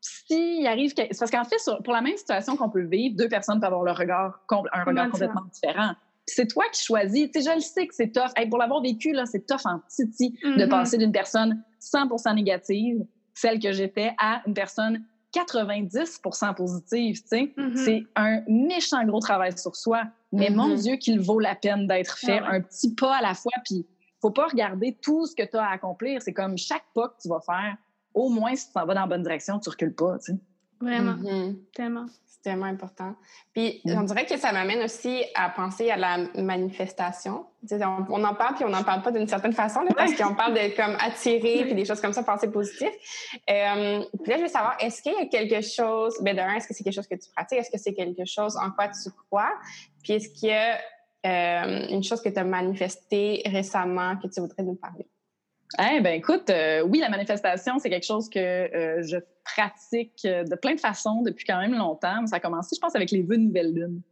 s'il 0.00 0.66
arrive. 0.66 0.92
C'est 0.96 1.18
parce 1.18 1.30
qu'en 1.30 1.44
fait, 1.44 1.56
pour 1.82 1.92
la 1.92 2.00
même 2.00 2.16
situation 2.16 2.56
qu'on 2.56 2.70
peut 2.70 2.84
vivre, 2.84 3.16
deux 3.16 3.28
personnes 3.28 3.60
peuvent 3.60 3.72
avoir 3.72 3.84
le 3.84 3.92
regard, 3.92 4.40
un 4.50 4.84
regard 4.84 5.10
complètement 5.10 5.44
différent. 5.52 5.92
C'est 6.26 6.46
toi 6.46 6.64
qui 6.72 6.82
choisis. 6.82 7.28
sais, 7.34 7.42
je 7.42 7.54
le 7.54 7.60
sais 7.60 7.86
que 7.86 7.94
c'est 7.94 8.10
tough. 8.10 8.32
pour 8.48 8.58
l'avoir 8.58 8.80
vécu, 8.80 9.12
là, 9.12 9.26
c'est 9.26 9.46
tough 9.46 9.66
en 9.66 9.80
titi 9.88 10.30
de 10.42 10.48
mm-hmm. 10.48 10.68
passer 10.68 10.96
d'une 10.96 11.12
personne 11.12 11.62
100% 11.82 12.34
négative, 12.34 13.04
celle 13.34 13.58
que 13.58 13.72
j'étais, 13.72 14.12
à 14.18 14.42
une 14.46 14.54
personne 14.54 15.04
90% 15.34 16.54
positive. 16.54 17.16
Mm-hmm. 17.26 17.76
C'est 17.76 18.04
un 18.16 18.40
méchant 18.48 19.04
gros 19.04 19.20
travail 19.20 19.56
sur 19.58 19.76
soi. 19.76 20.04
Mais 20.34 20.50
mon 20.50 20.68
mm-hmm. 20.68 20.82
Dieu, 20.82 20.96
qu'il 20.96 21.20
vaut 21.20 21.38
la 21.38 21.54
peine 21.54 21.86
d'être 21.86 22.18
fait 22.18 22.40
ah 22.42 22.50
un 22.52 22.60
petit 22.60 22.94
pas 22.94 23.16
à 23.16 23.22
la 23.22 23.34
fois. 23.34 23.52
Puis, 23.64 23.86
faut 24.20 24.30
pas 24.30 24.46
regarder 24.46 24.96
tout 25.00 25.26
ce 25.26 25.34
que 25.34 25.48
tu 25.48 25.56
as 25.56 25.64
à 25.64 25.72
accomplir. 25.72 26.22
C'est 26.22 26.32
comme 26.32 26.56
chaque 26.58 26.84
pas 26.94 27.08
que 27.08 27.14
tu 27.22 27.28
vas 27.28 27.40
faire, 27.40 27.76
au 28.14 28.28
moins, 28.28 28.54
si 28.54 28.66
tu 28.66 28.72
t'en 28.72 28.86
vas 28.86 28.94
dans 28.94 29.02
la 29.02 29.06
bonne 29.06 29.22
direction, 29.22 29.58
tu 29.58 29.68
recules 29.70 29.94
pas, 29.94 30.18
tu 30.18 30.32
sais. 30.32 30.38
Vraiment. 30.80 31.14
Mm-hmm. 31.14 31.56
Tellement 31.74 32.06
tellement 32.44 32.66
important. 32.66 33.16
Puis 33.54 33.80
mm. 33.84 33.98
on 33.98 34.02
dirait 34.02 34.26
que 34.26 34.36
ça 34.36 34.52
m'amène 34.52 34.82
aussi 34.84 35.24
à 35.34 35.48
penser 35.48 35.90
à 35.90 35.96
la 35.96 36.18
manifestation. 36.36 37.46
On, 37.70 38.22
en 38.22 38.34
parle 38.34 38.54
puis 38.54 38.64
on 38.64 38.68
n'en 38.68 38.84
parle 38.84 39.02
pas 39.02 39.10
d'une 39.10 39.26
certaine 39.26 39.54
façon 39.54 39.80
parce 39.96 40.14
qu'on 40.14 40.34
parle 40.34 40.52
de 40.54 40.76
comme 40.76 40.96
attirer 41.00 41.64
puis 41.64 41.74
des 41.74 41.86
choses 41.86 42.00
comme 42.00 42.12
ça, 42.12 42.22
penser 42.22 42.50
positif. 42.50 42.90
Euh, 43.50 44.04
puis 44.22 44.30
là, 44.30 44.36
je 44.36 44.42
veux 44.42 44.48
savoir, 44.48 44.76
est-ce 44.78 45.02
qu'il 45.02 45.14
y 45.14 45.16
a 45.16 45.26
quelque 45.26 45.62
chose, 45.62 46.14
ben 46.20 46.36
d'un, 46.36 46.52
est-ce 46.54 46.68
que 46.68 46.74
c'est 46.74 46.84
quelque 46.84 46.94
chose 46.94 47.08
que 47.08 47.14
tu 47.14 47.30
pratiques? 47.34 47.58
Est-ce 47.58 47.70
que 47.70 47.78
c'est 47.78 47.94
quelque 47.94 48.26
chose 48.26 48.56
en 48.56 48.70
quoi 48.70 48.88
tu 48.88 49.10
crois? 49.26 49.52
Puis 50.04 50.12
est-ce 50.12 50.28
qu'il 50.28 50.50
y 50.50 50.52
a 50.52 50.78
euh, 51.26 51.88
une 51.88 52.04
chose 52.04 52.20
que 52.20 52.28
tu 52.28 52.38
as 52.38 52.44
manifestée 52.44 53.42
récemment 53.46 54.16
que 54.16 54.28
tu 54.28 54.40
voudrais 54.40 54.62
nous 54.62 54.74
parler? 54.74 55.08
Eh 55.78 56.00
ben 56.00 56.14
écoute, 56.14 56.50
euh, 56.50 56.82
oui, 56.82 57.00
la 57.00 57.08
manifestation, 57.08 57.78
c'est 57.80 57.90
quelque 57.90 58.06
chose 58.06 58.28
que 58.28 58.38
euh, 58.38 59.02
je 59.02 59.16
pratique 59.42 60.22
de 60.24 60.54
plein 60.54 60.74
de 60.74 60.80
façons 60.80 61.22
depuis 61.22 61.44
quand 61.44 61.58
même 61.58 61.74
longtemps. 61.74 62.26
Ça 62.26 62.36
a 62.36 62.40
commencé, 62.40 62.76
je 62.76 62.80
pense, 62.80 62.94
avec 62.94 63.10
les 63.10 63.22
vœux 63.22 63.36
de 63.36 63.42
nouvelle 63.42 63.72
lune. 63.74 64.02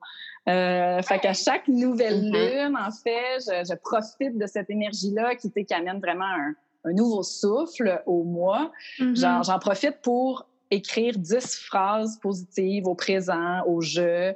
fait 0.47 1.19
qu'à 1.21 1.35
chaque 1.35 1.69
nouvelle 1.69 2.25
mm-hmm. 2.25 2.67
lune, 2.67 2.77
en 2.77 2.91
fait, 2.91 3.39
je, 3.47 3.75
profite 3.77 4.37
de 4.37 4.47
cette 4.47 4.71
énergie-là 4.71 5.37
qui, 5.37 5.53
qui 5.53 5.75
amène 5.75 6.01
vraiment 6.01 6.25
un, 6.25 6.93
nouveau 6.93 7.23
souffle 7.23 8.03
au 8.07 8.25
mois. 8.25 8.73
Mm-hmm. 8.99 9.45
J'en 9.47 9.59
profite 9.61 10.01
pour 10.03 10.47
écrire 10.73 11.17
dix 11.17 11.57
phrases 11.57 12.19
positives 12.19 12.87
au 12.87 12.95
présent, 12.95 13.63
au 13.67 13.81
jeu. 13.81 14.35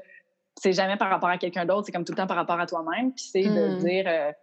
C'est 0.59 0.73
jamais 0.73 0.97
par 0.97 1.11
rapport 1.11 1.29
à 1.29 1.39
quelqu'un 1.39 1.65
d'autre, 1.67 1.87
c'est 1.87 1.93
comme 1.93 2.05
tout 2.05 2.13
le 2.13 2.17
temps 2.17 2.27
par 2.27 2.37
rapport 2.37 2.59
à 2.59 2.67
toi-même. 2.67 3.13
Puis 3.13 3.29
c'est 3.31 3.43
de 3.43 3.77
mm. 3.77 3.79
dire 3.79 4.35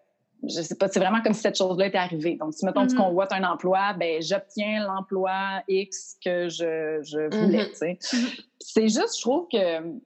je 0.43 0.62
sais 0.62 0.76
pas, 0.76 0.88
c'est 0.88 0.99
vraiment 0.99 1.21
comme 1.21 1.34
si 1.34 1.41
cette 1.41 1.58
chose-là 1.58 1.88
était 1.88 1.97
arrivée. 1.97 2.36
Donc, 2.36 2.54
si, 2.54 2.65
mettons, 2.65 2.86
tu 2.86 2.95
mm-hmm. 2.95 2.97
convoites 2.97 3.32
un 3.32 3.43
emploi, 3.43 3.93
ben 3.93 4.21
j'obtiens 4.21 4.86
l'emploi 4.86 5.63
X 5.67 6.17
que 6.23 6.49
je, 6.49 6.99
je 7.02 7.30
voulais, 7.36 7.65
mm-hmm. 7.65 7.69
tu 7.69 7.76
sais. 7.76 7.97
Mm-hmm. 8.02 8.45
C'est 8.60 8.89
juste, 8.89 9.17
je 9.17 9.21
trouve 9.21 9.47
que 9.52 9.99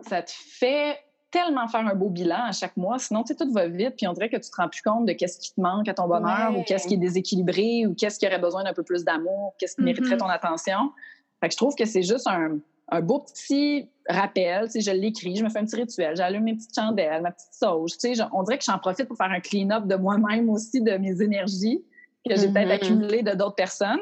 ça 0.00 0.22
te 0.22 0.30
fait 0.30 0.98
tellement 1.30 1.68
faire 1.68 1.86
un 1.86 1.94
beau 1.94 2.08
bilan 2.08 2.44
à 2.44 2.52
chaque 2.52 2.76
mois, 2.76 2.98
sinon, 2.98 3.22
tu 3.22 3.28
sais, 3.28 3.36
tout 3.36 3.52
va 3.52 3.66
vite, 3.66 3.94
puis 3.96 4.06
on 4.06 4.12
dirait 4.12 4.30
que 4.30 4.36
tu 4.36 4.50
te 4.50 4.56
rends 4.56 4.68
plus 4.68 4.82
compte 4.82 5.06
de 5.06 5.12
qu'est-ce 5.12 5.38
qui 5.38 5.54
te 5.54 5.60
manque 5.60 5.88
à 5.88 5.94
ton 5.94 6.06
bonheur, 6.06 6.56
ou 6.56 6.62
qu'est-ce 6.62 6.88
qui 6.88 6.94
est 6.94 6.98
déséquilibré, 6.98 7.86
ou 7.86 7.94
qu'est-ce 7.94 8.18
qui 8.18 8.26
aurait 8.26 8.38
besoin 8.38 8.64
d'un 8.64 8.72
peu 8.72 8.82
plus 8.82 9.04
d'amour, 9.04 9.54
qu'est-ce 9.58 9.76
qui 9.76 9.82
mériterait 9.82 10.16
ton 10.16 10.28
attention. 10.28 10.92
Fait 11.40 11.48
que 11.48 11.52
je 11.52 11.58
trouve 11.58 11.74
que 11.74 11.84
c'est 11.84 12.02
juste 12.02 12.26
un, 12.26 12.58
un 12.90 13.00
beau 13.00 13.20
petit 13.20 13.88
rappel, 14.08 14.64
tu 14.66 14.72
sais, 14.72 14.80
je 14.80 14.90
l'écris, 14.90 15.36
je 15.36 15.44
me 15.44 15.50
fais 15.50 15.58
un 15.58 15.64
petit 15.64 15.76
rituel, 15.76 16.16
j'allume 16.16 16.44
mes 16.44 16.54
petites 16.54 16.74
chandelles, 16.74 17.22
ma 17.22 17.32
petite 17.32 17.52
sauge, 17.52 17.92
tu 17.92 18.14
sais, 18.14 18.22
on 18.32 18.42
dirait 18.42 18.58
que 18.58 18.64
j'en 18.64 18.78
profite 18.78 19.06
pour 19.06 19.16
faire 19.16 19.30
un 19.30 19.40
clean-up 19.40 19.86
de 19.86 19.94
moi-même 19.96 20.48
aussi, 20.48 20.80
de 20.80 20.92
mes 20.92 21.20
énergies 21.20 21.84
que 22.28 22.36
j'ai 22.36 22.48
peut-être 22.48 22.68
mm-hmm. 22.68 22.72
accumulées 22.72 23.22
de 23.22 23.32
d'autres 23.32 23.54
personnes. 23.54 24.00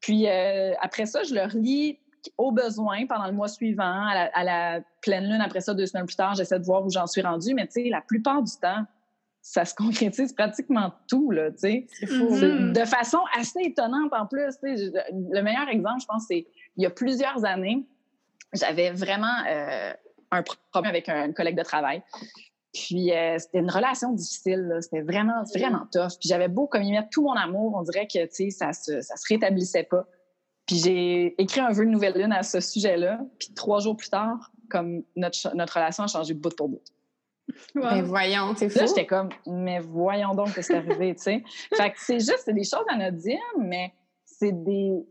Puis 0.00 0.28
euh, 0.28 0.72
après 0.80 1.06
ça, 1.06 1.22
je 1.22 1.34
le 1.34 1.42
relis 1.42 1.98
au 2.38 2.52
besoin 2.52 3.06
pendant 3.06 3.26
le 3.26 3.32
mois 3.32 3.48
suivant, 3.48 4.08
à 4.08 4.44
la, 4.44 4.80
pleine 5.00 5.24
lune. 5.24 5.40
Après 5.40 5.60
ça, 5.60 5.74
deux 5.74 5.86
semaines 5.86 6.06
plus 6.06 6.16
tard, 6.16 6.34
j'essaie 6.34 6.58
de 6.58 6.64
voir 6.64 6.84
où 6.84 6.90
j'en 6.90 7.06
suis 7.06 7.22
rendue. 7.22 7.54
Mais 7.54 7.66
tu 7.66 7.82
sais, 7.82 7.88
la 7.88 8.00
plupart 8.00 8.42
du 8.42 8.52
temps, 8.60 8.84
ça 9.42 9.64
se 9.64 9.74
concrétise 9.76 10.32
pratiquement 10.32 10.92
tout, 11.08 11.30
là, 11.30 11.50
tu 11.52 11.58
sais. 11.58 11.86
C'est 11.92 12.06
fou. 12.06 12.34
Mm-hmm. 12.34 12.72
De 12.72 12.84
façon 12.84 13.18
assez 13.38 13.60
étonnante 13.62 14.12
en 14.12 14.26
plus. 14.26 14.56
Le 14.62 15.40
meilleur 15.42 15.68
exemple, 15.68 16.00
je 16.00 16.06
pense, 16.06 16.24
c'est 16.28 16.46
il 16.76 16.82
y 16.82 16.86
a 16.86 16.90
plusieurs 16.90 17.44
années, 17.44 17.86
j'avais 18.52 18.90
vraiment 18.90 19.44
euh, 19.48 19.92
un 20.30 20.42
problème 20.42 20.90
avec 20.90 21.08
un, 21.08 21.32
collègue 21.32 21.56
de 21.56 21.62
travail. 21.62 22.02
Puis 22.72 23.12
euh, 23.12 23.38
c'était 23.38 23.58
une 23.58 23.70
relation 23.70 24.12
difficile, 24.12 24.78
c'était 24.82 25.00
vraiment, 25.00 25.42
vraiment 25.54 25.86
tough. 25.90 26.18
Puis 26.20 26.28
j'avais 26.28 26.48
beau 26.48 26.66
comme 26.66 26.82
y 26.82 26.92
mettre 26.92 27.08
tout 27.10 27.22
mon 27.22 27.32
amour, 27.32 27.74
on 27.74 27.82
dirait 27.82 28.06
que 28.06 28.18
ça 28.50 28.72
se, 28.72 29.00
ça 29.00 29.16
se 29.16 29.24
rétablissait 29.28 29.84
pas. 29.84 30.06
Puis 30.66 30.76
j'ai 30.84 31.40
écrit 31.40 31.60
un 31.60 31.70
vœu 31.70 31.86
de 31.86 31.90
nouvelle 31.90 32.14
lune 32.14 32.32
à 32.32 32.42
ce 32.42 32.60
sujet-là. 32.60 33.20
Puis 33.38 33.54
trois 33.54 33.80
jours 33.80 33.96
plus 33.96 34.10
tard, 34.10 34.50
comme 34.68 35.04
notre, 35.14 35.54
notre 35.54 35.74
relation 35.74 36.04
a 36.04 36.06
changé 36.08 36.34
bout 36.34 36.54
pour 36.54 36.68
bout. 36.68 36.82
Mais 37.74 38.02
voyons, 38.02 38.54
c'est 38.56 38.68
fou. 38.68 38.80
Là, 38.80 38.86
j'étais 38.86 39.06
comme, 39.06 39.28
mais 39.46 39.78
voyons 39.78 40.34
donc 40.34 40.48
ce 40.48 40.60
qui 40.60 40.72
est 40.72 40.76
arrivé, 40.76 41.14
tu 41.14 41.22
sais? 41.22 41.44
Fait 41.74 41.90
que 41.90 41.96
c'est 41.98 42.18
juste, 42.18 42.42
c'est 42.44 42.52
des 42.52 42.64
choses 42.64 42.84
anodines, 42.88 43.38
mais 43.58 43.94
c'est 44.24 44.52
des, 44.52 45.06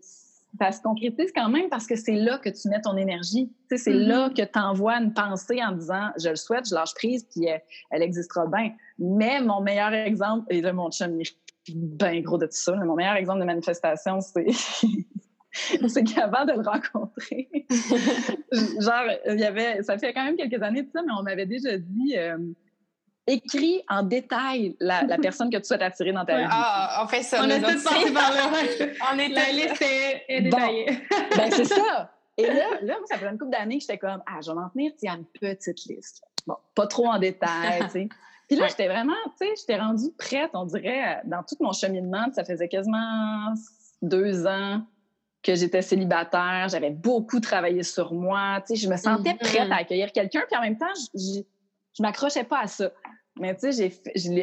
ça 0.60 0.72
se 0.72 0.82
concrétise 0.82 1.32
quand 1.36 1.50
même 1.50 1.70
parce 1.70 1.88
que 1.88 1.96
c'est 1.96 2.16
là 2.16 2.38
que 2.38 2.50
tu 2.50 2.70
mets 2.70 2.82
ton 2.82 2.98
énergie. 2.98 3.52
c'est 3.70 3.78
mm-hmm. 3.78 4.08
là 4.08 4.30
que 4.30 4.42
tu 4.42 4.60
envoies 4.60 4.96
une 4.96 5.14
pensée 5.14 5.64
en 5.64 5.72
disant 5.74 6.10
je 6.18 6.30
le 6.30 6.36
souhaite, 6.36 6.68
je 6.70 6.76
lâche 6.76 6.94
prise, 6.94 7.26
puis 7.26 7.48
elle, 7.92 8.02
existera 8.02 8.46
bien. 8.48 8.72
Mais 9.00 9.42
mon 9.42 9.62
meilleur 9.62 9.94
exemple, 9.94 10.46
et 10.50 10.62
là, 10.62 10.74
mon 10.74 10.92
chum, 10.92 11.20
il 11.20 11.28
est 11.28 11.76
bien 11.76 12.22
gros 12.22 12.38
de 12.38 12.46
tout 12.46 12.52
ça. 12.54 12.76
mon 12.76 12.96
meilleur 12.96 13.16
exemple 13.16 13.40
de 13.40 13.46
manifestation, 13.46 14.22
c'est 14.22 14.48
c'est 15.88 16.04
qu'avant 16.04 16.46
de 16.46 16.54
le 16.54 16.68
rencontrer, 16.68 17.50
genre, 18.80 19.06
il 19.28 19.40
y 19.40 19.46
avait, 19.46 19.82
ça 19.84 19.98
fait 19.98 20.14
quand 20.14 20.26
même 20.26 20.36
quelques 20.36 20.62
années 20.62 20.84
de 20.84 20.92
ça, 20.92 21.02
mais 21.02 21.14
on 21.18 21.24
m'avait 21.24 21.46
déjà 21.46 21.78
dit, 21.78 22.18
euh, 22.18 22.38
écris 23.28 23.84
en 23.90 24.04
détail 24.04 24.76
la, 24.80 25.04
la, 25.04 25.18
personne 25.18 25.50
que 25.50 25.58
tu 25.58 25.64
souhaites 25.64 25.82
attirer 25.82 26.12
dans 26.12 26.26
ta 26.26 26.38
vie. 26.38 26.48
Ah, 26.50 27.02
on 27.04 27.08
fait 27.08 27.24
ça. 27.24 27.42
On 27.44 27.50
est 27.50 27.62
tous 27.62 27.84
partis 27.84 28.12
par 28.12 28.32
là. 28.34 28.52
on 29.14 29.20
est 29.20 29.30
la 29.30 29.52
liste 29.52 29.82
est, 29.82 30.42
détaillée. 30.42 30.86
ben, 31.36 31.52
c'est 31.52 31.66
ça. 31.66 32.12
Et 32.38 32.48
là, 32.48 32.82
là, 32.82 32.96
ça 33.06 33.18
fait 33.18 33.28
une 33.28 33.38
couple 33.38 33.52
d'années 33.52 33.78
que 33.78 33.82
j'étais 33.82 33.98
comme, 33.98 34.22
ah, 34.26 34.40
je 34.42 34.50
vais 34.52 34.56
m'en 34.56 34.70
tenir 34.70 34.92
à 35.08 35.16
une 35.16 35.26
petite 35.26 35.86
liste. 35.86 36.22
Bon, 36.46 36.58
pas 36.76 36.88
trop 36.88 37.08
en 37.08 37.18
détail, 37.18 37.84
tu 37.86 37.90
sais. 37.90 38.10
Puis 38.48 38.58
là, 38.58 38.68
j'étais 38.68 38.88
vraiment, 38.88 39.14
tu 39.40 39.48
sais, 39.48 39.54
j'étais 39.58 39.78
rendue 39.78 40.12
prête, 40.18 40.52
on 40.54 40.66
dirait, 40.66 41.22
dans 41.26 41.42
tout 41.42 41.56
mon 41.60 41.72
cheminement. 41.72 42.28
Ça 42.34 42.44
faisait 42.44 42.68
quasiment 42.68 43.54
deux 44.04 44.46
ans 44.46 44.84
que 45.42 45.56
j'étais 45.56 45.82
célibataire. 45.82 46.68
J'avais 46.70 46.92
beaucoup 46.92 47.40
travaillé 47.40 47.82
sur 47.82 48.14
moi. 48.14 48.62
Tu 48.68 48.76
sais, 48.76 48.84
je 48.84 48.90
me 48.90 48.98
sentais 48.98 49.32
mm-hmm. 49.32 49.38
prête 49.40 49.72
à 49.72 49.78
accueillir 49.78 50.12
quelqu'un. 50.12 50.42
Puis 50.48 50.58
en 50.58 50.62
même 50.62 50.78
temps, 50.78 50.94
je, 51.16 51.42
je, 51.98 52.04
m'accrochais 52.04 52.44
pas 52.44 52.62
à 52.62 52.68
ça. 52.68 52.92
Mais 53.40 53.56
tu 53.56 53.72
sais, 53.74 53.92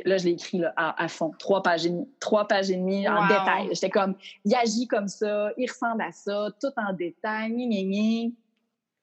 là, 0.04 0.18
je 0.18 0.24
l'ai 0.24 0.32
écrit 0.32 0.58
là, 0.58 0.72
à, 0.76 1.08
fond. 1.08 1.32
Trois 1.38 1.62
pages 1.62 1.86
et 1.86 1.90
demie. 1.90 2.08
Trois 2.20 2.46
pages 2.46 2.70
et 2.70 2.76
demie 2.76 3.08
en 3.08 3.26
détail. 3.26 3.68
J'étais 3.72 3.90
comme, 3.90 4.14
il 4.44 4.54
agit 4.54 4.86
comme 4.86 5.08
ça, 5.08 5.50
il 5.56 5.68
ressemble 5.68 6.02
à 6.02 6.12
ça, 6.12 6.48
tout 6.60 6.72
en 6.76 6.92
détail, 6.92 7.52
ni. 7.52 8.34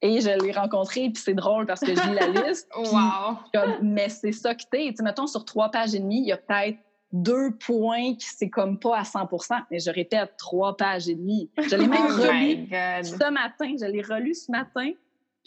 Et 0.02 0.22
je 0.22 0.30
l'ai 0.30 0.52
rencontré, 0.52 1.10
puis 1.10 1.22
c'est 1.22 1.34
drôle 1.34 1.66
parce 1.66 1.82
que 1.82 1.94
je 1.94 2.02
lis 2.08 2.16
la 2.16 2.28
liste. 2.48 2.70
wow! 2.76 3.38
mais 3.82 4.08
c'est 4.10 4.32
ça 4.32 4.56
que 4.56 4.64
t'es. 4.72 4.90
Tu 4.90 4.96
sais, 4.98 5.04
mettons, 5.04 5.28
sur 5.28 5.44
trois 5.44 5.70
pages 5.70 5.94
et 5.94 6.00
demie, 6.00 6.22
il 6.22 6.28
y 6.28 6.32
a 6.32 6.38
peut-être 6.38 6.78
deux 7.12 7.52
points 7.52 8.14
qui 8.16 8.28
c'est 8.28 8.50
comme 8.50 8.78
pas 8.78 9.00
à 9.00 9.02
100% 9.02 9.64
mais 9.72 9.80
je 9.80 9.90
répète, 9.90 10.36
trois 10.38 10.78
pages 10.78 11.10
et 11.10 11.16
demie. 11.16 11.50
Je 11.58 11.76
l'ai 11.76 11.88
même 11.88 12.08
oh 12.08 12.22
relu 12.22 12.68
ce 13.04 13.32
matin. 13.32 13.74
Je 13.80 13.86
l'ai 13.86 14.02
relu 14.02 14.34
ce 14.36 14.52
matin. 14.52 14.92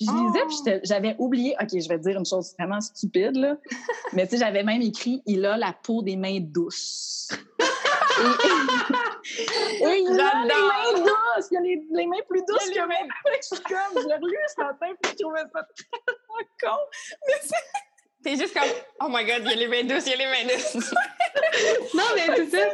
Puis 0.02 0.16
je 0.16 0.26
lisais, 0.26 0.46
puis 0.46 0.80
j'avais 0.84 1.14
oublié. 1.18 1.54
OK, 1.60 1.68
je 1.70 1.88
vais 1.88 1.98
te 1.98 2.02
dire 2.02 2.18
une 2.18 2.26
chose 2.26 2.54
vraiment 2.58 2.80
stupide, 2.80 3.36
là. 3.36 3.56
mais 4.12 4.26
tu 4.26 4.32
sais, 4.32 4.44
j'avais 4.44 4.62
même 4.62 4.82
écrit 4.82 5.22
Il 5.26 5.46
a 5.46 5.56
la 5.56 5.72
peau 5.72 6.02
des 6.02 6.16
mains 6.16 6.38
douces. 6.40 7.28
Et 9.80 9.84
il 10.00 10.20
a 10.20 10.44
les 10.44 10.48
mains 10.48 11.04
douces. 11.04 11.48
Il 11.50 11.56
a 11.56 11.60
les, 11.60 11.82
les 11.92 12.06
mains 12.06 12.16
plus 12.28 12.42
douces 12.46 12.70
que 12.70 12.86
moi. 12.86 12.96
Je 13.36 13.46
suis 13.46 13.62
comme, 13.62 14.02
j'ai 14.02 14.14
relu 14.14 14.36
ce 14.48 14.60
matin, 14.60 14.86
puis 15.00 15.12
je 15.12 15.22
trouvais 15.22 15.40
ça 15.40 15.66
tellement 15.76 16.46
con. 16.60 16.78
Mais 17.28 17.34
T'es 18.22 18.36
juste 18.36 18.54
comme, 18.54 18.68
oh 19.00 19.08
my 19.08 19.24
god, 19.24 19.42
il 19.44 19.50
y 19.50 19.52
a 19.52 19.56
les 19.56 19.68
mains 19.68 19.82
douces, 19.82 20.06
il 20.06 20.10
y 20.10 20.14
a 20.14 20.16
les 20.16 20.26
mains 20.26 20.54
douces. 20.54 20.74
non, 21.94 22.04
mais 22.14 22.36
c'est 22.36 22.50
ça. 22.50 22.66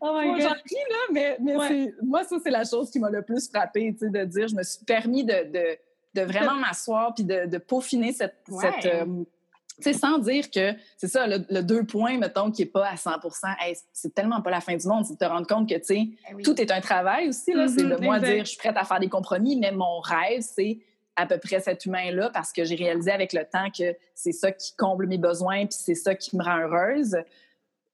Oh 0.00 0.18
my 0.20 0.40
god. 0.40 0.52
Ris, 0.52 0.76
là, 0.90 0.96
mais, 1.12 1.36
mais 1.40 1.92
moi, 2.02 2.24
ça, 2.24 2.36
c'est 2.42 2.50
la 2.50 2.64
chose 2.64 2.90
qui 2.90 2.98
m'a 2.98 3.08
le 3.08 3.22
plus 3.22 3.48
frappée, 3.48 3.92
tu 3.92 4.06
sais, 4.06 4.10
de 4.10 4.24
dire, 4.24 4.48
je 4.48 4.56
me 4.56 4.64
suis 4.64 4.84
permis 4.84 5.24
de, 5.24 5.44
de, 5.44 5.78
de 6.14 6.22
vraiment 6.22 6.54
m'asseoir 6.60 7.14
puis 7.14 7.24
de, 7.24 7.46
de, 7.46 7.58
peaufiner 7.58 8.12
cette, 8.12 8.36
cette 8.60 8.86
euh, 8.86 9.24
tu 9.76 9.82
sais, 9.82 9.92
sans 9.92 10.18
dire 10.18 10.50
que 10.50 10.72
c'est 10.96 11.08
ça, 11.08 11.26
le, 11.26 11.62
deux 11.62 11.84
points, 11.84 12.16
mettons, 12.18 12.50
qui 12.52 12.62
n'est 12.62 12.68
pas 12.68 12.88
à 12.88 12.96
100 12.96 13.10
c'est 13.92 14.14
tellement 14.14 14.40
pas 14.40 14.50
la 14.50 14.60
fin 14.60 14.76
du 14.76 14.86
monde. 14.86 15.04
C'est 15.04 15.14
de 15.14 15.18
te 15.18 15.24
rendre 15.24 15.46
compte 15.46 15.68
que, 15.68 15.74
tu 15.74 15.84
sais, 15.84 16.08
eh 16.30 16.42
tout 16.42 16.60
est 16.60 16.70
un 16.70 16.80
travail 16.80 17.28
aussi. 17.28 17.52
là. 17.52 17.66
c'est 17.66 17.82
de 17.82 17.94
mm-hmm, 17.94 18.04
moi 18.04 18.20
dire, 18.20 18.44
je 18.44 18.50
suis 18.50 18.58
prête 18.58 18.76
à 18.76 18.84
faire 18.84 19.00
des 19.00 19.08
compromis, 19.08 19.56
mais 19.56 19.72
mon 19.72 19.98
rêve, 19.98 20.42
c'est 20.42 20.78
à 21.16 21.26
peu 21.26 21.38
près 21.38 21.60
cet 21.60 21.86
humain-là 21.86 22.30
parce 22.30 22.52
que 22.52 22.64
j'ai 22.64 22.74
réalisé 22.74 23.10
avec 23.10 23.32
le 23.32 23.44
temps 23.44 23.68
que 23.76 23.96
c'est 24.14 24.32
ça 24.32 24.52
qui 24.52 24.74
comble 24.76 25.06
mes 25.06 25.18
besoins 25.18 25.66
puis 25.66 25.78
c'est 25.78 25.94
ça 25.94 26.14
qui 26.14 26.36
me 26.36 26.42
rend 26.42 26.58
heureuse. 26.58 27.16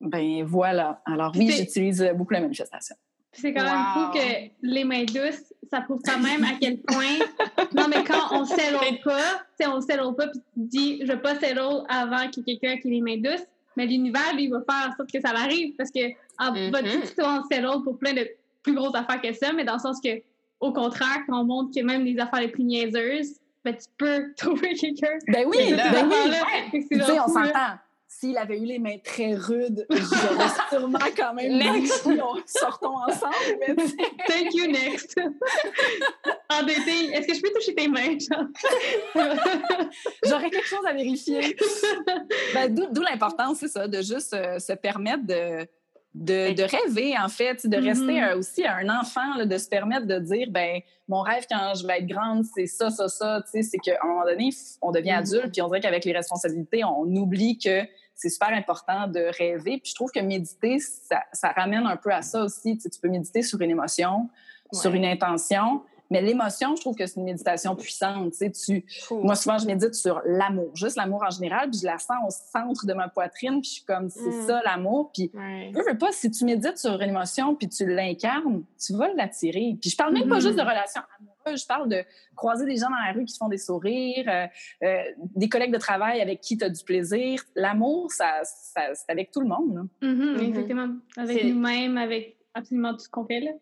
Ben 0.01 0.43
voilà. 0.45 1.03
Alors 1.05 1.33
oui, 1.37 1.51
j'utilise 1.51 2.11
beaucoup 2.15 2.33
la 2.33 2.41
manifestation. 2.41 2.97
C'est 3.33 3.53
quand 3.53 3.63
même 3.63 3.85
fou 3.95 4.19
que 4.19 4.51
les 4.63 4.85
mains 4.85 5.05
douces, 5.05 5.53
ça 5.71 5.81
prouve 5.83 6.01
quand 6.05 6.19
même 6.19 6.43
à 6.45 6.55
quel 6.61 6.79
point. 6.79 7.19
non, 7.75 7.87
mais 7.89 8.03
quand 8.05 8.33
on 8.33 8.45
settle 8.45 9.01
pas, 9.05 9.43
tu 9.59 9.67
on 9.69 9.81
settle 9.81 10.15
pas, 10.17 10.29
puis 10.29 10.41
tu 10.55 10.61
dis, 10.61 10.99
je 11.03 11.07
vais 11.07 11.21
pas 11.21 11.39
settle 11.39 11.85
avant 11.89 12.29
qu'il 12.29 12.43
y 12.47 12.53
ait 12.53 12.59
quelqu'un 12.59 12.81
qui 12.81 12.89
ait 12.89 12.91
les 12.91 13.01
mains 13.01 13.19
douces, 13.19 13.47
mais 13.77 13.87
l'univers, 13.87 14.35
lui, 14.35 14.49
va 14.49 14.61
faire 14.69 14.91
en 14.91 14.97
sorte 14.97 15.13
que 15.13 15.21
ça 15.21 15.31
arrive 15.31 15.75
parce 15.77 15.91
que 15.91 16.11
en, 16.39 16.53
mm 16.53 16.71
-hmm. 16.71 17.47
settle 17.49 17.83
pour 17.85 17.99
plein 17.99 18.15
de 18.15 18.29
plus 18.63 18.75
grosses 18.75 18.95
affaires 18.95 19.23
que 19.23 19.33
ça, 19.33 19.53
mais 19.53 19.65
dans 19.65 19.75
le 19.75 19.79
sens 19.79 20.01
que, 20.01 20.21
au 20.59 20.73
contraire, 20.73 21.21
quand 21.27 21.41
on 21.41 21.45
montre 21.45 21.71
que 21.75 21.83
même 21.85 22.05
les 22.05 22.19
affaires 22.19 22.41
les 22.41 22.49
plus 22.49 22.65
niaiseuses, 22.65 23.39
ben, 23.65 23.75
tu 23.77 23.87
peux 23.97 24.35
trouver 24.37 24.75
quelqu'un. 24.75 25.17
Ben 25.29 25.45
oui, 25.47 25.73
ben 25.75 26.09
oui. 26.11 26.87
Tu 26.89 26.99
sais, 26.99 27.21
on 27.21 27.29
s'entend 27.29 27.79
s'il 28.13 28.37
avait 28.37 28.59
eu 28.59 28.65
les 28.65 28.81
mains 28.81 28.99
très 29.05 29.35
rudes, 29.35 29.87
j'aurais 29.89 30.49
sûrement 30.69 30.99
quand 31.17 31.33
même 31.33 31.57
next. 31.57 32.09
Dit, 32.09 32.19
sortons 32.45 32.97
ensemble. 32.97 33.35
Mais 33.61 33.75
Thank 34.27 34.53
you, 34.53 34.67
next. 34.67 35.17
en 36.51 36.63
dating, 36.65 37.13
est-ce 37.13 37.29
que 37.29 37.35
je 37.35 37.41
peux 37.41 37.51
toucher 37.55 37.73
tes 37.73 37.87
mains? 37.87 38.19
J'aurais 40.27 40.51
quelque 40.51 40.67
chose 40.67 40.85
à 40.87 40.93
vérifier. 40.93 41.57
Ben, 42.53 42.75
D'où 42.75 43.01
l'importance, 43.01 43.59
c'est 43.61 43.69
ça, 43.69 43.87
de 43.87 44.03
juste 44.03 44.35
euh, 44.35 44.59
se 44.59 44.73
permettre 44.73 45.25
de, 45.25 45.69
de, 46.15 46.55
de, 46.55 46.63
rêver, 46.63 47.15
en 47.17 47.29
fait, 47.29 47.67
de 47.67 47.77
rester 47.77 48.21
mm-hmm. 48.21 48.37
aussi 48.37 48.67
un 48.67 48.89
enfant, 48.89 49.37
là, 49.37 49.47
de 49.47 49.59
se 49.59 49.69
permettre 49.69 50.07
de 50.07 50.19
dire, 50.19 50.49
ben 50.51 50.81
mon 51.09 51.21
rêve 51.21 51.47
quand 51.49 51.75
je 51.75 51.87
vais 51.87 51.99
être 51.99 52.07
grande, 52.07 52.45
c'est 52.55 52.67
ça, 52.67 52.91
ça, 52.91 53.09
ça. 53.09 53.43
C'est 53.47 53.79
qu'à 53.79 53.97
un 54.03 54.07
moment 54.07 54.25
donné, 54.25 54.51
on 54.83 54.91
devient 54.91 55.11
mm-hmm. 55.11 55.19
adulte, 55.19 55.53
puis 55.53 55.63
on 55.63 55.69
dirait 55.69 55.81
qu'avec 55.81 56.05
les 56.05 56.13
responsabilités, 56.13 56.85
on 56.85 57.05
oublie 57.15 57.59
que 57.59 57.83
c'est 58.15 58.29
super 58.29 58.51
important 58.51 59.07
de 59.07 59.21
rêver. 59.39 59.79
Puis 59.83 59.91
je 59.91 59.95
trouve 59.95 60.11
que 60.11 60.21
méditer, 60.21 60.79
ça, 60.79 61.23
ça 61.33 61.53
ramène 61.53 61.87
un 61.87 61.97
peu 61.97 62.13
à 62.13 62.23
ça 62.23 62.43
aussi. 62.43 62.77
Tu, 62.77 62.83
sais, 62.83 62.91
tu 62.91 63.01
peux 63.01 63.09
méditer 63.09 63.43
sur 63.43 63.61
une 63.61 63.71
émotion, 63.71 64.29
sur 64.73 64.93
une 64.93 65.05
intention, 65.05 65.83
mais 66.11 66.21
l'émotion, 66.21 66.75
je 66.75 66.81
trouve 66.81 66.97
que 66.97 67.07
c'est 67.07 67.19
une 67.19 67.25
méditation 67.25 67.77
puissante. 67.77 68.33
Tu 68.33 68.39
sais, 68.39 68.51
tu... 68.51 68.85
Moi, 69.11 69.37
souvent, 69.37 69.59
je 69.59 69.67
médite 69.67 69.95
sur 69.95 70.21
l'amour, 70.25 70.75
juste 70.75 70.97
l'amour 70.97 71.23
en 71.27 71.31
général, 71.31 71.71
puis 71.71 71.81
je 71.81 71.87
la 71.87 71.99
sens 71.99 72.17
au 72.27 72.31
centre 72.31 72.85
de 72.85 72.93
ma 72.93 73.09
poitrine, 73.09 73.61
puis 73.61 73.69
je 73.69 73.75
suis 73.75 73.85
comme, 73.85 74.09
c'est 74.09 74.21
mm. 74.21 74.47
ça 74.47 74.61
l'amour. 74.65 75.11
Puis, 75.15 75.31
je 75.35 75.91
veux 75.91 75.99
pas, 75.99 76.13
si 76.13 76.31
tu 76.31 76.45
médites 76.45 76.79
sur 76.79 77.01
une 77.01 77.11
émotion, 77.11 77.55
puis 77.55 77.69
tu 77.69 77.87
l'incarnes, 77.87 78.65
tu 78.79 78.95
vas 78.95 79.13
l'attirer. 79.15 79.77
Puis 79.81 79.91
je 79.91 79.97
parle 79.97 80.15
même 80.15 80.29
pas 80.29 80.39
mm-hmm. 80.39 80.43
juste 80.43 80.57
de 80.57 80.63
relations 80.63 81.03
amoureuses, 81.19 81.63
je 81.63 81.67
parle 81.67 81.89
de 81.89 82.05
croiser 82.35 82.67
des 82.67 82.77
gens 82.77 82.91
dans 82.91 83.07
la 83.07 83.13
rue 83.13 83.25
qui 83.25 83.35
te 83.35 83.39
font 83.39 83.49
des 83.49 83.59
sourires, 83.59 84.29
euh, 84.29 84.47
euh, 84.85 85.03
des 85.37 85.49
collègues 85.49 85.73
de 85.73 85.79
travail 85.79 86.21
avec 86.21 86.41
qui 86.41 86.57
tu 86.57 86.65
as 86.65 86.71
du 86.71 86.83
plaisir. 86.83 87.43
L'amour, 87.55 88.11
ça, 88.11 88.41
c'est 88.43 89.11
avec 89.11 89.31
tout 89.31 89.41
le 89.41 89.49
monde. 89.49 89.89
Mm-hmm, 90.03 90.17
mm-hmm. 90.17 90.43
Exactement. 90.43 90.89
Avec 91.17 91.45
nous-mêmes, 91.45 91.99
avec 91.99 92.37
absolument 92.55 92.95
tout 92.95 93.01
ce 93.01 93.09
qu'on 93.09 93.25
fait. 93.25 93.41
Là. 93.41 93.53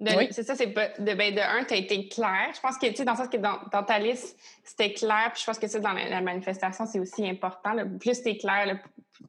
Oui. 0.00 0.28
C'est 0.32 0.42
ça, 0.42 0.54
c'est 0.54 0.66
de, 0.66 1.14
ben, 1.14 1.34
de 1.34 1.40
un, 1.40 1.64
tu 1.64 1.74
as 1.74 1.76
été 1.76 2.08
clair. 2.08 2.50
Je 2.54 2.60
pense 2.60 2.76
que, 2.78 2.86
tu 2.86 2.96
sais, 2.96 3.04
dans 3.04 3.12
le 3.12 3.18
sens 3.18 3.28
que 3.28 3.36
dans, 3.36 3.58
dans 3.72 3.84
ta 3.84 3.98
liste, 3.98 4.36
c'était 4.64 4.92
clair. 4.92 5.30
Puis 5.32 5.42
je 5.42 5.46
pense 5.46 5.58
que 5.58 5.68
ça, 5.68 5.78
dans 5.78 5.92
la, 5.92 6.20
manifestation, 6.20 6.84
c'est 6.86 6.98
aussi 6.98 7.28
important. 7.28 7.74
Le 7.74 7.88
plus 7.98 8.22
tu 8.22 8.30
es 8.30 8.36
clair, 8.36 8.80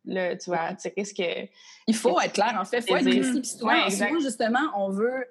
le, 0.06 0.36
tu 0.38 0.50
vas 0.50 0.74
tu 0.74 0.90
risques 0.98 1.18
que. 1.18 1.48
Il 1.88 1.96
faut 1.96 2.20
être 2.20 2.34
clair, 2.34 2.58
en 2.60 2.66
fait. 2.66 2.80
Il 2.80 2.84
faut 2.84 2.98
être 2.98 3.06
précis. 3.06 3.42
Puis 3.42 4.00
souvent, 4.00 4.20
justement, 4.20 4.72
on 4.76 4.90
veut, 4.90 5.28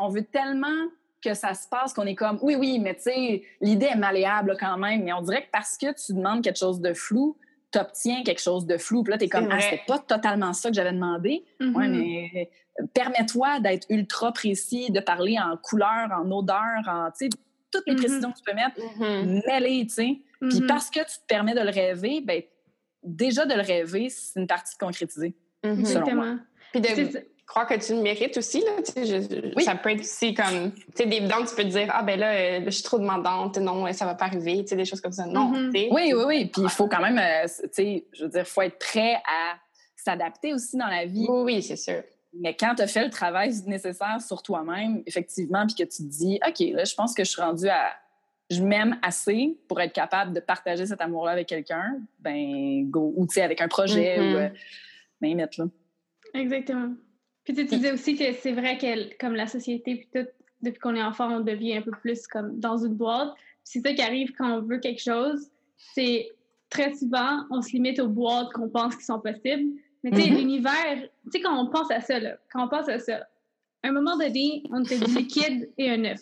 on 0.00 0.08
veut 0.08 0.24
tellement 0.24 0.86
que 1.22 1.34
ça 1.34 1.54
se 1.54 1.68
passe 1.68 1.92
qu'on 1.92 2.06
est 2.06 2.14
comme, 2.14 2.38
oui, 2.42 2.54
oui, 2.54 2.78
mais 2.78 2.94
tu 2.94 3.02
sais, 3.02 3.42
l'idée 3.60 3.86
est 3.86 3.96
malléable 3.96 4.56
quand 4.58 4.78
même. 4.78 5.02
Mais 5.02 5.12
on 5.12 5.22
dirait 5.22 5.42
que 5.42 5.50
parce 5.50 5.76
que 5.76 5.92
tu 5.92 6.14
demandes 6.14 6.42
quelque 6.44 6.58
chose 6.58 6.80
de 6.80 6.94
flou, 6.94 7.36
tu 7.72 7.78
obtiens 7.78 8.22
quelque 8.22 8.40
chose 8.40 8.66
de 8.66 8.78
flou. 8.78 9.02
Puis 9.02 9.12
là, 9.12 9.18
tu 9.18 9.24
es 9.24 9.28
comme, 9.28 9.48
ah, 9.50 9.60
c'était 9.60 9.82
pas 9.86 9.98
totalement 9.98 10.52
ça 10.52 10.70
que 10.70 10.74
j'avais 10.74 10.92
demandé. 10.92 11.44
Mm-hmm. 11.60 11.74
Ouais, 11.74 11.88
mais 11.88 12.50
permets-toi 12.94 13.60
d'être 13.60 13.86
ultra 13.90 14.32
précis, 14.32 14.90
de 14.90 15.00
parler 15.00 15.38
en 15.38 15.56
couleur, 15.56 16.10
en 16.12 16.30
odeur, 16.30 16.82
en, 16.86 17.10
tu 17.10 17.26
sais, 17.26 17.30
toutes 17.70 17.84
les 17.86 17.94
mm-hmm. 17.94 17.96
précisions 17.96 18.32
que 18.32 18.38
tu 18.38 18.44
peux 18.44 18.54
mettre, 18.54 18.80
mm 18.80 19.60
les 19.60 19.86
tu 19.86 19.94
sais. 19.94 20.18
Puis 20.40 20.60
parce 20.66 20.88
que 20.88 21.00
tu 21.00 21.18
te 21.18 21.26
permets 21.26 21.54
de 21.54 21.60
le 21.60 21.70
rêver, 21.70 22.20
ben 22.20 22.42
déjà 23.02 23.44
de 23.44 23.54
le 23.54 23.62
rêver, 23.62 24.08
c'est 24.08 24.38
une 24.38 24.46
partie 24.46 24.74
de 24.74 24.78
concrétiser, 24.78 25.34
selon 25.62 26.14
moi. 26.14 26.36
Puis 26.72 26.80
de 26.80 26.88
croire 27.48 27.66
que 27.66 27.74
tu 27.74 27.94
le 27.94 28.02
mérites 28.02 28.36
aussi, 28.36 28.60
là, 28.60 29.64
ça 29.64 29.74
peut 29.74 29.90
être 29.90 30.00
aussi 30.00 30.34
comme, 30.34 30.70
tu 30.72 30.82
sais, 30.94 31.06
des 31.06 31.20
dents, 31.20 31.44
tu 31.44 31.54
peux 31.56 31.64
te 31.64 31.68
dire, 31.68 31.90
ah 31.90 32.02
ben 32.02 32.20
là, 32.20 32.62
je 32.62 32.70
suis 32.70 32.82
trop 32.82 32.98
demandante, 32.98 33.56
non, 33.56 33.90
ça 33.94 34.04
va 34.04 34.14
pas 34.14 34.26
arriver, 34.26 34.62
tu 34.62 34.68
sais, 34.68 34.76
des 34.76 34.84
choses 34.84 35.00
comme 35.00 35.12
ça. 35.12 35.24
Non, 35.24 35.52
tu 35.52 35.70
sais. 35.72 35.88
Oui, 35.90 36.12
oui, 36.14 36.24
oui. 36.26 36.44
Puis 36.46 36.62
il 36.62 36.68
faut 36.68 36.86
quand 36.86 37.00
même, 37.00 37.18
euh, 37.18 37.48
tu 37.62 37.68
sais, 37.72 38.04
je 38.12 38.24
veux 38.24 38.30
dire, 38.30 38.42
il 38.42 38.46
faut 38.46 38.62
être 38.62 38.78
prêt 38.78 39.14
à 39.14 39.56
s'adapter 39.96 40.52
aussi 40.52 40.76
dans 40.76 40.86
la 40.86 41.06
vie. 41.06 41.26
Oui, 41.26 41.54
oui, 41.54 41.62
c'est 41.62 41.76
sûr. 41.76 42.02
Mais 42.34 42.54
quand 42.54 42.74
tu 42.74 42.82
as 42.82 42.86
fait 42.86 43.04
le 43.04 43.10
travail 43.10 43.50
nécessaire 43.66 44.20
sur 44.20 44.42
toi-même, 44.42 45.02
effectivement, 45.06 45.66
puis 45.66 45.74
que 45.74 45.90
tu 45.90 46.02
te 46.02 46.08
dis, 46.08 46.38
OK, 46.46 46.60
là, 46.74 46.84
je 46.84 46.94
pense 46.94 47.14
que 47.14 47.24
je 47.24 47.30
suis 47.30 47.42
rendue 47.42 47.68
à. 47.68 47.92
Je 48.50 48.62
m'aime 48.62 48.98
assez 49.02 49.58
pour 49.68 49.78
être 49.78 49.92
capable 49.92 50.32
de 50.32 50.40
partager 50.40 50.86
cet 50.86 51.02
amour-là 51.02 51.32
avec 51.32 51.48
quelqu'un, 51.48 51.98
ben, 52.18 52.88
go. 52.88 53.12
Ou, 53.14 53.26
tu 53.26 53.34
sais, 53.34 53.42
avec 53.42 53.60
un 53.60 53.68
projet, 53.68 54.18
ou. 54.18 54.22
Mm-hmm. 54.22 54.36
Euh, 54.36 54.48
ben, 55.20 55.36
mettre 55.36 55.60
là. 55.60 55.66
Exactement. 56.34 56.92
Puis, 57.48 57.56
tu 57.56 57.64
disais 57.64 57.92
aussi 57.92 58.14
que 58.14 58.30
c'est 58.34 58.52
vrai 58.52 58.76
que, 58.76 59.16
comme 59.16 59.34
la 59.34 59.46
société, 59.46 59.96
puis 59.96 60.08
tout, 60.14 60.28
depuis 60.60 60.78
qu'on 60.80 60.94
est 60.94 61.02
enfant, 61.02 61.34
on 61.34 61.40
devient 61.40 61.78
un 61.78 61.82
peu 61.82 61.92
plus 61.92 62.26
comme 62.26 62.60
dans 62.60 62.76
une 62.76 62.92
boîte. 62.92 63.32
c'est 63.64 63.80
ça 63.80 63.94
qui 63.94 64.02
arrive 64.02 64.32
quand 64.36 64.58
on 64.58 64.60
veut 64.60 64.78
quelque 64.78 65.00
chose. 65.00 65.48
C'est 65.78 66.28
très 66.68 66.92
souvent, 66.94 67.46
on 67.50 67.62
se 67.62 67.72
limite 67.72 68.00
aux 68.00 68.08
boîtes 68.08 68.52
qu'on 68.52 68.68
pense 68.68 68.94
qui 68.96 69.04
sont 69.04 69.18
possibles. 69.18 69.72
Mais 70.04 70.10
tu 70.10 70.20
sais, 70.20 70.28
mm-hmm. 70.28 70.36
l'univers, 70.36 71.08
tu 71.24 71.30
sais, 71.32 71.40
quand 71.40 71.58
on 71.58 71.70
pense 71.70 71.90
à 71.90 72.02
ça, 72.02 72.18
là, 72.18 72.36
quand 72.52 72.66
on 72.66 72.68
pense 72.68 72.86
à 72.86 72.98
ça, 72.98 73.26
à 73.82 73.88
un 73.88 73.92
moment 73.92 74.18
donné, 74.18 74.62
on 74.70 74.84
était 74.84 74.98
du 74.98 75.14
liquide 75.14 75.70
et 75.78 75.90
un 75.90 76.04
œuf. 76.04 76.20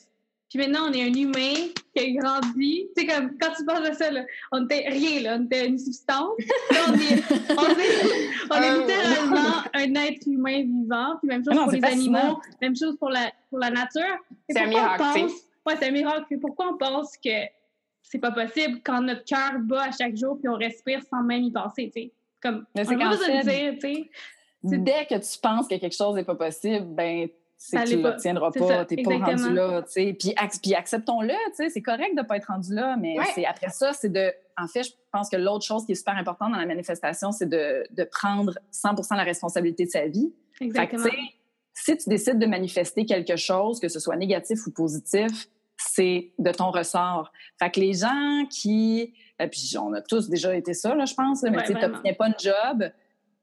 Puis 0.48 0.58
maintenant, 0.60 0.88
on 0.88 0.92
est 0.92 1.02
un 1.02 1.12
humain 1.12 1.54
qui 1.94 2.02
a 2.02 2.20
grandi. 2.22 2.86
C'est 2.96 3.04
comme, 3.06 3.36
quand 3.40 3.50
tu 3.56 3.64
penses 3.64 3.86
à 3.88 3.92
ça, 3.94 4.10
là, 4.10 4.22
on 4.52 4.64
était 4.64 4.88
rien, 4.88 5.20
là, 5.22 5.36
on 5.40 5.44
était 5.44 5.66
une 5.66 5.78
substance. 5.78 6.34
Là, 6.70 6.78
on 6.88 6.94
est, 6.94 7.22
on 7.50 7.78
est, 7.78 8.28
on 8.50 8.62
est 8.62 8.72
Oh. 8.72 8.80
littéralement 8.80 9.62
un 9.74 9.94
être 9.94 10.26
humain 10.26 10.62
vivant. 10.62 11.16
Puis 11.20 11.28
même 11.28 11.42
chose 11.44 11.48
Ah 11.52 11.54
non, 11.56 11.64
pour 11.64 11.72
les 11.72 11.80
fascinant. 11.80 12.18
animaux, 12.18 12.40
même 12.62 12.76
chose 12.76 12.96
pour 12.96 13.10
la, 13.10 13.32
pour 13.50 13.58
la 13.58 13.70
nature. 13.70 14.02
C'est 14.48 14.58
un 14.60 14.66
on 14.66 14.68
miracle, 14.68 15.02
tu 15.04 15.12
sais. 15.12 15.20
pense- 15.26 15.32
Ouais, 15.66 15.74
c'est 15.80 15.88
un 15.88 15.90
miracle. 15.90 16.38
Pourquoi 16.40 16.68
on 16.72 16.76
pense 16.78 17.16
que 17.16 17.30
c'est 18.02 18.18
pas 18.20 18.30
possible 18.30 18.80
quand 18.84 19.00
notre 19.02 19.24
cœur 19.24 19.54
bat 19.58 19.86
à 19.86 19.90
chaque 19.90 20.16
jour 20.16 20.38
puis 20.38 20.48
on 20.48 20.54
respire 20.54 21.00
sans 21.10 21.24
même 21.24 21.42
y 21.42 21.50
penser, 21.50 21.90
tu 21.92 22.02
sais? 22.02 22.12
Comme, 22.40 22.64
Mais 22.76 22.82
on 22.88 23.08
besoin 23.10 23.40
de 23.42 23.50
fait- 23.50 23.72
dire, 23.72 23.74
tu 23.74 23.80
sais. 23.80 24.10
Dès 24.78 25.06
que 25.06 25.14
tu 25.14 25.38
penses 25.40 25.66
que 25.66 25.74
quelque 25.74 25.94
chose 25.96 26.14
n'est 26.14 26.22
pas 26.24 26.36
possible, 26.36 26.86
ben 26.86 27.28
c'est 27.58 27.76
que 27.78 27.88
tu 27.88 28.02
pas. 28.02 28.10
l'obtiendras 28.10 28.50
pas, 28.50 28.66
ça, 28.68 28.84
t'es 28.84 29.02
pas 29.02 29.16
rendu 29.18 29.52
là, 29.54 29.82
tu 29.82 29.92
sais. 29.92 30.16
Puis, 30.18 30.34
puis 30.62 30.74
acceptons-le, 30.74 31.32
tu 31.50 31.54
sais, 31.56 31.68
c'est 31.70 31.82
correct 31.82 32.16
de 32.16 32.22
pas 32.22 32.36
être 32.36 32.46
rendu 32.46 32.74
là, 32.74 32.96
mais 33.00 33.18
Ouais. 33.18 33.24
c'est 33.34 33.46
après 33.46 33.70
ça, 33.70 33.92
c'est 33.92 34.10
de... 34.12 34.32
En 34.58 34.68
fait, 34.68 34.82
je 34.84 34.90
pense 35.12 35.28
que 35.30 35.36
l'autre 35.36 35.64
chose 35.64 35.84
qui 35.86 35.92
est 35.92 35.96
super 35.96 36.16
importante 36.16 36.52
dans 36.52 36.58
la 36.58 36.66
manifestation, 36.66 37.32
c'est 37.32 37.48
de, 37.48 37.84
de 37.90 38.04
prendre 38.04 38.58
100 38.70 38.94
la 39.16 39.22
responsabilité 39.22 39.84
de 39.86 39.90
sa 39.90 40.06
vie. 40.06 40.32
Fait 40.52 40.64
que, 40.66 40.70
Exactement. 40.70 41.04
tu 41.04 41.10
si 41.78 41.96
tu 41.96 42.08
décides 42.08 42.38
de 42.38 42.46
manifester 42.46 43.04
quelque 43.04 43.36
chose, 43.36 43.80
que 43.80 43.88
ce 43.88 44.00
soit 44.00 44.16
négatif 44.16 44.66
ou 44.66 44.70
positif, 44.72 45.48
c'est 45.76 46.30
de 46.38 46.50
ton 46.50 46.70
ressort. 46.70 47.30
Fait 47.58 47.70
que 47.70 47.80
les 47.80 47.92
gens 47.92 48.46
qui... 48.50 49.12
euh, 49.42 49.46
puis 49.46 49.74
on 49.78 49.92
a 49.92 50.00
tous 50.00 50.28
déjà 50.30 50.54
été 50.56 50.72
ça, 50.72 50.94
là, 50.94 51.04
je 51.04 51.14
pense, 51.14 51.42
là, 51.42 51.50
mais 51.50 51.58
Ouais, 51.58 51.64
tu 51.66 51.74
t'obtiens 51.74 52.14
pas 52.14 52.28
une 52.28 52.34
job, 52.38 52.90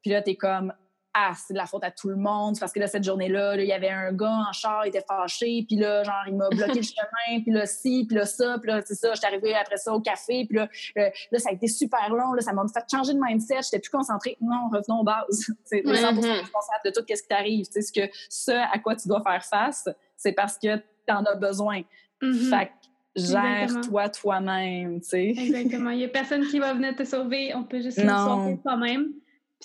puis 0.01 0.11
là, 0.11 0.21
t'es 0.23 0.35
comme... 0.35 0.73
Ah, 1.15 1.33
c'est 1.35 1.53
de 1.53 1.59
la 1.59 1.67
faute 1.67 1.83
à 1.83 1.91
tout 1.91 2.09
le 2.09 2.15
monde, 2.15 2.55
c'est 2.55 2.59
parce 2.59 2.73
que 2.73 2.79
là, 2.79 2.87
cette 2.87 3.03
journée-là, 3.03 3.55
là, 3.55 3.61
il 3.61 3.67
y 3.67 3.71
avait 3.71 3.89
un 3.91 4.11
gars 4.11 4.45
en 4.49 4.51
char, 4.51 4.83
il 4.85 4.89
était 4.89 5.05
fâché, 5.07 5.63
puis 5.67 5.75
là, 5.77 6.03
genre, 6.03 6.23
il 6.27 6.35
m'a 6.35 6.49
bloqué 6.49 6.79
le 6.79 6.81
chemin, 6.81 7.41
puis 7.43 7.51
là, 7.51 7.67
ci, 7.67 8.05
puis 8.07 8.17
là, 8.17 8.25
ça, 8.25 8.57
puis 8.59 8.71
là, 8.71 8.81
c'est 8.83 8.95
ça, 8.95 9.13
j'étais 9.13 9.27
arrivée 9.27 9.53
après 9.53 9.77
ça 9.77 9.93
au 9.93 10.01
café, 10.01 10.45
puis 10.49 10.57
là, 10.57 10.67
euh, 10.97 11.09
là, 11.31 11.37
ça 11.39 11.49
a 11.49 11.53
été 11.53 11.67
super 11.67 12.09
long, 12.09 12.33
là, 12.33 12.41
ça 12.41 12.51
m'a 12.51 12.63
fait 12.73 12.83
changer 12.89 13.13
de 13.13 13.19
mindset, 13.21 13.59
j'étais 13.63 13.79
plus 13.79 13.91
concentrée. 13.91 14.37
Non, 14.41 14.69
revenons 14.71 15.01
aux 15.01 15.03
bases. 15.03 15.45
C'est 15.65 15.85
Ouais. 15.85 15.97
100 15.97 16.13
Mhm. 16.13 16.19
responsable 16.21 16.81
de 16.85 16.89
tout 16.89 17.05
ce 17.07 17.21
qui 17.21 17.27
t'arrive. 17.27 17.65
Tu 17.67 17.73
sais, 17.73 17.81
ce, 17.81 17.91
que, 17.91 18.09
ce 18.29 18.51
à 18.51 18.79
quoi 18.79 18.95
tu 18.95 19.07
dois 19.07 19.21
faire 19.21 19.43
face, 19.45 19.87
c'est 20.17 20.31
parce 20.33 20.57
que 20.57 20.77
tu 20.77 21.13
en 21.13 21.23
as 21.25 21.35
besoin. 21.35 21.81
Mhm. 22.21 22.33
Fait 22.49 22.71
gère-toi 23.15 24.09
toi-même, 24.09 25.01
tu 25.01 25.09
sais. 25.09 25.27
Exactement. 25.37 25.91
Il 25.91 25.97
n'y 25.99 26.05
a 26.05 26.07
personne 26.09 26.45
qui 26.47 26.59
va 26.59 26.73
venir 26.73 26.95
te 26.95 27.03
sauver. 27.03 27.53
On 27.55 27.63
peut 27.63 27.81
juste 27.81 28.03
Non. 28.03 28.25
sauver 28.25 28.59
soi-même. 28.61 29.09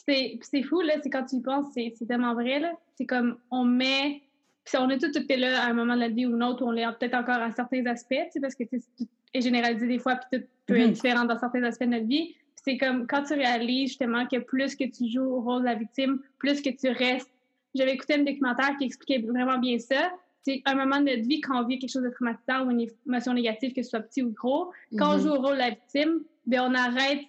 Puis 0.07 0.39
c'est- 0.43 0.63
fou, 0.63 0.81
là. 0.81 0.95
C'est 1.03 1.11
quand 1.11 1.25
tu 1.25 1.37
y 1.37 1.41
penses, 1.43 1.67
c'est 1.75 1.93
c'est 1.97 2.07
tellement 2.07 2.35
vrai, 2.35 2.61
là. 2.61 2.73
C'est 2.97 3.07
comme, 3.07 3.39
on 3.51 3.65
met... 3.65 4.23
Puis 4.65 4.77
on 4.79 4.89
a 4.91 4.99
tout 4.99 5.17
été 5.17 5.37
là 5.37 5.63
à 5.63 5.69
un 5.71 5.73
moment 5.73 5.95
de 5.95 6.01
la 6.01 6.09
vie 6.09 6.27
ou 6.27 6.35
un 6.37 6.43
autre, 6.43 6.63
où 6.63 6.69
on 6.69 6.73
l'est 6.73 6.85
peut-être 6.99 7.15
encore 7.15 7.37
à 7.37 7.51
certains 7.53 7.87
aspects, 7.87 8.11
tu 8.27 8.33
sais, 8.33 8.41
parce 8.41 8.55
que 8.55 8.65
tout 8.65 9.07
est 9.33 9.41
généralisé 9.41 9.87
des 9.87 9.99
fois, 9.99 10.17
puis 10.17 10.39
tout 10.41 10.47
peut 10.67 10.75
Mhm. 10.75 10.81
être 10.81 10.93
différent 10.93 11.25
dans 11.25 11.39
certains 11.39 11.63
aspects 11.63 11.85
de 11.85 11.91
notre 11.91 12.07
vie. 12.07 12.35
C'est 12.55 12.77
comme, 12.77 13.07
quand 13.07 13.23
tu 13.23 13.33
réalises, 13.33 13.89
justement, 13.91 14.27
que 14.27 14.37
plus 14.39 14.77
que 14.77 14.85
tu 14.85 15.09
joues 15.11 15.23
au 15.25 15.41
rôle 15.41 15.61
de 15.61 15.67
la 15.67 15.75
victime, 15.75 16.21
plus 16.39 16.61
que 16.61 16.69
tu 16.71 16.89
restes... 16.89 17.31
J'avais 17.75 17.93
écouté 17.95 18.15
un 18.15 18.25
documentaire 18.25 18.77
qui 18.79 18.85
expliquait 18.85 19.21
vraiment 19.27 19.59
bien 19.59 19.79
ça. 19.79 20.11
C'est 20.43 20.61
un 20.67 20.75
moment 20.75 20.99
de 21.01 21.05
notre 21.05 21.27
vie, 21.27 21.41
quand 21.41 21.63
on 21.63 21.67
vit 21.67 21.79
quelque 21.79 21.91
chose 21.93 22.03
de 22.03 22.11
traumatisant 22.11 22.67
ou 22.67 22.71
une 22.71 22.87
émotion 23.07 23.33
négative, 23.35 23.73
que 23.75 23.83
ce 23.83 23.91
soit 23.91 24.01
petit 24.01 24.23
ou 24.23 24.33
gros, 24.33 24.71
quand 24.99 25.15
on 25.15 25.17
Mhm. 25.19 25.23
joue 25.23 25.31
au 25.31 25.41
rôle 25.41 25.55
de 25.55 25.59
la 25.59 25.71
victime, 25.71 26.21
ben 26.47 26.61
on 26.71 26.75
arrête 26.75 27.27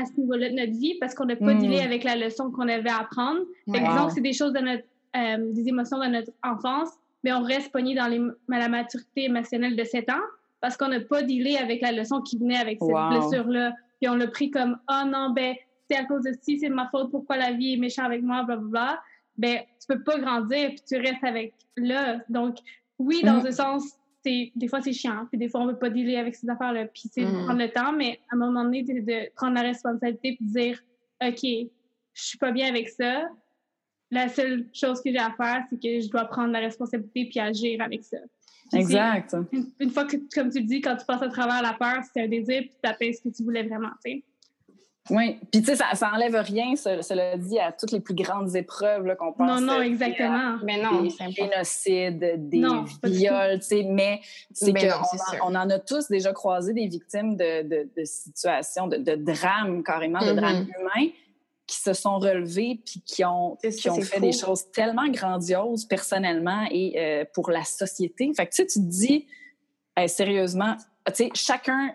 à 0.00 0.04
ce 0.06 0.12
niveau-là 0.20 0.50
de 0.50 0.54
notre 0.54 0.72
vie 0.72 0.94
parce 1.00 1.14
qu'on 1.14 1.24
n'a 1.26 1.36
pas 1.36 1.54
Mm. 1.54 1.58
dealé 1.60 1.80
avec 1.80 2.04
la 2.04 2.16
leçon 2.16 2.50
qu'on 2.50 2.68
avait 2.68 2.90
à 2.90 3.00
apprendre. 3.00 3.40
Fait 3.72 3.80
que 3.80 3.88
disons 3.90 4.06
que 4.06 4.12
c'est 4.12 4.20
des 4.20 4.32
choses 4.32 4.52
de 4.52 4.60
notre, 4.60 4.84
euh, 5.16 5.52
des 5.52 5.68
émotions 5.68 5.98
de 5.98 6.06
notre 6.06 6.32
enfance, 6.42 6.90
mais 7.22 7.32
on 7.32 7.42
reste 7.42 7.70
pogné 7.72 7.94
dans 7.94 8.06
les, 8.06 8.20
la 8.48 8.68
maturité 8.68 9.24
émotionnelle 9.24 9.76
de 9.76 9.84
7 9.84 10.10
ans 10.10 10.22
parce 10.60 10.76
qu'on 10.76 10.88
n'a 10.88 11.00
pas 11.00 11.22
dealé 11.22 11.56
avec 11.56 11.80
la 11.82 11.92
leçon 11.92 12.20
qui 12.20 12.38
venait 12.38 12.56
avec 12.58 12.78
cette 12.80 12.88
Wow. 12.94 13.08
blessure-là. 13.10 13.72
Puis 14.00 14.08
on 14.08 14.14
l'a 14.16 14.26
pris 14.28 14.50
comme 14.50 14.78
«Oh 14.90 15.02
non, 15.06 15.30
ben 15.30 15.54
c'est 15.90 15.96
à 15.96 16.04
cause 16.04 16.22
de 16.24 16.32
ci, 16.42 16.58
c'est 16.58 16.68
de 16.68 16.74
ma 16.74 16.88
faute, 16.88 17.10
pourquoi 17.10 17.36
la 17.36 17.52
vie 17.52 17.74
est 17.74 17.76
méchante 17.76 18.06
avec 18.06 18.22
moi, 18.22 18.42
blablabla.» 18.42 19.00
Ben 19.36 19.60
tu 19.80 19.86
peux 19.88 20.02
pas 20.02 20.18
grandir 20.18 20.68
puis 20.70 20.80
tu 20.86 20.96
restes 20.96 21.22
avec 21.24 21.54
là. 21.76 22.18
Donc 22.28 22.56
oui, 22.98 23.22
dans 23.24 23.42
Mm. 23.42 23.46
un 23.46 23.52
sens, 23.52 23.96
c'est 24.24 24.52
des 24.56 24.68
fois 24.68 24.80
c'est 24.80 24.92
chiant, 24.92 25.26
puis 25.28 25.38
des 25.38 25.48
fois 25.48 25.60
on 25.60 25.66
veut 25.66 25.78
pas 25.78 25.90
dealer 25.90 26.16
avec 26.16 26.34
ces 26.34 26.48
affaires-là, 26.48 26.86
puis 26.86 27.02
c'est 27.12 27.22
de 27.24 27.26
Mhm. 27.30 27.44
prendre 27.44 27.60
le 27.60 27.70
temps, 27.70 27.92
mais 27.92 28.18
à 28.30 28.34
un 28.34 28.38
moment 28.38 28.64
donné, 28.64 28.84
c'est 28.86 29.00
de 29.00 29.34
prendre 29.34 29.54
la 29.54 29.62
responsabilité 29.62 30.36
puis 30.36 30.46
de 30.46 30.52
dire 30.52 30.82
OK, 31.22 31.40
je 31.42 32.22
suis 32.22 32.38
pas 32.38 32.50
bien 32.52 32.68
avec 32.68 32.88
ça. 32.88 33.28
La 34.10 34.28
seule 34.28 34.66
chose 34.72 35.00
que 35.02 35.10
j'ai 35.10 35.18
à 35.18 35.32
faire, 35.36 35.64
c'est 35.70 35.80
que 35.80 36.00
je 36.00 36.08
dois 36.08 36.24
prendre 36.26 36.52
la 36.52 36.60
responsabilité 36.60 37.26
puis 37.30 37.40
agir 37.40 37.80
avec 37.82 38.04
ça. 38.04 38.18
Puis 38.70 38.80
Exact. 38.80 39.34
Une, 39.52 39.66
une 39.80 39.90
fois 39.90 40.04
que, 40.04 40.16
comme 40.34 40.50
tu 40.50 40.58
le 40.60 40.64
dis, 40.66 40.80
quand 40.80 40.96
tu 40.96 41.04
passes 41.04 41.22
à 41.22 41.28
travers 41.28 41.60
la 41.62 41.72
peur, 41.74 42.02
c'est 42.12 42.22
un 42.22 42.28
désir 42.28 42.62
puis 42.62 42.70
tu 42.82 42.88
appelles 42.88 43.14
ce 43.14 43.22
que 43.22 43.28
tu 43.28 43.42
voulais 43.42 43.62
vraiment, 43.64 43.90
tu 44.04 44.12
sais. 44.12 44.22
Oui. 45.10 45.38
Puis, 45.52 45.60
tu 45.60 45.66
sais, 45.66 45.76
ça, 45.76 45.86
ça 45.94 46.10
enlève 46.14 46.34
rien, 46.34 46.76
ce- 46.76 47.02
cela 47.02 47.36
dit, 47.36 47.58
à 47.58 47.72
toutes 47.72 47.92
les 47.92 48.00
plus 48.00 48.14
grandes 48.14 48.56
épreuves 48.56 49.04
là, 49.04 49.14
qu'on 49.16 49.32
pense. 49.34 49.46
Non, 49.46 49.60
non, 49.60 49.78
euh, 49.80 49.82
exactement. 49.82 50.56
Mais 50.64 50.82
non, 50.82 51.02
des 51.02 51.10
génocides, 51.30 52.48
des 52.48 52.58
Non, 52.58 52.84
viols, 53.02 53.60
tu 53.60 53.66
sais, 53.66 53.82
mais 53.84 54.20
c'est 54.52 54.72
qu'on 54.72 55.52
on 55.52 55.54
en 55.54 55.68
a 55.68 55.78
tous 55.78 56.08
déjà 56.08 56.32
croisé 56.32 56.72
des 56.72 56.86
victimes 56.86 57.36
de, 57.36 57.62
de, 57.62 57.88
de 57.96 58.04
situations, 58.04 58.86
de, 58.86 58.96
de 58.96 59.14
drames 59.14 59.82
carrément, 59.82 60.20
de 60.24 60.32
drames 60.32 60.66
humains 60.78 61.10
qui 61.66 61.76
se 61.80 61.92
sont 61.92 62.18
relevés 62.18 62.80
puis 62.84 63.00
qui 63.04 63.24
ont, 63.24 63.56
C'est 63.60 63.70
qui 63.72 63.82
ça, 63.82 63.92
ont 63.92 63.96
c'est 63.96 64.02
fait 64.02 64.16
fou. 64.18 64.22
des 64.22 64.32
choses 64.32 64.70
tellement 64.70 65.08
grandioses 65.08 65.84
personnellement 65.86 66.66
et 66.70 66.94
euh, 66.98 67.24
pour 67.34 67.50
la 67.50 67.64
société. 67.64 68.30
Fait 68.34 68.46
que 68.46 68.54
tu 68.54 68.62
sais, 68.62 68.66
tu 68.66 68.78
te 68.80 68.84
dis, 68.86 69.26
hey, 69.96 70.08
sérieusement, 70.08 70.76
tu 71.06 71.12
sais, 71.14 71.30
chacun 71.34 71.94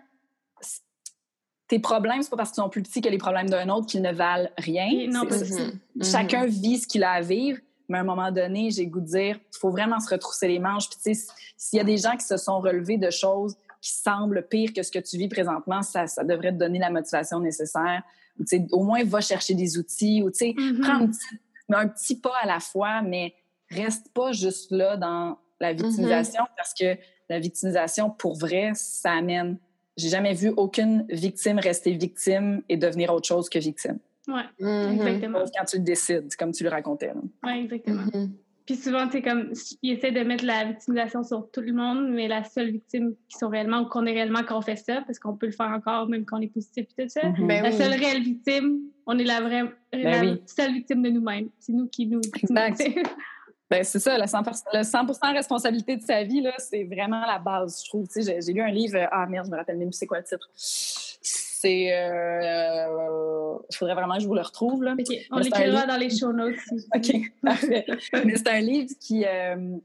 tes 1.70 1.80
problèmes, 1.80 2.22
c'est 2.22 2.30
pas 2.30 2.36
parce 2.38 2.50
qu'ils 2.50 2.62
sont 2.62 2.70
plus 2.70 2.82
petits 2.84 3.00
que 3.00 3.08
les 3.08 3.18
problèmes 3.18 3.50
d'un 3.50 3.70
autre 3.70 3.86
qu'ils 3.88 4.02
ne 4.02 4.12
valent 4.12 4.50
rien. 4.58 5.08
Non, 5.08 5.22
C'est- 5.30 5.56
pas 5.56 5.64
Mhm. 5.64 5.80
Mhm. 5.96 6.04
chacun 6.04 6.46
vit 6.46 6.80
ce 6.80 6.88
qu'il 6.88 7.04
a 7.06 7.12
à 7.12 7.22
vivre, 7.22 7.60
mais 7.88 8.00
à 8.00 8.02
un 8.02 8.04
moment 8.04 8.32
donné, 8.32 8.72
j'ai 8.72 8.86
goût 8.88 9.00
de 9.00 9.06
dire, 9.06 9.40
il 9.40 9.58
faut 9.58 9.70
vraiment 9.70 10.00
se 10.02 10.10
retrousser 10.10 10.48
les 10.48 10.60
manches. 10.60 10.90
Puis, 10.90 10.98
tu 11.02 11.14
sais, 11.16 11.28
s'il 11.56 11.78
y 11.78 11.80
a 11.80 11.86
des 11.86 11.98
gens 11.98 12.18
qui 12.18 12.26
se 12.26 12.36
sont 12.38 12.60
relevés 12.60 12.98
de 12.98 13.10
choses 13.10 13.56
qui 13.82 13.92
semblent 13.94 14.46
pires 14.50 14.74
que 14.74 14.84
ce 14.84 14.92
que 14.92 15.00
tu 15.00 15.18
vis 15.18 15.30
présentement, 15.30 15.82
ça, 15.84 16.06
ça 16.08 16.24
devrait 16.26 16.52
te 16.52 16.58
donner 16.58 16.80
la 16.80 16.90
motivation 16.90 17.40
nécessaire. 17.40 18.02
Ou, 18.40 18.44
tu 18.44 18.58
sais, 18.58 18.68
au 18.72 18.84
moins, 18.84 19.04
va 19.06 19.22
chercher 19.22 19.54
des 19.54 19.78
outils 19.78 20.22
ou, 20.22 20.32
tu 20.32 20.38
sais, 20.40 20.54
Mhm. 20.58 20.80
prends 20.82 20.96
un 20.96 21.08
petit, 21.08 21.28
un 21.72 21.88
petit 21.88 22.16
pas 22.20 22.34
à 22.42 22.46
la 22.48 22.60
fois, 22.60 23.02
mais 23.04 23.34
reste 23.70 24.08
pas 24.14 24.32
juste 24.32 24.72
là 24.72 24.98
dans 24.98 25.38
la 25.62 25.74
victimisation 25.74 26.44
parce 26.58 26.74
que 26.74 26.98
la 27.30 27.40
victimisation, 27.40 28.10
pour 28.10 28.36
vrai, 28.38 28.72
ça 28.74 29.12
amène. 29.12 29.58
J'ai 30.00 30.10
jamais 30.10 30.34
vu 30.34 30.50
aucune 30.56 31.06
victime 31.10 31.60
rester 31.60 31.92
victime 31.94 32.62
et 32.70 32.78
devenir 32.78 33.14
autre 33.14 33.28
chose 33.28 33.50
que 33.50 33.60
victime. 33.60 34.00
Ouais, 34.28 34.44
Mhm. 34.60 34.94
exactement. 35.02 35.40
Quand 35.58 35.66
tu 35.66 35.78
le 35.78 35.84
décides, 35.84 36.34
comme 36.38 36.52
tu 36.52 36.64
le 36.64 36.70
racontais. 36.70 37.12
Ouais, 37.44 37.62
exactement. 37.64 38.04
Mhm. 38.14 38.32
Puis 38.66 38.76
souvent, 38.78 39.08
c'est 39.12 39.24
comme, 39.24 39.52
ils 39.82 39.94
essaient 39.94 40.12
de 40.12 40.20
mettre 40.22 40.46
la 40.46 40.64
victimisation 40.66 41.24
sur 41.24 41.50
tout 41.52 41.62
le 41.62 41.74
monde, 41.74 42.08
mais 42.12 42.28
la 42.28 42.44
seule 42.44 42.70
victime 42.70 43.16
qui 43.28 43.36
sont 43.40 43.50
réellement, 43.50 43.80
ou 43.82 43.86
qu'on 43.88 44.06
est 44.06 44.12
réellement 44.14 44.44
quand 44.48 44.60
on 44.60 44.62
fait 44.62 44.76
ça, 44.76 45.02
parce 45.08 45.18
qu'on 45.18 45.36
peut 45.36 45.48
le 45.48 45.52
faire 45.54 45.70
encore 45.72 46.08
même 46.08 46.24
quand 46.24 46.38
on 46.38 46.42
est 46.42 46.54
positif 46.54 46.86
et 46.98 47.02
tout 47.04 47.10
ça. 47.10 47.22
Ben 47.40 47.64
La 47.64 47.70
oui. 47.72 47.76
seule 47.76 47.94
réelle 48.00 48.22
victime, 48.22 48.82
on 49.08 49.18
est 49.18 49.24
la 49.24 49.42
vraie, 49.42 49.64
la 49.92 50.22
oui. 50.22 50.42
seule 50.46 50.74
victime 50.74 51.02
de 51.02 51.10
nous-mêmes. 51.10 51.50
C'est 51.60 51.74
nous 51.74 51.88
qui 51.88 52.06
nous 52.06 52.22
Exact. 52.44 52.80
Ben, 53.70 53.84
c'est 53.84 54.00
ça, 54.00 54.18
le 54.18 54.26
100, 54.26 54.42
le 54.74 54.84
100 54.84 55.34
responsabilité 55.34 55.96
de 55.96 56.02
sa 56.02 56.24
vie, 56.24 56.44
c'est 56.58 56.86
vraiment 56.86 57.22
la 57.26 57.38
base, 57.38 57.84
je 57.84 57.90
trouve. 57.90 58.08
Tu 58.08 58.24
sais, 58.24 58.40
J'ai, 58.42 58.54
lu 58.54 58.62
un 58.62 58.72
livre, 58.72 58.98
ah 59.12 59.28
merde, 59.28 59.46
je 59.46 59.52
me 59.52 59.58
rappelle 59.58 59.78
même 59.78 59.90
plus 59.90 59.98
c'est 59.98 60.08
quoi 60.08 60.18
le 60.18 60.24
titre. 60.24 60.50
C'est. 60.56 61.94
Euh, 61.94 63.58
il 63.70 63.76
faudrait 63.76 63.94
vraiment 63.94 64.16
que 64.16 64.22
je 64.22 64.28
vous 64.28 64.34
le 64.34 64.42
retrouve. 64.42 64.84
Là. 64.84 64.96
On 65.32 65.38
l'écrira 65.40 65.86
dans 65.86 65.98
les 65.98 66.10
show 66.10 66.32
notes. 66.34 66.56
OK, 66.96 67.12
parfait. 67.44 67.86
Mais 68.26 68.38
c'est 68.38 68.48
un 68.50 68.62
livre 68.62 68.92
qui, 69.00 69.26
euh, 69.26 69.78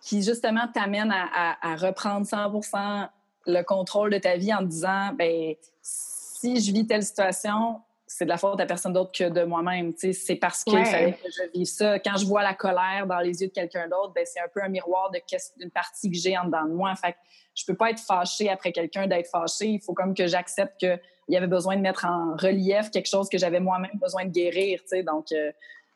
qui 0.00 0.22
justement 0.22 0.68
t'amène 0.72 1.10
à, 1.10 1.24
à- 1.32 1.72
à 1.72 1.76
reprendre 1.76 2.26
100% 2.26 3.08
le 3.46 3.62
contrôle 3.62 4.10
de 4.10 4.18
ta 4.18 4.36
vie 4.36 4.52
en 4.54 4.58
te 4.58 4.64
disant 4.64 5.12
ben 5.14 5.54
si 5.82 6.60
je 6.60 6.72
vis 6.72 6.86
telle 6.86 7.02
situation, 7.02 7.80
c'est 8.06 8.24
de 8.24 8.30
la 8.30 8.36
faute 8.36 8.60
à 8.60 8.66
personne 8.66 8.92
d'autre 8.92 9.12
que 9.12 9.28
de 9.28 9.44
moi-même. 9.44 9.92
Tu 9.94 10.00
sais, 10.00 10.12
C'est 10.12 10.36
parce 10.36 10.62
qu'il 10.64 10.74
Ouais. 10.74 10.84
fallait 10.84 11.12
que 11.12 11.28
je 11.30 11.50
vive 11.58 11.66
ça. 11.66 11.98
Quand 11.98 12.16
je 12.16 12.26
vois 12.26 12.42
la 12.42 12.54
colère 12.54 13.06
dans 13.06 13.18
les 13.20 13.40
yeux 13.42 13.48
de 13.48 13.52
quelqu'un 13.52 13.88
d'autre, 13.88 14.12
ben, 14.14 14.24
c'est 14.26 14.40
un 14.40 14.48
peu 14.52 14.62
un 14.62 14.68
miroir 14.68 15.10
de 15.10 15.18
qu'est-ce- 15.26 15.56
d'une 15.58 15.70
partie 15.70 16.10
que 16.10 16.16
j'ai 16.16 16.36
en 16.36 16.44
dedans 16.44 16.64
de 16.66 16.72
moi. 16.72 16.94
Fait 16.96 17.12
que 17.12 17.18
je 17.54 17.64
peux 17.64 17.74
pas 17.74 17.90
être 17.90 18.00
fâchée 18.00 18.50
après 18.50 18.72
quelqu'un 18.72 19.06
d'être 19.06 19.28
fâché. 19.30 19.66
Il 19.66 19.80
faut 19.80 19.94
comme 19.94 20.14
que 20.14 20.26
j'accepte 20.26 20.78
qu'il 20.78 20.98
y 21.28 21.36
avait 21.36 21.46
besoin 21.46 21.76
de 21.76 21.80
mettre 21.80 22.04
en 22.04 22.36
relief 22.36 22.90
quelque 22.90 23.08
chose 23.08 23.28
que 23.28 23.38
j'avais 23.38 23.60
moi-même 23.60 23.90
besoin 23.94 24.24
de 24.26 24.30
guérir. 24.30 24.80
tu 24.82 24.88
sais. 24.88 25.02
Donc, 25.02 25.32
euh, 25.32 25.50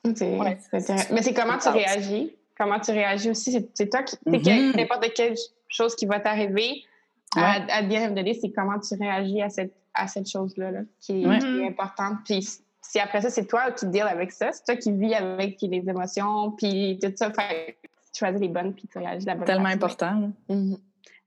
Ouais. 0.05 0.59
Mais 1.11 1.23
c'est 1.23 1.35
comment 1.35 1.59
tu 1.59 1.69
réagis? 1.69 2.35
Comment 2.57 2.81
tu 2.81 2.91
réagis 2.93 3.31
aussi? 3.31 3.69
C'est- 3.75 3.91
toi 3.91 4.03
qui. 4.03 4.17
Mhm. 4.27 4.43
que- 4.43 4.77
N'importe 4.77 5.13
quelle 5.15 5.35
chose 5.69 5.95
qui 5.95 6.07
va 6.07 6.19
t'arriver, 6.21 6.85
Ouais. 7.37 7.43
à, 7.43 7.77
à 7.77 7.83
the 7.83 7.93
end 7.93 8.07
of 8.07 8.11
the 8.13 8.25
day, 8.25 8.35
c'est 8.41 8.51
comment 8.51 8.79
tu 8.79 8.95
réagis 8.95 9.43
à 9.43 9.51
cette, 9.51 9.75
à 9.99 10.07
cette 10.07 10.29
chose-là 10.29 10.71
là, 10.71 10.81
qui, 11.01 11.23
est, 11.23 11.27
Ouais. 11.27 11.39
qui 11.39 11.47
est 11.47 11.67
importante. 11.67 12.19
Puis 12.25 12.47
si 12.81 12.99
après 12.99 13.21
ça, 13.21 13.31
c'est 13.31 13.47
toi 13.47 13.71
qui 13.73 13.87
deal 13.87 14.03
avec 14.03 14.33
ça, 14.33 14.53
c'est 14.53 14.65
toi 14.65 14.77
qui 14.77 14.93
vis 14.93 15.15
avec 15.15 15.59
les 15.61 15.85
émotions, 15.89 16.53
puis 16.53 16.99
tout 17.03 17.13
ça, 17.17 17.31
fait, 17.33 17.79
tu 18.13 18.19
choisis 18.19 18.41
les 18.41 18.49
bonnes, 18.49 18.75
puis 18.75 18.89
tu 18.91 18.99
réagis 18.99 19.27
la 19.27 19.35
bonne 19.35 19.45
Tellement 19.45 19.69
important. 19.69 20.31
Mm-hmm. 20.49 20.79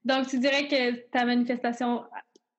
Donc, 0.06 0.28
tu 0.28 0.40
dirais 0.40 0.68
que 0.68 0.96
ta 1.12 1.26
manifestation 1.26 2.02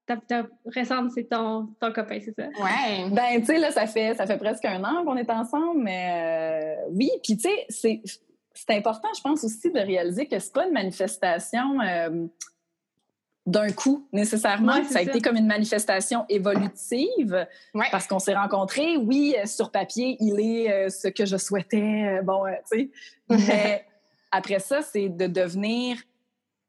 ta, 0.07 0.47
récente, 0.67 1.13
c'est 1.13 1.25
ton, 1.25 1.69
ton 1.81 1.93
copain, 1.93 2.19
c'est 2.21 2.35
ça? 2.35 2.49
Ouais. 2.63 3.09
Ben, 3.11 3.41
tu 3.41 3.47
sais, 3.47 3.59
là, 3.59 3.71
ça 3.71 3.87
fait, 3.87 4.15
ça 4.15 4.27
fait 4.27 4.37
presque 4.37 4.65
un 4.65 4.83
an 4.85 5.05
qu'on 5.05 5.17
est 5.17 5.31
ensemble, 5.31 5.83
mais 5.83 6.77
euh, 6.85 6.91
oui. 6.93 7.11
Puis, 7.23 7.37
tu 7.37 7.49
sais, 7.49 7.67
c'est, 7.69 8.03
c'est 8.53 8.71
important, 8.71 9.09
je 9.17 9.21
pense 9.23 9.45
aussi, 9.45 9.71
de 9.71 9.79
réaliser 9.79 10.27
que 10.27 10.39
c'est 10.39 10.53
pas 10.53 10.67
une 10.67 10.73
manifestation 10.73 11.81
euh, 11.81 12.27
d'un 13.45 13.71
coup, 13.73 14.07
nécessairement. 14.13 14.85
ça 14.85 15.01
a 15.01 15.03
été 15.03 15.21
comme 15.21 15.37
une 15.37 15.47
manifestation 15.47 16.25
évolutive 16.29 17.47
parce 17.91 18.07
qu'on 18.07 18.19
s'est 18.21 18.37
rencontrés. 18.37 18.97
Oui, 18.97 19.35
euh, 19.37 19.47
sur 19.47 19.71
papier, 19.71 20.17
il 20.21 20.39
est 20.41 20.91
ce 20.91 21.09
que 21.09 21.27
je 21.27 21.37
souhaitais. 21.37 22.21
bon, 22.23 22.45
tu 22.71 22.79
sais. 22.79 22.91
Mais 23.29 23.85
après 24.31 24.59
ça, 24.59 24.83
c'est 24.83 25.09
de 25.09 25.27
devenir 25.27 25.97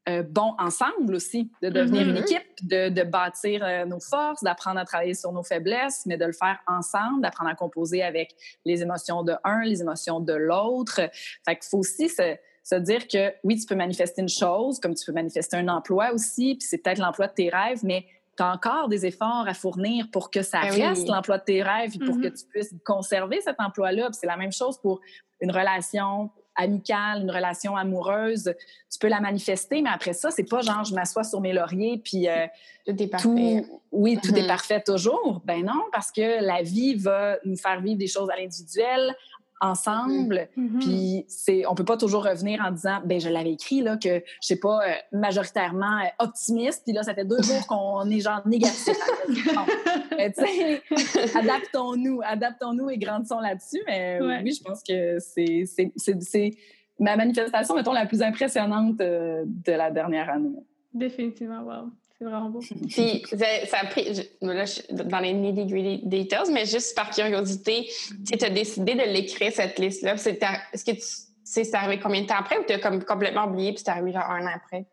euh, 0.06 0.22
bon 0.22 0.54
ensemble 0.58 1.14
aussi, 1.14 1.50
de 1.62 1.70
devenir 1.70 2.06
une 2.06 2.16
mm-hmm. 2.16 2.32
équipe, 2.32 2.68
de, 2.68 2.90
de 2.90 3.02
bâtir 3.04 3.64
euh, 3.64 3.86
nos 3.86 4.00
forces, 4.00 4.44
d'apprendre 4.44 4.78
à 4.78 4.84
travailler 4.84 5.14
sur 5.14 5.32
nos 5.32 5.42
faiblesses, 5.42 6.04
mais 6.04 6.18
de 6.18 6.26
le 6.26 6.34
faire 6.34 6.58
ensemble, 6.66 7.22
d'apprendre 7.22 7.50
à 7.50 7.54
composer 7.54 8.02
avec 8.02 8.34
les 8.66 8.82
émotions 8.82 9.22
de 9.22 9.32
un, 9.44 9.62
les 9.62 9.80
émotions 9.80 10.20
de 10.20 10.34
l'autre. 10.34 11.00
Fait 11.46 11.56
qu'il 11.56 11.70
faut 11.70 11.78
aussi 11.78 12.10
se, 12.10 12.36
se, 12.64 12.74
dire 12.74 13.06
que 13.06 13.32
oui, 13.44 13.58
tu 13.58 13.66
peux 13.66 13.74
manifester 13.74 14.22
une 14.22 14.28
chose, 14.28 14.80
comme 14.80 14.94
tu 14.94 15.04
peux 15.04 15.12
manifester 15.12 15.56
un 15.56 15.68
emploi 15.68 16.12
aussi, 16.12 16.56
puis 16.56 16.66
c'est 16.68 16.78
peut-être 16.78 16.98
l'emploi 16.98 17.28
de 17.28 17.34
tes 17.34 17.50
rêves, 17.50 17.80
mais 17.84 18.06
tu 18.36 18.42
as 18.42 18.52
encore 18.52 18.88
des 18.88 19.06
efforts 19.06 19.44
à 19.46 19.54
fournir 19.54 20.08
pour 20.10 20.30
que 20.30 20.42
ça 20.42 20.62
ben 20.62 20.88
reste 20.88 21.08
l'emploi 21.08 21.38
de 21.38 21.44
tes 21.44 21.62
rêves, 21.62 21.92
et 21.94 21.98
pour 21.98 22.16
que 22.16 22.26
mm-hmm. 22.26 22.40
tu 22.40 22.46
puisses 22.46 22.74
conserver 22.84 23.40
cet 23.40 23.56
emploi-là. 23.60 24.08
c'est 24.12 24.26
la 24.26 24.36
même 24.36 24.52
chose 24.52 24.78
pour 24.78 25.00
une 25.40 25.52
relation 25.52 26.30
amicale, 26.56 27.22
une 27.22 27.30
relation 27.30 27.76
amoureuse, 27.76 28.54
tu 28.90 28.98
peux 28.98 29.08
la 29.08 29.20
manifester, 29.20 29.82
mais 29.82 29.90
après 29.92 30.12
ça, 30.12 30.30
c'est 30.30 30.48
pas 30.48 30.60
genre 30.60 30.84
je 30.84 30.94
m'assois 30.94 31.24
sur 31.24 31.40
mes 31.40 31.52
lauriers 31.52 32.00
puis 32.02 32.28
euh, 32.28 32.46
tout 32.86 33.02
est 33.02 33.08
parfait. 33.08 33.66
oui, 33.90 34.18
tout 34.22 34.34
est 34.34 34.42
mm-hmm. 34.42 34.46
parfait 34.46 34.80
toujours. 34.80 35.42
Ben 35.44 35.64
non, 35.64 35.82
parce 35.92 36.12
que 36.12 36.44
la 36.44 36.62
vie 36.62 36.94
va 36.94 37.38
nous 37.44 37.56
faire 37.56 37.80
vivre 37.80 37.98
des 37.98 38.06
choses 38.06 38.30
à 38.30 38.36
l'individuel, 38.36 39.14
ensemble. 39.60 40.48
Mm-hmm. 40.56 40.78
Puis 40.80 41.24
c'est, 41.28 41.66
on 41.66 41.74
peut 41.74 41.84
pas 41.84 41.96
toujours 41.96 42.24
revenir 42.24 42.62
en 42.64 42.70
disant, 42.70 43.00
ben 43.04 43.20
je 43.20 43.28
l'avais 43.28 43.52
écrit 43.52 43.80
là 43.80 43.96
que 43.96 44.22
je 44.40 44.46
sais 44.46 44.58
pas 44.58 44.80
euh, 44.82 44.92
majoritairement 45.12 46.00
euh, 46.00 46.24
optimiste. 46.24 46.82
Puis 46.84 46.92
là, 46.92 47.02
ça 47.02 47.14
fait 47.14 47.24
deux 47.24 47.42
jours 47.42 47.66
qu'on 47.66 48.08
est 48.10 48.20
genre 48.20 48.46
négatif. 48.46 48.96
adaptons-nous, 51.34 52.20
adaptons-nous 52.24 52.90
et 52.90 52.98
grandissons 52.98 53.40
là-dessus. 53.40 53.82
Mais 53.86 54.18
oui, 54.20 54.52
je 54.52 54.62
pense 54.62 54.82
que 54.82 55.18
c'est, 55.18 55.64
c'est, 55.96 56.50
ma 56.98 57.16
manifestation, 57.16 57.74
mettons, 57.74 57.92
la 57.92 58.06
plus 58.06 58.22
impressionnante 58.22 59.00
euh, 59.00 59.44
de 59.46 59.72
la 59.72 59.90
dernière 59.90 60.30
année. 60.30 60.54
Définitivement, 60.92 61.62
wow. 61.62 61.90
C'est 62.18 62.24
vraiment 62.24 62.50
beau. 62.50 62.60
Puis, 62.88 63.24
ça 63.66 63.78
a 63.80 63.86
pris, 63.86 64.26
là, 64.40 64.64
dans 64.90 65.18
les 65.18 65.32
nitty-gritty 65.32 66.06
details, 66.06 66.52
mais 66.52 66.64
juste 66.64 66.94
par 66.94 67.10
curiosité, 67.10 67.88
tu 68.26 68.44
as 68.44 68.50
décidé 68.50 68.94
de 68.94 69.02
l'écrire, 69.02 69.52
cette 69.52 69.78
liste-là. 69.78 70.14
Est-ce 70.14 70.84
que 70.84 70.92
tu 70.92 71.00
sais, 71.00 71.64
c'est 71.64 71.74
arrivé 71.74 72.00
combien 72.00 72.22
de 72.22 72.26
temps 72.26 72.38
après 72.38 72.58
ou 72.58 72.64
tu 72.66 72.72
as 72.72 72.78
comme 72.78 73.02
complètement 73.04 73.46
oublié 73.46 73.72
puis 73.72 73.82
c'est 73.84 73.90
arrivé 73.90 74.12
genre 74.12 74.30
un 74.30 74.46
an 74.46 74.52
après? 74.54 74.86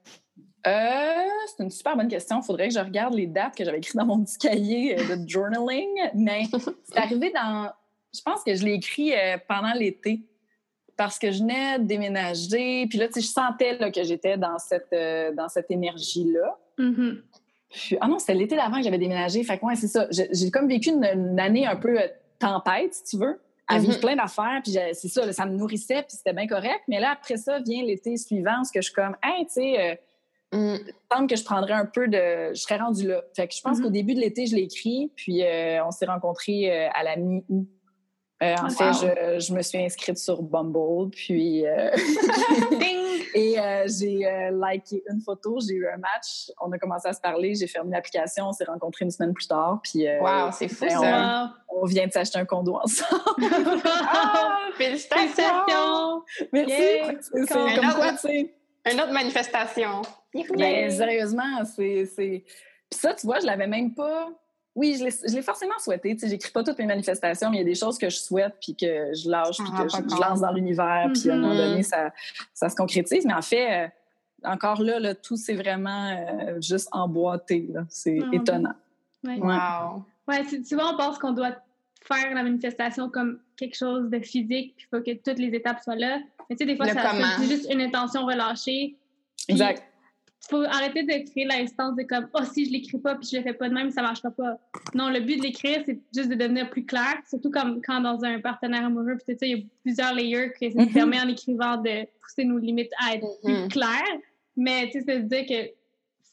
Euh, 0.67 1.27
c'est 1.47 1.63
une 1.63 1.71
super 1.71 1.95
bonne 1.95 2.07
question. 2.07 2.39
Il 2.41 2.45
faudrait 2.45 2.67
que 2.67 2.73
je 2.73 2.79
regarde 2.79 3.13
les 3.13 3.27
dates 3.27 3.55
que 3.55 3.65
j'avais 3.65 3.77
écrites 3.77 3.95
dans 3.95 4.05
mon 4.05 4.23
petit 4.23 4.37
cahier 4.37 4.99
euh, 4.99 5.15
de 5.15 5.27
journaling. 5.27 5.89
Mais 6.13 6.43
c'est 6.83 6.97
arrivé 6.97 7.31
dans. 7.31 7.71
Je 8.13 8.21
pense 8.21 8.43
que 8.43 8.53
je 8.53 8.65
l'ai 8.65 8.73
écrit 8.73 9.13
euh, 9.13 9.37
pendant 9.47 9.73
l'été 9.73 10.21
parce 10.97 11.17
que 11.17 11.31
je 11.31 11.39
venais 11.39 11.79
de 11.79 11.85
déménager. 11.85 12.85
Puis 12.87 12.99
là, 12.99 13.07
tu 13.07 13.13
sais, 13.13 13.21
je 13.21 13.27
sentais 13.27 13.77
là, 13.77 13.89
que 13.89 14.03
j'étais 14.03 14.37
dans 14.37 14.59
cette, 14.59 14.93
dans 15.35 15.49
cette 15.49 15.71
énergie-là. 15.71 16.59
Mm-hmm. 16.77 17.97
ah 17.99 18.07
non, 18.07 18.19
c'était 18.19 18.33
l'été 18.33 18.55
d'avant 18.55 18.77
que 18.77 18.83
j'avais 18.83 18.97
déménagé. 18.97 19.43
Fait 19.43 19.57
que 19.57 19.65
ouais, 19.65 19.75
c'est 19.75 19.87
ça. 19.87 20.07
J'ai 20.09 20.51
comme 20.51 20.67
vécu 20.67 20.89
une, 20.89 21.39
année 21.39 21.65
un 21.65 21.75
peu 21.75 21.99
euh, 21.99 22.07
tempête, 22.39 22.93
si 22.93 23.03
tu 23.03 23.17
veux, 23.17 23.39
à 23.67 23.79
vivre 23.79 23.93
mm-hmm. 23.93 23.99
plein 23.99 24.15
d'affaires. 24.15 24.61
Puis 24.63 24.77
c'est 24.93 25.07
ça, 25.07 25.31
ça 25.31 25.45
me 25.45 25.55
nourrissait, 25.55 26.03
puis 26.03 26.17
c'était 26.17 26.33
bien 26.33 26.47
correct. 26.47 26.81
Mais 26.87 26.99
là, 26.99 27.11
après 27.11 27.37
ça, 27.37 27.59
vient 27.59 27.83
l'été 27.83 28.17
suivant, 28.17 28.63
ce 28.63 28.71
que 28.71 28.81
je 28.81 28.85
suis 28.85 28.93
comme, 28.93 29.15
hey, 29.23 29.45
tu 29.45 29.53
sais, 29.53 29.99
euh, 30.53 30.57
mm. 30.57 30.77
il 31.21 31.27
que 31.27 31.35
je 31.35 31.43
prendrais 31.43 31.73
un 31.73 31.85
peu 31.85 32.07
de. 32.07 32.53
Je 32.53 32.61
serais 32.61 32.77
rendue 32.77 33.07
là. 33.07 33.23
Fait 33.35 33.47
que 33.47 33.53
je 33.53 33.61
pense 33.61 33.77
mm-hmm. 33.77 33.83
qu'au 33.83 33.89
début 33.89 34.15
de 34.15 34.19
l'été, 34.19 34.45
je 34.45 34.55
l'ai 34.55 34.63
écrit, 34.63 35.11
puis 35.15 35.43
euh, 35.43 35.85
on 35.85 35.91
s'est 35.91 36.05
rencontrés 36.05 36.89
à 36.93 37.03
la 37.03 37.15
mi-août. 37.15 37.67
Euh, 38.41 38.55
en 38.55 38.69
fait, 38.69 38.93
je, 38.93 39.45
je, 39.45 39.53
me 39.53 39.61
suis 39.61 39.77
inscrite 39.77 40.17
sur 40.17 40.41
Bumble, 40.41 41.11
puis 41.11 41.65
euh, 41.67 41.91
et 43.35 43.59
euh, 43.59 43.85
j'ai 43.87 44.49
liké 44.51 45.03
une 45.11 45.21
photo, 45.21 45.59
j'ai 45.59 45.75
eu 45.75 45.87
un 45.87 45.97
match, 45.97 46.51
on 46.59 46.71
a 46.71 46.79
commencé 46.79 47.07
à 47.07 47.13
se 47.13 47.21
parler, 47.21 47.53
j'ai 47.53 47.67
fermé 47.67 47.91
l'application, 47.91 48.47
on 48.47 48.53
s'est 48.53 48.65
rencontrés 48.65 49.05
une 49.05 49.11
semaine 49.11 49.33
plus 49.33 49.47
tard, 49.47 49.79
puis 49.83 50.07
wow, 50.19 50.51
c'est 50.51 50.69
fou 50.69 50.85
ben, 50.85 50.99
ça. 50.99 51.53
On, 51.69 51.85
vient 51.85 52.07
de 52.07 52.11
s'acheter 52.11 52.39
un 52.39 52.45
condo 52.45 52.75
ensemble. 52.75 53.21
Ah, 54.13 54.59
félicitations. 54.75 56.23
Merci. 56.51 56.73
C'est 57.31 57.47
comme 57.47 57.93
quoi, 57.93 58.11
tu 58.11 58.17
sais. 58.17 58.53
Une 58.91 58.99
autre 58.99 59.13
manifestation. 59.13 60.01
Ben, 60.33 60.89
sérieusement, 60.89 61.63
c'est 61.75 62.05
c'est 62.05 62.43
puis 62.91 62.99
ça, 62.99 63.13
tu 63.13 63.25
vois, 63.25 63.39
je 63.39 63.45
l'avais 63.45 63.67
même 63.67 63.93
pas 63.93 64.29
oui, 64.73 64.97
je 64.97 65.35
l'ai 65.35 65.41
forcément 65.41 65.77
souhaité. 65.79 66.15
Tu 66.15 66.21
sais, 66.21 66.29
j'écris 66.29 66.51
pas 66.51 66.63
toutes 66.63 66.77
mes 66.77 66.85
manifestations, 66.85 67.49
mais 67.49 67.57
il 67.57 67.59
y 67.59 67.63
a 67.63 67.65
des 67.65 67.75
choses 67.75 67.97
que 67.97 68.09
je 68.09 68.17
souhaite, 68.17 68.55
puis 68.61 68.75
que 68.75 69.13
je 69.13 69.29
lâche, 69.29 69.57
puis 69.57 69.71
que 69.71 69.89
je, 69.89 70.21
lance 70.21 70.39
dans 70.39 70.51
l'univers, 70.53 71.09
puis 71.13 71.29
à 71.29 71.33
un 71.33 71.37
moment 71.37 71.55
donné, 71.55 71.83
ça, 71.83 72.11
ça 72.53 72.69
se 72.69 72.75
concrétise. 72.75 73.25
Mais 73.25 73.33
en 73.33 73.41
fait, 73.41 73.85
euh, 73.85 73.87
encore 74.43 74.81
là, 74.81 74.99
là 74.99 75.13
tout 75.13 75.35
c'est 75.35 75.55
vraiment 75.55 76.09
euh, 76.09 76.61
juste 76.61 76.87
emboîté. 76.93 77.67
C'est 77.89 78.19
ah, 78.23 78.29
étonnant. 78.31 78.75
Ouais. 79.25 79.37
Wow! 79.39 80.05
Ouais, 80.27 80.45
souvent, 80.63 80.93
on 80.93 80.97
pense 80.97 81.19
qu'on 81.19 81.33
doit 81.33 81.57
faire 82.03 82.33
la 82.33 82.41
manifestation 82.41 83.09
comme 83.09 83.39
quelque 83.57 83.75
chose 83.75 84.09
de 84.09 84.19
physique, 84.19 84.75
puis 84.77 84.87
il 84.89 84.97
faut 84.97 85.03
que 85.03 85.13
toutes 85.15 85.39
les 85.39 85.53
étapes 85.53 85.81
soient 85.83 85.95
là. 85.95 86.19
Mais 86.49 86.55
tu 86.55 86.65
sais, 86.65 86.65
des 86.65 86.77
fois, 86.77 86.87
c'est 86.87 87.47
juste 87.47 87.67
une 87.71 87.81
intention 87.81 88.25
relâchée. 88.25 88.95
Exact 89.49 89.90
faut 90.49 90.63
arrêter 90.63 91.03
de 91.03 91.29
créer 91.29 91.45
l'instance 91.45 91.95
de 91.95 92.03
comme 92.03 92.27
oh 92.33 92.43
si 92.43 92.65
je 92.65 92.71
l'écris 92.71 92.97
pas 92.97 93.15
puis 93.15 93.27
je 93.31 93.37
le 93.37 93.43
fais 93.43 93.53
pas 93.53 93.69
de 93.69 93.73
même 93.73 93.91
ça 93.91 94.01
marchera 94.01 94.31
pas. 94.31 94.57
Non 94.93 95.09
le 95.09 95.19
but 95.19 95.37
de 95.37 95.43
l'écrire 95.43 95.81
c'est 95.85 95.99
juste 96.15 96.29
de 96.29 96.35
devenir 96.35 96.69
plus 96.69 96.85
clair 96.85 97.15
surtout 97.29 97.51
comme 97.51 97.81
quand 97.81 98.01
dans 98.01 98.23
un 98.23 98.39
partenaire 98.39 98.85
amoureux 98.85 99.17
puis 99.25 99.35
il 99.41 99.47
y 99.47 99.53
a 99.53 99.63
plusieurs 99.83 100.13
layers 100.13 100.51
que 100.59 100.69
ça 100.69 100.79
nous 100.79 100.91
permet 100.91 101.19
en 101.19 101.27
écrivant 101.27 101.77
de 101.77 102.05
pousser 102.21 102.45
nos 102.45 102.57
limites 102.57 102.91
à 103.05 103.15
être 103.15 103.27
plus 103.43 103.53
mm-hmm. 103.53 103.67
clair 103.69 104.03
mais 104.57 104.89
tu 104.91 104.99
sais 104.99 105.05
c'est 105.05 105.21
dire 105.21 105.45
que 105.45 105.71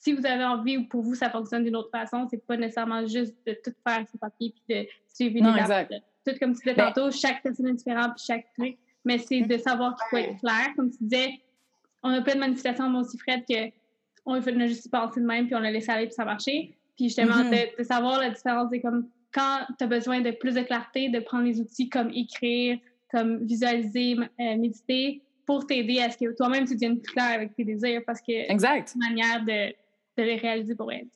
si 0.00 0.12
vous 0.12 0.24
avez 0.24 0.44
envie 0.44 0.78
ou 0.78 0.84
pour 0.84 1.02
vous 1.02 1.14
ça 1.14 1.28
fonctionne 1.28 1.64
d'une 1.64 1.76
autre 1.76 1.90
façon 1.90 2.26
c'est 2.30 2.44
pas 2.46 2.56
nécessairement 2.56 3.06
juste 3.06 3.34
de 3.46 3.56
tout 3.62 3.72
faire 3.86 4.06
sur 4.08 4.18
papier 4.18 4.54
puis 4.54 4.76
de 4.76 4.86
suivre 5.12 5.36
une 5.36 5.54
étape 5.54 5.92
tout 6.26 6.34
comme 6.40 6.54
tu 6.54 6.60
disais 6.60 6.74
ben 6.74 6.92
tantôt 6.92 7.10
chaque 7.10 7.42
personne 7.42 7.68
est 7.68 7.74
différente 7.74 8.12
puis 8.16 8.24
chaque 8.26 8.46
truc 8.56 8.78
mais 9.04 9.18
c'est 9.18 9.40
de 9.40 9.58
savoir 9.58 9.96
qu'il 9.96 10.06
faut 10.10 10.16
être 10.18 10.38
clair. 10.40 10.68
Comme 10.76 10.90
tu 10.90 10.98
disais 11.00 11.40
on 12.02 12.10
a 12.10 12.20
plein 12.20 12.34
de 12.34 12.40
manifestations 12.40 12.88
moi 12.88 13.00
aussi 13.00 13.18
Fred 13.18 13.44
que 13.48 13.70
on 14.28 14.60
a 14.60 14.66
juste 14.66 14.90
pensé 14.90 15.20
de 15.20 15.26
même, 15.26 15.46
puis 15.46 15.54
on 15.54 15.60
l'a 15.60 15.70
laissé 15.70 15.90
aller, 15.90 16.06
puis 16.06 16.14
ça 16.14 16.24
marchait. 16.24 16.74
Puis 16.96 17.06
justement, 17.06 17.36
mm-hmm. 17.36 17.78
de, 17.78 17.84
savoir 17.84 18.20
la 18.20 18.30
différence, 18.30 18.70
c'est 18.70 18.80
comme 18.80 19.08
quand 19.32 19.60
tu 19.78 19.84
as 19.84 19.86
besoin 19.86 20.20
de 20.20 20.30
plus 20.32 20.54
de 20.54 20.62
clarté, 20.62 21.08
de 21.08 21.20
prendre 21.20 21.44
les 21.44 21.60
outils 21.60 21.88
comme 21.88 22.10
écrire, 22.10 22.78
comme 23.10 23.44
visualiser, 23.44 24.16
euh, 24.18 24.56
méditer, 24.56 25.22
pour 25.46 25.66
t'aider 25.66 26.00
à 26.00 26.10
ce 26.10 26.18
que 26.18 26.34
toi-même 26.36 26.66
tu 26.66 26.74
deviennes 26.74 27.00
plus 27.00 27.12
clair 27.12 27.32
avec 27.34 27.54
tes 27.54 27.64
désirs, 27.64 28.02
parce 28.06 28.20
que 28.20 28.50
exact. 28.50 28.88
c'est 28.88 28.94
une 28.96 29.14
manière 29.14 29.44
de, 29.44 29.74
de, 30.18 30.22
les 30.22 30.36
réaliser 30.36 30.74
pour 30.74 30.92
être. 30.92 31.08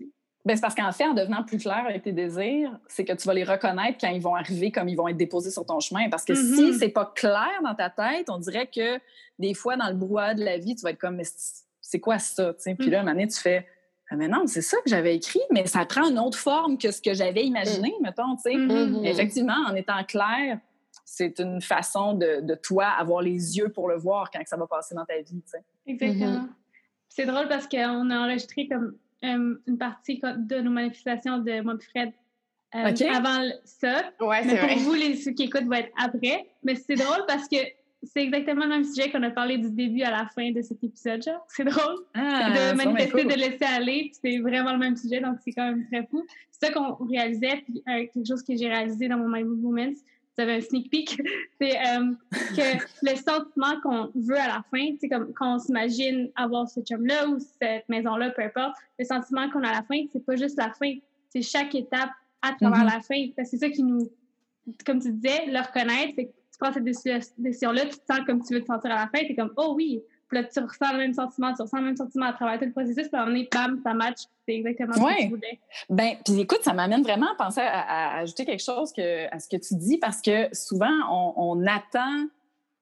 Ben, 0.45 0.57
c'est 0.57 0.63
parce 0.63 0.75
qu'en 0.75 0.91
fait, 0.91 1.05
en 1.05 1.15
devenant 1.15 1.45
plus 1.45 1.59
clair 1.59 1.85
avec 1.87 2.03
tes 2.03 2.13
désirs, 2.13 2.77
c'est 2.89 3.05
que 3.05 3.13
tu 3.13 3.27
vas 3.27 3.35
les 3.35 3.45
reconnaître 3.45 3.99
quand 4.01 4.09
ils 4.09 4.23
vont 4.23 4.35
arriver, 4.35 4.73
comme 4.73 4.89
ils 4.89 4.97
vont 4.97 5.07
être 5.07 5.17
déposés 5.17 5.51
sur 5.51 5.65
ton 5.65 5.81
chemin. 5.81 6.09
Parce 6.09 6.25
que 6.25 6.35
si 6.35 6.43
mm-hmm. 6.43 6.79
c'est 6.79 6.89
pas 6.89 7.13
clair 7.15 7.61
dans 7.63 7.75
ta 7.75 7.91
tête, 7.91 8.29
on 8.29 8.39
dirait 8.39 8.67
que 8.67 8.99
des 9.39 9.55
fois, 9.55 9.77
dans 9.77 9.89
le 9.89 9.95
brouhaha 9.95 10.35
de 10.35 10.45
la 10.45 10.59
vie, 10.59 10.75
tu 10.75 10.83
vas 10.83 10.91
être 10.91 10.99
comme, 10.99 11.21
c'est 11.93 12.01
quoi 12.01 12.19
ça? 12.19 12.55
Puis 12.55 12.89
là, 12.89 12.99
à 12.99 13.01
un 13.01 13.05
moment 13.05 13.15
donné, 13.15 13.29
tu 13.29 13.39
fais, 13.39 13.67
ah, 14.09 14.17
mais 14.17 14.27
non, 14.27 14.47
c'est 14.47 14.63
ça 14.63 14.79
que 14.79 14.89
j'avais 14.89 15.15
écrit, 15.15 15.43
mais 15.51 15.67
ça 15.67 15.85
prend 15.85 16.09
une 16.09 16.19
autre 16.19 16.39
forme 16.39 16.79
que 16.79 16.91
ce 16.91 17.03
que 17.03 17.13
j'avais 17.13 17.45
imaginé, 17.45 17.93
mm. 18.01 18.03
mettons, 18.03 18.35
tu 18.37 18.43
sais. 18.45 18.55
Mm-hmm. 18.55 19.05
Effectivement, 19.05 19.59
en 19.69 19.75
étant 19.75 20.03
clair, 20.05 20.59
c'est 21.05 21.39
une 21.39 21.61
façon 21.61 22.15
de, 22.15 22.55
toi 22.55 22.87
avoir 22.87 23.21
les 23.21 23.59
yeux 23.59 23.69
pour 23.69 23.89
le 23.89 23.97
voir 23.97 24.31
quand 24.31 24.41
ça 24.47 24.57
va 24.57 24.67
passer 24.67 24.95
dans 24.95 25.05
ta 25.05 25.19
vie, 25.19 25.43
tu 25.43 25.51
sais. 25.51 25.63
Exactement. 25.87 26.45
Mm-hmm. 26.45 26.49
C'est 27.11 27.27
drôle 27.27 27.49
parce 27.49 27.69
qu'on 27.69 28.11
a 28.11 28.19
enregistré 28.21 28.67
comme 28.69 28.97
euh, 29.25 29.61
une 29.67 29.77
partie 29.77 30.19
de 30.19 30.61
nos 30.61 30.71
manifestations 30.71 31.39
de 31.41 31.61
moi 31.61 31.75
Fred 31.91 32.11
euh, 32.75 32.91
avant 33.15 33.51
ça. 33.65 34.13
Ouais, 34.19 34.43
mais 34.47 34.57
pour 34.57 34.67
vrai. 34.67 34.77
vous, 34.77 34.95
les, 34.95 35.17
ceux 35.17 35.33
qui 35.33 35.43
écoutent, 35.43 35.67
va 35.67 35.81
être 35.81 35.93
après. 36.03 36.47
Mais 36.63 36.75
c'est 36.75 36.95
drôle 36.95 37.25
parce 37.27 37.47
que 37.49 37.59
c'est 38.05 38.23
exactement 38.23 38.65
le 38.65 38.71
même 38.71 38.85
sujet 38.85 39.11
qu'on 39.11 39.23
a 39.23 39.31
parlé 39.31 39.59
du 39.59 39.71
début 39.71 40.03
à 40.03 40.11
la 40.11 40.27
fin 40.27 40.51
de 40.51 40.61
cet 40.63 40.83
épisode. 40.83 41.23
C'est 41.49 41.65
drôle. 41.65 42.05
Ah, 42.15 42.51
de 42.73 42.77
manifester, 42.77 43.23
cool. 43.23 43.31
de 43.33 43.39
laisser 43.39 43.65
aller. 43.65 44.11
puis 44.11 44.15
C'est 44.23 44.39
vraiment 44.39 44.73
le 44.73 44.79
même 44.79 44.97
sujet, 44.97 45.21
donc 45.21 45.39
c'est 45.45 45.53
quand 45.53 45.65
même 45.65 45.87
très 45.87 46.05
fou. 46.07 46.25
C'est 46.51 46.67
ça 46.67 46.73
qu'on 46.73 46.95
réalisait. 47.07 47.63
Puis 47.65 47.83
euh, 47.89 48.07
quelque 48.13 48.27
chose 48.27 48.43
que 48.43 48.57
j'ai 48.57 48.69
réalisé 48.69 49.09
dans 49.09 49.19
mon 49.19 49.29
My 49.29 49.45
Moments, 49.45 49.93
vous 50.37 50.43
avez 50.43 50.55
un 50.57 50.61
sneak 50.63 50.91
peek, 50.91 51.21
c'est 51.61 51.77
euh, 51.79 52.13
que 52.57 52.79
le 53.11 53.17
sentiment 53.17 53.81
qu'on 53.83 54.11
veut 54.15 54.39
à 54.39 54.49
la 54.49 54.65
fin, 54.71 54.95
c'est 55.01 55.09
comme 55.09 55.33
quand 55.35 55.57
on 55.57 55.59
s'imagine 55.59 56.31
avoir 56.37 56.69
ce 56.69 56.81
chum-là 56.81 57.29
ou 57.29 57.39
cette 57.39 57.89
maison-là, 57.89 58.31
peu 58.31 58.43
importe, 58.43 58.75
le 58.99 59.05
sentiment 59.05 59.49
qu'on 59.51 59.63
a 59.63 59.69
à 59.69 59.75
la 59.75 59.83
fin, 59.83 60.03
c'est 60.13 60.25
pas 60.25 60.37
juste 60.37 60.57
la 60.59 60.73
fin, 60.73 60.93
c'est 61.29 61.43
chaque 61.43 61.75
étape 61.75 62.11
à 62.41 62.53
travers 62.59 62.81
Mhm. 62.81 62.87
la 62.95 63.01
fin. 63.01 63.29
Parce 63.37 63.51
que 63.51 63.57
c'est 63.59 63.67
ça 63.67 63.71
qui 63.71 63.83
nous, 63.85 64.11
comme 64.85 65.01
tu 65.01 65.13
disais, 65.13 65.47
le 65.47 65.59
reconnaître, 65.61 66.15
c'est 66.17 66.31
prends 66.63 66.73
cette 66.73 66.85
déci- 66.85 67.33
décision-là, 67.39 67.83
tu 67.83 67.99
te 67.99 68.05
sens 68.15 68.21
comme 68.27 68.43
tu 68.43 68.55
veux 68.55 68.61
te 68.61 68.67
sentir 68.67 68.91
à 68.93 68.97
la 68.97 69.09
fin, 69.09 69.27
t'es 69.27 69.35
comme, 69.35 69.53
oh 69.57 69.73
oui, 69.77 70.03
puis 70.29 70.41
là, 70.41 70.45
tu 70.45 70.61
ressens 70.61 70.93
le 70.93 70.99
même 70.99 71.13
sentiment, 71.15 71.53
tu 71.55 71.61
ressens 71.63 71.79
le 71.79 71.85
même 71.85 71.97
sentiment 71.97 72.27
à 72.27 72.33
travers 72.33 72.59
tout 72.59 72.65
le 72.65 72.73
processus, 72.73 73.09
puis 73.09 73.11
à 73.13 73.19
un 73.23 73.27
moment 73.27 73.37
donné, 73.37 73.49
bam, 73.53 73.81
ça 73.85 73.93
match, 73.95 74.19
c'est 74.49 74.55
exactement 74.55 74.95
ce 74.95 75.01
Ouais. 75.01 75.17
que 75.17 75.23
tu 75.25 75.29
voulais. 75.29 75.61
Ben, 75.91 76.17
puis 76.25 76.41
écoute, 76.41 76.61
ça 76.63 76.73
m'amène 76.73 77.03
vraiment 77.03 77.27
à 77.33 77.35
penser 77.37 77.61
à, 77.61 78.15
à 78.17 78.19
ajouter 78.21 78.45
quelque 78.47 78.63
chose 78.65 78.93
que, 78.93 79.27
à 79.35 79.39
ce 79.39 79.49
que 79.49 79.57
tu 79.57 79.75
dis 79.77 79.99
parce 79.99 80.23
que 80.23 80.49
souvent, 80.55 80.91
on, 81.11 81.35
on 81.37 81.67
attend 81.67 82.27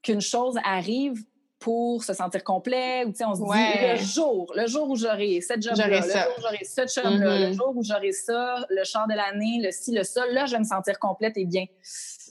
qu'une 0.03 0.21
chose 0.21 0.57
arrive 0.65 1.25
pour 1.59 2.05
se 2.05 2.15
sentir 2.15 2.43
complet 2.43 3.05
ou 3.05 3.11
tu 3.11 3.17
sais, 3.17 3.25
on 3.27 3.35
se 3.35 3.43
Ouais. 3.43 3.97
dit 3.97 4.01
le 4.01 4.07
jour, 4.09 4.51
le 4.57 4.67
jour 4.67 4.89
où 4.89 4.97
j'aurai 4.97 5.43
cette 5.43 5.61
job-là, 5.63 5.89
le 5.89 6.01
ça. 6.03 6.23
jour 6.23 6.33
où 6.39 6.41
j'aurai 6.41 6.65
ce 6.65 6.87
chum-là, 6.87 7.39
Mhm. 7.39 7.47
le 7.49 7.53
jour 7.53 7.73
où 7.77 7.83
j'aurai 7.83 8.13
ça, 8.13 8.65
le 8.71 8.83
char 8.85 9.07
de 9.09 9.15
l'année, 9.15 9.61
le 9.63 9.71
ci, 9.71 9.93
le 9.93 10.03
ça, 10.05 10.25
là, 10.29 10.47
je 10.47 10.53
vais 10.53 10.59
me 10.61 10.65
sentir 10.65 10.99
complète 10.99 11.37
et 11.37 11.45
bien. 11.45 11.65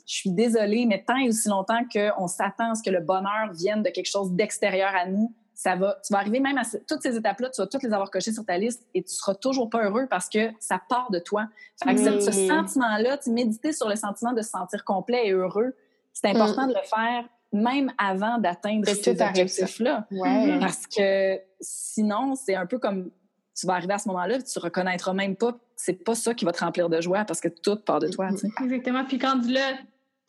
Je 0.10 0.16
suis 0.16 0.32
désolée, 0.32 0.88
mais 0.88 1.04
tant 1.06 1.18
et 1.18 1.28
aussi 1.28 1.50
longtemps 1.50 1.82
qu'on 1.94 2.26
s'attend 2.26 2.72
à 2.72 2.76
ce 2.76 2.82
que 2.82 2.90
le 2.90 3.00
bonheur 3.00 3.54
vienne 3.54 3.84
de 3.84 3.90
quelque 3.92 4.10
chose 4.10 4.32
d'extérieur 4.32 4.90
à 4.96 5.06
nous, 5.06 5.36
ça 5.54 5.76
va, 5.76 6.00
tu 6.04 6.12
vas 6.12 6.20
arriver 6.20 6.40
même 6.40 6.58
à 6.58 6.64
toutes 6.88 7.04
ces 7.04 7.16
étapes-là, 7.16 7.52
tu 7.52 7.62
vas 7.62 7.68
toutes 7.68 7.84
les 7.84 7.94
avoir 7.94 8.10
cochées 8.10 8.32
sur 8.32 8.44
ta 8.44 8.58
liste 8.58 8.88
et 8.96 9.04
tu 9.04 9.14
seras 9.14 9.36
toujours 9.36 9.70
pas 9.70 9.84
heureux 9.84 10.08
parce 10.10 10.28
que 10.28 10.50
ça 10.60 10.82
part 10.90 11.12
de 11.12 11.20
toi. 11.20 11.48
Fait 11.84 11.94
que 11.94 12.02
ce, 12.02 12.20
ce 12.22 12.48
sentiment-là, 12.48 13.20
tu 13.20 13.30
méditer 13.30 13.72
sur 13.72 13.88
le 13.88 13.96
sentiment 13.96 14.34
de 14.34 14.42
se 14.42 14.50
sentir 14.50 14.84
complet 14.84 15.28
et 15.28 15.32
heureux, 15.32 15.76
c'est 16.12 16.28
important 16.28 16.66
de 16.66 16.74
le 16.74 16.88
faire 16.88 17.26
même 17.54 17.92
avant 18.00 18.40
d'atteindre 18.40 18.88
ces 18.88 19.22
objectifs-là. 19.22 20.08
Ouais. 20.10 20.54
Mhm. 20.54 20.60
Parce 20.60 20.88
que 20.88 21.40
sinon, 21.62 22.34
c'est 22.34 22.56
un 22.56 22.66
peu 22.66 22.80
comme 22.80 23.12
tu 23.56 23.68
vas 23.68 23.74
arriver 23.74 23.94
à 23.94 24.00
ce 24.00 24.08
moment-là, 24.08 24.42
tu 24.42 24.58
reconnaîtras 24.58 25.14
même 25.14 25.36
pas, 25.36 25.56
c'est 25.76 26.04
pas 26.04 26.16
ça 26.16 26.34
qui 26.34 26.46
va 26.46 26.52
te 26.52 26.64
remplir 26.64 26.90
de 26.90 27.00
joie 27.00 27.26
parce 27.26 27.42
que 27.42 27.50
tout 27.50 27.76
part 27.76 28.00
de 28.00 28.08
toi. 28.08 28.30
sais. 28.36 28.48
Exactement. 28.64 29.06
Puis 29.06 29.20
quand 29.20 29.46
là, 29.46 29.74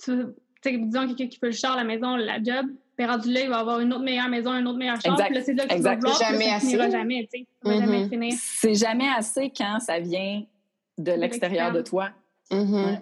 tu 0.03 0.12
sais, 0.62 0.76
disons 0.78 1.07
quelqu'un 1.07 1.26
qui 1.28 1.38
peut 1.38 1.46
le 1.48 1.53
char, 1.53 1.76
la 1.76 1.84
maison, 1.84 2.16
la 2.16 2.36
job, 2.42 2.66
puis 2.96 3.07
rendu 3.07 3.32
là, 3.32 3.40
il 3.42 3.48
va 3.48 3.59
avoir 3.59 3.80
une 3.80 3.92
autre 3.92 4.03
meilleure 4.05 4.28
maison, 4.28 4.51
un 4.51 4.64
autre 4.66 4.78
meilleur 4.78 5.01
char, 5.01 5.12
Exact. 5.14 5.26
puis 5.26 5.34
là, 5.36 5.42
c'est 5.44 5.55
là 5.55 5.66
que 5.66 5.74
tu 5.74 5.80
vas 5.82 5.96
puis 5.96 6.11
Jamais 6.20 6.51
ça 6.51 6.61
finira 6.61 6.84
assez. 6.84 6.92
jamais, 6.92 7.28
tu 7.32 7.38
sais. 7.40 7.46
Ça 7.62 7.68
va 7.70 7.74
Mhm. 7.76 7.80
jamais 7.80 8.09
finir. 8.09 8.34
C'est 8.38 8.74
jamais 8.74 9.09
assez 9.16 9.51
quand 9.57 9.78
ça 9.80 9.98
vient 10.01 10.42
de 10.98 11.12
l'extérieur 11.12 11.72
de 11.72 11.80
toi. 11.82 12.11
Mhm. 12.51 12.74
Ouais. 12.74 12.98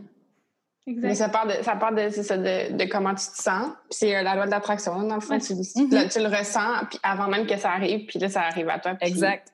Mais 0.87 0.93
Exact. 0.95 1.15
ça 1.17 1.29
part 1.29 1.47
de, 1.47 1.53
ça 1.63 1.77
part 1.77 1.93
de, 1.95 2.09
ça, 2.09 2.39
de, 2.39 2.75
de 2.77 2.85
comment 2.91 3.11
tu 3.11 3.27
te 3.27 3.43
sens. 3.43 3.73
C'est 3.91 4.17
euh, 4.17 4.23
la 4.23 4.35
loi 4.37 4.47
de 4.47 4.51
l'attraction. 4.51 5.03
Dans 5.03 5.15
le 5.17 5.21
fond, 5.21 5.35
Ouais. 5.35 5.41
tu, 5.41 5.53
là, 5.91 6.09
tu 6.09 6.19
le 6.21 6.29
ressens 6.35 6.87
puis 6.89 6.99
avant 7.03 7.29
même 7.29 7.47
que 7.47 7.59
ça 7.59 7.73
arrive, 7.73 8.07
puis 8.07 8.19
là, 8.19 8.29
ça 8.31 8.43
arrive 8.43 8.69
à 8.71 8.79
toi. 8.79 8.95
puis- 8.95 9.09
Exact. 9.11 9.53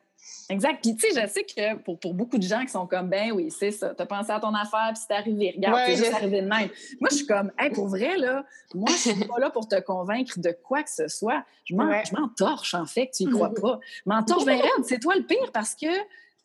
Exact. 0.50 0.78
Puis, 0.82 0.94
tu 0.96 1.08
sais, 1.10 1.20
je 1.22 1.26
sais 1.28 1.44
que 1.44 1.76
pour, 1.78 1.98
pour 1.98 2.14
beaucoup 2.14 2.38
de 2.38 2.42
gens 2.42 2.60
qui 2.62 2.68
sont 2.68 2.86
comme, 2.86 3.08
ben 3.08 3.32
oui, 3.32 3.50
c'est 3.50 3.70
ça, 3.70 3.94
t'as 3.94 4.06
pensé 4.06 4.30
à 4.30 4.40
ton 4.40 4.54
affaire, 4.54 4.90
puis 4.94 5.02
c'est 5.06 5.14
arrivé. 5.14 5.52
Regarde, 5.56 5.74
Ouais, 5.76 5.84
c'est 5.88 5.96
juste 6.04 6.14
arrivé 6.14 6.42
de 6.42 6.46
même. 6.48 6.68
Moi, 7.00 7.08
je 7.10 7.16
suis 7.16 7.26
comme, 7.26 7.50
hey, 7.58 7.70
pour 7.70 7.88
vrai, 7.88 8.16
là, 8.16 8.44
moi, 8.74 8.88
je 8.90 8.96
suis 9.10 9.14
pas 9.28 9.38
là 9.38 9.50
pour 9.50 9.68
te 9.68 9.80
convaincre 9.80 10.38
de 10.38 10.54
quoi 10.62 10.82
que 10.82 10.90
ce 10.90 11.08
soit. 11.08 11.44
Je 11.64 11.74
m'en 11.74 11.88
Ouais. 11.88 12.02
torche, 12.36 12.74
en 12.74 12.86
fait, 12.86 13.06
que 13.08 13.16
tu 13.16 13.22
y 13.24 13.26
crois 13.30 13.54
pas. 13.54 13.80
Je 14.04 14.10
m'en 14.10 14.22
torche 14.22 14.44
bien 14.44 14.56
raide. 14.58 14.84
C'est 14.84 14.98
toi 15.00 15.14
le 15.16 15.22
pire 15.22 15.50
parce 15.52 15.74
que 15.74 15.86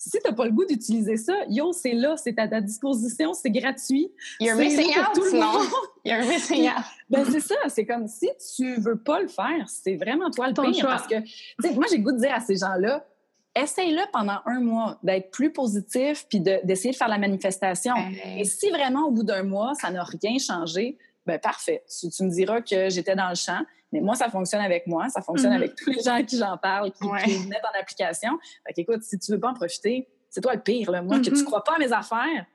si 0.02 0.18
t'as 0.24 0.32
pas 0.32 0.45
le 0.45 0.52
goût 0.52 0.64
d'utiliser 0.66 1.18
ça, 1.18 1.34
yo, 1.50 1.74
c'est 1.74 1.91
là, 1.91 2.16
c'est 2.16 2.39
à 2.39 2.47
ta 2.47 2.62
disposition, 2.62 3.34
c'est 3.34 3.50
gratuit. 3.50 4.10
You're 4.39 4.56
C'est 4.56 4.64
missing 4.64 4.95
là 4.95 5.02
pour 5.04 5.10
out, 5.10 5.16
tout 5.16 5.24
le 5.26 5.30
sinon. 5.32 5.52
monde. 5.52 5.68
You're 6.06 6.26
missing 6.26 6.68
out. 6.70 6.84
Ben, 7.10 7.26
c'est 7.30 7.41
ça. 7.41 7.56
C'est 7.68 7.86
comme 7.86 8.08
si 8.08 8.30
tu 8.56 8.76
veux 8.80 8.97
pas 8.97 9.20
le 9.20 9.28
faire, 9.28 9.66
c'est 9.68 9.97
vraiment 9.97 10.32
toi 10.32 10.47
le 10.47 10.54
pire. 10.54 10.74
choix. 10.74 10.89
Parce 10.91 11.08
que, 11.08 11.20
tu 11.20 11.28
sais, 11.62 11.72
moi, 11.74 11.84
j'ai 11.91 12.00
goût 12.00 12.14
de 12.14 12.20
dire 12.20 12.34
à 12.34 12.39
ces 12.39 12.56
gens-là, 12.56 13.06
essaye-le 13.62 14.01
pendant 14.12 14.39
un 14.45 14.60
mois, 14.60 14.97
d'être 15.03 15.32
plus 15.32 15.51
positif, 15.51 16.26
puis 16.30 16.39
de- 16.39 16.60
d'essayer 16.64 16.91
de, 16.91 16.95
faire 16.97 17.07
la 17.07 17.18
manifestation. 17.18 17.93
Et 18.38 18.43
si 18.45 18.70
vraiment, 18.70 19.07
au 19.07 19.12
bout 19.12 19.24
d'un 19.24 19.43
mois, 19.43 19.74
ça 19.76 19.89
n'a 19.91 20.03
rien 20.03 20.38
changé, 20.39 20.97
ben 21.26 21.39
parfait. 21.39 21.84
Tu, 21.99 22.10
tu 22.10 22.24
me 22.24 22.30
diras 22.30 22.62
que 22.62 22.89
j'étais 22.89 23.16
dans 23.16 23.30
le 23.30 23.36
champ, 23.36 23.60
mais 23.91 24.01
moi, 24.01 24.16
ça 24.16 24.30
fonctionne 24.30 24.62
avec 24.62 24.88
moi, 24.88 25.10
ça 25.10 25.22
fonctionne 25.22 25.51
Mhm. 25.51 25.57
avec 25.57 25.76
tous 25.76 25.89
les 25.91 26.01
gens 26.01 26.16
à 26.16 26.24
qui 26.24 26.38
j'en 26.38 26.57
parle, 26.57 26.91
qui, 26.91 27.05
Ouais. 27.05 27.24
qui 27.24 27.32
le 27.43 27.47
mettent 27.49 27.66
en 27.76 27.80
application. 27.80 28.38
Fait 28.68 28.74
qu'écoute, 28.74 29.03
si 29.03 29.18
tu 29.20 29.32
veux 29.32 29.39
pas 29.39 29.49
en 29.49 29.53
profiter, 29.53 30.07
c'est 30.30 30.41
toi 30.41 30.53
le 30.55 30.62
pire. 30.62 30.91
Là. 30.91 31.01
Moi, 31.01 31.18
que 31.20 31.24
tu 31.26 31.32
Mhm. 31.32 31.43
crois 31.45 31.64
pas 31.64 31.76
à 31.76 31.80
mes 31.80 31.91
affaires, 31.91 32.45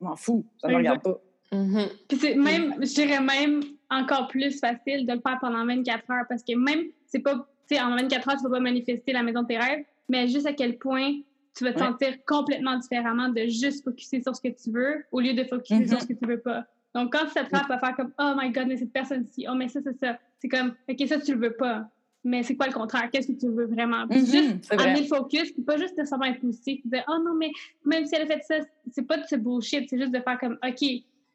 je 0.00 0.04
m'en 0.04 0.16
fous, 0.16 0.44
ça 0.60 0.68
me 0.68 0.72
Exact. 0.74 0.78
regarde 0.78 1.02
pas. 1.02 1.20
Mhm. 1.56 1.86
Puis 2.08 2.18
c'est 2.18 2.34
même, 2.36 2.74
je 2.80 2.94
dirais 2.94 3.20
même 3.20 3.60
encore 3.90 4.28
plus 4.28 4.58
facile 4.60 5.06
de 5.06 5.12
le 5.12 5.20
faire 5.20 5.38
pendant 5.40 5.64
24 5.66 6.08
heures 6.10 6.24
parce 6.28 6.42
que 6.44 6.54
même, 6.56 6.84
c'est 7.06 7.18
pas, 7.20 7.34
tu 7.68 7.74
sais, 7.76 7.80
en 7.80 7.90
24 7.96 8.28
heures, 8.28 8.36
tu 8.36 8.44
vas 8.44 8.50
pas 8.50 8.60
manifester 8.60 9.12
la 9.12 9.22
maison 9.24 9.42
de 9.42 9.48
tes 9.48 9.58
rêves, 9.58 9.84
mais 10.10 10.28
juste 10.28 10.46
à 10.46 10.52
quel 10.52 10.76
point 10.76 11.20
tu 11.56 11.64
vas 11.64 11.72
te 11.72 11.80
Ouais. 11.80 11.86
sentir 11.86 12.24
complètement 12.26 12.76
différemment 12.78 13.28
de 13.28 13.42
juste 13.46 13.82
focuser 13.84 14.20
sur 14.22 14.34
ce 14.36 14.40
que 14.40 14.48
tu 14.48 14.70
veux 14.70 15.04
au 15.12 15.20
lieu 15.20 15.32
de 15.34 15.44
focuser 15.44 15.80
Mhm. 15.80 15.88
sur 15.88 16.00
ce 16.02 16.06
que 16.06 16.12
tu 16.14 16.26
veux 16.26 16.40
pas. 16.40 16.64
Donc, 16.94 17.12
quand 17.12 17.24
tu 17.26 17.34
t'attrapes 17.34 17.70
à 17.70 17.78
faire 17.78 17.94
comme, 17.96 18.12
oh 18.18 18.32
my 18.36 18.50
god, 18.50 18.66
mais 18.66 18.76
cette 18.76 18.92
personne-ci, 18.92 19.46
oh, 19.48 19.54
mais 19.54 19.68
ça, 19.68 19.80
c'est 19.82 19.96
ça. 19.98 20.18
C'est 20.40 20.48
comme, 20.48 20.74
OK, 20.88 21.06
ça, 21.08 21.20
tu 21.20 21.34
le 21.34 21.40
veux 21.40 21.52
pas. 21.56 21.88
Mais 22.24 22.42
c'est 22.42 22.56
quoi 22.56 22.66
le 22.66 22.72
contraire? 22.72 23.08
Qu'est-ce 23.10 23.28
que 23.28 23.38
tu 23.38 23.48
veux 23.48 23.66
vraiment? 23.66 24.06
Puis 24.08 24.18
Mhm, 24.20 24.26
juste 24.26 24.74
vrai. 24.74 24.84
amener 24.88 25.00
le 25.02 25.06
focus, 25.06 25.52
puis 25.52 25.62
pas 25.62 25.76
juste 25.78 25.96
nécessairement 25.96 26.26
être 26.26 26.40
positif, 26.40 26.80
puis 26.80 26.90
dire, 26.90 27.04
oh 27.08 27.18
non, 27.24 27.34
mais 27.34 27.50
même 27.84 28.04
si 28.06 28.14
elle 28.16 28.22
a 28.22 28.26
fait 28.26 28.42
ça, 28.42 28.56
c'est 28.90 29.06
pas 29.06 29.16
de 29.18 29.24
ce 29.26 29.36
bullshit, 29.36 29.88
c'est 29.88 29.98
juste 29.98 30.12
de 30.12 30.20
faire 30.20 30.38
comme, 30.38 30.58
OK, 30.66 30.88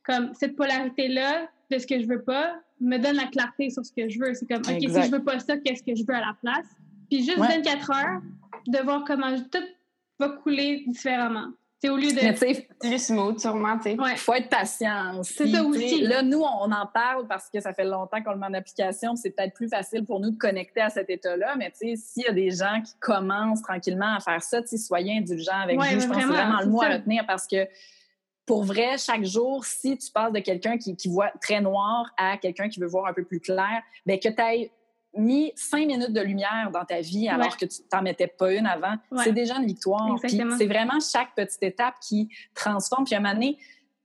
comme 0.04 0.34
cette 0.34 0.56
polarité-là 0.56 1.50
de 1.72 1.78
ce 1.78 1.88
que 1.88 2.00
je 2.00 2.06
veux 2.06 2.22
pas 2.22 2.62
me 2.82 2.98
donne 2.98 3.16
la 3.16 3.26
clarté 3.28 3.70
sur 3.70 3.84
ce 3.86 3.92
que 3.94 4.08
je 4.10 4.20
veux. 4.20 4.34
C'est 4.34 4.46
comme, 4.46 4.62
OK, 4.62 4.70
Exact. 4.84 5.04
si 5.04 5.10
je 5.10 5.16
veux 5.16 5.24
pas 5.24 5.40
ça, 5.40 5.58
qu'est-ce 5.58 5.82
que 5.82 5.96
je 5.96 6.04
veux 6.06 6.14
à 6.14 6.20
la 6.20 6.36
place? 6.42 6.68
Puis 7.10 7.24
juste 7.24 7.38
Ouais. 7.38 7.58
24 7.58 7.92
heures, 7.92 8.22
de 8.68 8.80
voir 8.80 9.04
comment 9.06 9.36
tout 9.52 9.60
va 10.20 10.30
couler 10.30 10.84
différemment. 10.88 11.48
C'est 11.82 11.90
au 11.90 11.98
lieu 11.98 12.10
de. 12.10 12.16
Mais 12.16 12.34
tu 12.34 12.40
sais, 12.40 12.68
Plus 12.80 13.06
smooth, 13.06 13.38
sûrement, 13.38 13.78
tu 13.78 13.84
sais. 13.84 14.00
Ouais. 14.00 14.14
Il 14.14 14.18
faut 14.18 14.34
être 14.34 14.50
patient 14.50 15.20
aussi. 15.20 15.34
C'est 15.34 15.48
ça 15.50 15.64
aussi. 15.64 16.02
Là, 16.02 16.22
nous, 16.24 16.40
on 16.40 16.72
en 16.72 16.88
parle 16.88 17.28
parce 17.28 17.50
que 17.50 17.60
ça 17.60 17.74
fait 17.74 17.84
longtemps 17.84 18.24
qu'on 18.24 18.32
le 18.32 18.38
met 18.38 18.48
en 18.48 18.54
application. 18.54 19.16
C'est 19.16 19.32
peut-être 19.32 19.54
plus 19.54 19.68
facile 19.68 20.06
pour 20.06 20.20
nous 20.20 20.32
de 20.32 20.38
connecter 20.38 20.82
à 20.82 20.90
cet 20.90 21.10
état-là. 21.10 21.56
Mais 21.58 21.72
tu 21.72 21.90
sais, 21.90 21.96
s'il 21.96 22.24
y 22.24 22.28
a 22.28 22.32
des 22.32 22.52
gens 22.52 22.82
qui 22.82 22.94
commencent 23.00 23.62
tranquillement 23.62 24.16
à 24.16 24.20
faire 24.20 24.42
ça, 24.42 24.62
tu 24.62 24.70
sais, 24.70 24.78
soyez 24.78 25.18
indulgents 25.18 25.60
avec 25.64 25.80
Ouais, 25.80 25.94
vous. 25.96 26.02
Je 26.02 26.08
pense 26.08 26.16
que 26.16 26.22
c'est 26.22 26.28
vraiment, 26.28 26.44
vraiment 26.54 26.62
le 26.62 26.70
mot 26.70 26.82
à 26.82 26.90
retenir 26.94 27.26
parce 27.28 27.46
que 27.46 27.68
pour 28.46 28.64
vrai, 28.64 28.98
chaque 28.98 29.26
jour, 29.26 29.66
si 29.66 29.98
tu 29.98 30.12
passes 30.12 30.32
de 30.32 30.40
quelqu'un 30.40 30.78
qui, 30.78 30.96
qui 30.96 31.10
voit 31.10 31.32
très 31.42 31.62
noir 31.62 32.12
à 32.18 32.38
quelqu'un 32.38 32.70
qui 32.70 32.80
veut 32.80 32.88
voir 32.88 33.08
un 33.08 33.14
peu 33.14 33.24
plus 33.24 33.40
clair, 33.40 33.82
bien 34.06 34.18
que 34.18 34.30
tu 34.30 34.42
aies 34.42 34.72
mis 35.18 35.52
cinq 35.56 35.88
minutes 35.88 36.14
de 36.14 36.22
lumière 36.22 36.70
dans 36.72 36.86
ta 36.86 37.02
vie 37.02 37.28
alors 37.30 37.48
Ouais. 37.48 37.58
que 37.60 37.66
tu 37.66 37.82
t'en 37.90 38.02
mettais 38.02 38.28
pas 38.28 38.54
une 38.54 38.66
avant, 38.68 38.96
Ouais. 39.12 39.24
c'est 39.24 39.34
déjà 39.34 39.56
une 39.58 39.66
victoire. 39.68 40.18
C'est 40.28 40.68
vraiment 40.68 41.00
chaque 41.00 41.34
petite 41.36 41.64
étape 41.64 41.96
qui 42.02 42.30
transforme. 42.54 43.06
Puis 43.06 43.16
à 43.16 43.18
un 43.18 43.22
moment 43.22 43.34
donné, 43.34 43.58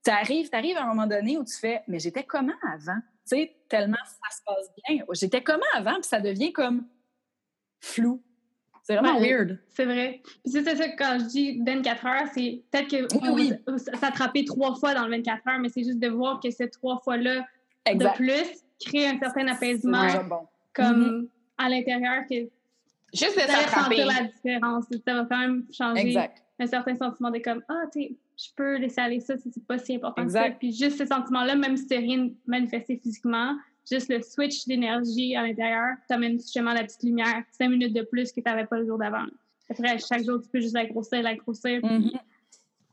tu 0.04 0.10
arrives, 0.10 0.48
à 0.78 0.82
un 0.84 0.86
moment 0.86 1.06
donné 1.06 1.36
où 1.38 1.44
tu 1.44 1.54
fais, 1.54 1.82
mais 1.88 1.98
j'étais 1.98 2.22
comment 2.24 2.52
avant? 2.62 2.98
Tu 3.28 3.36
sais, 3.36 3.56
tellement 3.68 3.96
ça 4.04 4.36
se 4.36 4.42
passe 4.44 4.70
bien. 4.88 5.04
J'étais 5.12 5.42
comment 5.42 5.62
avant? 5.74 5.94
Puis 5.94 6.04
ça 6.04 6.20
devient 6.20 6.52
comme 6.52 6.86
flou. 7.80 8.22
C'est 8.82 8.96
vraiment 8.96 9.18
Ouais. 9.20 9.28
weird. 9.30 9.58
C'est 9.68 9.84
vrai. 9.84 10.20
Puis 10.24 10.52
c'est 10.52 10.64
ça, 10.76 10.88
quand 10.96 11.18
je 11.20 11.24
dis 11.26 11.62
24 11.64 12.06
heures, 12.06 12.26
c'est 12.34 12.62
peut-être 12.70 12.88
que 12.88 13.30
Oui, 13.32 13.52
va 13.66 13.78
s'attraper 13.78 14.44
trois 14.44 14.74
fois 14.74 14.94
dans 14.94 15.04
le 15.04 15.10
24 15.10 15.46
heures, 15.48 15.58
mais 15.60 15.68
c'est 15.68 15.84
juste 15.84 15.98
de 15.98 16.08
voir 16.08 16.40
que 16.40 16.50
ces 16.50 16.68
trois 16.70 16.98
fois-là 17.04 17.46
de 17.86 18.16
plus 18.16 18.64
crée 18.84 19.06
un 19.06 19.18
certain 19.18 19.46
apaisement 19.48 20.08
C'est 20.08 20.16
comme 20.72 21.28
à 21.58 21.68
l'intérieur 21.68 22.24
que 22.28 22.48
Juste 23.12 23.34
de 23.34 23.40
ça 23.40 23.46
va 23.48 23.52
s'attraper. 23.62 23.96
sentir 23.96 24.06
la 24.06 24.24
différence. 24.28 24.84
Ça 25.04 25.14
va 25.14 25.26
quand 25.28 25.38
même 25.38 25.64
changer 25.72 26.00
Exact. 26.08 26.42
un 26.60 26.66
certain 26.66 26.96
sentiment 26.96 27.30
de 27.30 27.38
comme 27.38 27.62
ah 27.68 27.82
tu 27.92 28.00
sais, 28.02 28.12
je 28.38 28.48
peux 28.56 28.76
laisser 28.76 29.00
aller 29.00 29.20
ça, 29.20 29.34
c'est 29.36 29.66
pas 29.66 29.78
si 29.78 29.96
important 29.96 30.24
que 30.24 30.30
ça. 30.30 30.42
Exact. 30.46 30.58
Puis 30.60 30.72
juste 30.72 30.96
ce 30.98 31.06
sentiment-là, 31.06 31.56
même 31.56 31.76
si 31.76 31.86
tu 31.86 31.96
rien 31.96 32.30
manifesté 32.46 32.96
physiquement, 33.02 33.56
juste 33.90 34.08
le 34.10 34.22
switch 34.22 34.66
d'énergie 34.66 35.34
à 35.34 35.42
l'intérieur 35.42 35.96
t'amène 36.08 36.34
justement 36.38 36.72
la 36.72 36.84
petite 36.84 37.02
lumière, 37.02 37.42
cinq 37.50 37.68
minutes 37.70 37.92
de 37.94 38.02
plus 38.02 38.30
que 38.30 38.40
tu 38.40 38.48
n'avais 38.48 38.66
pas 38.66 38.78
le 38.78 38.86
jour 38.86 38.96
d'avant. 38.98 39.26
Après, 39.68 39.98
chaque 39.98 40.24
jour, 40.24 40.40
tu 40.42 40.48
peux 40.48 40.60
juste 40.60 40.74
la 40.74 40.86
grossir, 40.86 41.22
la 41.22 41.34
grossir, 41.34 41.80
puis 41.82 41.90
Mhm. 41.90 42.10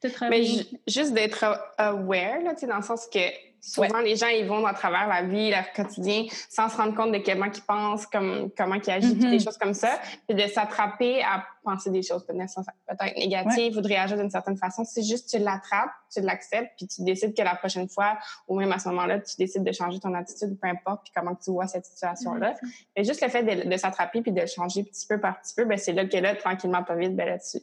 tout 0.02 0.10
Mais 0.30 0.44
juste 0.88 1.14
d'être 1.14 1.44
aware, 1.78 2.42
là, 2.42 2.54
tu 2.54 2.62
sais, 2.62 2.68
dans 2.68 2.78
le 2.78 2.84
sens 2.84 3.08
que 3.08 3.20
souvent, 3.62 4.00
les 4.00 4.16
gens, 4.16 4.28
ils 4.28 4.46
vont 4.46 4.66
à 4.66 4.74
travers 4.74 5.08
la 5.08 5.24
vie, 5.24 5.50
leur 5.50 5.72
quotidien, 5.74 6.26
sans 6.50 6.70
se 6.70 6.78
rendre 6.78 6.96
compte 6.96 7.12
de 7.12 7.18
comment 7.20 7.46
ils 7.54 7.62
pensent, 7.62 8.06
comme, 8.06 8.50
comment 8.58 8.76
ils 8.76 8.90
agissent, 8.92 9.18
des 9.18 9.28
Mhm. 9.28 9.40
choses 9.42 9.58
comme 9.58 9.74
ça. 9.74 10.00
Puis 10.28 10.36
de 10.36 10.48
s'attraper 10.48 11.22
à 11.24 11.46
penser 11.64 11.90
des 11.90 12.02
choses 12.02 12.26
peut-être 12.26 13.18
négatives 13.18 13.76
ou 13.78 13.82
de 13.82 13.88
réagir 13.90 14.16
d'une 14.18 14.30
certaine 14.30 14.56
façon. 14.56 14.86
C'est 14.86 15.04
juste, 15.04 15.30
tu 15.30 15.38
l'attrapes, 15.40 15.92
tu 16.10 16.22
l'acceptes, 16.22 16.72
puis 16.78 16.88
tu 16.88 17.04
décides 17.04 17.36
que 17.36 17.42
la 17.42 17.56
prochaine 17.56 17.90
fois, 17.90 18.18
ou 18.48 18.58
même 18.58 18.72
à 18.72 18.80
ce 18.80 18.88
moment-là, 18.88 19.20
tu 19.20 19.36
décides 19.38 19.66
de 19.66 19.72
changer 19.74 20.00
ton 20.00 20.14
attitude, 20.14 20.58
peu 20.62 20.68
importe, 20.70 21.04
puis 21.04 21.12
comment 21.14 21.36
tu 21.36 21.52
vois 21.52 21.68
cette 21.68 21.86
situation-là. 21.86 22.54
Mais 22.96 23.04
juste 23.04 23.22
le 23.22 23.28
fait 23.28 23.44
de, 23.44 23.70
de 23.70 23.78
s'attraper 23.78 24.22
puis 24.22 24.32
de 24.32 24.40
le 24.42 24.48
changer 24.48 24.84
petit 24.84 25.06
peu 25.08 25.20
par 25.20 25.42
petit 25.42 25.54
peu, 25.56 25.66
ben 25.66 25.78
c'est 25.78 25.92
là 25.94 26.06
que 26.06 26.16
là, 26.18 26.36
tranquillement, 26.36 26.84
pas 26.84 26.96
vite, 26.96 27.16
ben 27.18 27.28
là, 27.28 27.38
tu, 27.38 27.58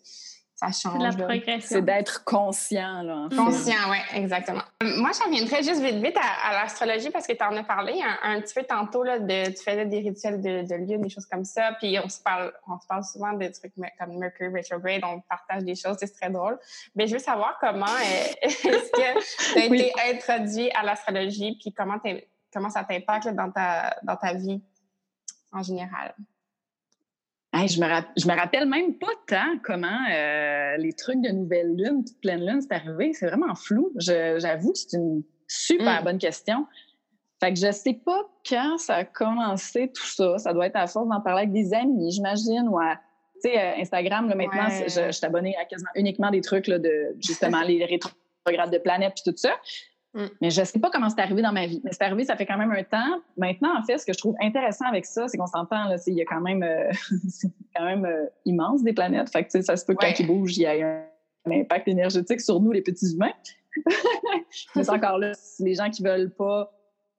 ça 0.67 0.73
C'est 0.73 0.89
change. 0.89 0.99
de 0.99 1.05
la 1.05 1.11
là. 1.11 1.17
progression. 1.27 1.61
C'est 1.77 1.83
d'être 1.83 2.25
conscient, 2.25 3.03
là. 3.03 3.17
en 3.17 3.31
fait. 3.31 3.37
Conscient, 3.37 3.91
oui, 3.91 3.97
exactement. 4.15 4.63
Moi, 4.83 5.11
je 5.13 5.25
reviendrais 5.25 5.63
juste 5.63 5.81
vite, 5.81 5.97
vite 5.97 6.17
à, 6.17 6.49
à 6.51 6.53
l'astrologie 6.63 7.11
parce 7.11 7.27
que 7.27 7.33
tu 7.33 7.43
en 7.45 7.57
as 7.57 7.65
parlé 7.65 8.01
un, 8.03 8.35
un 8.37 8.41
petit 8.41 8.55
peu 8.55 8.63
tantôt, 8.65 9.03
là, 9.03 9.19
de, 9.19 9.47
tu 9.51 9.63
faisais 9.63 9.87
des 9.87 9.99
rituels 10.01 10.41
de, 10.41 10.63
de 10.69 10.75
lune, 10.75 11.03
des 11.03 11.09
choses 11.11 11.27
comme 11.27 11.45
ça. 11.45 11.73
Puis 11.81 11.97
on 12.05 12.09
se 12.09 12.21
parle, 12.21 12.53
on 12.69 12.79
se 12.79 12.87
parle 12.87 13.05
souvent 13.05 13.33
de 13.33 13.47
trucs 13.49 13.77
me- 13.77 13.87
comme 13.99 14.19
Mercury 14.19 14.53
retrograde, 14.55 15.03
on 15.05 15.21
partage 15.21 15.65
des 15.65 15.75
choses, 15.75 15.97
c'est 16.01 16.13
très 16.13 16.31
drôle. 16.31 16.59
Mais 16.95 17.07
je 17.07 17.15
veux 17.15 17.19
savoir 17.19 17.57
comment 17.61 17.87
euh, 17.87 18.33
est-ce 18.43 18.63
que 18.63 19.53
tu 19.55 19.59
as 19.59 19.69
Oui. 19.71 19.81
été 19.81 19.93
introduit 20.13 20.71
à 20.73 20.83
l'astrologie, 20.83 21.57
puis 21.61 21.73
comment, 21.73 21.99
t'es- 21.99 22.29
comment 22.53 22.71
ça 22.71 22.85
t'impacte 22.85 23.29
dans 23.29 23.51
ta, 23.51 23.97
dans 24.03 24.17
ta 24.17 24.33
vie 24.35 24.63
en 25.53 25.63
général? 25.63 26.15
Hey, 27.57 27.69
je, 27.69 27.81
me 27.81 27.87
je 28.17 28.27
me 28.27 28.35
rappelle 28.37 28.67
même 28.69 28.95
pas 28.99 29.07
tant 29.29 29.59
comment 29.63 29.87
euh, 30.13 30.77
les 30.77 30.93
trucs 30.93 31.21
de 31.21 31.29
nouvelle 31.31 31.77
lune, 31.77 32.03
de 32.03 32.11
pleine 32.21 32.45
lune, 32.45 32.61
c'est 32.61 32.73
arrivé. 32.75 33.13
C'est 33.13 33.29
vraiment 33.29 33.55
flou. 33.55 33.93
J'avoue 33.97 34.73
c'est 34.75 34.97
une 34.97 35.23
super 35.47 36.01
Mm. 36.01 36.05
bonne 36.05 36.19
question. 36.19 36.67
Fait 37.41 37.53
que 37.53 37.59
je 37.61 37.71
sais 37.71 37.95
pas 38.05 38.23
quand 38.49 38.79
ça 38.79 38.97
a 38.97 39.05
commencé 39.05 39.91
tout 39.95 40.07
ça. 40.07 40.39
Ça 40.39 40.53
doit 40.53 40.67
être 40.67 40.77
à 40.77 40.87
force 40.89 41.09
d'en 41.09 41.21
parler 41.21 41.43
avec 41.43 41.53
des 41.53 41.73
amis, 41.75 42.11
j'imagine, 42.11 42.67
ou 42.69 42.79
à 42.79 42.97
tu 43.43 43.51
sais, 43.51 43.59
euh, 43.61 43.81
Instagram, 43.81 44.29
là, 44.29 44.35
maintenant, 44.35 44.69
Ouais. 44.69 44.89
je, 44.89 45.07
je 45.07 45.11
suis 45.13 45.27
abonnée 45.27 45.55
à 45.57 45.65
quasiment 45.65 45.91
uniquement 45.95 46.31
des 46.31 46.41
trucs 46.41 46.67
là, 46.67 46.79
de 46.79 47.15
justement 47.25 47.61
les 47.67 47.85
rétrogrades 47.85 48.73
de 48.73 48.79
planètes 48.79 49.13
puis 49.15 49.31
tout 49.31 49.37
ça. 49.37 49.55
Mm. 50.15 50.27
Mais 50.41 50.51
je 50.51 50.63
sais 50.65 50.79
pas 50.79 50.91
comment 50.91 51.11
c'est 51.11 51.21
arrivé 51.21 51.43
dans 51.43 51.53
ma 51.53 51.67
vie. 51.67 51.81
Mais 51.85 51.91
c'est 51.93 52.03
arrivé, 52.03 52.25
ça 52.25 52.37
fait 52.37 52.47
quand 52.47 52.57
même 52.57 52.71
un 52.71 52.85
temps. 52.85 53.21
Maintenant, 53.37 53.77
en 53.77 53.83
fait, 53.83 53.99
ce 53.99 54.07
que 54.07 54.13
je 54.13 54.19
trouve 54.19 54.37
intéressant 54.41 54.87
avec 54.87 55.05
ça, 55.07 55.27
c'est 55.29 55.37
qu'on 55.37 55.47
s'entend, 55.47 55.89
là, 55.89 55.99
c'est- 55.99 56.13
il 56.13 56.17
y 56.17 56.23
a 56.23 56.25
quand 56.25 56.41
même, 56.41 56.63
euh, 56.63 56.91
c'est 57.29 57.49
quand 57.77 57.85
même 57.85 58.05
euh, 58.05 58.27
immense 58.45 58.83
des 58.85 58.93
planètes. 58.93 59.29
Fait 59.31 59.45
que, 59.45 59.61
ça 59.63 59.77
se 59.77 59.85
peut 59.85 59.95
que 59.95 60.05
Ouais. 60.05 60.13
quand 60.15 60.21
ils 60.23 60.27
bougent, 60.27 60.57
il 60.57 60.63
y 60.63 60.67
a 60.67 60.73
un, 60.73 61.05
un 61.47 61.61
impact 61.61 61.89
énergétique 61.89 62.41
sur 62.41 62.61
nous, 62.61 62.71
les 62.73 62.83
petits 62.83 63.13
humains. 63.13 63.33
Mais 64.77 64.85
c'est 64.85 64.91
encore 64.91 65.19
là, 65.19 65.33
les 65.59 65.75
gens 65.75 65.91
qui 65.91 66.03
veulent 66.03 66.31
pas 66.33 66.71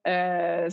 euh, 0.08 0.70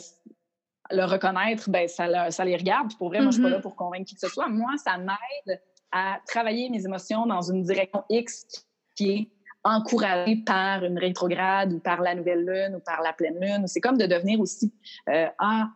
le 0.91 1.05
reconnaître, 1.05 1.71
ben 1.71 1.89
ça, 1.89 2.31
ça 2.31 2.45
les 2.45 2.57
regarde. 2.57 2.89
Puis 2.89 2.97
pour 2.99 3.09
vrai, 3.09 3.21
moi, 3.21 3.31
je 3.31 3.35
suis 3.35 3.43
pas 3.43 3.49
Mhm. 3.49 3.55
là 3.55 3.61
pour 3.61 3.75
convaincre 3.77 4.05
qui 4.07 4.15
que 4.15 4.21
ce 4.21 4.29
soit. 4.29 4.49
Moi, 4.49 4.73
ça 4.77 4.97
m'aide 4.99 5.61
à 5.91 6.19
travailler 6.27 6.71
mes 6.71 6.85
émotions 6.85 7.27
dans 7.27 7.41
une 7.43 7.63
direction 7.63 8.05
X 8.11 8.47
qui 8.95 9.11
est 9.11 9.29
encouragée 9.65 10.37
par 10.45 10.85
une 10.85 10.99
rétrograde 10.99 11.73
ou 11.73 11.79
par 11.79 12.01
la 12.01 12.15
nouvelle 12.15 12.45
lune 12.45 12.77
ou 12.77 12.81
par 12.81 13.01
la 13.03 13.13
pleine 13.13 13.39
lune. 13.41 13.67
C'est 13.67 13.81
comme 13.81 13.97
de 13.99 14.07
devenir 14.07 14.41
aussi 14.41 14.73
euh, 15.09 15.27
ah 15.39 15.69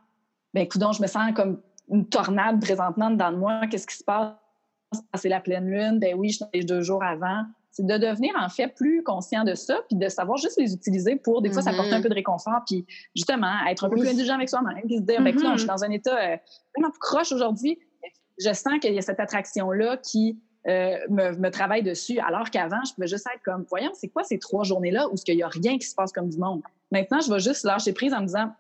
ben 0.54 0.62
écoute 0.62 0.82
je 0.92 1.02
me 1.02 1.06
sens 1.06 1.32
comme 1.34 1.60
une 1.88 2.08
tornade 2.08 2.60
présentement 2.60 3.10
dans 3.10 3.32
moi. 3.32 3.60
Qu'est-ce 3.70 3.86
qui 3.86 3.96
se 3.96 4.02
passe? 4.04 4.32
Ah, 5.12 5.18
C'est 5.18 5.28
la 5.28 5.40
pleine 5.40 5.68
lune. 5.68 5.98
Ben 6.00 6.14
oui, 6.16 6.30
je 6.30 6.44
suis 6.54 6.64
deux 6.64 6.82
jours 6.82 7.02
avant. 7.04 7.44
C'est 7.70 7.86
de 7.86 7.98
devenir 7.98 8.34
en 8.40 8.48
fait 8.48 8.68
plus 8.74 9.02
conscient 9.02 9.44
de 9.44 9.54
ça, 9.54 9.78
puis 9.88 9.96
de 9.98 10.08
savoir 10.08 10.38
juste 10.38 10.58
les 10.58 10.72
utiliser 10.74 11.16
pour 11.16 11.42
des 11.42 11.50
fois 11.52 11.60
Mhm. 11.62 11.68
s'apporter 11.68 11.92
un 11.94 12.00
peu 12.00 12.08
de 12.08 12.14
réconfort, 12.14 12.62
puis 12.66 12.86
justement 13.14 13.52
être 13.68 13.84
un 13.84 13.90
peu 13.90 13.96
Oui. 13.96 14.00
plus 14.00 14.10
indulgent 14.10 14.34
avec 14.34 14.48
soi-même, 14.48 14.82
puis 14.86 14.96
se 14.96 15.02
dire 15.02 15.18
ben 15.20 15.26
écoute, 15.28 15.44
Mhm. 15.44 15.52
je 15.52 15.58
suis 15.58 15.68
dans 15.68 15.84
un 15.84 15.90
état 15.90 16.16
euh, 16.16 16.36
vraiment 16.74 16.90
plus 16.90 16.98
croche 17.00 17.32
aujourd'hui. 17.32 17.78
Je 18.38 18.52
sens 18.52 18.78
qu'il 18.80 18.94
y 18.94 18.98
a 18.98 19.02
cette 19.02 19.20
attraction 19.20 19.70
là 19.70 19.96
qui 19.98 20.40
euh, 20.68 20.96
me, 21.08 21.36
me 21.36 21.50
travaille 21.50 21.82
dessus, 21.82 22.18
alors 22.18 22.50
qu'avant, 22.50 22.82
je 22.86 22.94
pouvais 22.94 23.06
juste 23.06 23.26
être 23.32 23.42
comme, 23.44 23.64
voyons, 23.68 23.92
c'est 23.94 24.08
quoi 24.08 24.24
ces 24.24 24.38
trois 24.38 24.64
journées-là 24.64 25.08
où 25.08 25.14
il 25.26 25.36
n'y 25.36 25.42
a 25.42 25.48
rien 25.48 25.78
qui 25.78 25.86
se 25.86 25.94
passe 25.94 26.12
comme 26.12 26.28
du 26.28 26.38
monde? 26.38 26.62
Maintenant, 26.90 27.20
je 27.20 27.32
vais 27.32 27.40
juste 27.40 27.64
lâcher 27.64 27.92
prise 27.92 28.12
en 28.12 28.20
me 28.20 28.26
disant, 28.26 28.52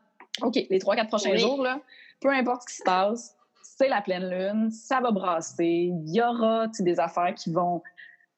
OK, 0.42 0.54
les 0.70 0.78
trois, 0.78 0.94
quatre 0.96 1.08
prochains 1.08 1.32
Oui. 1.32 1.38
jours, 1.38 1.62
là, 1.62 1.80
peu 2.20 2.30
importe 2.30 2.62
ce 2.62 2.66
qui 2.68 2.76
se 2.76 2.82
passe, 2.84 3.34
c'est 3.62 3.88
la 3.88 4.00
pleine 4.02 4.28
lune, 4.28 4.70
ça 4.70 5.00
va 5.00 5.10
brasser, 5.10 5.90
il 5.92 6.14
y 6.14 6.22
aura 6.22 6.66
des 6.78 7.00
affaires 7.00 7.34
qui 7.34 7.52
vont 7.52 7.82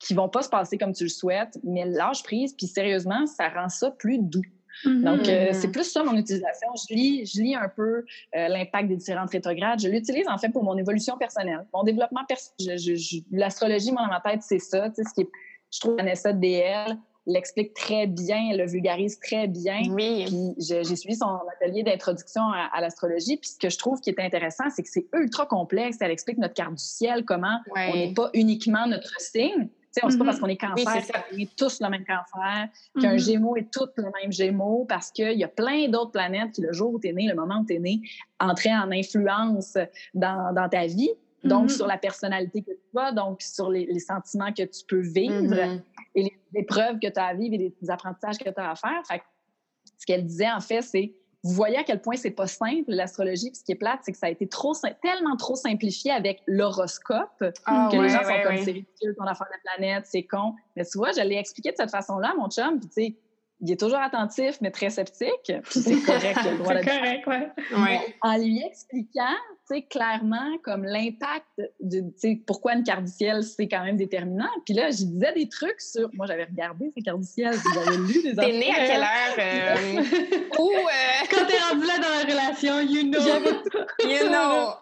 qui 0.01 0.15
vont 0.15 0.29
pas 0.29 0.43
se 0.43 0.49
passer 0.49 0.79
comme 0.79 0.93
tu 0.93 1.03
le 1.03 1.09
souhaites, 1.09 1.59
mais 1.65 1.85
lâche 1.85 2.23
prise, 2.23 2.55
puis 2.55 2.69
sérieusement, 2.69 3.27
ça 3.27 3.49
rend 3.49 3.69
ça 3.69 3.91
plus 3.91 4.19
doux. 4.19 4.45
Donc, 4.85 5.29
euh, 5.29 5.49
Mhm. 5.49 5.53
c'est 5.55 5.71
plus 5.73 5.85
ça 5.91 6.03
mon 6.05 6.17
utilisation. 6.17 6.69
Je 6.89 6.95
lis, 6.95 7.27
je 7.27 7.41
lis 7.43 7.55
un 7.55 7.69
peu 7.69 8.05
euh, 8.37 8.49
l'impact 8.49 8.89
des 8.89 8.97
différentes 8.97 9.31
rétrogrades. 9.31 9.81
Je 9.81 9.89
l'utilise 9.89 10.29
en 10.29 10.39
fait 10.39 10.51
pour 10.51 10.63
mon 10.65 10.77
évolution 10.77 11.17
personnelle, 11.19 11.67
mon 11.75 11.83
développement 11.83 12.25
personnel. 12.27 12.79
L'astrologie, 13.33 13.93
moi, 13.93 14.03
dans 14.03 14.09
ma 14.09 14.21
tête, 14.21 14.43
c'est 14.43 14.59
ça. 14.59 14.91
Ce 14.97 15.15
qui 15.15 15.23
est- 15.23 15.31
je 15.73 15.81
trouve 15.81 15.97
Vanessa 15.97 16.33
DL 16.33 16.97
l'explique 17.27 17.75
très 17.75 18.07
bien, 18.07 18.49
elle 18.53 18.59
le 18.59 18.67
vulgarise 18.67 19.19
très 19.21 19.47
bien. 19.49 19.83
Oui. 19.91 20.25
Puis 20.27 20.55
je- 20.65 20.83
j'ai 20.83 20.97
suivi 20.97 21.15
son 21.15 21.27
atelier 21.61 21.83
d'introduction 21.83 22.41
à, 22.43 22.71
à 22.73 22.81
l'astrologie. 22.81 23.37
Puis 23.37 23.51
ce 23.51 23.59
que 23.59 23.69
je 23.69 23.77
trouve 23.77 24.01
qui 24.01 24.09
est 24.09 24.19
intéressant, 24.21 24.65
c'est 24.75 24.83
que 24.83 24.89
c'est 24.89 25.07
ultra 25.13 25.45
complexe. 25.45 25.99
Elle 26.01 26.11
explique 26.11 26.39
notre 26.39 26.55
carte 26.55 26.71
du 26.77 26.83
ciel, 26.83 27.27
comment 27.27 27.59
Ouais. 27.77 27.91
on 27.93 27.97
n'est 27.97 28.15
pas 28.15 28.31
uniquement 28.33 28.87
notre 28.87 29.21
signe. 29.21 29.69
Tu 29.95 30.01
sais, 30.01 30.07
on 30.07 30.11
sait 30.11 30.19
pas 30.19 30.25
parce 30.27 30.39
qu'on 30.39 30.49
est 30.49 30.57
cancer 30.57 30.95
Oui, 30.97 31.03
qu'on 31.13 31.39
est 31.39 31.57
tous 31.57 31.81
le 31.81 31.89
même 31.89 32.05
cancer, 32.05 32.69
qu'un 33.01 33.13
Mhm. 33.13 33.19
gémeau 33.19 33.57
est 33.57 33.71
tout 33.73 33.89
le 33.97 34.05
même 34.21 34.31
gémeau, 34.33 34.85
parce 34.87 35.11
qu'il 35.11 35.39
y 35.39 35.45
a 35.45 35.49
plein 35.49 35.89
d'autres 35.89 36.11
planètes 36.13 36.53
qui, 36.53 36.61
le 36.61 36.73
jour 36.73 36.93
où 36.93 37.01
tu 37.01 37.09
es 37.09 37.13
né, 37.13 37.27
le 37.27 37.35
moment 37.35 37.61
où 37.61 37.65
tu 37.65 37.75
es 37.75 37.79
né, 37.79 38.03
entraient 38.39 38.75
en 38.75 38.91
influence 38.93 39.79
dans, 40.13 40.53
dans 40.55 40.69
ta 40.69 40.87
vie. 40.87 41.11
Donc, 41.45 41.65
Mhm. 41.65 41.69
sur 41.71 41.87
la 41.87 41.97
personnalité 41.97 42.63
que 42.63 42.73
tu 42.73 42.99
as, 42.99 43.13
donc 43.13 43.41
sur 43.41 43.71
les, 43.71 43.87
les 43.87 44.01
sentiments 44.01 44.53
que 44.53 44.65
tu 44.65 44.85
peux 44.87 45.01
vivre 45.01 45.57
et 46.15 46.23
les 46.23 46.37
épreuves 46.55 46.99
que 46.99 47.09
tu 47.09 47.19
as 47.19 47.27
à 47.27 47.35
vivre 47.35 47.55
et 47.55 47.59
les, 47.59 47.75
les 47.81 47.91
apprentissages 47.91 48.39
que 48.39 48.51
tu 48.51 48.61
as 48.61 48.71
à 48.73 48.75
faire. 48.75 49.03
Fait 49.07 49.21
que 49.21 49.25
ce 49.99 50.05
qu'elle 50.05 50.27
disait, 50.27 50.51
en 50.51 50.61
fait, 50.61 50.83
c'est 50.83 51.15
vous 51.45 51.53
voyez 51.53 51.77
à 51.77 51.85
quel 51.85 52.01
point 52.01 52.17
c'est 52.17 52.33
pas 52.33 52.47
simple, 52.49 52.85
l'astrologie. 52.89 53.51
Puis 53.51 53.61
ce 53.61 53.65
qui 53.65 53.73
est 53.73 53.77
plate, 53.77 54.01
c'est 54.03 54.13
que 54.13 54.19
ça 54.19 54.27
a 54.27 54.31
été 54.31 54.49
trop, 54.49 54.75
tellement 55.03 55.37
trop 55.37 55.55
simplifié 55.55 56.11
avec 56.11 56.43
l'horoscope 56.47 57.45
Ah, 57.65 57.89
que 57.91 57.97
ouais, 57.97 58.03
les 58.05 58.09
gens 58.09 58.23
sont 58.23 58.29
ouais, 58.29 58.43
comme 58.43 58.55
ouais. 58.57 58.65
c'est 58.65 58.73
ridicule 58.73 59.15
ton 59.17 59.25
affaire 59.25 59.47
de 59.47 59.53
la 59.53 59.77
planète, 59.77 60.07
c'est 60.07 60.25
con. 60.25 60.55
Mais 60.75 60.85
tu 60.85 60.99
vois, 60.99 61.13
je 61.13 61.21
l'ai 61.21 61.37
expliqué 61.37 61.71
de 61.71 61.77
cette 61.77 61.91
façon-là, 61.91 62.35
mon 62.37 62.49
chum, 62.49 62.81
puis 62.81 62.89
tu 62.89 62.95
sais, 62.95 63.17
il 63.61 63.73
est 63.73 63.81
toujours 63.81 63.99
attentif, 63.99 64.59
mais 64.61 64.71
très 64.71 64.91
sceptique. 64.91 65.53
C'est 65.71 66.01
correct, 66.03 66.39
le 66.45 66.59
droit 66.59 66.75
correct, 66.83 67.27
ouais. 67.27 67.49
Ouais. 67.77 68.17
en 68.23 68.37
lui 68.39 68.63
expliquant, 68.65 69.35
tu 69.69 69.75
sais, 69.75 69.83
clairement, 69.83 70.57
comme 70.63 70.85
l'impact 70.85 71.45
de, 71.81 72.01
tu 72.01 72.07
sais, 72.17 72.41
pourquoi 72.47 72.75
une 72.75 72.85
carte 72.85 73.05
du 73.05 73.11
ciel, 73.11 73.43
c'est 73.43 73.67
quand 73.69 73.85
même 73.85 73.97
déterminant. 73.97 74.49
Puis 74.65 74.75
là, 74.75 74.91
je 74.91 75.05
disais 75.05 75.33
des 75.35 75.49
trucs 75.49 75.81
sur, 75.81 76.09
moi, 76.15 76.27
j'avais 76.27 76.45
regardé 76.45 76.91
ces 76.97 77.03
cartes 77.03 77.21
du 77.21 77.27
ciel, 77.27 77.51
puis 77.53 77.73
j'avais 77.75 77.97
lu 77.97 78.23
des 78.23 78.35
T'es 78.37 78.53
né 78.53 78.71
à 78.71 78.87
quelle 78.87 79.03
heure? 79.03 79.37
euh, 79.39 80.03
où, 80.59 80.71
euh, 80.71 81.27
Quand 81.31 81.47
t'es 81.47 81.59
rendu 81.59 81.87
là 81.87 81.99
dans 81.99 82.09
la 82.09 82.33
relation, 82.33 82.81
you 82.81 83.11
know. 83.11 83.21
you 84.05 84.29
know. 84.29 84.75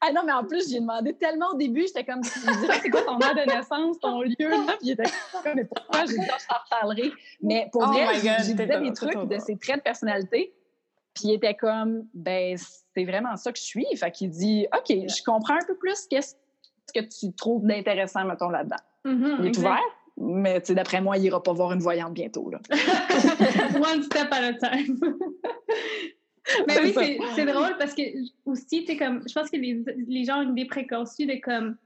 Ah 0.00 0.12
non, 0.12 0.22
mais 0.24 0.32
en 0.32 0.44
plus, 0.44 0.70
j'ai 0.70 0.80
demandé 0.80 1.14
tellement 1.14 1.50
au 1.52 1.56
début, 1.56 1.82
j'étais 1.86 2.04
comme, 2.04 2.22
tu 2.22 2.38
me 2.40 2.60
dirais, 2.60 2.78
c'est 2.82 2.90
quoi 2.90 3.02
ton 3.02 3.20
heure 3.20 3.34
de 3.34 3.48
naissance, 3.50 3.98
ton 4.00 4.22
lieu? 4.22 4.34
Là? 4.38 4.74
Puis 4.78 4.88
il 4.88 4.90
était 4.92 5.04
comme, 5.44 5.52
mais 5.56 5.64
pourquoi? 5.64 6.00
J'ai 6.06 6.18
dit, 6.18 6.24
je 6.24 6.46
t'en 6.48 6.56
reparlerai. 6.64 7.12
Mais 7.42 7.68
pour 7.72 7.82
Oh 7.86 7.92
vrai, 7.92 8.06
j'ai 8.44 8.54
des 8.54 8.92
trucs 8.92 9.28
de 9.28 9.38
ses 9.38 9.56
traits 9.58 9.76
de 9.78 9.82
personnalité. 9.82 10.54
Puis 11.14 11.24
il 11.28 11.34
était 11.34 11.54
comme, 11.54 12.06
ben, 12.14 12.56
c'est 12.94 13.04
vraiment 13.04 13.36
ça 13.36 13.52
que 13.52 13.58
je 13.58 13.64
suis. 13.64 13.86
Fait 13.96 14.10
qu'il 14.10 14.30
dit, 14.30 14.66
OK, 14.74 14.86
je 14.88 15.22
comprends 15.22 15.54
un 15.54 15.66
peu 15.66 15.76
plus 15.76 16.06
qu'est-ce 16.08 16.34
que 16.94 17.00
tu 17.00 17.32
trouves 17.34 17.66
d'intéressant, 17.66 18.24
mettons, 18.24 18.48
là-dedans. 18.48 18.76
Mhm, 19.04 19.36
Il 19.40 19.44
est 19.44 19.48
exact. 19.48 19.60
ouvert, 19.68 19.80
mais 20.16 20.60
d'après 20.70 21.00
moi, 21.00 21.16
il 21.18 21.24
ira 21.24 21.42
pas 21.42 21.52
voir 21.52 21.72
une 21.72 21.80
voyante 21.80 22.14
bientôt. 22.14 22.48
Là. 22.50 22.60
One 23.92 24.02
step 24.04 24.28
at 24.30 24.42
a 24.44 24.52
time. 24.54 24.98
Mais 26.66 26.78
oui, 26.80 26.92
c'est- 27.36 27.44
drôle 27.46 27.76
parce 27.78 27.94
que 27.94 28.02
aussi, 28.44 28.80
tu 28.84 28.86
sais, 28.86 28.96
comme, 28.96 29.22
je 29.28 29.32
pense 29.32 29.48
que 29.50 29.56
les, 29.56 29.82
les 30.08 30.24
gens 30.24 30.38
ont 30.40 30.42
une 30.42 30.52
idée 30.58 30.66
préconçue 30.66 31.26
de 31.26 31.40
comme 31.40 31.76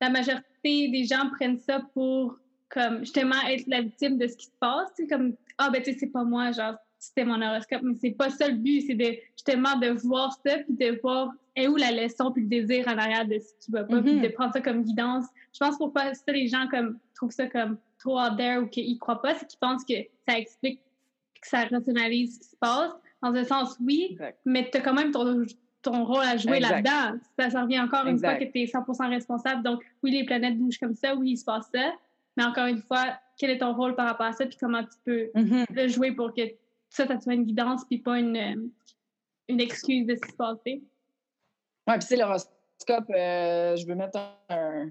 la 0.00 0.10
majorité 0.10 0.88
des 0.88 1.04
gens 1.04 1.28
prennent 1.30 1.58
ça 1.58 1.80
pour 1.92 2.38
comme 2.68 3.00
justement 3.00 3.40
être 3.48 3.64
la 3.66 3.80
victime 3.82 4.18
de 4.18 4.26
ce 4.26 4.36
qui 4.36 4.46
se 4.46 4.52
passe. 4.60 4.88
Tu 4.96 5.02
sais, 5.04 5.08
comme, 5.08 5.34
ah 5.58 5.70
ben 5.70 5.82
tu 5.82 5.92
sais, 5.92 5.98
c'est 5.98 6.06
pas 6.12 6.24
moi, 6.24 6.52
genre, 6.52 6.74
c'était 6.98 7.24
mon 7.24 7.40
horoscope, 7.42 7.82
mais 7.82 7.94
c'est 8.00 8.10
pas 8.12 8.30
ça 8.30 8.48
le 8.48 8.54
but, 8.56 8.82
c'est 8.86 8.94
de 8.94 9.16
justement 9.36 9.76
de 9.76 9.88
voir 9.88 10.32
ça 10.44 10.58
puis 10.58 10.74
de 10.74 10.98
voir 11.00 11.32
est 11.54 11.68
où 11.68 11.76
la 11.76 11.90
leçon 11.90 12.32
puis 12.32 12.42
le 12.42 12.48
désir 12.48 12.86
en 12.88 12.98
arrière 12.98 13.26
de 13.26 13.38
ce 13.38 13.52
qui 13.64 13.70
va 13.70 13.84
pas, 13.84 14.00
puis 14.02 14.14
Mhm. 14.14 14.22
de 14.22 14.28
prendre 14.28 14.52
ça 14.52 14.60
comme 14.60 14.82
guidance. 14.82 15.24
Je 15.54 15.58
pense 15.58 15.78
pourquoi 15.78 16.12
ça, 16.14 16.32
les 16.32 16.48
gens 16.48 16.66
comme 16.70 16.98
trouvent 17.14 17.30
ça 17.30 17.46
comme 17.46 17.78
trop 17.98 18.20
out 18.20 18.36
there 18.36 18.58
ou 18.58 18.66
qu'ils 18.66 18.98
croient 18.98 19.22
pas, 19.22 19.34
c'est 19.34 19.46
qu'ils 19.46 19.58
pensent 19.58 19.84
que 19.84 19.94
ça 20.28 20.38
explique 20.38 20.80
que 21.40 21.48
ça 21.48 21.64
rationalise 21.64 22.34
ce 22.34 22.40
qui 22.40 22.48
se 22.50 22.56
passe. 22.56 22.92
Dans 23.30 23.34
un 23.34 23.44
sens, 23.44 23.76
oui, 23.84 24.08
Exact. 24.10 24.38
mais 24.44 24.68
tu 24.70 24.78
as 24.78 24.80
quand 24.80 24.94
même 24.94 25.10
ton, 25.10 25.44
ton 25.82 26.04
rôle 26.04 26.24
à 26.24 26.36
jouer 26.36 26.60
là-dedans. 26.60 27.18
Ça, 27.38 27.50
ça 27.50 27.62
revient 27.62 27.80
encore 27.80 28.06
une 28.06 28.18
fois 28.18 28.34
que 28.34 28.44
tu 28.44 28.60
es 28.62 28.66
100 28.66 28.84
responsable. 29.08 29.62
Donc, 29.62 29.82
oui, 30.02 30.10
les 30.12 30.24
planètes 30.24 30.56
bougent 30.58 30.78
comme 30.78 30.94
ça, 30.94 31.14
oui, 31.14 31.30
il 31.32 31.36
se 31.36 31.44
passe 31.44 31.68
ça, 31.74 31.92
Mais 32.36 32.44
encore 32.44 32.66
une 32.66 32.82
fois, 32.82 33.18
quel 33.38 33.50
est 33.50 33.58
ton 33.58 33.74
rôle 33.74 33.94
par 33.94 34.06
rapport 34.06 34.26
à 34.26 34.32
ça, 34.32 34.44
puis 34.46 34.56
comment 34.60 34.82
tu 34.82 34.98
peux 35.04 35.30
Mhm. 35.34 35.64
le 35.70 35.88
jouer 35.88 36.12
pour 36.12 36.34
que 36.34 36.42
ça, 36.88 37.06
ça 37.06 37.18
soit 37.20 37.34
une 37.34 37.44
guidance, 37.44 37.84
puis 37.84 37.98
pas 37.98 38.18
une, 38.18 38.70
une 39.48 39.60
excuse 39.60 40.06
de 40.06 40.14
ce 40.14 40.20
qui 40.20 40.30
se 40.30 40.36
passe. 40.36 40.58
Ouais, 40.66 40.80
puis 41.86 41.98
tu 42.00 42.06
sais, 42.06 42.16
l'horoscope, 42.16 43.10
euh, 43.10 43.76
je 43.76 43.86
veux 43.86 43.94
mettre 43.94 44.18
un, 44.50 44.90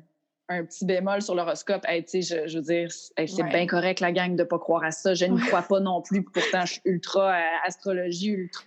un 0.50 0.64
petit 0.64 0.86
bémol 0.86 1.22
sur 1.22 1.34
l'horoscope. 1.36 1.84
Hey, 1.88 2.04
tu 2.06 2.22
sais, 2.22 2.44
je, 2.44 2.48
je 2.48 2.58
veux 2.60 2.64
dire, 2.64 2.90
hey, 3.18 3.28
c'est 3.28 3.44
Ouais. 3.44 3.50
bien 3.50 3.66
correct, 3.68 4.00
la 4.00 4.12
gang, 4.12 4.36
de 4.36 4.44
pas 4.44 4.60
croire 4.60 4.84
à 4.84 4.92
ça. 4.92 5.14
Je 5.14 5.26
n'y 5.26 5.40
crois 5.42 5.64
pas 5.64 5.80
non 5.80 6.02
plus. 6.02 6.24
Pourtant, 6.24 6.66
je 6.66 6.74
suis 6.74 6.82
ultra 6.86 7.32
euh, 7.34 7.42
astrologie, 7.66 8.30
ultra. 8.30 8.64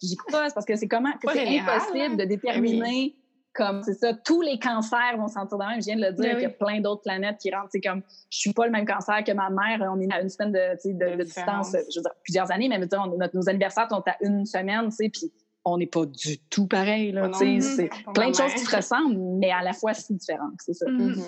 J'y 0.00 0.16
crois 0.16 0.48
parce 0.54 0.66
que 0.66 0.76
c'est 0.76 0.86
comment 0.88 1.10
c'est 1.22 1.58
impossible 1.58 1.98
hein? 2.12 2.14
de 2.16 2.24
déterminer. 2.24 3.16
Comme 3.54 3.82
c'est 3.82 3.92
ça, 3.92 4.14
tous 4.14 4.40
les 4.40 4.58
cancers 4.58 5.18
vont 5.18 5.28
sentir 5.28 5.58
de 5.58 5.62
même. 5.64 5.78
Je 5.78 5.84
viens 5.84 5.96
de 5.96 6.00
le 6.00 6.12
dire, 6.12 6.22
Ben 6.24 6.32
qu'il 6.36 6.42
y 6.42 6.46
a 6.46 6.48
oui. 6.48 6.54
plein 6.58 6.80
d'autres 6.80 7.02
planètes 7.02 7.36
qui 7.38 7.50
rentrent. 7.54 7.68
C'est 7.70 7.82
comme, 7.82 8.00
je 8.30 8.38
suis 8.38 8.52
pas 8.54 8.64
le 8.64 8.72
même 8.72 8.86
cancer 8.86 9.22
que 9.24 9.32
ma 9.32 9.50
mère. 9.50 9.86
On 9.94 10.00
est 10.00 10.10
à 10.10 10.22
une 10.22 10.30
semaine 10.30 10.52
de, 10.52 10.58
de, 10.90 11.10
De 11.12 11.16
de 11.18 11.22
distance. 11.24 11.72
Je 11.72 11.98
veux 11.98 12.02
dire, 12.02 12.12
plusieurs 12.24 12.50
années, 12.50 12.68
mais 12.70 12.76
je 12.76 12.80
veux 12.80 12.86
dire, 12.86 13.02
on- 13.04 13.14
notre- 13.18 13.36
nos 13.36 13.46
anniversaires 13.50 13.88
sont 13.90 14.02
à 14.06 14.16
une 14.22 14.46
semaine, 14.46 14.86
tu 14.88 14.92
sais, 14.96 15.08
puis 15.10 15.30
on 15.64 15.78
n'est 15.78 15.86
pas 15.86 16.04
du 16.06 16.38
tout 16.50 16.66
pareil. 16.66 17.12
Là, 17.12 17.28
plus. 17.28 17.76
c'est 17.76 17.90
plein 18.14 18.30
de 18.30 18.34
choses 18.34 18.52
qui 18.54 18.64
se 18.64 18.76
ressemblent, 18.76 19.16
mais 19.38 19.50
à 19.50 19.62
la 19.62 19.72
fois 19.72 19.94
si 19.94 20.12
différentes. 20.14 20.54
C'est 20.64 20.74
ça. 20.74 20.86
Mhm. 20.88 21.10
Mhm. 21.16 21.22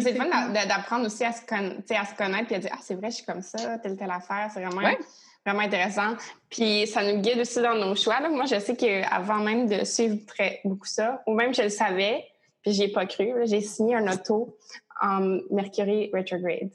C'est 0.00 0.14
fun 0.14 0.26
d'apprendre 0.52 1.06
aussi 1.06 1.24
à 1.24 1.32
se, 1.32 1.42
à 1.52 2.04
se 2.06 2.14
connaître 2.16 2.46
puis 2.46 2.54
à 2.54 2.58
dire 2.58 2.70
Ah, 2.72 2.78
c'est 2.80 2.94
vrai, 2.94 3.10
je 3.10 3.16
suis 3.16 3.24
comme 3.26 3.42
ça, 3.42 3.78
telle, 3.78 3.96
telle 3.96 4.10
affaire. 4.10 4.50
C'est 4.54 4.62
vraiment, 4.64 4.82
Ouais. 4.86 4.98
vraiment 5.44 5.60
intéressant. 5.62 6.14
Puis 6.48 6.86
ça 6.86 7.02
nous 7.02 7.20
guide 7.20 7.38
aussi 7.40 7.60
dans 7.60 7.74
nos 7.74 7.94
choix. 7.94 8.20
là. 8.20 8.28
Moi, 8.30 8.44
je 8.46 8.58
sais 8.60 8.76
qu'avant 8.76 9.38
même 9.40 9.66
de 9.68 9.84
suivre 9.84 10.16
très, 10.26 10.60
beaucoup 10.64 10.86
ça, 10.86 11.22
ou 11.26 11.34
même 11.34 11.52
je 11.52 11.62
le 11.62 11.68
savais, 11.68 12.24
puis 12.62 12.72
j'y 12.72 12.84
ai 12.84 12.88
pas 12.88 13.04
cru, 13.06 13.38
là, 13.38 13.44
j'ai 13.44 13.60
signé 13.60 13.96
un 13.96 14.10
auto 14.12 14.56
en 15.02 15.38
Mercury 15.50 16.10
retrograde. 16.14 16.70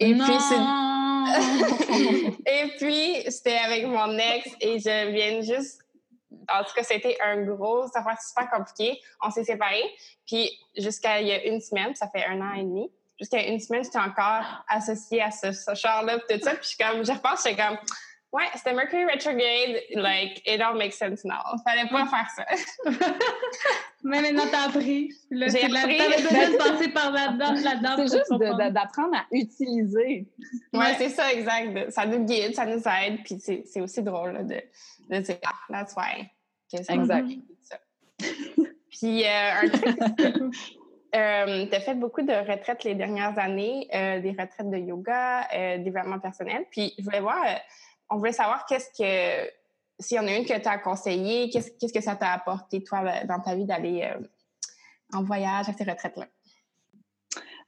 Et 0.00 0.12
puis, 0.14 0.32
c'est 0.48 0.56
et 2.46 2.68
puis, 2.78 3.30
c'était 3.30 3.58
avec 3.64 3.86
mon 3.86 4.18
ex 4.18 4.48
et 4.60 4.78
je 4.80 5.12
viens 5.12 5.40
juste. 5.42 5.80
En 6.52 6.64
tout 6.64 6.72
cas, 6.74 6.82
c'était 6.82 7.16
un 7.22 7.42
gros 7.42 7.84
affaire 7.94 8.20
super 8.20 8.48
compliqué. 8.50 9.00
On 9.22 9.30
s'est 9.30 9.44
séparés. 9.44 9.84
Puis, 10.26 10.50
jusqu'à 10.76 11.20
il 11.20 11.28
y 11.28 11.32
a 11.32 11.44
une 11.46 11.60
semaine, 11.60 11.94
ça 11.94 12.08
fait 12.08 12.24
un 12.26 12.40
an 12.40 12.52
et 12.54 12.62
demi, 12.62 12.90
jusqu'à 13.18 13.46
une 13.46 13.60
semaine, 13.60 13.84
j'étais 13.84 13.98
encore 13.98 14.44
associée 14.68 15.22
à 15.22 15.30
ce, 15.30 15.52
ce 15.52 15.74
char-là, 15.74 16.18
puis 16.18 16.38
tout 16.38 16.44
ça. 16.44 16.52
Puis, 16.52 16.62
je, 16.62 16.68
suis 16.68 16.78
comme, 16.78 17.04
je 17.04 17.12
repense, 17.12 17.42
j'étais 17.44 17.62
comme, 17.62 17.76
ouais, 18.32 18.44
c'était 18.54 18.72
Mercury 18.72 19.04
retrograde. 19.04 19.82
Like, 19.94 20.42
it 20.46 20.60
all 20.60 20.76
makes 20.76 20.96
sense 20.96 21.24
now. 21.24 21.34
Fallait 21.64 21.88
pas 21.88 22.06
faire 22.06 22.28
ça. 22.34 22.44
Mais 24.02 24.22
maintenant, 24.22 24.44
t'as 24.50 24.68
appris. 24.68 25.10
Là, 25.30 25.48
J'ai 25.48 25.58
c'est 25.58 25.68
de 25.68 25.74
la- 25.74 25.80
appris. 25.80 25.98
T'avais 25.98 26.22
besoin 26.22 26.50
de 26.50 26.56
passer 26.56 26.88
par 26.88 27.10
là-dedans, 27.12 27.52
là-dedans. 27.52 27.94
C'est 28.08 28.16
juste 28.16 28.72
d'apprendre 28.72 29.14
à 29.14 29.26
utiliser. 29.30 30.26
Ouais, 30.72 30.78
Ouais. 30.78 30.94
c'est 30.96 31.10
ça, 31.10 31.30
exact. 31.32 31.90
Ça 31.90 32.06
nous 32.06 32.24
guide, 32.24 32.54
ça 32.54 32.64
nous 32.64 32.82
aide. 32.88 33.18
Puis, 33.24 33.38
c'est 33.38 33.62
c'est 33.66 33.82
aussi 33.82 34.02
drôle 34.02 34.32
là, 34.32 34.42
de, 34.42 34.62
de 35.10 35.18
dire, 35.20 35.36
ah, 35.44 35.50
that's 35.68 35.94
why. 35.94 36.30
Exact. 36.72 37.28
ça. 37.62 37.78
Puis, 38.90 39.24
euh, 39.24 39.52
un 39.62 39.68
truc 39.68 40.54
Euh, 41.14 41.66
tu 41.66 41.74
as 41.74 41.80
fait 41.80 41.94
beaucoup 41.94 42.22
de 42.22 42.32
retraites 42.32 42.84
les 42.84 42.94
dernières 42.94 43.36
années, 43.38 43.88
euh, 43.94 44.20
des 44.20 44.30
retraites 44.30 44.70
de 44.70 44.76
yoga, 44.76 45.48
euh, 45.52 45.78
développement 45.78 46.20
personnel. 46.20 46.64
Puis, 46.70 46.94
je 46.98 47.04
voulais 47.04 47.20
voir, 47.20 47.42
euh, 47.44 47.54
on 48.10 48.18
voulait 48.18 48.32
savoir 48.32 48.64
qu'est-ce 48.66 48.90
que, 48.90 49.50
s'il 49.98 50.16
y 50.16 50.20
en 50.20 50.26
a 50.28 50.36
une 50.36 50.44
que 50.44 50.56
tu 50.56 50.68
as 50.68 50.78
conseillée, 50.78 51.50
qu'est-ce 51.50 51.70
qu'est-ce 51.80 51.92
que 51.92 52.00
ça 52.00 52.14
t'a 52.14 52.32
apporté, 52.32 52.84
toi, 52.84 53.24
dans 53.24 53.40
ta 53.40 53.56
vie 53.56 53.64
d'aller 53.64 54.02
euh, 54.04 54.22
en 55.12 55.24
voyage 55.24 55.68
à 55.68 55.72
ces 55.72 55.84
retraites-là? 55.84 56.26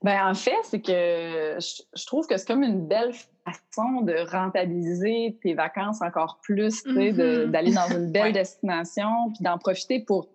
Ben, 0.03 0.29
en 0.29 0.35
fait, 0.35 0.57
c'est 0.65 0.81
que 0.81 1.59
je, 1.61 1.83
je 1.95 2.07
trouve 2.07 2.27
que 2.27 2.37
c'est 2.37 2.47
comme 2.47 2.63
une 2.63 2.87
belle 2.87 3.13
façon 3.45 4.03
de 4.03 4.15
rentabiliser 4.31 5.39
tes 5.43 5.55
vacances 5.55 6.01
encore 6.03 6.39
plus, 6.43 6.83
tu 6.83 6.95
sais, 6.95 7.13
de- 7.13 7.45
Mhm. 7.47 7.51
d'aller 7.51 7.73
dans 7.73 7.89
une 7.97 8.11
belle 8.13 8.27
Ouais. 8.27 8.33
destination, 8.33 9.31
puis 9.35 9.43
d'en 9.43 9.59
profiter 9.59 10.01
pour. 10.01 10.29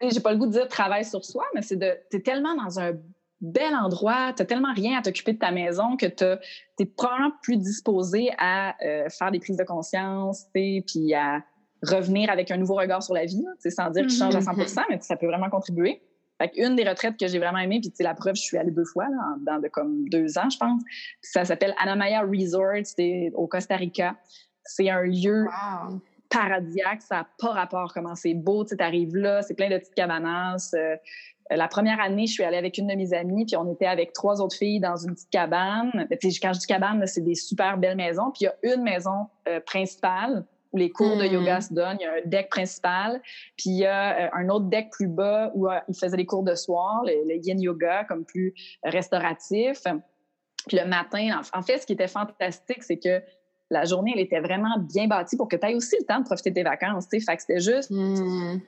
tu 0.00 0.08
J'ai 0.10 0.20
pas 0.20 0.32
le 0.32 0.38
goût 0.38 0.46
de 0.46 0.52
dire 0.52 0.68
travail 0.68 1.04
sur 1.04 1.24
soi, 1.24 1.44
mais 1.54 1.62
c'est 1.62 1.76
de. 1.76 1.92
T'es 2.10 2.20
tellement 2.20 2.54
dans 2.56 2.80
un 2.80 2.92
bel 3.40 3.74
endroit, 3.74 4.32
t'as 4.34 4.44
tellement 4.44 4.72
rien 4.72 4.98
à 4.98 5.02
t'occuper 5.02 5.32
de 5.32 5.38
ta 5.38 5.50
maison 5.50 5.96
que 5.96 6.06
t'as- 6.06 6.38
t'es 6.76 6.86
probablement 6.86 7.32
plus 7.42 7.56
disposé 7.56 8.30
à 8.38 8.74
euh, 8.84 9.08
faire 9.08 9.30
des 9.32 9.40
prises 9.40 9.56
de 9.56 9.64
conscience, 9.64 10.46
tu 10.54 10.82
puis 10.86 11.14
à 11.14 11.42
revenir 11.82 12.30
avec 12.30 12.52
un 12.52 12.56
nouveau 12.56 12.74
regard 12.76 13.02
sur 13.02 13.14
la 13.14 13.24
vie, 13.24 13.42
là, 13.42 13.50
tu 13.60 13.68
sans 13.72 13.90
dire 13.90 14.04
que 14.04 14.10
tu 14.10 14.16
changes 14.16 14.36
à 14.36 14.40
100% 14.40 14.82
mais 14.88 15.00
ça 15.00 15.16
peut 15.16 15.26
vraiment 15.26 15.50
contribuer. 15.50 16.00
Fait 16.42 16.52
une 16.56 16.74
des 16.74 16.88
retraites 16.88 17.16
que 17.16 17.28
j'ai 17.28 17.38
vraiment 17.38 17.58
aimées, 17.58 17.80
puis 17.80 17.92
la 18.00 18.14
preuve, 18.14 18.34
je 18.34 18.42
suis 18.42 18.58
allée 18.58 18.72
deux 18.72 18.84
fois, 18.84 19.04
là, 19.04 19.34
en 19.34 19.38
dedans 19.38 19.58
de 19.60 19.68
comme 19.68 20.08
deux 20.08 20.38
ans, 20.38 20.50
je 20.50 20.58
pense. 20.58 20.82
Puis 20.84 21.30
ça 21.30 21.44
s'appelle 21.44 21.74
Anamaya 21.80 22.22
Resort, 22.22 22.84
c'est 22.84 23.30
au 23.34 23.46
Costa 23.46 23.76
Rica. 23.76 24.16
C'est 24.64 24.90
un 24.90 25.02
lieu 25.02 25.44
Wow! 25.44 26.00
paradisiaque, 26.28 27.02
ça 27.02 27.16
n'a 27.16 27.28
pas 27.38 27.50
rapport 27.50 27.92
comment 27.92 28.14
c'est 28.14 28.34
beau, 28.34 28.64
tu 28.64 28.74
arrives 28.78 29.14
là, 29.16 29.42
c'est 29.42 29.54
plein 29.54 29.68
de 29.68 29.76
petites 29.78 29.94
cabanas. 29.94 30.72
Euh, 30.74 30.96
la 31.50 31.68
première 31.68 32.00
année, 32.00 32.26
je 32.26 32.32
suis 32.32 32.44
allée 32.44 32.56
avec 32.56 32.78
une 32.78 32.86
de 32.86 32.94
mes 32.94 33.12
amies, 33.12 33.44
puis 33.44 33.56
on 33.56 33.70
était 33.72 33.86
avec 33.86 34.12
trois 34.12 34.40
autres 34.40 34.56
filles 34.56 34.80
dans 34.80 34.96
une 34.96 35.14
petite 35.14 35.30
cabane. 35.30 35.90
Tu 36.20 36.30
sais, 36.30 36.40
Quand 36.40 36.52
je 36.54 36.60
dis 36.60 36.66
cabane, 36.66 37.06
c'est 37.06 37.20
des 37.20 37.34
super 37.34 37.76
belles 37.76 37.96
maisons. 37.96 38.30
Puis 38.30 38.42
il 38.42 38.66
y 38.66 38.70
a 38.70 38.74
une 38.74 38.82
maison 38.82 39.26
euh, 39.48 39.60
principale 39.60 40.44
où 40.72 40.76
les 40.76 40.90
cours 40.90 41.16
de 41.16 41.24
yoga 41.24 41.60
se 41.60 41.72
donnent. 41.72 41.98
Il 42.00 42.04
y 42.04 42.06
a 42.06 42.12
un 42.14 42.26
deck 42.28 42.48
principal, 42.48 43.20
puis 43.56 43.70
il 43.70 43.78
y 43.78 43.86
a 43.86 44.26
euh, 44.26 44.28
un 44.32 44.48
autre 44.48 44.66
deck 44.66 44.90
plus 44.90 45.08
bas 45.08 45.50
où 45.54 45.68
euh, 45.68 45.78
ils 45.88 45.94
faisaient 45.94 46.16
des 46.16 46.26
cours 46.26 46.42
de 46.42 46.54
soir, 46.54 47.02
le, 47.04 47.28
le 47.28 47.36
yin 47.36 47.60
yoga, 47.60 48.04
comme 48.04 48.24
plus 48.24 48.54
restauratif. 48.82 49.82
Puis 50.66 50.78
le 50.78 50.86
matin, 50.86 51.40
en, 51.52 51.62
fait, 51.62 51.78
ce 51.78 51.86
qui 51.86 51.92
était 51.92 52.08
fantastique, 52.08 52.82
c'est 52.82 52.98
que 52.98 53.22
la 53.70 53.84
journée, 53.84 54.12
elle 54.14 54.20
était 54.20 54.40
vraiment 54.40 54.78
bien 54.78 55.08
bâtie 55.08 55.36
pour 55.36 55.48
que 55.48 55.56
tu 55.56 55.66
aies 55.66 55.74
aussi 55.74 55.96
le 55.98 56.04
temps 56.06 56.20
de 56.20 56.24
profiter 56.24 56.50
de 56.50 56.56
tes 56.56 56.62
vacances. 56.62 57.08
tu 57.08 57.18
sais. 57.18 57.24
Fait 57.24 57.36
que 57.36 57.42
c'était 57.42 57.60
juste, 57.60 57.90
Hmm. 57.90 58.58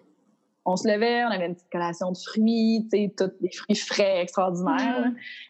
On 0.67 0.77
se 0.77 0.89
levait, 0.89 1.25
on 1.25 1.29
avait 1.31 1.47
une 1.47 1.55
petite 1.55 1.71
collation 1.71 2.11
de 2.11 2.17
fruits, 2.17 2.89
tu 2.91 2.99
sais, 2.99 3.15
tous 3.17 3.31
des 3.41 3.51
fruits 3.51 3.77
frais 3.77 4.23
extraordinaires, 4.23 5.01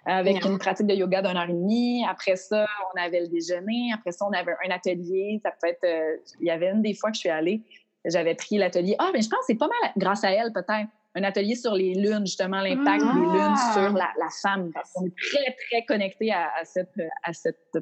là, 0.06 0.16
avec 0.16 0.44
une 0.44 0.58
pratique 0.58 0.86
de 0.86 0.94
yoga 0.94 1.22
d'une 1.22 1.36
heure 1.36 1.48
et 1.48 1.52
demie. 1.52 2.04
Après 2.08 2.36
ça, 2.36 2.66
on 2.92 3.00
avait 3.00 3.20
le 3.20 3.28
déjeuner. 3.28 3.92
Après 3.94 4.12
ça, 4.12 4.26
on 4.26 4.32
avait 4.32 4.54
un 4.66 4.70
atelier. 4.74 5.40
Ça 5.44 5.52
peut 5.60 5.68
être, 5.68 5.84
euh, 5.84 6.16
il 6.40 6.46
y 6.46 6.50
avait 6.50 6.70
une 6.70 6.82
des 6.82 6.94
fois 6.94 7.10
que 7.10 7.16
je 7.16 7.20
suis 7.20 7.28
allée, 7.28 7.62
j'avais 8.04 8.34
pris 8.34 8.58
l'atelier. 8.58 8.96
Ah, 8.98 9.10
mais 9.12 9.22
je 9.22 9.28
pense 9.28 9.40
que 9.40 9.46
c'est 9.46 9.58
pas 9.58 9.68
mal 9.68 9.92
grâce 9.96 10.24
à 10.24 10.30
elle, 10.32 10.52
peut-être. 10.52 10.88
Un 11.16 11.22
atelier 11.22 11.54
sur 11.54 11.74
les 11.74 11.94
lunes, 11.94 12.26
justement, 12.26 12.60
l'impact 12.60 13.04
Ah! 13.06 13.12
des 13.14 13.20
lunes 13.20 13.56
sur 13.72 13.92
la, 13.96 14.08
la 14.18 14.28
femme. 14.42 14.72
Parce 14.74 14.90
qu'on 14.92 15.06
est 15.06 15.14
très, 15.16 15.56
très 15.68 15.84
connecté 15.84 16.32
à, 16.32 16.50
à 16.60 16.64
cette, 16.64 17.00
à 17.22 17.32
cette 17.32 17.78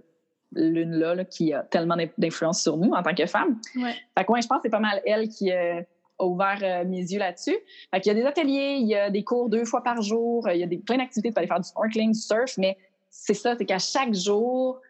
lune-là 0.55 1.15
là, 1.15 1.25
qui 1.25 1.55
a 1.55 1.63
tellement 1.63 1.97
d'influence 2.19 2.63
sur 2.63 2.77
nous 2.77 2.93
en 2.93 3.03
tant 3.03 3.15
que 3.15 3.25
femmes. 3.25 3.59
Ouais. 3.75 3.95
Fait 4.19 4.25
que 4.27 4.33
ouais, 4.33 4.43
je 4.43 4.47
pense 4.47 4.59
que 4.59 4.65
c'est 4.65 4.71
pas 4.71 4.81
mal 4.81 5.01
elle 5.07 5.29
qui 5.31 5.51
euh, 5.51 5.81
a 6.23 6.27
ouvert 6.27 6.59
euh, 6.63 6.85
mes 6.89 7.01
yeux 7.01 7.19
là-dessus. 7.19 7.57
Qu'il 7.95 8.07
y 8.07 8.11
a 8.11 8.15
des 8.15 8.25
ateliers, 8.25 8.77
il 8.81 8.87
y 8.89 8.95
a 8.95 9.11
des 9.11 9.25
cours 9.25 9.49
deux 9.49 9.65
fois 9.65 9.83
par 9.83 10.01
jour, 10.03 10.47
euh, 10.47 10.55
il 10.55 10.61
y 10.61 10.65
a 10.65 10.67
des, 10.67 10.79
plein 10.79 10.97
d'activités 10.99 11.31
pour 11.31 11.39
aller 11.39 11.47
faire 11.49 11.61
du 11.61 11.69
snorkeling, 11.69 12.13
du 12.13 12.19
surf, 12.19 12.57
mais 12.59 12.77
c'est 13.11 13.35
ça, 13.35 13.55
c'est 13.57 13.65
qu'à 13.67 13.79
chaque 13.79 14.15
jour, 14.15 14.81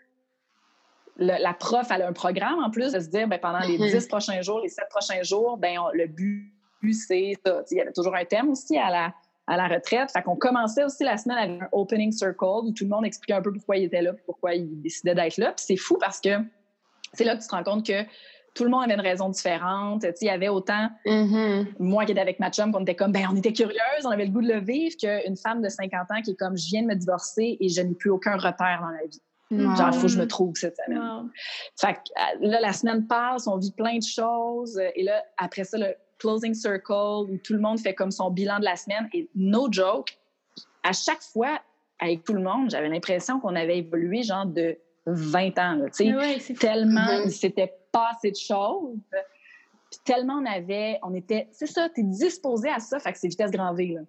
le- 1.17 1.43
la 1.43 1.55
prof, 1.55 1.87
elle 1.95 2.03
a 2.03 2.09
un 2.09 2.13
programme 2.13 2.59
en 2.63 2.71
plus 2.71 2.93
de 2.93 3.01
se 3.01 3.09
dire, 3.09 3.29
ben, 3.29 3.39
pendant 3.39 3.61
les 3.61 3.79
Mhm. 3.79 3.89
10 3.91 4.07
prochains 4.09 4.41
jours, 4.43 4.61
les 4.61 4.69
7 4.69 4.87
prochains 4.89 5.23
jours, 5.23 5.57
ben, 5.59 5.77
le 5.93 6.07
but, 6.07 6.53
c'est 6.93 7.35
ça. 7.45 7.63
Tu 7.69 7.75
Il 7.75 7.79
y 7.79 7.81
avait 7.81 7.93
toujours 7.93 8.15
un 8.15 8.25
thème 8.25 8.49
aussi 8.49 8.77
à 8.79 8.91
la, 8.91 9.15
à 9.47 9.57
la 9.57 9.69
retraite. 9.69 10.11
Fait 10.13 10.23
qu'on 10.23 10.37
commençait 10.37 10.85
aussi 10.85 11.05
la 11.05 11.17
semaine 11.17 11.39
avec 11.39 11.63
un 11.63 11.69
opening 11.73 12.11
circle 12.13 12.45
où 12.65 12.73
tout 12.73 12.85
le 12.85 12.91
monde 12.91 13.05
expliquait 13.05 13.35
un 13.35 13.43
peu 13.43 13.53
pourquoi 13.53 13.77
il 13.77 13.85
était 13.85 14.03
là, 14.03 14.13
pourquoi 14.27 14.55
il 14.55 14.81
décidait 14.83 15.15
d'être 15.15 15.37
là. 15.37 15.53
Puis 15.53 15.65
c'est 15.67 15.77
fou 15.77 15.97
parce 16.01 16.21
que 16.21 16.31
c'est 17.13 17.25
là 17.25 17.37
que 17.37 17.43
tu 17.43 17.49
te 17.49 17.55
rends 17.55 17.63
compte 17.63 17.87
que 17.87 18.03
tout 18.55 18.65
le 18.65 18.71
monde 18.71 18.85
avait 18.85 18.95
une 18.95 19.01
raison 19.01 19.29
différente. 19.31 20.03
Tu 20.03 20.09
sais, 20.09 20.15
il 20.23 20.27
y 20.27 20.31
avait 20.31 20.49
autant 20.49 20.89
Mhm. 21.07 21.67
moi 21.79 22.05
qui 22.05 22.13
étais 22.13 22.21
avec 22.21 22.39
ma 22.41 22.51
chum, 22.51 22.73
qu'on 22.73 22.83
était 22.83 22.95
comme, 22.95 23.13
ben, 23.13 23.27
on 23.33 23.37
était 23.37 23.53
curieuse, 23.53 24.05
on 24.05 24.11
avait 24.11 24.27
le 24.27 24.31
goût 24.31 24.43
de 24.43 24.49
le 24.53 24.61
vivre, 24.61 24.95
qu'une 24.97 25.37
femme 25.37 25.63
de 25.63 25.69
50 25.69 26.11
ans 26.11 26.21
qui 26.23 26.33
est 26.33 26.37
comme, 26.37 26.57
je 26.57 26.67
viens 26.67 26.83
de 26.83 26.89
me 26.89 26.95
divorcer 26.95 27.57
et 27.61 27.69
je 27.69 27.81
n'ai 27.81 27.95
plus 27.95 28.11
aucun 28.11 28.37
repère 28.37 28.81
dans 28.83 28.91
la 28.91 29.07
vie. 29.07 29.21
Wow. 29.51 29.77
Genre, 29.77 29.89
il 29.89 29.95
faut 29.95 30.03
que 30.03 30.09
je 30.09 30.19
me 30.19 30.27
trouve 30.27 30.55
cette 30.57 30.77
semaine. 30.85 30.99
Wow. 30.99 31.29
Fait 31.79 31.95
que, 31.95 31.99
euh, 31.99 32.49
là, 32.51 32.61
la 32.61 32.73
semaine 32.73 33.07
passe, 33.07 33.47
on 33.47 33.57
vit 33.59 33.73
plein 33.73 33.99
de 33.99 34.03
choses. 34.03 34.79
euh, 34.79 34.89
Et 34.97 35.03
là, 35.03 35.23
après 35.37 35.65
ça, 35.65 35.77
le 35.79 35.95
closing 36.19 36.55
circle 36.55 36.93
où 37.29 37.39
tout 37.45 37.53
le 37.53 37.59
monde 37.59 37.79
fait 37.81 37.95
comme 37.95 38.11
son 38.11 38.31
bilan 38.31 38.61
de 38.61 38.65
la 38.65 38.77
semaine. 38.77 39.09
Et 39.13 39.29
no 39.35 39.69
joke, 39.71 40.17
à 40.85 40.93
chaque 40.93 41.21
fois, 41.21 41.61
avec 42.01 42.25
tout 42.25 42.33
le 42.33 42.41
monde, 42.41 42.71
j'avais 42.71 42.89
l'impression 42.89 43.41
qu'on 43.41 43.55
avait 43.55 43.79
évolué 43.79 44.23
genre 44.23 44.47
de 44.47 44.77
20 45.07 45.59
ans. 45.59 45.75
là, 45.75 45.85
tu 45.87 45.91
sais 45.93 46.05
Mais 46.05 46.17
ouais, 46.17 46.39
tellement 46.59 47.21
il 47.25 47.31
s'était 47.33 47.75
passé 47.93 48.31
de 48.31 48.37
choses. 48.37 48.97
Puis 49.91 50.01
tellement 50.05 50.41
on 50.43 50.47
avait, 50.47 50.99
on 51.03 51.15
était, 51.15 51.49
c'est 51.53 51.67
ça, 51.67 51.89
t'es 51.91 52.03
disposé 52.03 52.71
à 52.71 52.79
ça, 52.81 52.99
fait 52.99 53.13
que 53.13 53.19
c'est 53.19 53.29
vitesse 53.29 53.51
grand 53.51 53.75
V. 53.75 53.95
Là. 53.95 54.01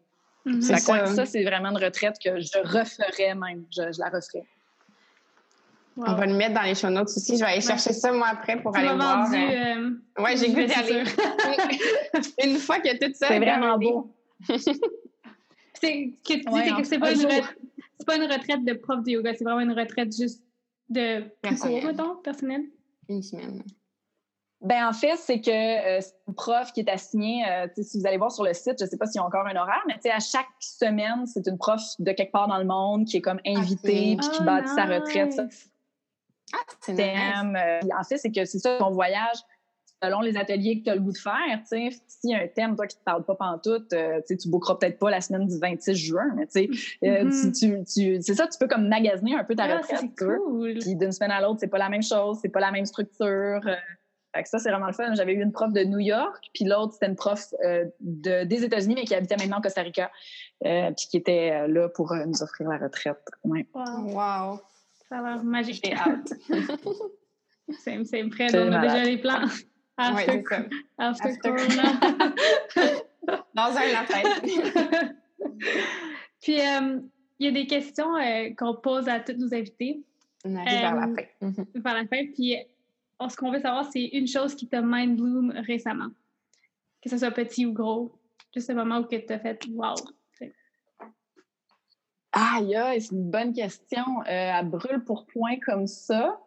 Que, 0.46 0.52
ouais, 0.72 0.78
ça. 0.80 1.08
ça, 1.08 1.26
c'est 1.26 1.44
vraiment 1.44 1.70
une 1.70 1.84
retraite 1.84 2.16
que 2.24 2.40
je 2.40 2.58
referais 2.60 3.36
même. 3.36 3.66
Je, 3.72 3.92
je 3.94 4.00
la 4.00 4.10
referais. 4.10 4.46
Wow. 5.96 6.06
On 6.08 6.16
va 6.16 6.26
le 6.26 6.34
mettre 6.34 6.56
dans 6.56 6.64
les 6.64 6.74
show 6.76 6.90
notes 6.90 7.08
aussi. 7.10 7.36
Je 7.38 7.42
vais 7.46 7.52
aller 7.52 7.62
chercher 7.62 7.94
ça, 7.94 8.12
moi, 8.12 8.28
après, 8.30 8.60
pour 8.62 8.72
Tu 8.74 8.80
aller 8.80 8.90
m'as 8.90 8.96
voir. 8.96 9.26
vendu. 9.28 9.38
euh, 9.38 9.92
euh, 10.18 10.24
Ouais, 10.24 10.36
j'ai 10.36 10.52
vais 10.52 10.66
d'y 10.66 10.74
aller. 10.74 11.04
Une 12.44 12.58
fois 12.58 12.80
que 12.80 12.98
tout 12.98 13.14
ça 13.14 13.28
C'est 13.28 13.36
est 13.36 13.40
vraiment 13.40 13.78
beau. 13.78 14.12
C'est 15.80 16.12
que 16.28 16.34
tu 16.34 16.50
Ouais, 16.50 16.72
dis 16.72 16.82
que 16.82 16.88
c'est 16.88 17.00
pas 17.00 17.12
une 17.14 17.22
retraite. 17.22 17.58
c'est 18.00 18.06
pas 18.06 18.16
une 18.16 18.24
retraite 18.32 18.64
de 18.66 18.74
prof 18.74 19.04
de 19.04 19.12
yoga, 19.12 19.34
c'est 19.34 19.44
vraiment 19.44 19.60
une 19.60 19.78
retraite 19.78 20.16
juste 20.16 20.42
de 20.90 21.22
plus 21.22 21.28
court, 21.28 21.70
Personnel. 21.70 21.86
mettons, 21.86 22.16
personnel. 22.18 22.62
Une 23.10 23.22
semaine. 23.22 23.64
Ben 24.62 24.88
en 24.88 24.94
fait, 24.94 25.18
c'est 25.18 25.42
que 25.42 25.52
euh, 25.52 26.00
c'est 26.00 26.14
une 26.28 26.36
prof 26.36 26.72
qui 26.72 26.80
est 26.80 26.90
assignée, 26.90 27.44
euh, 27.50 27.68
si 27.82 28.00
vous 28.00 28.08
allez 28.08 28.18
voir 28.18 28.32
sur 28.32 28.46
le 28.46 28.54
site, 28.54 28.76
je 28.80 28.86
sais 28.86 28.96
pas 28.98 29.06
s'il 29.08 29.20
y 29.20 29.22
a 29.22 29.26
encore 29.26 29.46
un 29.46 29.56
horaire, 29.58 29.84
mais 29.88 29.96
à 30.10 30.20
chaque 30.22 30.48
semaine, 30.60 31.26
c'est 31.26 31.46
une 31.48 31.58
prof 31.58 31.82
de 32.00 32.12
quelque 32.14 32.32
part 32.32 32.48
dans 32.48 32.58
le 32.60 32.64
monde 32.66 33.06
qui 33.06 33.18
est 33.18 33.22
comme 33.22 33.42
invitée 33.46 34.14
Ok. 34.14 34.20
puis 34.22 34.30
qui 34.30 34.38
Ah, 34.40 34.46
bâtit 34.46 34.74
sa 34.74 34.86
retraite, 34.86 35.34
ça. 35.34 35.44
Ah, 36.54 36.58
c'est 36.80 36.94
nice. 36.94 37.02
thème. 37.02 37.56
Euh, 37.58 37.80
en 38.00 38.04
fait, 38.04 38.18
c'est 38.20 38.32
que 38.32 38.46
c'est 38.46 38.60
ça 38.60 38.78
ton 38.78 38.92
voyage 38.92 39.38
selon 40.04 40.20
les 40.22 40.36
ateliers 40.38 40.80
que 40.80 40.84
tu 40.86 40.90
as 40.90 40.96
le 40.96 41.02
goût 41.02 41.14
de 41.14 41.18
faire. 41.18 41.60
Tu 41.62 41.68
sais, 41.68 41.90
s'il 42.08 42.32
y 42.32 42.36
a 42.36 42.40
un 42.44 42.48
thème, 42.48 42.76
toi, 42.76 42.88
qui 42.88 42.98
te 42.98 43.04
parle 43.04 43.24
pas 43.24 43.36
pantoute, 43.36 43.94
euh, 43.94 44.20
tu 44.28 44.50
bookeras 44.50 44.76
peut-être 44.76 45.00
pas 45.00 45.10
la 45.10 45.22
semaine 45.22 45.48
du 45.48 45.58
26 45.58 45.96
juin, 45.96 46.34
mais 46.36 46.46
tu 46.48 46.52
sais, 46.52 46.70
euh, 47.08 47.24
Mhm. 47.24 47.52
tu- 47.54 47.84
tu- 47.86 48.22
c'est 48.22 48.34
ça, 48.34 48.48
tu 48.48 48.58
peux 48.60 48.68
comme 48.68 48.88
magasiner 48.88 49.36
un 49.36 49.44
peu 49.46 49.56
ta 49.56 49.64
Ah, 49.64 49.78
retraite. 49.78 50.02
cool. 50.18 50.78
Puis 50.80 50.96
d'une 50.96 51.12
semaine 51.12 51.32
à 51.32 51.42
l'autre, 51.42 51.60
c'est 51.62 51.68
pas 51.70 51.78
la 51.78 51.90
même 51.90 52.04
chose, 52.04 52.40
c'est 52.42 52.50
pas 52.50 52.60
la 52.60 52.72
même 52.72 52.86
structure. 52.86 53.62
Euh, 53.66 53.76
fait 54.36 54.44
que 54.44 54.50
ça, 54.50 54.60
c'est 54.60 54.70
vraiment 54.72 54.88
le 54.88 54.94
fun. 54.94 55.14
J'avais 55.14 55.34
eu 55.34 55.42
une 55.42 55.52
prof 55.54 55.72
de 55.72 55.84
New 55.84 56.00
York, 56.00 56.44
puis 56.54 56.66
l'autre, 56.66 56.94
c'était 56.94 57.06
une 57.08 57.16
prof 57.16 57.54
euh, 57.64 57.86
de, 58.02 58.44
des 58.44 58.64
États-Unis, 58.66 58.96
mais 58.96 59.04
qui 59.06 59.16
habitait 59.16 59.38
maintenant 59.38 59.60
au 59.60 59.62
Costa 59.62 59.82
Rica, 59.84 60.12
euh, 60.66 60.92
puis 60.98 61.08
qui 61.10 61.18
était 61.18 61.52
euh, 61.54 61.68
là 61.68 61.88
pour 61.90 62.12
euh, 62.12 62.26
nous 62.26 62.42
offrir 62.44 62.68
la 62.68 62.78
retraite. 62.78 63.22
Ouais. 63.46 63.66
Wow, 63.74 64.08
Wow. 64.08 64.60
ça 65.10 65.20
a 65.20 65.22
l'air 65.36 65.44
magique. 65.44 65.82
J'ai 65.86 65.94
hâte. 65.96 66.34
C'est 67.80 68.28
prêt, 68.30 68.48
on 68.54 68.58
a 68.58 68.66
malade. 68.66 68.82
déjà 68.92 69.04
les 69.06 69.18
plans. 69.18 69.40
Ouais, 69.98 70.06
After, 70.06 70.44
ça. 70.50 70.56
after 70.98 71.28
After 71.30 71.40
Corona. 71.42 71.84
Dans 73.54 73.78
un 73.78 74.06
peut-être. 74.06 74.42
Puis, 76.42 76.60
euh, 76.60 77.00
il 77.40 77.46
y 77.46 77.48
a 77.48 77.52
des 77.52 77.68
questions 77.68 78.16
euh, 78.18 78.50
qu'on 78.58 78.76
pose 78.76 79.08
à 79.08 79.20
tous 79.20 79.34
nos 79.34 79.54
invités 79.54 80.02
On 80.46 80.56
arrive 80.56 80.80
vers 80.80 80.96
la 80.96 81.08
Euh, 81.08 81.16
fin. 81.16 81.26
Mhm. 81.48 81.66
vers 81.76 81.94
la 81.94 82.08
fin. 82.08 82.26
Puis, 82.34 82.58
on- 83.20 83.30
ce 83.30 83.38
qu'on 83.38 83.52
veut 83.52 83.60
savoir, 83.60 83.86
c'est 83.92 84.04
une 84.04 84.28
chose 84.28 84.56
qui 84.56 84.68
t'a 84.68 84.82
mind 84.82 85.16
bloom 85.18 85.52
récemment. 85.68 86.10
Que 87.02 87.10
ce 87.10 87.18
soit 87.18 87.32
petit 87.32 87.66
ou 87.66 87.74
gros. 87.74 88.18
Juste 88.54 88.70
un 88.72 88.74
moment 88.76 89.00
où 89.00 89.08
tu 89.08 89.16
as 89.32 89.40
fait 89.40 89.60
wow. 89.72 89.94
Aïe, 92.36 92.76
aïe, 92.76 93.00
c'est 93.02 93.12
une 93.14 93.30
bonne 93.30 93.54
question. 93.54 94.04
Euh, 94.28 94.52
à 94.52 94.64
brûle 94.64 95.04
pour 95.04 95.28
point 95.28 95.58
comme 95.64 95.86
ça. 95.86 96.40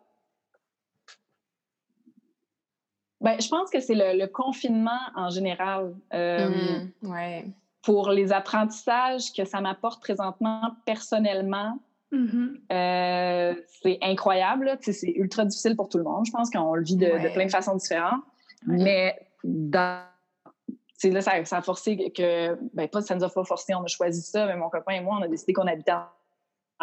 Ben, 3.27 3.41
je 3.41 3.49
pense 3.49 3.71
que 3.71 3.81
c'est 3.81 3.97
le, 3.97 4.17
le 4.17 4.29
confinement 4.29 5.01
en 5.17 5.31
général. 5.31 5.95
Euh, 6.15 6.49
Mhm. 6.49 7.11
Ouais. 7.11 7.45
Pour 7.83 8.11
les 8.11 8.33
apprentissages 8.33 9.33
que 9.33 9.45
ça 9.45 9.61
m'apporte 9.61 10.01
présentement 10.01 10.63
personnellement, 10.85 11.79
Mhm. 12.13 12.61
Euh, 12.71 13.55
c'est 13.83 13.99
incroyable. 14.01 14.79
C'est 14.81 15.13
ultra 15.17 15.45
difficile 15.45 15.75
pour 15.75 15.89
tout 15.89 15.99
le 15.99 16.05
monde. 16.05 16.25
Je 16.25 16.31
pense 16.31 16.51
qu'on 16.51 16.75
le 16.77 16.85
vit 16.85 16.95
de, 16.95 17.33
plein 17.35 17.47
de 17.47 17.51
façons 17.51 17.75
différentes. 17.75 18.23
Ouais. 18.69 18.77
Mais 18.85 19.29
dans, 19.43 20.03
là, 21.03 21.21
ça, 21.21 21.45
ça 21.45 21.57
a 21.59 21.63
forcé 21.63 22.13
que. 22.17 22.57
Ben, 22.75 22.87
pas, 22.89 23.03
ça 23.03 23.17
nous 23.17 23.25
a 23.25 23.29
pas 23.29 23.43
forcé, 23.43 23.75
on 23.75 23.83
a 23.83 23.89
choisi 23.89 24.23
ça. 24.23 24.47
Mais 24.47 24.57
mon 24.57 24.71
copain 24.71 24.93
et 24.93 25.01
moi, 25.01 25.17
on 25.19 25.23
a 25.23 25.29
décidé 25.29 25.53
qu'on 25.53 25.67
habitait 25.67 25.93
en, 25.93 26.07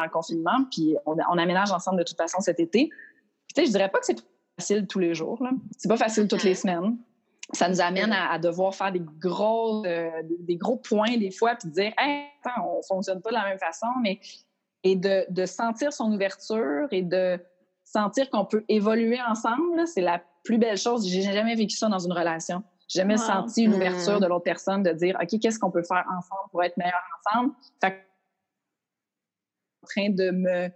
en 0.04 0.10
confinement. 0.10 0.66
Puis 0.70 0.98
on, 1.06 1.16
on 1.16 1.38
aménage 1.38 1.72
ensemble 1.72 2.00
de 2.00 2.04
toute 2.04 2.18
façon 2.18 2.42
cet 2.42 2.60
été. 2.60 2.90
Puis, 2.90 3.54
tu 3.56 3.62
sais, 3.62 3.66
je 3.68 3.72
dirais 3.72 3.90
pas 3.90 4.00
que 4.00 4.06
c'est 4.06 4.18
facile 4.60 4.88
tous 4.88 5.00
les 5.00 5.14
jours. 5.14 5.42
C'est 5.78 5.88
pas 5.88 5.98
facile 5.98 6.28
toutes 6.28 6.44
les 6.44 6.56
semaines. 6.56 6.98
Ça 7.54 7.68
nous 7.70 7.82
amène 7.82 8.12
à, 8.14 8.32
à 8.32 8.40
devoir 8.40 8.74
faire 8.74 8.92
des 8.92 9.02
gros, 9.20 9.86
euh, 9.86 10.10
des, 10.40 10.56
gros 10.56 10.78
points 10.78 11.18
des 11.18 11.30
fois, 11.32 11.56
puis 11.56 11.70
dire, 11.70 11.92
hey, 11.98 12.26
attends, 12.44 12.66
on 12.78 12.82
fonctionne 12.82 13.22
pas 13.22 13.30
de 13.30 13.36
la 13.36 13.44
même 13.46 13.60
façon, 13.60 13.88
mais 14.02 14.20
et 14.84 14.96
de, 14.96 15.26
de 15.30 15.46
sentir 15.46 15.94
son 15.94 16.12
ouverture 16.14 16.88
et 16.92 17.02
de 17.04 17.40
sentir 17.84 18.30
qu'on 18.30 18.46
peut 18.46 18.64
évoluer 18.70 19.20
ensemble, 19.22 19.86
c'est 19.88 20.02
la 20.02 20.22
plus 20.44 20.58
belle 20.58 20.78
chose. 20.78 21.08
J'ai 21.08 21.22
jamais 21.22 21.56
vécu 21.56 21.76
ça 21.76 21.88
dans 21.90 22.00
une 22.00 22.14
relation. 22.14 22.64
J'ai 22.88 23.00
jamais 23.00 23.18
Wow. 23.18 23.26
senti 23.26 23.64
une 23.64 23.72
Mm. 23.72 23.76
ouverture 23.76 24.20
de 24.20 24.26
l'autre 24.26 24.44
personne 24.44 24.84
de 24.84 24.92
dire, 24.92 25.18
OK, 25.22 25.40
qu'est-ce 25.40 25.60
qu'on 25.60 25.72
peut 25.72 25.84
faire 25.84 26.06
ensemble 26.10 26.50
pour 26.52 26.64
être 26.64 26.76
meilleurs 26.78 27.02
ensemble? 27.28 27.54
Fait 27.82 27.92
que, 27.92 27.98
en 29.84 29.88
train 29.88 30.10
de 30.10 30.32
me, 30.32 30.70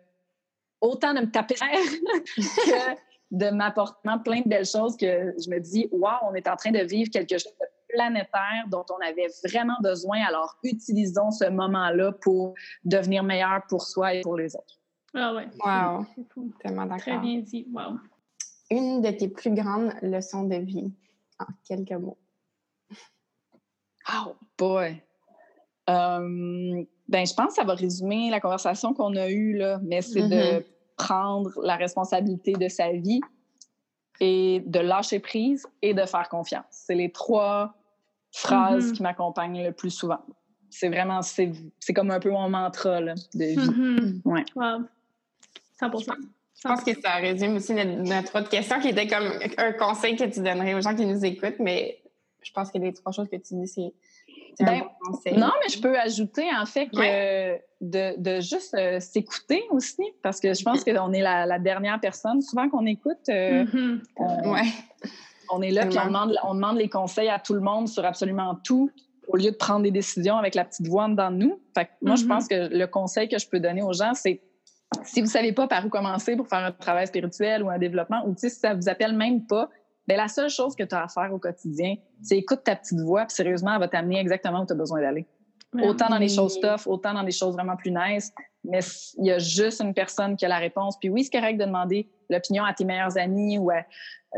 autant 0.81 1.13
de 1.13 1.21
me 1.21 1.31
taper 1.31 1.55
que 2.35 2.97
de 3.31 3.49
m'apporter 3.49 4.09
plein 4.23 4.41
de 4.41 4.47
belles 4.47 4.65
choses 4.65 4.95
que 4.95 5.33
je 5.37 5.49
me 5.49 5.59
dis, 5.59 5.87
wow, 5.91 6.11
on 6.23 6.33
est 6.33 6.47
en 6.47 6.55
train 6.55 6.71
de 6.71 6.79
vivre 6.79 7.09
quelque 7.11 7.37
chose 7.37 7.53
de 7.59 7.65
planétaire 7.89 8.65
dont 8.69 8.85
on 8.89 9.05
avait 9.05 9.27
vraiment 9.45 9.77
besoin. 9.81 10.19
Alors, 10.27 10.57
utilisons 10.63 11.31
ce 11.31 11.49
moment-là 11.49 12.11
pour 12.21 12.53
devenir 12.83 13.23
meilleur 13.23 13.61
pour 13.69 13.83
soi 13.83 14.13
et 14.13 14.21
pour 14.21 14.37
les 14.37 14.55
autres. 14.55 14.79
Ah 15.13 15.33
ouais. 15.33 15.47
Wow. 15.63 16.05
Fou. 16.33 16.53
Tellement 16.61 16.87
Très 16.97 17.11
d'accord. 17.11 17.21
bien 17.21 17.39
dit. 17.39 17.67
Wow. 17.71 17.97
Une 18.69 19.01
de 19.01 19.11
tes 19.11 19.29
plus 19.29 19.53
grandes 19.53 19.93
leçons 20.01 20.43
de 20.43 20.55
vie, 20.57 20.93
en 21.39 21.45
quelques 21.65 21.91
mots. 21.93 22.17
Oh 24.09 24.35
boy! 24.57 25.01
Euh, 25.89 26.83
ben, 27.07 27.25
je 27.25 27.33
pense 27.33 27.47
que 27.47 27.53
ça 27.53 27.63
va 27.63 27.73
résumer 27.73 28.29
la 28.29 28.39
conversation 28.39 28.93
qu'on 28.93 29.15
a 29.15 29.29
eue, 29.29 29.53
là, 29.57 29.79
mais 29.83 30.01
c'est 30.01 30.27
de 30.27 30.57
Mhm. 30.59 30.63
Prendre 30.97 31.51
la 31.63 31.75
responsabilité 31.75 32.53
de 32.53 32.67
sa 32.67 32.91
vie 32.91 33.21
et 34.19 34.61
de 34.65 34.79
lâcher 34.79 35.19
prise 35.19 35.65
et 35.81 35.93
de 35.93 36.05
faire 36.05 36.27
confiance. 36.27 36.65
C'est 36.71 36.95
les 36.95 37.11
trois 37.11 37.75
phrases 38.31 38.87
Mhm. 38.87 38.93
qui 38.93 39.03
m'accompagnent 39.03 39.63
le 39.63 39.71
plus 39.71 39.91
souvent. 39.91 40.19
C'est 40.69 40.89
vraiment, 40.89 41.21
c'est 41.21 41.51
c'est 41.79 41.93
comme 41.93 42.11
un 42.11 42.19
peu 42.19 42.29
mon 42.31 42.49
mantra 42.49 42.99
là, 42.99 43.13
de 43.33 43.45
vie. 43.45 43.57
Mhm. 43.57 44.21
Ouais. 44.25 44.43
Wow. 44.55 44.83
100 45.79 45.91
Je 45.99 46.67
pense 46.67 46.83
que 46.83 46.99
ça 46.99 47.15
résume 47.15 47.55
aussi 47.57 47.73
notre, 47.75 48.01
notre 48.01 48.39
autre 48.39 48.49
question 48.49 48.79
qui 48.81 48.89
était 48.89 49.07
comme 49.07 49.31
un 49.57 49.73
conseil 49.73 50.15
que 50.15 50.23
tu 50.23 50.39
donnerais 50.41 50.73
aux 50.73 50.81
gens 50.81 50.95
qui 50.95 51.05
nous 51.05 51.23
écoutent, 51.23 51.59
mais 51.59 52.01
je 52.41 52.51
pense 52.51 52.71
que 52.71 52.79
les 52.79 52.93
trois 52.93 53.11
choses 53.11 53.29
que 53.29 53.35
tu 53.35 53.53
dis, 53.53 53.67
c'est 53.67 53.93
Ben, 54.65 54.69
un 54.75 54.79
bon 54.79 54.89
conseil. 55.11 55.37
Non, 55.37 55.51
mais 55.63 55.69
je 55.69 55.79
peux 55.81 55.97
ajouter 55.97 56.45
en 56.59 56.65
fait 56.65 56.87
que 56.87 57.55
de, 57.81 58.19
de 58.19 58.41
juste 58.41 58.73
euh, 58.73 58.99
s'écouter 58.99 59.63
aussi, 59.69 60.01
parce 60.23 60.39
que 60.39 60.53
je 60.53 60.63
pense 60.63 60.83
qu'on 60.83 61.13
est 61.13 61.21
la, 61.21 61.45
la 61.45 61.59
dernière 61.59 61.99
personne 61.99 62.41
souvent 62.41 62.67
qu'on 62.69 62.85
écoute. 62.85 63.17
euh, 63.29 63.65
Mhm. 63.65 64.01
on, 64.17 64.51
Ouais. 64.53 64.63
on 65.51 65.61
est 65.61 65.69
là, 65.71 65.85
puis 65.85 65.99
on 65.99 66.07
demande, 66.07 66.35
on 66.43 66.55
demande 66.55 66.77
les 66.77 66.89
conseils 66.89 67.29
à 67.29 67.39
tout 67.39 67.53
le 67.53 67.61
monde 67.61 67.87
sur 67.87 68.03
absolument 68.05 68.55
tout, 68.63 68.89
au 69.27 69.37
lieu 69.37 69.51
de 69.51 69.55
prendre 69.57 69.83
des 69.83 69.91
décisions 69.91 70.37
avec 70.37 70.55
la 70.55 70.65
petite 70.65 70.87
voix 70.87 71.07
de 71.07 71.29
nous. 71.35 71.59
Fait 71.75 71.85
que 71.85 71.91
moi, 72.01 72.15
je 72.15 72.23
Mhm. 72.23 72.29
pense 72.29 72.47
que 72.47 72.55
le 72.75 72.87
conseil 72.87 73.27
que 73.29 73.37
je 73.37 73.47
peux 73.47 73.59
donner 73.59 73.83
aux 73.83 73.93
gens, 73.93 74.13
c'est 74.13 74.41
si 75.03 75.21
vous 75.21 75.27
savez 75.27 75.51
pas 75.51 75.67
par 75.67 75.85
où 75.85 75.89
commencer 75.89 76.35
pour 76.37 76.47
faire 76.47 76.59
un 76.65 76.71
travail 76.71 77.05
spirituel 77.07 77.61
ou 77.61 77.69
un 77.69 77.77
développement, 77.77 78.23
ou 78.25 78.33
si 78.37 78.49
ça 78.49 78.73
vous 78.73 78.87
appelle 78.89 79.13
même 79.15 79.45
pas, 79.45 79.69
ben 80.07 80.17
la 80.17 80.27
seule 80.27 80.49
chose 80.49 80.75
que 80.75 80.83
tu 80.83 80.95
as 80.95 81.03
à 81.03 81.07
faire 81.07 81.33
au 81.33 81.39
quotidien, 81.39 81.95
c'est 82.21 82.37
écoute 82.37 82.63
ta 82.63 82.75
petite 82.75 82.99
voix, 82.99 83.25
puis 83.25 83.35
sérieusement, 83.35 83.73
elle 83.73 83.79
va 83.79 83.87
t'amener 83.87 84.19
exactement 84.19 84.61
où 84.61 84.65
tu 84.65 84.73
as 84.73 84.75
besoin 84.75 85.01
d'aller. 85.01 85.25
Autant 85.83 86.07
dans 86.07 86.17
les 86.17 86.29
choses 86.29 86.59
tough, 86.59 86.87
autant 86.87 87.13
dans 87.13 87.23
des 87.23 87.31
choses 87.31 87.53
vraiment 87.53 87.75
plus 87.75 87.91
nice. 87.91 88.31
Mais 88.63 88.79
il 89.17 89.25
y 89.25 89.31
a 89.31 89.37
juste 89.37 89.81
une 89.81 89.93
personne 89.93 90.35
qui 90.35 90.45
a 90.45 90.47
la 90.47 90.57
réponse. 90.57 90.97
Puis 90.97 91.09
oui, 91.09 91.23
c'est 91.23 91.37
correct 91.37 91.57
de 91.57 91.65
demander 91.65 92.09
l'opinion 92.29 92.63
à 92.63 92.73
tes 92.73 92.85
meilleurs 92.85 93.17
amis 93.17 93.57
ou 93.57 93.69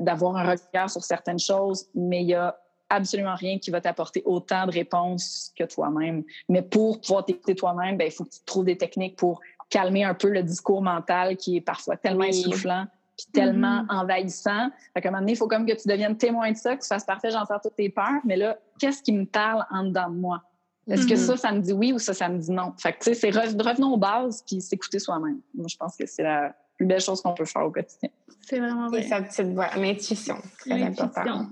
d'avoir 0.01 0.35
un 0.37 0.51
regard 0.51 0.89
sur 0.89 1.03
certaines 1.03 1.39
choses, 1.39 1.87
mais 1.95 2.21
il 2.21 2.29
y 2.29 2.33
a 2.33 2.57
absolument 2.89 3.35
rien 3.35 3.59
qui 3.59 3.69
va 3.69 3.79
t'apporter 3.79 4.23
autant 4.25 4.65
de 4.65 4.71
réponses 4.71 5.53
que 5.57 5.63
toi-même. 5.63 6.23
Mais 6.49 6.63
pour 6.63 6.99
pouvoir 6.99 7.25
t'écouter 7.25 7.55
toi-même, 7.55 7.97
ben, 7.97 8.05
il 8.05 8.11
faut 8.11 8.25
que 8.25 8.31
tu 8.31 8.39
trouves 8.45 8.65
des 8.65 8.77
techniques 8.77 9.15
pour 9.15 9.39
calmer 9.69 10.03
un 10.03 10.15
peu 10.15 10.29
le 10.29 10.41
discours 10.41 10.81
mental 10.81 11.37
qui 11.37 11.57
est 11.57 11.61
parfois 11.61 11.95
tellement 11.95 12.21
Oui. 12.21 12.29
essoufflant 12.29 12.87
puis 13.21 13.31
tellement 13.33 13.83
Mhm. 13.83 13.87
envahissant. 13.89 14.69
Fait 14.93 15.01
qu'à 15.01 15.09
un 15.09 15.11
moment 15.11 15.21
donné, 15.21 15.33
il 15.33 15.35
faut 15.37 15.47
comme 15.47 15.65
que 15.65 15.73
tu 15.73 15.87
deviennes 15.87 16.17
témoin 16.17 16.51
de 16.51 16.57
ça, 16.57 16.75
que 16.75 16.81
tu 16.81 16.87
fasses 16.87 17.03
parfait, 17.05 17.31
j'en 17.31 17.45
sors 17.45 17.59
toutes 17.61 17.75
tes 17.75 17.89
peurs, 17.89 18.21
mais 18.23 18.37
là, 18.37 18.57
qu'est-ce 18.79 19.03
qui 19.03 19.11
me 19.11 19.25
parle 19.25 19.65
en 19.71 19.83
dedans 19.85 20.09
de 20.09 20.15
moi? 20.15 20.41
Est-ce 20.87 21.05
que 21.05 21.13
Mhm. 21.13 21.19
ça, 21.19 21.37
ça 21.37 21.51
me 21.51 21.59
dit 21.59 21.73
oui 21.73 21.91
ou 21.93 21.99
ça, 21.99 22.13
ça 22.13 22.29
me 22.29 22.37
dit 22.39 22.51
non? 22.51 22.73
Fait 22.77 22.93
que, 22.93 22.99
tu 22.99 23.03
sais, 23.05 23.13
c'est 23.13 23.29
re- 23.29 23.61
revenons 23.61 23.93
aux 23.93 23.97
bases 23.97 24.43
puis 24.47 24.61
s'écouter 24.61 24.97
soi-même. 24.99 25.39
Moi, 25.53 25.67
je 25.69 25.75
pense 25.77 25.95
que 25.97 26.05
c'est 26.07 26.23
la 26.23 26.55
plus 26.77 26.85
belle 26.87 27.01
chose 27.01 27.21
qu'on 27.21 27.33
peut 27.33 27.45
faire 27.45 27.63
au 27.65 27.71
quotidien. 27.71 28.09
C'est 28.41 28.59
vraiment 28.59 28.87
Et 28.87 29.01
vrai. 29.01 29.03
sa 29.03 29.21
petite 29.21 29.47
voix, 29.53 29.67
l'intuition, 29.75 30.37
très 30.59 30.81
important. 30.81 31.47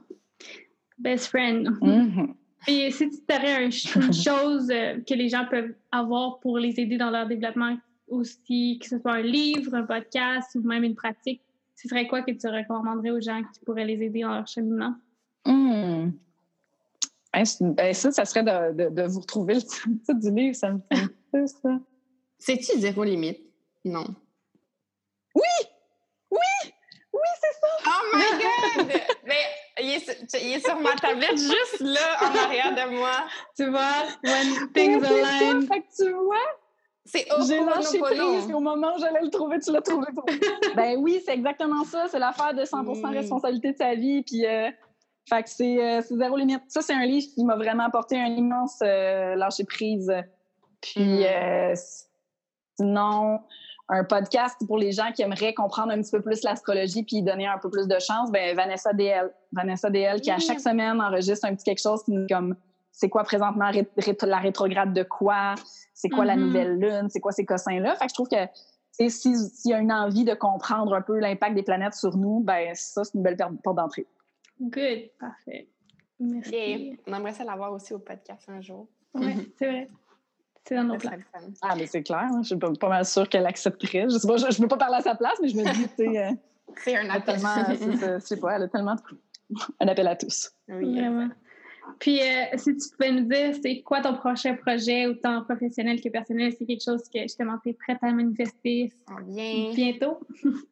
Best 0.97 1.28
friend. 1.28 1.70
Mhm. 1.82 2.34
Et 2.68 2.89
si 2.91 3.09
tu 3.09 3.18
aurais 3.36 3.65
une 3.65 3.72
chose 3.72 4.70
euh, 4.72 4.99
que 5.07 5.13
les 5.13 5.30
gens 5.30 5.45
peuvent 5.49 5.74
avoir 5.91 6.39
pour 6.39 6.57
les 6.57 6.80
aider 6.80 6.97
dans 6.97 7.11
leur 7.11 7.28
développement 7.28 7.77
aussi, 8.10 8.80
que 8.81 8.88
ce 8.88 8.98
soit 8.99 9.14
un 9.14 9.22
livre, 9.22 9.76
un 9.76 9.84
podcast 9.84 10.49
ou 10.56 10.61
même 10.61 10.84
une 10.84 10.95
pratique, 10.95 11.41
ce 11.79 11.87
serait 11.87 12.07
quoi 12.07 12.21
que 12.23 12.31
tu 12.31 12.47
recommanderais 12.47 13.11
aux 13.11 13.21
gens 13.21 13.41
qui 13.53 13.59
pourraient 13.61 13.85
les 13.85 14.03
aider 14.03 14.21
dans 14.21 14.33
leur 14.33 14.47
cheminement? 14.47 14.95
Hein, 15.45 16.11
une- 17.61 17.73
ben, 17.73 17.93
ça, 17.93 18.11
ça 18.11 18.25
serait 18.25 18.43
de, 18.43 18.73
de- 18.73 18.89
de 18.89 19.03
vous 19.03 19.19
retrouver 19.21 19.53
le 19.55 19.61
titre 19.61 20.13
du 20.19 20.31
livre. 20.31 20.55
Ça 20.55 20.71
me 20.71 20.79
fait 20.91 21.01
un 21.03 21.09
peu 21.31 21.45
ça. 21.47 21.79
C'est-tu 22.39 22.79
zéro 22.79 23.03
limite? 23.03 23.39
Non. 23.85 24.05
Oui, 25.35 26.41
c'est 27.41 27.53
ça! 27.61 27.67
Oh 27.87 28.15
my 28.15 28.85
God! 28.85 29.01
Mais 29.25 29.35
il 29.81 29.89
est, 29.93 29.99
sur- 29.99 30.39
il 30.41 30.53
est 30.53 30.65
sur 30.65 30.79
ma 30.81 30.93
tablette 30.95 31.37
juste 31.37 31.79
là, 31.79 32.17
en 32.21 32.35
arrière 32.35 32.73
de 32.75 32.95
moi. 32.95 33.27
Tu 33.55 33.69
vois, 33.69 34.03
when 34.23 34.71
things 34.73 34.95
Oui, 35.01 35.07
c'est 35.07 35.23
ça. 35.23 35.29
align. 35.49 35.67
Fait 35.67 35.81
que 35.81 35.95
tu 36.03 36.11
vois, 36.11 36.35
C'est 37.09 37.25
J'ai 37.47 37.63
lâché 37.63 37.99
prise, 37.99 38.51
au 38.53 38.59
moment 38.59 38.95
où 38.95 38.99
j'allais 38.99 39.21
le 39.21 39.29
trouver, 39.29 39.59
tu 39.59 39.71
l'as 39.71 39.81
trouvé 39.81 40.07
pour 40.13 40.25
moi. 40.25 40.35
ben 40.75 40.97
oui, 40.99 41.21
c'est 41.25 41.34
exactement 41.34 41.84
ça. 41.85 42.05
C'est 42.09 42.19
l'affaire 42.19 42.53
de 42.53 42.65
100 42.65 42.84
Mm. 42.84 43.05
responsabilité 43.13 43.71
de 43.71 43.77
sa 43.77 43.95
vie. 43.95 44.23
Puis, 44.23 44.45
euh, 44.45 44.69
fait 45.29 45.43
que 45.43 45.49
c'est 45.49 45.81
euh, 45.81 46.01
c'est 46.07 46.15
zéro 46.17 46.35
limite. 46.38 46.61
Ça, 46.67 46.81
c'est 46.81 46.93
un 46.93 47.05
livre 47.05 47.27
qui 47.34 47.43
m'a 47.45 47.55
vraiment 47.55 47.84
apporté 47.85 48.17
un 48.19 48.25
immense 48.27 48.79
euh, 48.84 49.35
lâcher 49.35 49.63
prise. 49.63 50.11
Puis, 50.81 51.21
Mm. 51.21 51.23
euh, 51.23 51.73
sinon, 52.79 53.39
un 53.89 54.03
podcast 54.03 54.57
pour 54.67 54.77
les 54.77 54.91
gens 54.91 55.11
qui 55.13 55.21
aimeraient 55.21 55.53
comprendre 55.53 55.91
un 55.93 56.01
petit 56.01 56.11
peu 56.11 56.21
plus 56.21 56.43
l'astrologie 56.43 57.03
puis 57.03 57.17
y 57.17 57.23
donner 57.23 57.47
un 57.47 57.57
peu 57.57 57.69
plus 57.69 57.88
de 57.88 57.97
chance, 57.99 58.29
ben 58.31 58.53
Vanessa 58.55 58.91
DL. 58.91 59.31
Vanessa 59.53 59.89
DL 59.89 60.19
qui, 60.19 60.29
à 60.29 60.38
Mm. 60.38 60.41
chaque 60.41 60.59
semaine, 60.59 60.99
enregistre 61.01 61.45
un 61.47 61.55
petit 61.55 61.63
quelque 61.63 61.81
chose 61.81 62.03
qui 62.03 62.11
nous 62.11 62.25
dit 62.25 62.34
comme 62.34 62.55
c'est 62.99 63.10
quoi 63.10 63.24
présentement 63.24 63.69
ré- 63.69 63.88
ré- 63.95 64.18
la 64.24 64.40
rétrograde 64.40 64.91
de 64.91 65.03
quoi, 65.03 65.53
c'est 65.94 66.10
quoi 66.10 66.26
la 66.26 66.36
Mhm. 66.36 66.41
nouvelle 66.45 66.80
lune, 66.80 67.07
c'est 67.10 67.19
quoi 67.19 67.32
ces 67.32 67.45
cossins-là? 67.45 67.95
Fait 67.95 68.06
que 68.06 68.10
je 68.10 68.14
trouve 68.15 68.28
que 68.28 68.48
si- 68.91 69.38
s'il 69.38 69.69
y 69.72 69.74
a 69.76 69.80
une 69.80 69.91
envie 69.91 70.24
de 70.26 70.34
comprendre 70.34 70.95
un 70.95 71.02
peu 71.03 71.19
l'impact 71.19 71.53
des 71.53 71.61
planètes 71.61 71.94
sur 71.94 72.18
nous, 72.18 72.40
ben 72.40 72.74
ça, 72.74 73.03
c'est 73.03 73.14
une 73.14 73.22
belle 73.22 73.38
porte 73.64 73.78
d'entrée. 73.78 74.07
Good. 74.60 75.11
Parfait. 75.19 75.68
Merci. 76.19 76.56
Et 76.56 76.99
on 77.06 77.14
aimerait 77.14 77.34
ça 77.34 77.44
l'avoir 77.44 77.72
aussi 77.72 77.94
au 77.94 77.99
podcast 77.99 78.44
un 78.49 78.61
jour. 78.61 78.88
Ouais, 79.14 79.36
c'est 79.60 79.68
vrai. 79.68 79.88
C'est 80.68 80.76
dans 80.76 80.84
nos 80.86 80.98
plans. 80.98 81.11
Ah, 81.61 81.76
mais 81.78 81.86
c'est 81.86 82.02
clair, 82.02 82.28
hein, 82.32 82.40
je 82.41 82.48
suis 82.48 82.57
pas, 82.57 82.72
pas 82.74 82.90
mal 82.90 83.06
sûre 83.06 83.30
qu'elle 83.30 83.45
accepterait. 83.45 84.06
Je 84.10 84.18
sais 84.18 84.28
pas, 84.28 84.38
je, 84.38 84.49
je 84.52 84.60
peux 84.60 84.68
pas 84.68 84.78
parler 84.78 84.95
à 84.98 85.02
sa 85.02 85.14
place, 85.14 85.38
mais 85.41 85.48
je 85.49 85.56
me 85.57 85.64
dis, 85.72 85.88
tu 85.90 85.95
sais, 85.95 86.26
euh, 86.26 86.32
C'est 86.84 86.98
un 86.98 87.02
elle 87.03 87.11
a 87.11 87.14
appel. 87.14 87.38
je 87.40 88.19
sais 88.19 88.38
pas, 88.38 88.56
elle 88.56 88.64
a 88.64 88.68
tellement 88.68 88.95
un 89.80 89.88
appel 89.88 90.07
à 90.07 90.15
tous. 90.15 90.52
oui, 90.68 90.99
Vraiment. 90.99 91.30
Puis, 91.99 92.19
euh, 92.22 92.45
si 92.57 92.76
tu 92.76 92.89
pouvais 92.95 93.11
nous 93.11 93.27
dire, 93.27 93.55
c'est 93.61 93.81
quoi 93.81 94.01
ton 94.01 94.15
prochain 94.15 94.55
projet, 94.55 95.07
autant 95.07 95.43
professionnel 95.43 96.01
que 96.01 96.09
personnel? 96.09 96.53
C'est 96.57 96.65
quelque 96.65 96.84
chose 96.84 97.03
que 97.14 97.22
justement 97.22 97.57
tu 97.64 97.69
es 97.69 97.73
prête 97.73 97.97
à 98.01 98.11
manifester 98.11 98.91
bientôt? 99.73 100.19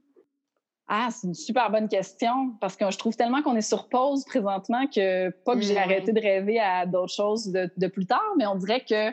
Ah, 0.87 1.09
c'est 1.11 1.25
une 1.25 1.33
super 1.33 1.71
bonne 1.71 1.89
question 1.89 2.51
parce 2.61 2.75
que 2.75 2.91
je 2.91 2.97
trouve 2.99 3.15
tellement 3.15 3.41
qu'on 3.41 3.55
est 3.55 3.61
sur 3.61 3.89
pause 3.89 4.23
présentement 4.23 4.85
que 4.85 5.31
pas 5.43 5.55
que 5.55 5.61
j'ai 5.61 5.73
Ouais. 5.73 5.79
arrêté 5.79 6.13
de 6.13 6.21
rêver 6.21 6.59
à 6.59 6.85
d'autres 6.85 7.11
choses 7.11 7.47
de, 7.51 7.67
de 7.75 7.87
plus 7.87 8.05
tard, 8.05 8.21
mais 8.37 8.45
on 8.45 8.53
dirait 8.53 8.81
que 8.87 9.11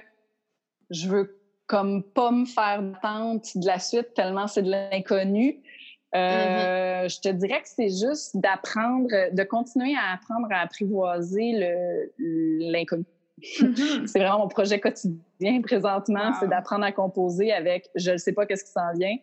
je 0.90 1.08
veux 1.08 1.40
comme 1.66 2.02
pas 2.02 2.30
me 2.30 2.44
faire 2.44 2.82
d'attente 2.82 3.56
de 3.56 3.66
la 3.66 3.78
suite 3.78 4.12
tellement 4.14 4.46
c'est 4.48 4.60
de 4.62 4.70
l'inconnu. 4.70 5.62
Euh, 6.14 7.08
Je 7.08 7.20
te 7.20 7.28
dirais 7.28 7.60
que 7.62 7.68
c'est 7.68 7.88
juste 7.88 8.36
d'apprendre, 8.36 9.08
de 9.32 9.42
continuer 9.44 9.94
à 9.96 10.14
apprendre 10.14 10.46
à 10.50 10.60
apprivoiser 10.60 11.52
l'inconnu. 12.18 13.04
Mhm. 13.60 13.74
C'est 14.06 14.18
vraiment 14.20 14.38
mon 14.40 14.48
projet 14.48 14.78
quotidien 14.78 15.60
présentement, 15.62 16.28
Wow. 16.28 16.34
c'est 16.40 16.48
d'apprendre 16.48 16.84
à 16.84 16.92
composer 16.92 17.50
avec 17.52 17.88
je 17.96 18.12
ne 18.12 18.16
sais 18.16 18.32
pas 18.32 18.46
qu'est-ce 18.46 18.62
qui 18.64 18.70
s'en 18.70 18.92
vient. 18.92 19.16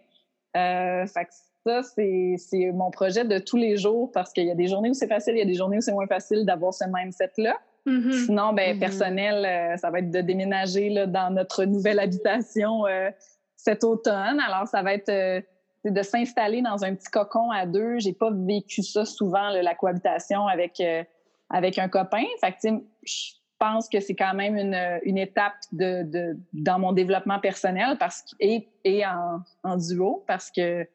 Euh, 0.57 1.05
fait 1.05 1.25
que 1.25 1.31
ça, 1.65 1.83
c'est 1.83 2.71
mon 2.73 2.89
projet 2.91 3.23
de 3.23 3.37
tous 3.37 3.55
les 3.55 3.77
jours 3.77 4.11
parce 4.11 4.33
qu'il 4.33 4.45
y 4.45 4.51
a 4.51 4.55
des 4.55 4.67
journées 4.67 4.89
où 4.89 4.93
c'est 4.93 5.07
facile, 5.07 5.35
il 5.35 5.39
y 5.39 5.43
a 5.43 5.45
des 5.45 5.53
journées 5.53 5.77
où 5.77 5.81
c'est 5.81 5.93
moins 5.93 6.07
facile 6.07 6.45
d'avoir 6.45 6.73
ce 6.73 6.83
mindset-là. 6.91 7.55
Mhm. 7.85 8.11
Sinon, 8.25 8.51
ben, 8.53 8.77
personnel, 8.77 9.45
euh, 9.45 9.77
ça 9.77 9.89
va 9.89 9.99
être 9.99 10.11
de 10.11 10.21
déménager 10.21 10.89
là, 10.89 11.05
dans 11.05 11.29
notre 11.33 11.63
nouvelle 11.65 11.99
habitation 11.99 12.87
euh, 12.87 13.09
cet 13.55 13.83
automne. 13.85 14.39
Alors, 14.45 14.67
ça 14.67 14.81
va 14.81 14.93
être 14.95 15.09
euh, 15.09 15.39
de 15.85 16.01
s'installer 16.01 16.61
dans 16.61 16.83
un 16.83 16.95
petit 16.95 17.09
cocon 17.09 17.51
à 17.51 17.65
deux. 17.65 17.99
J'ai 17.99 18.13
pas 18.13 18.29
vécu 18.31 18.83
ça 18.83 19.05
souvent, 19.05 19.49
là, 19.49 19.61
la 19.61 19.75
cohabitation 19.75 20.47
avec, 20.47 20.79
euh, 20.79 21.03
avec 21.49 21.77
un 21.79 21.87
copain. 21.89 22.23
Fait 22.41 22.51
que, 22.51 22.81
je 23.03 23.31
pense 23.59 23.89
que 23.89 23.99
c'est 23.99 24.15
quand 24.15 24.33
même 24.33 24.55
une, 24.57 24.99
une 25.03 25.17
étape 25.17 25.55
de, 25.71 26.03
de, 26.03 26.37
dans 26.53 26.79
mon 26.79 26.93
développement 26.93 27.39
personnel 27.39 27.97
parce 27.99 28.21
que, 28.21 28.35
et, 28.39 28.67
et 28.83 29.05
en, 29.05 29.41
en 29.63 29.77
duo 29.77 30.23
parce 30.27 30.49
que 30.51 30.87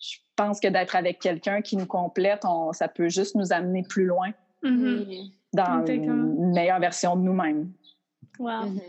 je 0.00 0.16
pense 0.36 0.60
que 0.60 0.68
d'être 0.68 0.94
avec 0.96 1.18
quelqu'un 1.20 1.62
qui 1.62 1.76
nous 1.76 1.86
complète, 1.86 2.44
on, 2.44 2.72
ça 2.72 2.88
peut 2.88 3.08
juste 3.08 3.34
nous 3.34 3.52
amener 3.52 3.82
plus 3.82 4.04
loin 4.06 4.32
Mhm. 4.64 5.04
Oui. 5.08 5.34
dans 5.52 5.84
une 5.86 6.52
meilleure 6.52 6.78
version 6.78 7.16
de 7.16 7.22
nous-mêmes. 7.22 7.72
Wow. 8.38 8.66
Mhm. 8.66 8.80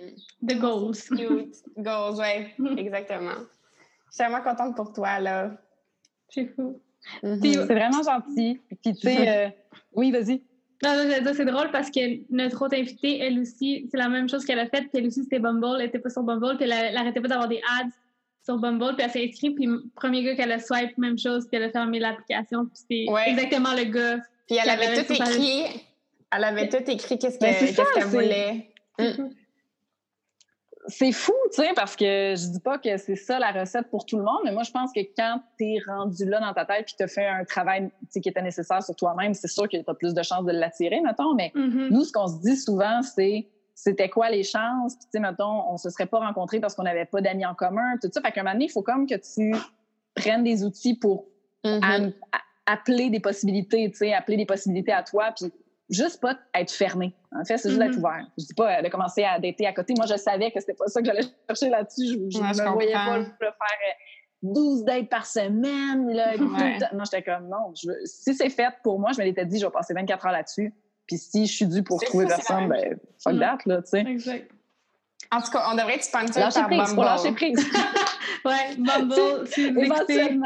The 0.48 0.60
goals. 0.60 1.02
Cute. 1.10 1.56
Goals, 1.78 2.20
ouais, 2.20 2.54
exactement. 2.78 3.42
Je 4.16 4.24
suis 4.24 4.32
vraiment 4.32 4.44
contente 4.44 4.76
pour 4.76 4.94
toi, 4.94 5.20
là. 5.20 5.52
C'est 6.30 6.46
fou. 6.56 6.80
Mhm. 7.24 7.40
Puis- 7.42 7.54
C'est 7.54 7.66
vraiment 7.66 8.04
gentil. 8.04 8.62
Puis, 8.82 8.94
tu 8.94 9.02
sais, 9.02 9.30
euh, 9.30 9.50
oui, 9.94 10.12
vas-y. 10.12 10.42
Non, 10.84 10.92
non, 10.96 11.04
j'allais 11.10 11.22
dire, 11.22 11.34
c'est 11.36 11.46
drôle 11.46 11.72
parce 11.72 11.90
que 11.90 12.00
notre 12.34 12.64
autre 12.66 12.76
invitée, 12.78 13.20
elle 13.20 13.40
aussi, 13.40 13.88
c'est 13.90 13.98
la 13.98 14.10
même 14.10 14.28
chose 14.30 14.46
qu'elle 14.46 14.60
a 14.60 14.68
faite. 14.68 14.90
Puis 14.92 15.00
elle 15.02 15.08
aussi, 15.08 15.24
c'était 15.24 15.40
Bumble. 15.40 15.80
Elle 15.80 15.88
était 15.88 16.00
pas 16.00 16.10
sur 16.10 16.24
Bumble. 16.24 16.58
Puis 16.58 16.66
elle, 16.66 16.74
elle 16.74 16.98
arrêtait 16.98 17.22
pas 17.22 17.28
d'avoir 17.30 17.48
des 17.48 17.62
ads 17.80 17.90
sur 18.44 18.58
Bumble. 18.58 18.96
Puis 18.96 19.06
elle 19.06 19.12
s'est 19.12 19.26
inscrite. 19.26 19.56
Puis 19.56 19.68
premier 19.96 20.24
gars 20.24 20.36
qu'elle 20.36 20.52
a 20.52 20.60
swipe, 20.60 20.98
même 20.98 21.18
chose. 21.18 21.48
Puis 21.48 21.58
elle 21.58 21.64
a 21.64 21.72
fermé 21.72 22.00
l'application. 22.00 22.66
Puis 22.66 22.76
c'était 22.76 23.06
Ouais. 23.12 23.30
exactement 23.30 23.74
le 23.74 23.86
gars. 23.86 24.18
Puis 24.48 24.58
elle 24.62 24.70
avait 24.70 24.86
avait 24.88 25.04
tout 25.04 25.14
écrit. 25.14 25.64
Elle 26.36 26.44
avait 26.44 26.68
tout 26.70 26.84
écrit 26.92 27.18
qu'est-ce 27.18 27.40
Ben, 27.40 27.54
que- 27.54 27.60
c'est 27.60 27.66
qu'est-ce 27.68 27.76
ça, 27.76 27.84
qu'elle 27.94 28.04
c'est- 28.04 28.10
voulait. 28.10 28.70
C'est 29.00 29.18
Mm. 29.20 29.30
C'est 30.88 31.12
fou, 31.12 31.34
tu 31.54 31.62
sais, 31.62 31.70
parce 31.76 31.96
que 31.96 32.06
je 32.36 32.52
dis 32.52 32.60
pas 32.60 32.78
que 32.78 32.98
c'est 32.98 33.16
ça 33.16 33.40
la 33.40 33.52
recette 33.52 33.90
pour 33.90 34.06
tout 34.06 34.18
le 34.18 34.24
monde, 34.24 34.40
mais 34.44 34.52
moi, 34.52 34.64
je 34.64 34.72
pense 34.72 34.92
que 34.94 35.00
quand 35.16 35.40
tu 35.58 35.64
es 35.66 35.78
rendu 35.88 36.26
là 36.26 36.40
dans 36.42 36.54
ta 36.54 36.66
tête 36.66 36.86
puis 36.86 36.96
tu 37.00 37.08
fait 37.08 37.26
un 37.26 37.46
travail 37.46 37.90
qui 38.12 38.28
était 38.28 38.42
nécessaire 38.42 38.84
sur 38.84 38.96
toi-même, 38.96 39.34
c'est 39.34 39.48
sûr 39.48 39.64
que 39.70 39.78
tu 39.78 39.84
as 39.88 39.94
plus 39.94 40.14
de 40.14 40.22
chances 40.24 40.46
de 40.46 40.52
l'attirer, 40.52 41.00
mettons. 41.02 41.34
Mais 41.36 41.52
Mhm. 41.56 41.88
nous, 41.92 42.04
ce 42.04 42.12
qu'on 42.12 42.28
se 42.28 42.40
dit 42.42 42.58
souvent, 42.58 43.02
c'est 43.02 43.48
c'était 43.76 44.10
quoi 44.10 44.30
les 44.30 44.44
chances? 44.44 44.96
Puis, 44.96 45.06
tu 45.06 45.10
sais, 45.14 45.20
mettons, 45.20 45.72
on 45.72 45.78
se 45.78 45.90
serait 45.90 46.06
pas 46.06 46.20
rencontrés 46.20 46.60
parce 46.60 46.76
qu'on 46.76 46.84
n'avait 46.84 47.06
pas 47.06 47.22
d'amis 47.22 47.46
en 47.46 47.56
commun, 47.56 47.96
tout 48.02 48.10
ça. 48.14 48.22
Fait 48.22 48.32
qu'à 48.32 48.42
un 48.42 48.44
moment 48.44 48.54
donné, 48.54 48.66
il 48.66 48.72
faut 48.72 48.84
comme 48.84 49.08
que 49.08 49.16
tu 49.16 49.52
prennes 50.16 50.44
des 50.44 50.64
outils 50.64 50.96
pour 50.96 51.26
Mhm. 51.66 52.14
à- 52.32 52.72
appeler 52.74 53.10
des 53.10 53.20
possibilités, 53.20 53.90
tu 53.92 53.98
sais, 53.98 54.14
appeler 54.14 54.38
des 54.38 54.46
possibilités 54.46 54.92
à 54.94 55.02
toi, 55.04 55.34
puis 55.36 55.52
juste 55.94 56.20
pas 56.22 56.38
être 56.56 56.72
fermé. 56.72 57.16
En 57.32 57.44
fait, 57.46 57.58
c'est 57.58 57.70
juste 57.70 57.82
Mhm. 57.82 57.88
d'être 57.90 57.98
ouvert. 58.00 58.26
Je 58.38 58.46
dis 58.46 58.54
pas 58.54 58.80
euh, 58.80 58.82
de 58.82 58.90
commencer 58.90 59.24
à 59.24 59.40
dater 59.40 59.66
à 59.68 59.74
côté. 59.74 59.94
Moi, 59.98 60.06
je 60.08 60.16
savais 60.18 60.52
que 60.52 60.60
c'était 60.60 60.74
pas 60.74 60.88
ça 60.88 61.00
que 61.02 61.06
j'allais 61.08 61.22
chercher 61.50 61.70
là-dessus. 61.70 62.08
Je, 62.08 62.14
je 62.38 62.42
Ouais, 62.44 62.54
je 62.54 62.62
me 62.64 62.70
voyais 62.70 62.94
pas 62.94 63.18
le 63.18 63.26
faire 63.26 63.52
euh, 63.52 63.92
12 64.44 64.84
dates 64.84 65.10
par 65.10 65.26
semaine. 65.26 66.12
Là, 66.12 66.34
tout 66.38 66.50
le. 66.50 66.96
Non, 66.98 67.04
j'étais 67.06 67.24
comme, 67.24 67.48
non. 67.48 67.74
je 67.82 67.88
veux- 67.90 68.00
si 68.06 68.34
c'est 68.36 68.50
fait 68.50 68.74
pour 68.84 69.00
moi, 69.00 69.12
je 69.14 69.20
me 69.22 69.26
l'étais 69.26 69.46
dit, 69.46 69.60
je 69.60 69.66
vais 69.66 69.72
passer 69.72 69.94
24 69.94 70.26
heures 70.26 70.32
là-dessus. 70.34 70.74
Puis 71.08 71.18
si 71.18 71.46
je 71.46 71.54
suis 71.54 71.68
due 71.68 71.84
pour 71.84 72.02
trouver 72.02 72.26
personne, 72.28 72.68
ben, 72.70 72.98
fuck 73.22 73.34
Mhm. 73.34 73.40
that, 73.40 73.58
là, 73.66 73.82
tu 73.82 73.90
sais. 73.90 74.00
Exact. 74.02 74.52
En 75.32 75.42
tout 75.42 75.50
cas, 75.52 75.68
on 75.72 75.76
devrait 75.76 75.96
être 75.96 76.04
sponsor 76.04 76.44
Lâcher 76.44 76.60
par 76.60 76.68
prise, 76.68 76.96
lâcher 76.96 77.24
Bumble. 77.24 77.36
prise. 77.36 77.68
Ouais, 78.46 78.76
Bumble, 78.78 79.48
si 79.52 79.72
vous 79.72 79.80
écoutez. 79.80 80.38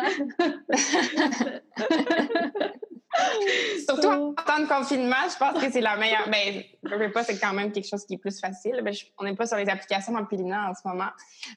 Surtout 3.89 4.07
en 4.07 4.33
temps 4.33 4.59
de 4.59 4.67
confinement, 4.67 5.15
je 5.31 5.37
pense 5.37 5.63
que 5.63 5.71
c'est 5.71 5.81
la 5.81 5.95
meilleure. 5.97 6.27
Ben, 6.29 6.63
je 6.83 6.95
veux 6.95 7.11
pas, 7.11 7.23
c'est 7.23 7.39
quand 7.39 7.53
même 7.53 7.71
quelque 7.71 7.87
chose 7.87 8.05
qui 8.05 8.15
est 8.15 8.17
plus 8.17 8.39
facile. 8.39 8.79
Ben, 8.83 8.93
je- 8.93 9.05
on 9.17 9.23
n'est 9.23 9.35
pas 9.35 9.45
sur 9.47 9.57
les 9.57 9.67
applications 9.69 10.13
dans 10.13 10.25
Pélina 10.25 10.69
en 10.69 10.73
ce 10.73 10.87
moment. 10.87 11.09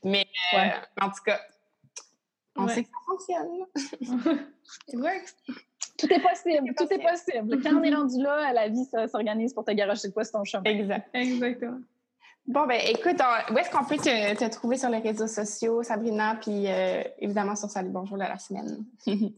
Mais 0.04 0.26
euh, 0.54 0.56
Ouais. 0.58 0.72
en 1.00 1.08
tout 1.08 1.22
cas, 1.24 1.40
on 2.56 2.66
Ouais. 2.66 2.74
sait 2.74 2.84
que 2.84 2.88
ça 2.88 2.98
fonctionne. 3.06 3.66
It 4.88 4.98
works. 4.98 5.34
Tout 5.98 6.12
est 6.12 6.20
possible, 6.20 6.74
Tout 6.76 6.86
tout 6.86 6.92
est 6.94 6.98
possible. 6.98 7.62
Quand 7.62 7.74
on 7.74 7.82
est 7.82 7.94
rendu 7.94 8.22
là, 8.22 8.52
la 8.52 8.68
vie 8.68 8.86
s'organise 9.10 9.52
pour 9.52 9.64
te 9.64 9.72
garocher 9.72 10.08
de 10.08 10.12
quoi 10.14 10.24
sur 10.24 10.32
ton 10.38 10.44
chemin. 10.44 10.64
Exact. 10.64 11.08
Exactement. 11.14 11.78
Bon, 12.46 12.66
ben 12.66 12.80
écoute, 12.88 13.20
on- 13.20 13.52
où 13.54 13.58
est-ce 13.58 13.70
qu'on 13.70 13.84
peut 13.84 13.96
te, 13.98 14.34
te 14.34 14.50
trouver 14.50 14.78
sur 14.78 14.88
les 14.88 14.98
réseaux 14.98 15.26
sociaux, 15.26 15.82
Sabrina, 15.82 16.36
puis 16.40 16.64
euh, 16.68 17.02
évidemment 17.18 17.54
sur 17.54 17.68
Salut 17.68 17.90
Bonjour 17.90 18.16
de 18.16 18.22
la 18.22 18.38
semaine? 18.38 18.84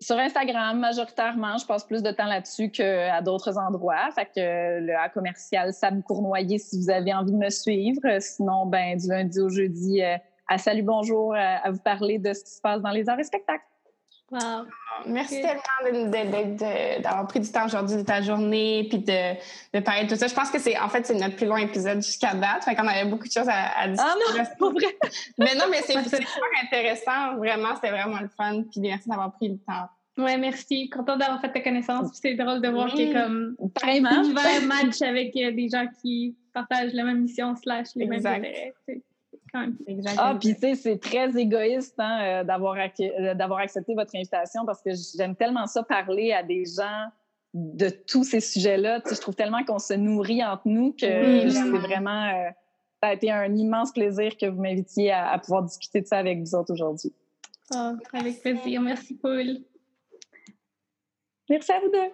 Sur 0.00 0.16
Instagram, 0.16 0.78
majoritairement, 0.78 1.58
je 1.58 1.66
passe 1.66 1.84
plus 1.84 2.04
de 2.04 2.12
temps 2.12 2.26
là-dessus 2.26 2.70
qu'à 2.70 3.20
d'autres 3.20 3.58
endroits. 3.58 4.10
Fait 4.14 4.26
que 4.26 4.80
le 4.80 4.96
A 4.96 5.08
commercial 5.08 5.72
Sab 5.72 6.02
Cournoyer 6.04 6.58
si 6.58 6.78
vous 6.78 6.88
avez 6.88 7.12
envie 7.12 7.32
de 7.32 7.36
me 7.36 7.50
suivre. 7.50 8.02
Sinon, 8.20 8.66
ben 8.66 8.96
du 8.96 9.08
lundi 9.08 9.40
au 9.40 9.48
jeudi, 9.48 10.02
euh, 10.02 10.16
à 10.46 10.56
Salut 10.56 10.82
Bonjour, 10.82 11.34
euh, 11.34 11.38
à 11.38 11.70
vous 11.72 11.80
parler 11.80 12.18
de 12.20 12.32
ce 12.32 12.44
qui 12.44 12.52
se 12.52 12.60
passe 12.60 12.80
dans 12.80 12.90
les 12.90 13.08
arts 13.08 13.18
et 13.18 13.24
spectacles. 13.24 13.64
Wow. 14.30 14.66
Merci 15.06 15.36
Ok. 15.42 15.48
tellement 15.82 16.10
d'avoir 17.00 17.26
pris 17.28 17.40
du 17.40 17.50
temps 17.50 17.64
aujourd'hui 17.66 17.96
de 17.96 18.02
ta 18.02 18.20
journée 18.20 18.86
puis 18.90 18.98
de, 18.98 19.34
de 19.72 19.80
parler 19.80 20.04
de 20.04 20.08
tout 20.10 20.16
ça. 20.16 20.26
Je 20.26 20.34
pense 20.34 20.50
que 20.50 20.58
c'est 20.58 20.78
en 20.78 20.88
fait 20.88 21.06
c'est 21.06 21.14
notre 21.14 21.36
plus 21.36 21.46
long 21.46 21.56
épisode 21.56 22.02
jusqu'à 22.02 22.34
date. 22.34 22.64
Fait 22.64 22.74
qu'on 22.74 22.86
avait 22.86 23.08
beaucoup 23.08 23.26
de 23.26 23.32
choses 23.32 23.48
à, 23.48 23.78
à 23.80 23.88
discuter. 23.88 24.10
Ah 24.12 24.42
non, 24.60 24.70
vrai! 24.72 24.86
Mais 25.38 25.54
non, 25.54 25.64
mais 25.70 25.78
c'est 25.82 25.92
super 26.02 26.26
intéressant. 26.62 27.36
Vraiment, 27.36 27.74
c'était 27.76 27.90
vraiment 27.90 28.20
le 28.20 28.28
fun. 28.28 28.62
Puis 28.70 28.80
merci 28.80 29.08
d'avoir 29.08 29.32
pris 29.32 29.48
le 29.48 29.58
temps. 29.58 29.88
Ouais, 30.22 30.36
merci. 30.36 30.90
Contente 30.90 31.20
d'avoir 31.20 31.40
fait 31.40 31.52
ta 31.52 31.60
connaissance. 31.60 32.08
C'est 32.20 32.34
drôle 32.34 32.60
de 32.60 32.68
voir 32.68 32.92
Oui. 32.94 33.08
que 33.08 33.12
comme 33.22 33.56
Pareillement. 33.80 34.10
l'univers 34.20 34.62
match 34.62 35.00
avec 35.00 35.34
euh, 35.36 35.52
des 35.52 35.68
gens 35.68 35.86
qui 36.02 36.36
partagent 36.52 36.92
la 36.92 37.04
même 37.04 37.20
mission 37.22 37.54
slash 37.56 37.86
les 37.94 38.04
Exact. 38.06 38.40
mêmes 38.42 38.44
intérêts. 38.50 38.74
Quand 39.52 39.60
même. 39.60 39.76
Exactement. 39.86 40.26
Ah, 40.30 40.36
puis 40.38 40.54
tu 40.54 40.60
sais, 40.60 40.74
c'est 40.74 40.98
très 40.98 41.36
égoïste 41.36 41.94
hein, 41.98 42.20
euh, 42.22 42.44
d'avoir 42.44 42.76
euh, 42.76 43.34
d'avoir 43.34 43.60
accepté 43.60 43.94
votre 43.94 44.14
invitation 44.14 44.64
parce 44.66 44.82
que 44.82 44.90
j'aime 45.16 45.34
tellement 45.34 45.66
ça 45.66 45.82
parler 45.82 46.32
à 46.32 46.42
des 46.42 46.64
gens 46.64 47.06
de 47.54 47.88
tous 47.88 48.24
ces 48.24 48.40
sujets-là. 48.40 49.00
Tu 49.00 49.10
sais, 49.10 49.14
je 49.16 49.20
trouve 49.20 49.34
tellement 49.34 49.64
qu'on 49.64 49.78
se 49.78 49.94
nourrit 49.94 50.44
entre 50.44 50.66
nous 50.66 50.92
que 50.92 51.44
Oui, 51.44 51.50
c'est 51.50 51.60
vraiment. 51.60 51.78
vraiment. 51.78 52.24
euh, 52.46 52.50
a 53.02 53.12
été 53.12 53.30
un 53.30 53.54
immense 53.54 53.92
plaisir 53.92 54.36
que 54.36 54.46
vous 54.46 54.60
m'invitiez 54.60 55.12
à, 55.12 55.38
pouvoir 55.38 55.62
discuter 55.62 56.00
de 56.00 56.06
ça 56.06 56.18
avec 56.18 56.40
vous 56.40 56.54
autres 56.54 56.72
aujourd'hui. 56.72 57.12
Oh, 57.74 57.92
avec 58.12 58.40
plaisir. 58.40 58.80
Merci, 58.80 59.14
Paul. 59.14 59.58
Merci 61.48 61.72
à 61.72 61.80
vous 61.80 61.90
deux. 61.90 62.10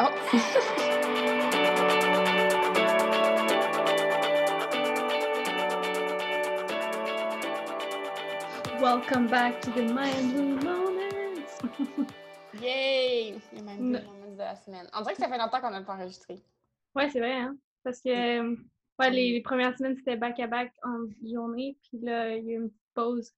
Oh. 0.00 1.46
Welcome 8.80 9.26
back 9.26 9.60
to 9.60 9.70
the 9.72 9.92
Mind 9.92 10.32
Blue 10.32 10.56
Moments! 10.56 11.60
Yay! 12.62 13.38
Les 13.52 13.60
Mind 13.60 13.78
Blue 13.78 13.98
Moments 14.06 14.32
de 14.32 14.38
la 14.38 14.56
semaine. 14.56 14.88
On 14.94 15.02
dirait 15.02 15.12
que 15.12 15.20
ça 15.20 15.28
fait 15.28 15.36
longtemps 15.36 15.60
qu'on 15.60 15.70
n'a 15.70 15.82
pas 15.82 15.96
enregistré. 15.96 16.42
Ouais, 16.94 17.10
c'est 17.10 17.18
vrai, 17.18 17.40
hein? 17.40 17.58
Parce 17.84 18.00
que 18.00 18.54
ouais, 18.98 19.10
les, 19.10 19.42
premières 19.42 19.76
semaines, 19.76 19.96
c'était 19.96 20.16
back-à-back 20.16 20.72
en 20.82 21.04
journée, 21.30 21.76
puis 21.82 21.98
là, 22.00 22.34
il 22.34 22.44
y 22.46 22.48
a 22.48 22.52
eu 22.52 22.56
une 22.56 22.70
petite 22.70 22.80
pause 22.94 23.34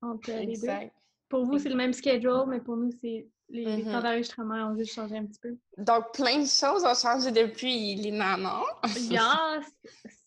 entre 0.00 0.30
les 0.30 0.56
deux. 0.56 0.88
Pour 1.28 1.44
vous, 1.44 1.58
c'est 1.58 1.68
le 1.68 1.76
même 1.76 1.92
schedule, 1.92 2.46
mais 2.48 2.60
pour 2.60 2.78
nous, 2.78 2.90
c'est 3.02 3.28
les, 3.50 3.82
mm 3.82 3.84
temps 3.84 4.00
d'enregistrement 4.00 4.70
ont 4.70 4.78
juste 4.78 4.94
changé 4.94 5.18
un 5.18 5.26
petit 5.26 5.40
peu. 5.40 5.56
Donc, 5.76 6.14
plein 6.14 6.38
de 6.38 6.46
choses 6.46 6.86
ont 6.86 6.94
changé 6.94 7.30
depuis 7.32 7.96
les 7.96 8.12
nanas. 8.12 8.62
yes! 8.96 9.66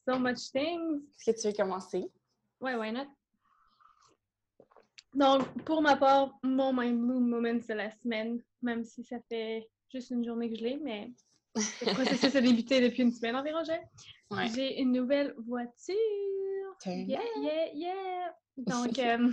So 0.08 0.20
much 0.20 0.52
things! 0.52 1.02
Est-ce 1.28 1.32
que 1.32 1.42
tu 1.42 1.48
veux 1.48 1.54
commencer? 1.54 2.12
Ouais, 2.62 2.76
why 2.76 2.92
not? 2.92 3.08
Donc, 5.14 5.48
pour 5.64 5.82
ma 5.82 5.96
part, 5.96 6.38
mon 6.44 6.74
Mind 6.74 7.00
Bloom 7.00 7.28
Moment 7.28 7.54
de 7.54 7.74
la 7.74 7.92
semaine, 7.92 8.42
même 8.62 8.84
si 8.84 9.04
ça 9.04 9.18
fait 9.30 9.68
juste 9.92 10.10
une 10.10 10.26
journée 10.26 10.50
que 10.50 10.58
je 10.58 10.64
l'ai, 10.64 10.78
mais 10.78 11.12
le 11.56 11.94
processus 11.94 12.36
a 12.36 12.42
débuté 12.42 12.82
depuis 12.82 13.04
une 13.04 13.12
semaine 13.12 13.36
environ, 13.36 13.62
j'ai. 14.56 14.82
une 14.82 14.92
nouvelle 14.92 15.36
voiture. 15.38 15.96
Yeah, 16.86 17.22
yeah, 17.42 17.74
yeah. 17.74 18.36
Donc, 18.58 18.98
euh, 19.00 19.30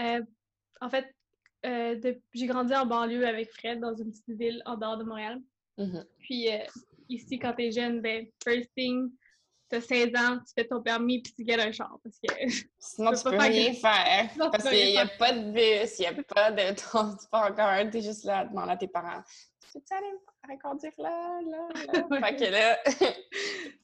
euh, 0.00 0.22
en 0.80 0.90
fait, 0.90 1.14
euh, 1.64 2.14
j'ai 2.34 2.46
grandi 2.46 2.74
en 2.74 2.86
banlieue 2.86 3.26
avec 3.26 3.50
Fred 3.52 3.80
dans 3.80 3.94
une 3.94 4.10
petite 4.10 4.38
ville 4.38 4.62
en 4.66 4.76
dehors 4.76 4.98
de 4.98 5.04
Montréal. 5.04 5.40
Mm-hmm. 5.78 6.04
Puis 6.18 6.48
ici, 7.08 7.38
quand 7.38 7.54
t'es 7.54 7.70
jeune, 7.70 8.00
ben, 8.00 8.26
first 8.42 8.70
thing, 8.76 9.10
t'as 9.68 9.80
16 9.80 10.14
ans, 10.16 10.38
tu 10.38 10.52
fais 10.54 10.66
ton 10.66 10.82
permis 10.82 11.20
puis 11.20 11.32
tu 11.32 11.44
gagnes 11.44 11.60
un 11.60 11.72
char. 11.72 11.98
Parce 12.02 12.18
que 12.18 12.32
Sinon, 12.78 13.12
tu, 13.12 13.22
peux 13.24 13.36
rien 13.36 13.72
faire. 13.72 14.30
parce 14.36 14.68
qu'il 14.68 14.90
n'y 14.90 14.98
a 14.98 15.06
pas 15.06 15.32
de 15.32 15.52
bus, 15.52 15.98
il 15.98 16.02
n'y 16.02 16.06
a 16.06 16.22
pas 16.22 16.50
de 16.52 16.74
transport 16.76 17.42
encore. 17.42 17.90
Tu 17.90 17.98
es 17.98 18.02
juste 18.02 18.24
là 18.24 18.40
à 18.40 18.44
demander 18.44 18.72
à 18.72 18.76
tes 18.76 18.88
parents 18.88 19.22
Tu 19.70 19.78
aller 19.90 20.58
conduire 20.62 20.92
là, 20.98 21.40
là, 21.42 21.68
là? 21.86 22.20
fait 22.28 22.36
que 22.36 22.50
là, 22.50 22.78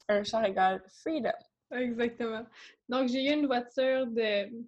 un 0.09 0.25
char 0.25 0.45
égale 0.45 0.83
freedom. 1.03 1.31
Exactement. 1.73 2.45
Donc, 2.89 3.09
j'ai 3.09 3.25
eu 3.25 3.33
une 3.33 3.47
voiture 3.47 4.07
de. 4.07 4.67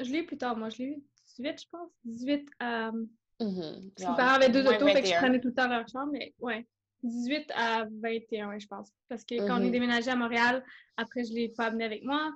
Je 0.00 0.12
l'ai 0.12 0.18
eu 0.18 0.26
plus 0.26 0.38
tard, 0.38 0.56
moi. 0.56 0.68
Je 0.68 0.78
l'ai 0.78 0.84
eu 0.90 1.02
18, 1.38 1.62
je 1.62 1.66
pense. 1.70 1.90
18 2.04 2.50
à. 2.58 2.90
Mm 2.90 3.02
Mes 3.40 4.04
parents 4.04 4.34
avaient 4.34 4.48
deux 4.48 4.66
autos, 4.66 4.86
fait 4.86 5.02
que 5.02 5.08
je 5.08 5.14
prenais 5.14 5.40
tout 5.40 5.48
le 5.48 5.54
temps 5.54 5.68
leur 5.68 5.86
char, 5.88 6.06
mais 6.06 6.34
ouais. 6.40 6.66
18 7.02 7.52
à 7.54 7.86
21, 8.02 8.58
je 8.58 8.66
pense. 8.66 8.90
Parce 9.08 9.24
que 9.24 9.36
quand 9.46 9.58
on 9.58 9.62
est 9.62 9.68
mm-hmm. 9.68 9.70
déménagé 9.70 10.10
à 10.10 10.16
Montréal, 10.16 10.64
après, 10.96 11.24
je 11.24 11.30
ne 11.32 11.36
l'ai 11.36 11.48
pas 11.48 11.66
amené 11.66 11.84
avec 11.84 12.04
moi. 12.04 12.32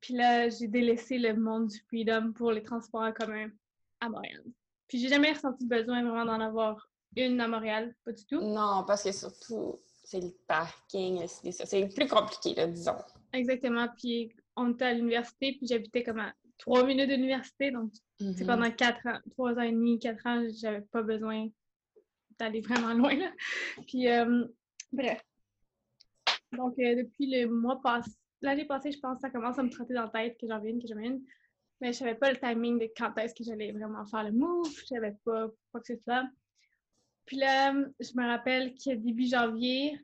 Puis 0.00 0.14
là, 0.14 0.48
j'ai 0.48 0.68
délaissé 0.68 1.18
le 1.18 1.34
monde 1.34 1.68
du 1.68 1.78
freedom 1.88 2.32
pour 2.32 2.52
les 2.52 2.62
transports 2.62 3.02
en 3.02 3.12
commun 3.12 3.48
à 4.00 4.08
Montréal. 4.08 4.42
Puis 4.88 4.98
j'ai 4.98 5.08
jamais 5.08 5.32
ressenti 5.32 5.64
le 5.68 5.78
besoin 5.78 6.02
vraiment 6.02 6.24
d'en 6.24 6.40
avoir 6.40 6.88
une 7.16 7.40
à 7.40 7.48
Montréal, 7.48 7.94
pas 8.04 8.12
du 8.12 8.24
tout. 8.26 8.40
Non, 8.40 8.84
parce 8.86 9.02
que 9.02 9.12
surtout, 9.12 9.80
c'est 10.04 10.20
le 10.20 10.32
parking, 10.46 11.26
c'est 11.26 11.94
plus 11.94 12.06
compliqué, 12.06 12.54
là, 12.54 12.66
disons. 12.66 12.96
Exactement. 13.32 13.88
Puis 13.98 14.32
on 14.54 14.72
était 14.72 14.84
à 14.84 14.92
l'université, 14.92 15.56
puis 15.58 15.66
j'habitais 15.66 16.04
comme 16.04 16.20
à 16.20 16.32
trois 16.58 16.84
minutes 16.84 17.08
de 17.08 17.14
l'université. 17.14 17.70
Donc, 17.70 17.90
c'est 18.18 18.24
mm-hmm. 18.24 18.46
pendant 18.46 18.70
quatre 18.70 19.06
ans, 19.06 19.18
trois 19.30 19.54
ans 19.54 19.62
et 19.62 19.72
demi, 19.72 19.98
quatre 19.98 20.24
ans, 20.26 20.46
j'avais 20.60 20.82
pas 20.82 21.02
besoin 21.02 21.48
d'aller 22.38 22.60
vraiment 22.60 22.94
loin. 22.94 23.14
Là. 23.14 23.32
Puis, 23.86 24.08
euh, 24.08 24.44
bref. 24.92 25.22
Donc, 26.52 26.78
euh, 26.78 26.96
depuis 26.96 27.30
le 27.30 27.46
mois 27.48 27.80
passé, 27.82 28.10
l'année 28.40 28.64
passée, 28.64 28.92
je 28.92 28.98
pense 28.98 29.16
que 29.16 29.22
ça 29.22 29.30
commence 29.30 29.58
à 29.58 29.62
me 29.62 29.70
trotter 29.70 29.94
dans 29.94 30.04
la 30.04 30.08
tête 30.08 30.38
que 30.40 30.46
j'en 30.46 30.60
viens 30.60 30.78
que 30.78 30.86
j'en 30.88 30.98
viens. 30.98 31.18
Mais 31.80 31.92
je 31.92 31.98
savais 31.98 32.14
pas 32.14 32.30
le 32.30 32.38
timing 32.38 32.78
de 32.78 32.88
quand 32.96 33.16
est-ce 33.18 33.34
que 33.34 33.44
j'allais 33.44 33.72
vraiment 33.72 34.04
faire 34.06 34.24
le 34.24 34.32
move. 34.32 34.72
Je 34.80 34.86
savais 34.86 35.14
pas 35.24 35.48
quoi 35.70 35.80
que 35.80 35.94
ce 35.94 36.00
soit. 36.02 36.24
Puis 37.26 37.36
là, 37.36 37.74
je 38.00 38.12
me 38.14 38.26
rappelle 38.26 38.74
qu'au 38.74 38.94
début 38.94 39.26
janvier, 39.26 39.98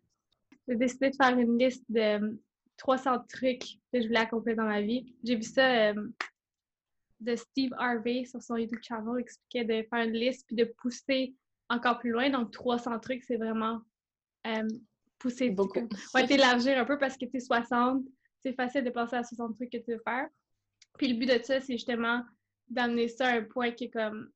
j'ai 0.68 0.76
décidé 0.76 1.10
de 1.10 1.16
faire 1.16 1.38
une 1.38 1.56
liste 1.58 1.84
de 1.88 2.38
300 2.76 3.24
trucs 3.28 3.78
que 3.92 4.00
je 4.00 4.06
voulais 4.06 4.20
accomplir 4.20 4.56
dans 4.56 4.64
ma 4.64 4.82
vie. 4.82 5.14
J'ai 5.22 5.36
vu 5.36 5.44
ça 5.44 5.90
euh, 5.90 6.08
de 7.20 7.36
Steve 7.36 7.72
Harvey 7.78 8.24
sur 8.24 8.42
son 8.42 8.56
YouTube 8.56 8.80
channel, 8.82 9.14
il 9.16 9.20
expliquait 9.20 9.64
de 9.64 9.86
faire 9.88 10.04
une 10.04 10.14
liste 10.14 10.46
puis 10.46 10.56
de 10.56 10.64
pousser 10.64 11.34
encore 11.72 11.98
plus 11.98 12.10
loin. 12.10 12.30
Donc, 12.30 12.50
300 12.50 12.98
trucs, 13.00 13.24
c'est 13.24 13.36
vraiment 13.36 13.80
euh, 14.46 14.68
pousser 15.18 15.50
beaucoup. 15.50 15.88
Ouais, 16.14 16.26
t'élargir 16.26 16.78
un 16.78 16.84
peu 16.84 16.98
parce 16.98 17.16
que 17.16 17.24
tu 17.24 17.36
es 17.36 17.40
60, 17.40 18.04
c'est 18.40 18.54
facile 18.54 18.84
de 18.84 18.90
penser 18.90 19.16
à 19.16 19.24
60 19.24 19.54
trucs 19.56 19.70
que 19.70 19.78
tu 19.78 19.92
veux 19.92 20.02
faire. 20.04 20.28
Puis 20.98 21.08
le 21.08 21.18
but 21.18 21.26
de 21.26 21.42
ça, 21.42 21.60
c'est 21.60 21.74
justement 21.74 22.22
d'amener 22.68 23.08
ça 23.08 23.28
à 23.28 23.36
un 23.36 23.42
point 23.42 23.70
qui 23.70 23.84
est 23.84 23.90
comme 23.90 24.30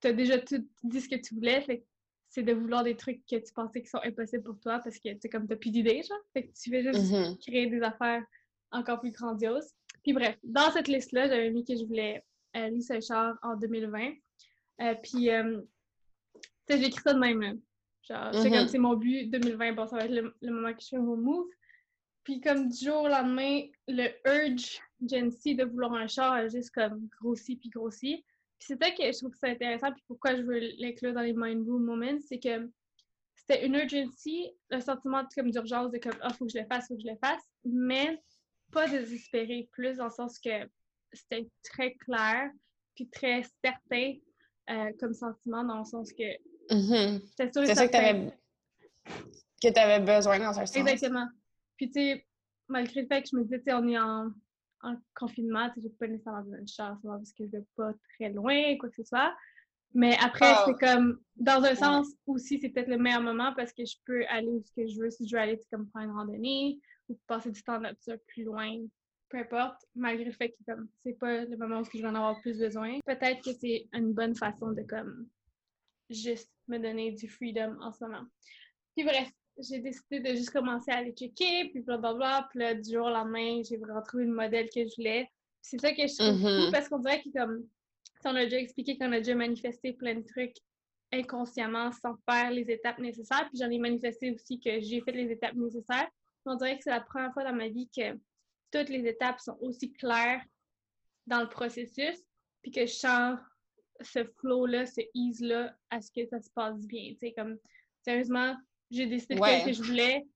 tu 0.00 0.08
as 0.08 0.12
déjà 0.12 0.38
tout 0.38 0.66
dit 0.82 1.00
ce 1.00 1.08
que 1.08 1.16
tu 1.16 1.34
voulais, 1.34 1.62
fait 1.62 1.84
c'est 2.28 2.42
de 2.42 2.52
vouloir 2.52 2.82
des 2.82 2.96
trucs 2.96 3.24
que 3.26 3.36
tu 3.36 3.52
pensais 3.54 3.80
qui 3.80 3.88
sont 3.88 4.00
impossibles 4.02 4.42
pour 4.42 4.58
toi 4.58 4.80
parce 4.80 4.98
que 4.98 5.14
tu 5.14 5.28
comme 5.28 5.46
t'as 5.46 5.54
plus 5.54 5.70
d'idées, 5.70 6.02
genre. 6.02 6.18
Fait 6.32 6.48
que 6.48 6.52
tu 6.52 6.70
veux 6.70 6.82
juste 6.82 7.12
mm-hmm. 7.12 7.38
créer 7.46 7.66
des 7.68 7.80
affaires 7.80 8.24
encore 8.72 9.00
plus 9.00 9.12
grandioses. 9.12 9.72
Puis 10.02 10.12
bref, 10.12 10.36
dans 10.42 10.70
cette 10.72 10.88
liste-là, 10.88 11.28
j'avais 11.28 11.50
mis 11.50 11.64
que 11.64 11.76
je 11.76 11.84
voulais 11.84 12.24
euh, 12.56 12.68
Lisa 12.70 13.00
Char 13.00 13.38
en 13.42 13.56
2020. 13.56 14.14
Euh, 14.80 14.94
puis 15.02 15.30
euh, 15.30 15.60
sais, 16.68 16.78
j'ai 16.78 16.86
écrit 16.86 17.02
ça 17.02 17.14
de 17.14 17.18
même. 17.18 17.40
Là. 17.40 17.52
Genre, 18.08 18.32
je 18.32 18.38
sais 18.38 18.50
comme 18.50 18.58
mm-hmm. 18.58 18.68
c'est 18.68 18.78
mon 18.78 18.96
but 18.96 19.30
2020, 19.30 19.72
bon, 19.72 19.86
ça 19.86 19.96
va 19.96 20.04
être 20.04 20.34
le, 20.40 20.50
moment 20.50 20.72
que 20.74 20.82
je 20.82 20.88
fais 20.88 20.98
mon 20.98 21.16
move. 21.16 21.48
Puis 22.22 22.40
comme 22.40 22.68
du 22.68 22.84
jour 22.84 23.02
au 23.02 23.08
lendemain, 23.08 23.62
le 23.88 24.08
urge 24.26 24.80
Gen 25.06 25.28
de 25.28 25.64
vouloir 25.64 25.94
un 25.94 26.06
char 26.06 26.32
a 26.32 26.48
juste 26.48 26.70
comme 26.70 27.08
grossi 27.20 27.56
puis 27.56 27.68
grossi. 27.68 28.24
Puis 28.58 28.68
c'est 28.68 28.82
ça 28.82 28.90
que 28.90 29.02
je 29.02 29.18
trouve 29.18 29.34
ça 29.34 29.48
intéressant, 29.48 29.92
puis 29.92 30.02
pourquoi 30.06 30.36
je 30.36 30.42
veux 30.42 30.58
l'inclure 30.78 31.12
dans 31.12 31.20
les 31.20 31.34
Mind 31.34 31.64
Boom 31.64 31.84
Moments, 31.84 32.20
c'est 32.20 32.38
que 32.38 32.70
c'était 33.34 33.66
une 33.66 33.74
urgency, 33.74 34.50
le 34.70 34.80
sentiment 34.80 35.22
comme 35.34 35.50
d'urgence 35.50 35.90
de 35.90 35.98
comme, 35.98 36.16
ah, 36.20 36.32
faut 36.32 36.46
que 36.46 36.52
je 36.52 36.58
le 36.58 36.66
fasse, 36.66 36.88
faut 36.88 36.96
que 36.96 37.02
je 37.02 37.08
le 37.08 37.16
fasse, 37.16 37.42
mais 37.64 38.22
pas 38.72 38.88
désespéré, 38.88 39.68
plus 39.72 39.98
dans 39.98 40.04
le 40.04 40.10
sens 40.10 40.38
que 40.38 40.66
c'était 41.12 41.46
très 41.62 41.94
clair, 41.94 42.50
puis 42.94 43.08
très 43.08 43.42
certain 43.62 44.14
euh, 44.70 44.92
comme 44.98 45.12
sentiment, 45.12 45.64
dans 45.64 45.78
le 45.78 45.84
sens 45.84 46.12
que 46.12 46.24
Mm 46.70 47.18
C'est 47.36 47.74
ça 47.74 47.88
que 47.88 47.92
tu 49.72 49.78
avais, 49.78 50.00
besoin 50.00 50.38
dans 50.38 50.58
un 50.58 50.66
sens. 50.66 50.76
Exactement. 50.76 51.28
Puis, 51.76 51.86
tu 51.90 51.94
sais, 51.94 52.26
malgré 52.68 53.02
le 53.02 53.06
fait 53.06 53.22
que 53.22 53.28
je 53.32 53.36
me 53.36 53.42
disais, 53.44 53.58
tu 53.58 53.64
sais, 53.64 53.74
on 53.74 53.88
est 53.88 53.98
en, 53.98 54.30
en 54.82 54.96
confinement, 55.14 55.68
tu 55.70 55.80
sais, 55.80 55.88
j'ai 55.88 55.94
pas 55.98 56.06
nécessairement 56.06 56.42
besoin 56.42 56.62
de 56.62 56.68
chance 56.68 56.98
parce 57.02 57.32
que 57.32 57.44
je 57.46 57.50
vais 57.50 57.64
pas 57.76 57.92
très 58.14 58.30
loin, 58.30 58.76
quoi 58.78 58.88
que 58.88 58.96
ce 58.96 59.04
soit. 59.04 59.34
Mais 59.94 60.16
après, 60.20 60.50
ah. 60.50 60.64
c'est 60.66 60.86
comme, 60.86 61.20
dans 61.36 61.62
un 61.62 61.74
sens 61.76 62.08
aussi, 62.26 62.58
c'est 62.60 62.68
peut-être 62.70 62.88
le 62.88 62.98
meilleur 62.98 63.22
moment 63.22 63.52
parce 63.56 63.72
que 63.72 63.84
je 63.84 63.96
peux 64.04 64.26
aller 64.26 64.48
où 64.48 64.62
que 64.76 64.86
je 64.88 65.00
veux. 65.00 65.10
Si 65.10 65.26
je 65.26 65.36
veux 65.36 65.40
aller, 65.40 65.58
comme 65.72 65.88
prendre 65.88 66.06
une 66.06 66.16
randonnée 66.16 66.80
ou 67.08 67.18
passer 67.28 67.52
du 67.52 67.62
temps 67.62 67.78
nature 67.78 68.16
plus 68.26 68.42
loin, 68.42 68.76
peu 69.28 69.38
importe, 69.38 69.86
malgré 69.94 70.24
le 70.24 70.32
fait 70.32 70.50
que 70.50 70.56
comme 70.66 70.88
c'est 71.02 71.18
pas 71.18 71.44
le 71.44 71.56
moment 71.56 71.80
où 71.80 71.84
je 71.84 71.98
vais 71.98 72.06
en 72.06 72.14
avoir 72.14 72.40
plus 72.40 72.58
besoin. 72.58 72.98
Peut-être 73.06 73.42
que 73.42 73.52
c'est 73.52 73.86
une 73.92 74.12
bonne 74.12 74.34
façon 74.34 74.72
de 74.72 74.82
comme 74.82 75.28
juste 76.10 76.50
me 76.68 76.78
donner 76.78 77.12
du 77.12 77.28
freedom 77.28 77.76
en 77.80 77.92
ce 77.92 78.04
moment. 78.04 78.24
Puis 78.96 79.04
bref, 79.04 79.28
j'ai 79.58 79.78
décidé 79.80 80.20
de 80.20 80.34
juste 80.34 80.50
commencer 80.50 80.90
à 80.90 80.98
aller 80.98 81.12
checker, 81.12 81.70
puis 81.70 81.80
blablabla. 81.80 82.48
Puis 82.50 82.60
là, 82.60 82.74
du 82.74 82.92
jour 82.92 83.06
au 83.06 83.10
lendemain, 83.10 83.62
j'ai 83.62 83.76
vraiment 83.76 84.02
trouvé 84.02 84.24
le 84.24 84.32
modèle 84.32 84.68
que 84.70 84.86
je 84.86 84.94
voulais. 84.96 85.28
c'est 85.62 85.80
ça 85.80 85.92
que 85.92 86.06
je 86.06 86.16
trouve 86.16 86.40
cool 86.40 86.50
mm-hmm. 86.50 86.72
parce 86.72 86.88
qu'on 86.88 86.98
dirait 86.98 87.22
que 87.22 87.30
comme, 87.30 87.66
on 88.24 88.34
a 88.34 88.44
déjà 88.44 88.58
expliqué 88.58 88.96
qu'on 88.96 89.12
a 89.12 89.18
déjà 89.18 89.34
manifesté 89.34 89.92
plein 89.92 90.14
de 90.14 90.24
trucs 90.24 90.56
inconsciemment 91.12 91.92
sans 91.92 92.16
faire 92.28 92.50
les 92.50 92.68
étapes 92.70 92.98
nécessaires. 92.98 93.48
Puis 93.50 93.58
j'en 93.60 93.70
ai 93.70 93.78
manifesté 93.78 94.32
aussi 94.32 94.58
que 94.58 94.80
j'ai 94.80 95.00
fait 95.02 95.12
les 95.12 95.30
étapes 95.30 95.54
nécessaires. 95.54 96.08
On 96.46 96.56
dirait 96.56 96.76
que 96.76 96.84
c'est 96.84 96.90
la 96.90 97.00
première 97.00 97.32
fois 97.32 97.44
dans 97.44 97.54
ma 97.54 97.68
vie 97.68 97.88
que 97.96 98.18
toutes 98.70 98.88
les 98.88 99.06
étapes 99.06 99.40
sont 99.40 99.56
aussi 99.60 99.92
claires 99.92 100.42
dans 101.26 101.40
le 101.40 101.48
processus, 101.48 102.18
puis 102.60 102.70
que 102.70 102.84
je 102.84 102.92
sens 102.92 103.38
ce 104.00 104.24
flow-là, 104.24 104.86
ce 104.86 105.00
ease-là, 105.14 105.76
à 105.90 106.00
ce 106.00 106.10
que 106.10 106.26
ça 106.26 106.40
se 106.40 106.50
passe 106.50 106.86
bien. 106.86 107.12
Tu 107.12 107.18
sais, 107.20 107.32
comme, 107.32 107.58
sérieusement, 108.02 108.56
j'ai 108.90 109.06
décidé 109.06 109.34
de 109.36 109.40
faire 109.40 109.60
ce 109.60 109.66
que 109.66 109.72
je 109.72 109.82
voulais. 109.82 110.26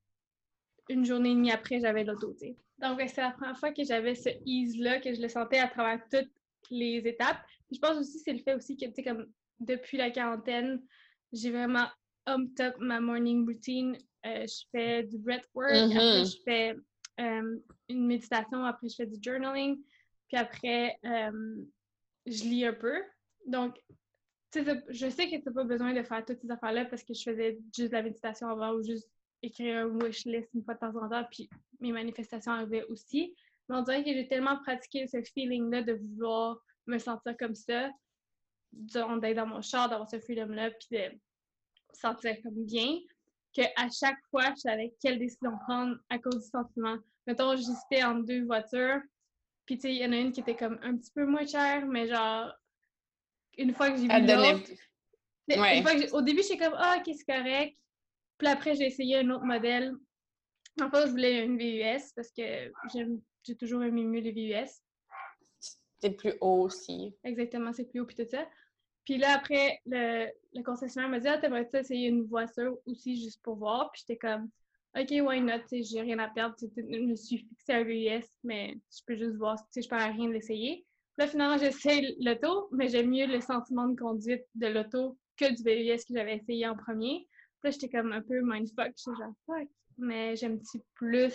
Une 0.89 1.05
journée 1.05 1.33
et 1.33 1.35
demie 1.35 1.51
après, 1.51 1.81
j'avais 1.81 2.05
l'auto, 2.05 2.33
tu 2.33 2.39
sais. 2.39 2.57
Donc, 2.79 3.01
c'est 3.09 3.21
la 3.21 3.33
première 3.33 3.59
fois 3.59 3.73
que 3.73 3.85
j'avais 3.85 4.15
ce 4.15 4.31
ease-là, 4.47 5.01
que 5.01 5.13
je 5.13 5.21
le 5.21 5.29
sentais 5.29 5.59
à 5.59 5.69
travers 5.69 6.01
toutes 6.11 6.31
les 6.71 6.99
étapes. 7.07 7.39
je 7.71 7.79
pense 7.79 7.99
aussi, 7.99 8.19
c'est 8.21 8.33
le 8.33 8.39
fait 8.39 8.55
aussi 8.55 8.77
que, 8.77 8.87
tu 8.87 8.95
sais, 8.95 9.03
comme, 9.03 9.27
depuis 9.61 9.97
la 9.97 10.11
quarantaine, 10.11 10.81
j'ai 11.33 11.51
vraiment 11.51 11.87
up 12.29 12.41
top 12.57 12.75
ma 12.79 13.01
morning 13.01 13.45
routine 13.47 13.99
euh, 14.27 14.47
je 14.47 14.65
fais 14.73 15.03
du 15.05 15.19
breathwork, 15.19 15.71
après 15.71 15.95
Mm-hmm. 15.95 16.33
je 16.33 16.43
fais 16.45 16.77
euh, 17.21 17.59
une 17.89 18.07
méditation, 18.07 18.65
après 18.65 18.89
je 18.89 18.97
fais 18.97 19.07
du 19.07 19.19
journaling, 19.23 19.81
puis 20.29 20.37
après 20.37 20.99
euh, 21.05 21.65
je 22.27 22.43
lis 22.45 22.65
un 22.65 22.73
peu. 22.73 23.01
Donc, 23.49 23.77
je 24.55 25.11
sais 25.11 25.29
que 25.29 25.37
tu 25.37 25.43
n'as 25.47 25.53
pas 25.53 25.65
besoin 25.65 25.93
de 25.93 26.03
faire 26.03 26.25
toutes 26.25 26.41
ces 26.41 26.51
affaires-là 26.51 26.85
parce 26.85 27.03
que 27.03 27.15
je 27.15 27.23
faisais 27.23 27.59
juste 27.75 27.93
la 27.93 28.03
méditation 28.03 28.49
avant 28.49 28.73
ou 28.75 28.83
juste 28.83 29.11
écrire 29.43 29.87
un 29.87 29.87
wish 29.87 30.25
list 30.25 30.49
une 30.55 30.63
fois 30.63 30.75
de 30.75 30.81
temps 30.81 30.97
en 30.97 31.09
temps, 31.09 31.25
puis 31.31 31.49
mes 31.81 31.93
manifestations 31.93 32.53
arrivaient 32.53 32.85
aussi. 32.85 33.35
Mais 33.69 33.77
on 33.77 33.83
dirait 33.83 34.05
que 34.05 34.13
j'ai 34.13 34.29
tellement 34.29 34.59
pratiqué 34.59 35.07
ce 35.07 35.23
feeling-là 35.23 35.83
de 35.83 35.95
vouloir 35.95 36.59
me 36.87 36.99
sentir 36.99 37.37
comme 37.37 37.55
ça, 37.55 37.91
d'être 38.73 39.35
dans 39.35 39.47
mon 39.47 39.63
char, 39.63 39.89
d'avoir 39.89 40.09
ce 40.09 40.19
freedom-là, 40.19 40.71
puis 40.71 40.99
de 40.99 41.15
me 41.15 41.19
sentir 41.93 42.37
comme 42.43 42.65
bien, 42.65 42.99
qu'à 43.53 43.89
chaque 43.91 44.19
fois, 44.31 44.53
je 44.57 44.61
savais 44.61 44.95
quelle 45.01 45.19
décision 45.19 45.53
prendre 45.67 45.97
à 46.11 46.19
cause 46.19 46.45
du 46.45 46.49
sentiment. 46.51 46.97
Mettons, 47.27 47.57
j'hésitais 47.57 48.05
entre 48.05 48.25
deux 48.25 48.45
voitures, 48.45 49.01
puis 49.67 49.77
tu 49.77 49.83
sais, 49.83 49.95
il 49.95 50.03
y 50.03 50.07
en 50.07 50.13
a 50.13 50.17
une 50.17 50.33
qui 50.33 50.41
était 50.41 50.57
comme 50.57 50.79
un 50.83 50.97
petit 50.97 51.13
peu 51.13 51.27
moins 51.27 51.47
chère, 51.47 51.87
mais 51.87 52.09
genre, 52.09 52.53
une 53.59 53.75
fois 53.75 53.91
que 53.91 53.97
j'ai 53.97 54.03
vu 54.09 54.27
l'autre, 54.27 54.71
Ouais. 55.51 55.83
au 56.13 56.21
début, 56.23 56.43
j'étais 56.43 56.59
comme, 56.59 56.75
ah, 56.77 56.99
ok, 56.99 57.15
c'est 57.17 57.25
correct? 57.25 57.77
Puis 58.39 58.49
après, 58.49 58.75
j'ai 58.75 58.87
essayé 58.87 59.17
un 59.19 59.31
autre 59.31 59.45
modèle. 59.45 59.95
En 60.81 60.91
fait, 60.91 61.07
je 61.07 61.11
voulais 61.11 61.45
une 61.45 61.59
VUS 61.59 62.13
parce 62.15 62.31
que 62.31 62.71
j'aime- 62.93 63.21
j'ai 63.45 63.57
toujours 63.57 63.83
aimé 63.83 64.05
mieux 64.05 64.21
les 64.21 64.33
VUS. 64.33 64.71
C'est 66.01 66.11
plus 66.11 66.35
haut 66.41 66.63
aussi. 66.65 67.15
Exactement, 67.25 67.73
c'est 67.73 67.87
plus 67.87 68.01
haut, 68.01 68.07
puis 68.07 68.15
tout 68.15 68.29
ça. 68.31 68.47
Puis 69.05 69.17
là, 69.19 69.33
après, 69.35 69.81
le, 69.87 70.29
le 70.55 70.63
concessionnaire 70.63 71.09
m'a 71.11 71.19
dit, 71.19 71.27
ah, 71.29 71.39
t'aimerais-tu 71.39 71.79
essayer 71.79 72.09
une 72.09 72.25
voiture 72.25 72.77
aussi 72.87 73.21
juste 73.21 73.43
pour 73.43 73.57
voir? 73.57 73.91
Puis 73.91 74.03
j'étais 74.07 74.19
comme, 74.19 74.51
ok, 74.97 75.11
why 75.27 75.41
not? 75.41 75.63
J'ai 75.73 76.03
rien 76.03 76.19
à 76.19 76.29
perdre. 76.29 76.55
Je 76.61 76.83
me 76.83 77.17
suis 77.17 77.39
fixée 77.39 77.73
à 77.73 77.83
VUS, 77.83 78.25
mais 78.45 78.77
je 78.95 79.01
peux 79.07 79.17
juste 79.17 79.37
voir. 79.37 79.59
Sais, 79.71 79.83
je 79.83 79.89
perds 79.89 80.01
à 80.03 80.09
rien 80.13 80.29
de 80.29 80.35
l'essayer. 80.35 80.85
Là, 81.19 81.27
finalement, 81.27 81.59
j'essaie 81.59 82.15
l'auto, 82.21 82.69
mais 82.73 82.89
j'aime 82.89 83.11
mieux 83.11 83.27
le 83.27 83.41
sentiment 83.41 83.89
de 83.89 83.99
conduite 83.99 84.45
de 84.55 84.69
l'auto 84.69 85.19
que 85.37 85.47
du 85.55 85.63
VUS 85.63 86.05
que 86.05 86.15
j'avais 86.15 86.37
essayé 86.37 86.67
en 86.67 86.77
premier. 86.77 87.29
Là, 87.65 87.71
j'étais 87.71 87.89
comme 87.89 88.13
un 88.13 88.23
peu 88.23 88.41
mindfuck. 88.41 88.93
J'étais 88.97 89.17
genre, 89.19 89.33
fuck, 89.47 89.69
mais 89.99 90.37
j'aime-tu 90.37 90.79
plus 90.95 91.35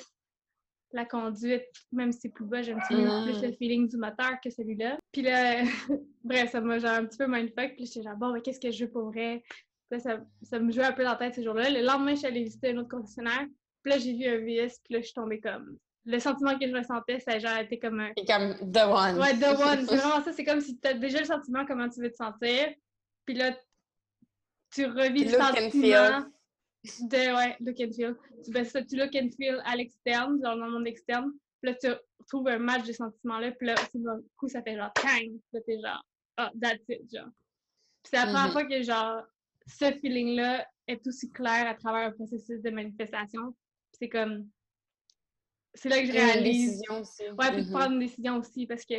la 0.93 1.05
conduite, 1.05 1.65
même 1.91 2.11
si 2.11 2.19
c'est 2.21 2.29
plus 2.29 2.45
bas, 2.45 2.61
j'aime-tu 2.61 2.95
mieux 2.95 3.09
Mm. 3.19 3.23
plus 3.23 3.41
le 3.41 3.51
feeling 3.53 3.87
du 3.89 3.97
moteur 3.97 4.39
que 4.43 4.49
celui-là? 4.49 4.97
Puis 5.11 5.23
là, 5.23 5.63
bref, 6.23 6.51
ça 6.51 6.61
m'a 6.61 6.77
genre 6.79 6.91
un 6.91 7.05
petit 7.05 7.17
peu 7.17 7.27
mindfuck. 7.27 7.75
Puis 7.75 7.85
j'étais 7.87 8.03
genre, 8.03 8.15
bon, 8.15 8.31
mais 8.31 8.41
qu'est-ce 8.41 8.59
que 8.59 8.71
je 8.71 8.85
veux 8.85 8.91
pour 8.91 9.11
vrai? 9.11 9.43
Puis 9.49 9.59
là, 9.91 9.99
ça, 9.99 10.23
ça 10.43 10.59
me 10.59 10.71
jouait 10.71 10.85
un 10.85 10.93
peu 10.93 11.03
dans 11.03 11.11
la 11.11 11.15
tête 11.17 11.35
ces 11.35 11.43
jours-là. 11.43 11.69
Le 11.69 11.81
lendemain, 11.85 12.11
je 12.11 12.19
suis 12.19 12.27
allée 12.27 12.43
visiter 12.43 12.69
un 12.69 12.77
autre 12.77 12.89
concessionnaire. 12.89 13.47
Puis 13.81 13.91
là, 13.91 13.97
j'ai 13.97 14.13
vu 14.13 14.25
un 14.27 14.37
VS, 14.37 14.79
puis 14.83 14.93
là, 14.93 14.99
je 15.01 15.05
suis 15.05 15.13
tombée 15.13 15.39
comme. 15.41 15.77
Le 16.05 16.19
sentiment 16.19 16.57
que 16.59 16.67
je 16.67 16.75
ressentais, 16.75 17.19
ça 17.19 17.31
a 17.33 17.39
genre 17.39 17.57
été 17.59 17.79
comme 17.79 17.99
un. 18.01 18.11
C'est 18.17 18.25
comme 18.25 18.55
The 18.71 18.83
One. 18.85 19.17
Ouais, 19.19 19.33
the 19.39 19.57
one. 19.57 19.85
C'est 19.87 19.95
vraiment 19.95 20.23
ça. 20.23 20.33
C'est 20.33 20.43
comme 20.43 20.59
si 20.61 20.77
tu 20.77 20.87
as 20.87 20.93
déjà 20.95 21.19
le 21.19 21.25
sentiment 21.25 21.65
comment 21.65 21.87
tu 21.89 22.01
veux 22.01 22.11
te 22.11 22.17
sentir. 22.17 22.73
Puis 23.25 23.35
là, 23.35 23.55
tu 24.73 24.85
revis 24.85 25.23
le 25.25 25.29
sentiment 25.31 26.25
de. 26.83 27.35
Ouais, 27.35 27.55
look 27.61 27.79
and 27.79 27.93
feel. 27.93 28.15
Tu, 28.43 28.51
ben, 28.51 28.65
ça, 28.65 28.83
tu 28.83 28.97
look 28.97 29.15
and 29.15 29.29
feel 29.37 29.61
à 29.65 29.75
l'externe, 29.77 30.39
genre 30.43 30.57
dans 30.57 30.65
le 30.65 30.71
monde 30.71 30.87
externe. 30.87 31.31
Puis 31.61 31.71
là, 31.71 31.77
tu 31.81 31.87
trouves 32.27 32.47
un 32.49 32.59
match 32.59 32.85
de 32.85 32.91
sentiments-là. 32.91 33.51
Puis 33.51 33.67
là, 33.67 33.75
d'un 33.93 34.19
coup, 34.35 34.49
ça 34.49 34.61
fait 34.61 34.75
genre 34.75 34.91
tang. 34.93 35.19
Puis 35.19 35.41
là, 35.53 35.59
t'es 35.65 35.79
genre, 35.79 36.05
ah, 36.37 36.51
that's 36.61 36.83
it, 36.89 37.09
genre. 37.15 37.29
Puis 38.03 38.09
c'est 38.11 38.17
la 38.17 38.23
première 38.25 38.47
Mhm. 38.47 38.51
fois 38.51 38.65
que, 38.65 38.81
genre, 38.83 39.23
ce 39.67 39.91
feeling-là 40.01 40.67
est 40.87 41.07
aussi 41.07 41.31
clair 41.31 41.65
à 41.67 41.75
travers 41.75 42.09
un 42.09 42.11
processus 42.11 42.61
de 42.61 42.69
manifestation. 42.71 43.51
Puis 43.53 43.99
c'est 44.01 44.09
comme. 44.09 44.49
C'est 45.75 45.89
là 45.89 45.99
que 45.99 46.05
je 46.05 46.11
Une 46.11 46.17
réalise. 46.17 46.67
décision 46.67 47.01
aussi. 47.01 47.23
Ouais, 47.23 47.51
puis 47.51 47.63
de 47.63 47.67
Mhm. 47.67 47.71
prendre 47.71 47.91
une 47.93 47.99
décision 47.99 48.37
aussi, 48.37 48.67
parce 48.67 48.85
que 48.85 48.95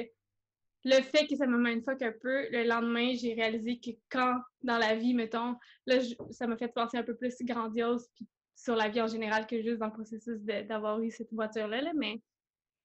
le 0.86 1.02
fait 1.02 1.26
que 1.26 1.36
ça 1.36 1.46
me 1.46 1.56
mindfuck 1.56 2.02
un 2.02 2.12
peu, 2.20 2.48
le 2.50 2.64
lendemain, 2.64 3.14
j'ai 3.14 3.32
réalisé 3.34 3.78
que 3.78 3.90
quand, 4.10 4.38
dans 4.62 4.78
la 4.78 4.94
vie, 4.96 5.14
mettons, 5.14 5.56
là, 5.86 6.00
je- 6.00 6.14
ça 6.30 6.46
m'a 6.46 6.56
fait 6.56 6.68
penser 6.68 6.98
un 6.98 7.02
peu 7.04 7.16
plus 7.16 7.34
grandiose, 7.42 8.08
puis 8.14 8.26
sur 8.56 8.76
la 8.76 8.88
vie 8.88 9.00
en 9.00 9.06
général 9.08 9.46
que 9.46 9.62
juste 9.62 9.78
dans 9.78 9.86
le 9.86 9.92
processus 9.92 10.40
de- 10.40 10.62
d'avoir 10.62 11.00
eu 11.00 11.10
cette 11.10 11.32
voiture-là, 11.32 11.80
là, 11.80 11.92
mais 11.94 12.20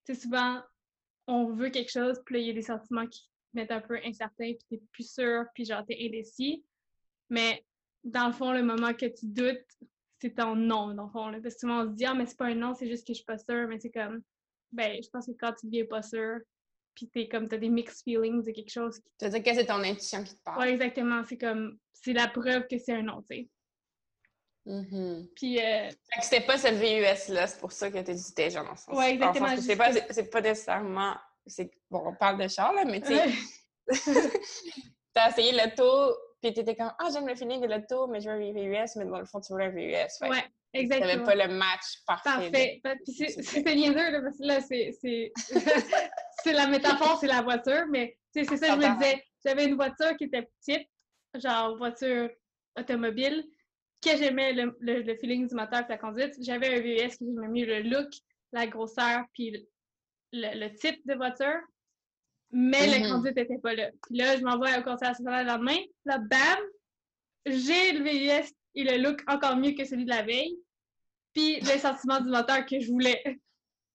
tu 0.05 0.13
sais, 0.13 0.21
souvent, 0.21 0.61
on 1.27 1.47
veut 1.53 1.69
quelque 1.69 1.91
chose, 1.91 2.19
puis 2.25 2.35
là, 2.35 2.41
il 2.41 2.47
y 2.47 2.49
a 2.51 2.53
des 2.53 2.61
sentiments 2.61 3.05
qui 3.07 3.21
te 3.23 3.29
mettent 3.53 3.71
un 3.71 3.81
peu 3.81 3.99
incertain, 4.05 4.53
puis 4.53 4.65
t'es 4.69 4.81
plus 4.91 5.11
sûr, 5.11 5.43
puis 5.53 5.65
genre, 5.65 5.83
t'es 5.85 5.97
indécis. 5.99 6.63
Mais 7.29 7.63
dans 8.03 8.27
le 8.27 8.33
fond, 8.33 8.51
le 8.53 8.63
moment 8.63 8.93
que 8.93 9.05
tu 9.07 9.25
doutes, 9.27 9.65
c'est 10.21 10.35
ton 10.35 10.55
non, 10.55 10.93
dans 10.93 11.05
le 11.05 11.09
fond. 11.09 11.29
Là. 11.29 11.39
Parce 11.41 11.55
que 11.55 11.59
souvent, 11.61 11.83
on 11.83 11.89
se 11.89 11.95
dit, 11.95 12.05
ah, 12.05 12.13
mais 12.13 12.25
c'est 12.25 12.37
pas 12.37 12.45
un 12.47 12.55
non, 12.55 12.73
c'est 12.75 12.87
juste 12.87 13.05
que 13.07 13.13
je 13.13 13.17
suis 13.17 13.25
pas 13.25 13.37
sûre, 13.37 13.67
mais 13.67 13.79
c'est 13.79 13.91
comme, 13.91 14.21
ben, 14.71 15.01
je 15.01 15.09
pense 15.09 15.25
que 15.25 15.31
quand 15.39 15.53
tu 15.53 15.65
deviens 15.67 15.85
pas 15.85 16.01
sûr, 16.01 16.39
puis 16.95 17.07
t'es 17.09 17.27
comme, 17.27 17.47
t'as 17.47 17.57
des 17.57 17.69
mixed 17.69 18.03
feelings 18.03 18.43
de 18.43 18.51
quelque 18.51 18.71
chose 18.71 18.99
qui. 18.99 19.09
Tu 19.17 19.25
veux 19.25 19.31
dire 19.31 19.43
que 19.43 19.53
c'est 19.57 19.65
ton 19.65 19.81
intuition 19.83 20.23
qui 20.23 20.35
te 20.35 20.41
parle. 20.43 20.59
Ouais, 20.59 20.73
exactement. 20.73 21.23
C'est 21.23 21.37
comme, 21.37 21.77
c'est 21.93 22.13
la 22.13 22.27
preuve 22.27 22.67
que 22.67 22.77
c'est 22.77 22.93
un 22.93 23.03
non, 23.03 23.21
tu 23.21 23.35
sais. 23.37 23.49
Mhm. 24.65 25.27
Puis, 25.35 25.57
euh, 25.59 25.89
Fait 25.89 26.19
que 26.19 26.23
c'était 26.25 26.45
pas 26.45 26.57
ce 26.57 26.67
VUS-là, 26.67 27.47
c'est 27.47 27.59
pour 27.59 27.71
ça 27.71 27.89
que 27.89 27.97
tu 27.99 28.11
hésitais, 28.11 28.49
genre, 28.49 28.65
dans 28.65 28.71
le 28.71 28.77
sens. 28.77 28.95
Ouais, 28.97 29.13
exactement, 29.13 29.55
C'est 29.57 29.75
pas, 29.77 29.91
c'est 29.93 30.29
pas 30.29 30.41
nécessairement. 30.41 31.15
c'est- 31.47 31.71
Bon, 31.89 32.03
on 32.05 32.13
parle 32.15 32.41
de 32.43 32.47
char, 32.47 32.73
là, 32.73 32.83
mais 32.85 33.01
tu 33.01 33.07
sais, 33.15 33.23
t'as 35.13 35.29
essayé 35.29 35.53
l'auto, 35.53 36.15
puis 36.41 36.53
t'étais 36.53 36.75
comme, 36.75 36.91
ah, 36.99 37.09
j'aime 37.11 37.27
le 37.27 37.35
feeling 37.35 37.61
de 37.61 37.67
l'auto, 37.67 38.07
mais 38.07 38.21
je 38.21 38.29
veux 38.29 38.35
un 38.35 38.51
VUS, 38.53 38.95
mais 38.97 39.05
dans 39.05 39.19
le 39.19 39.25
fond, 39.25 39.39
tu 39.41 39.53
veux 39.53 39.59
un 39.61 39.69
VUS. 39.69 39.91
Que 40.21 40.29
ouais, 40.29 40.37
T'avais 40.71 40.83
exactement. 40.85 41.25
pas 41.25 41.35
le 41.35 41.53
match 41.53 42.03
parfait. 42.05 42.29
Parfait. 42.51 42.79
Pa- 42.83 42.95
Puis 43.03 43.13
c'est 43.13 43.63
niaiseux, 43.75 44.11
là, 44.11 44.21
parce 44.21 44.37
que 44.37 44.43
là, 44.45 44.61
c'est- 44.61 44.91
c'est 45.01 45.31
c'est 46.43 46.53
la 46.53 46.67
métaphore, 46.67 47.17
c'est 47.19 47.27
la 47.27 47.41
voiture, 47.41 47.85
mais 47.89 48.17
c'est 48.33 48.43
ça, 48.45 48.55
je 48.67 48.75
me 48.75 48.97
disais, 48.99 49.23
j'avais 49.45 49.65
une 49.65 49.75
voiture 49.75 50.15
qui 50.17 50.25
était 50.25 50.43
petite, 50.43 50.87
genre 51.35 51.77
voiture 51.77 52.29
automobile, 52.77 53.43
que 54.01 54.15
j'aimais 54.15 54.53
le, 54.53 54.77
le, 54.79 55.01
le 55.01 55.15
feeling 55.17 55.47
du 55.47 55.55
moteur 55.55 55.81
et 55.81 55.89
la 55.89 55.97
conduite. 55.97 56.33
J'avais 56.41 56.75
un 56.77 56.79
VUS 56.81 57.17
qui 57.17 57.25
j'aimais 57.25 57.47
mieux 57.49 57.65
le 57.65 57.81
look, 57.89 58.07
la 58.53 58.65
grosseur, 58.67 59.23
puis 59.33 59.67
le 60.31 60.67
type 60.75 61.01
de 61.05 61.15
voiture, 61.15 61.59
mais 62.51 62.87
la 62.87 62.99
Mhm. 62.99 63.09
conduite 63.11 63.35
n'était 63.35 63.57
pas 63.59 63.73
là. 63.73 63.89
Puis 64.07 64.17
là, 64.17 64.37
je 64.37 64.41
m'envoie 64.43 64.77
au 64.79 64.83
conseil 64.83 65.09
associatif 65.09 65.25
le 65.25 65.43
lendemain, 65.47 65.77
là, 66.05 66.17
bam, 66.17 66.59
j'ai 67.45 67.91
le 67.93 68.03
VUS 68.03 68.49
et 68.75 68.83
le 68.83 68.97
look 68.97 69.21
encore 69.27 69.55
mieux 69.55 69.71
que 69.71 69.85
celui 69.85 70.05
de 70.05 70.09
la 70.09 70.21
veille, 70.23 70.57
puis 71.33 71.59
le 71.61 71.77
sentiment 71.79 72.19
du 72.21 72.29
moteur 72.29 72.65
que 72.65 72.79
je 72.79 72.87
voulais. 72.91 73.21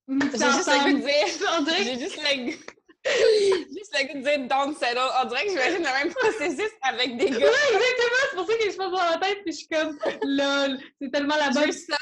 J'ai 0.08 0.16
juste 0.16 0.68
le 0.68 0.92
goût 0.92 0.98
de 0.98 1.64
dire. 1.64 1.76
J'ai 1.84 1.98
juste 1.98 2.16
le 2.18 2.44
goût. 2.44 2.58
juste 3.76 3.92
le 3.98 4.06
goût 4.12 4.18
de 4.18 4.22
dire 4.24 4.48
don't 4.48 4.74
settle. 4.76 4.98
On 5.22 5.26
dirait 5.26 5.44
que 5.44 5.50
j'imagine 5.50 5.78
le 5.82 6.04
même 6.04 6.14
processus 6.14 6.70
avec 6.82 7.16
des 7.16 7.30
gars. 7.30 7.38
Ouais, 7.38 7.44
exactement, 7.72 8.22
c'est 8.30 8.36
pour 8.36 8.46
ça 8.46 8.54
que 8.58 8.70
je 8.70 8.76
passe 8.76 8.90
dans 8.90 9.10
la 9.10 9.18
tête, 9.18 9.38
puis 9.44 9.52
je 9.52 9.58
suis 9.58 9.68
comme, 9.68 9.98
lol, 10.22 10.78
c'est 11.00 11.10
tellement 11.10 11.36
la 11.36 11.50
bonne. 11.50 11.72
ça, 11.72 11.96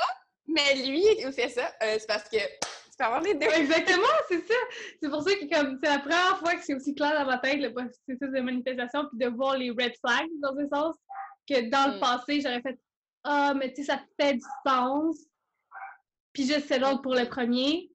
mais 0.47 0.75
lui, 0.87 1.05
il 1.19 1.33
fait 1.33 1.49
ça. 1.49 1.73
euh, 1.83 1.97
c'est 1.99 2.07
parce 2.07 2.29
que 2.29 2.37
tu 2.93 2.99
peux 2.99 3.05
avoir 3.05 3.23
les 3.23 3.35
deux. 3.35 3.47
Exactement, 3.47 4.07
c'est 4.29 4.47
ça. 4.47 4.55
C'est 5.03 5.09
pour 5.11 5.23
ça 5.23 5.31
que 5.35 5.49
comme 5.55 5.79
c'est 5.83 5.91
la 5.91 5.99
première 5.99 6.39
fois 6.39 6.55
que 6.55 6.63
c'est 6.63 6.75
aussi 6.75 6.95
clair 6.95 7.19
dans 7.19 7.27
ma 7.27 7.39
tête 7.39 7.61
le 7.61 7.73
processus 7.73 8.19
de 8.21 8.41
manifestation, 8.41 9.07
puis 9.09 9.19
de 9.19 9.35
voir 9.35 9.57
les 9.57 9.71
red 9.71 9.93
flags 10.05 10.29
dans 10.41 10.55
ce 10.55 10.69
sens, 10.69 10.97
que 11.49 11.69
dans 11.71 11.93
le 11.93 11.97
Mm. 11.97 12.01
passé, 12.01 12.41
j'aurais 12.41 12.63
fait 12.63 12.79
Ah, 13.25 13.55
mais 13.57 13.73
tu 13.73 13.83
sais, 13.85 13.93
ça 13.93 14.01
fait 14.21 14.35
du 14.35 14.45
sens. 14.67 15.17
Puis 16.33 16.45
juste 16.47 16.67
c'est 16.69 16.79
l'autre 16.79 17.03
pour 17.03 17.15
le 17.15 17.27
premier. 17.29 17.89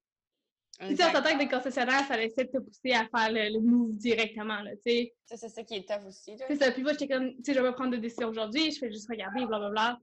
Puis 0.79 0.89
tu 0.89 0.95
sais, 0.97 1.03
Exact. 1.07 1.23
tant 1.23 1.33
que 1.33 1.39
des 1.39 1.47
concessionnaires, 1.49 2.05
ça 2.07 2.21
essaie 2.21 2.45
de 2.45 2.51
te 2.51 2.57
pousser 2.59 2.91
à 2.93 3.07
faire 3.09 3.31
le, 3.31 3.53
le 3.53 3.59
move 3.61 3.95
directement, 3.97 4.61
là, 4.61 4.71
tu 4.75 4.81
sais. 4.91 5.15
Ça, 5.25 5.35
c'est 5.37 5.49
ça 5.49 5.63
qui 5.63 5.75
est 5.75 5.87
tough 5.87 6.05
aussi. 6.07 6.35
Là. 6.37 6.45
C'est 6.47 6.55
ça. 6.57 6.71
Puis 6.71 6.83
moi, 6.83 6.91
j'étais 6.93 7.07
comme, 7.07 7.35
tu 7.37 7.43
sais, 7.45 7.53
je 7.55 7.59
vais 7.59 7.71
prendre 7.73 7.91
de 7.91 7.97
décision 7.97 8.29
aujourd'hui, 8.29 8.71
je 8.71 8.77
fais 8.79 8.91
juste 8.91 9.09
regarder, 9.09 9.45
blablabla. 9.45 9.99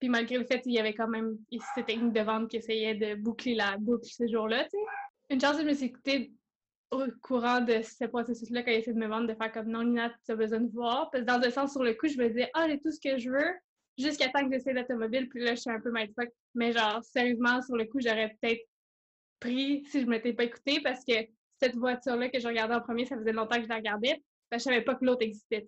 Puis 0.00 0.08
malgré 0.08 0.38
le 0.38 0.44
fait 0.44 0.60
qu'il 0.60 0.72
y 0.72 0.78
avait 0.78 0.94
quand 0.94 1.08
même 1.08 1.36
ici 1.50 1.66
cette 1.74 1.86
technique 1.86 2.12
de 2.12 2.20
vente 2.20 2.48
qui 2.48 2.56
essayait 2.56 2.94
de 2.94 3.14
boucler 3.14 3.54
la 3.54 3.76
boucle 3.78 4.06
ce 4.06 4.26
jour-là, 4.28 4.64
tu 4.64 4.70
sais. 4.70 4.84
Une 5.30 5.40
chance 5.40 5.56
que 5.56 5.62
je 5.62 5.68
me 5.68 5.74
suis 5.74 5.86
écoutée 5.86 6.32
au 6.90 7.04
courant 7.22 7.60
de 7.60 7.82
ce 7.82 8.06
processus-là 8.06 8.62
quand 8.62 8.70
il 8.70 8.78
essaie 8.78 8.94
de 8.94 8.98
me 8.98 9.08
vendre, 9.08 9.26
de 9.26 9.34
faire 9.34 9.52
comme 9.52 9.68
non, 9.68 9.84
Nina, 9.84 10.10
tu 10.24 10.32
as 10.32 10.36
besoin 10.36 10.60
de 10.60 10.72
voir. 10.72 11.10
Parce 11.10 11.24
que 11.24 11.28
dans 11.28 11.40
un 11.40 11.50
sens, 11.50 11.72
sur 11.72 11.82
le 11.82 11.94
coup, 11.94 12.08
je 12.08 12.16
me 12.16 12.28
disais, 12.28 12.50
ah, 12.54 12.66
j'ai 12.68 12.80
tout 12.80 12.90
ce 12.90 13.00
que 13.00 13.18
je 13.18 13.30
veux, 13.30 13.54
jusqu'à 13.98 14.28
temps 14.28 14.48
que 14.48 14.54
j'essaie 14.54 14.72
l'automobile, 14.72 15.28
puis 15.28 15.42
là, 15.44 15.54
je 15.54 15.60
suis 15.60 15.70
un 15.70 15.80
peu 15.80 15.90
mindfuck. 15.90 16.30
Mais 16.54 16.72
genre, 16.72 17.02
sérieusement, 17.04 17.60
sur 17.62 17.76
le 17.76 17.84
coup, 17.84 18.00
j'aurais 18.00 18.34
peut-être 18.40 18.62
pris 19.40 19.84
si 19.84 20.00
je 20.00 20.06
m'étais 20.06 20.32
pas 20.32 20.44
écoutée 20.44 20.80
parce 20.82 21.04
que 21.04 21.14
cette 21.60 21.76
voiture-là 21.76 22.28
que 22.28 22.40
je 22.40 22.46
regardais 22.46 22.74
en 22.74 22.80
premier, 22.80 23.04
ça 23.04 23.16
faisait 23.16 23.32
longtemps 23.32 23.56
que 23.56 23.64
je 23.64 23.68
la 23.68 23.76
regardais. 23.76 24.22
Ben, 24.50 24.58
je 24.58 24.64
savais 24.64 24.82
pas 24.82 24.94
que 24.94 25.04
l'autre 25.04 25.22
existait, 25.22 25.64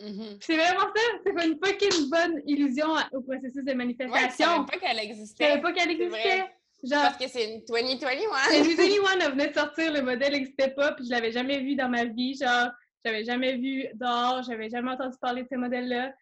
Mhm. 0.00 0.38
C'est 0.40 0.56
vraiment 0.56 0.80
ça. 0.94 1.02
C'est 1.24 1.32
pas 1.32 1.44
une 1.46 1.58
fucking 1.64 2.08
bonne 2.10 2.42
illusion 2.46 2.88
au 3.12 3.20
processus 3.22 3.56
de 3.56 3.60
Ouais, 3.66 3.72
tu 3.72 3.76
manifestation. 3.76 4.46
savais 4.46 4.66
pas 4.66 4.78
qu'elle 4.78 4.96
je 4.96 5.02
existait. 5.02 5.48
savais 5.48 5.60
pas 5.60 5.72
qu'elle 5.72 5.90
existait. 5.90 6.38
Genre, 6.82 7.02
Parce 7.02 7.18
que 7.18 7.28
c'est 7.28 7.54
une 7.54 7.64
2021. 7.66 8.30
c'est 8.48 8.62
New 8.62 8.76
21 9.04 9.20
elle 9.20 9.30
venait 9.32 9.48
de 9.48 9.54
sortir, 9.54 9.92
le 9.92 10.00
modèle 10.00 10.32
n'existait 10.32 10.70
pas, 10.70 10.92
puis 10.92 11.04
je 11.04 11.10
l'avais 11.10 11.30
jamais 11.30 11.60
vu 11.60 11.76
dans 11.76 11.90
ma 11.90 12.06
vie. 12.06 12.34
Genre, 12.34 12.70
j'avais 13.04 13.24
jamais 13.24 13.56
vu 13.58 13.86
dehors, 13.94 14.42
j'avais 14.42 14.70
jamais 14.70 14.90
entendu 14.92 15.16
parler 15.20 15.42
de 15.42 15.48
ce 15.50 15.56
modèle-là. 15.56 16.14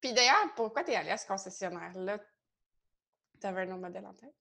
Puis 0.00 0.12
d'ailleurs, 0.14 0.52
pourquoi 0.54 0.82
t'es 0.84 0.94
allée 0.94 1.10
à 1.10 1.16
ce 1.18 1.26
concessionnaire-là? 1.26 2.18
T'avais 3.40 3.62
un 3.62 3.72
autre 3.72 3.80
modèle 3.82 4.06
en 4.06 4.14
tête? 4.14 4.32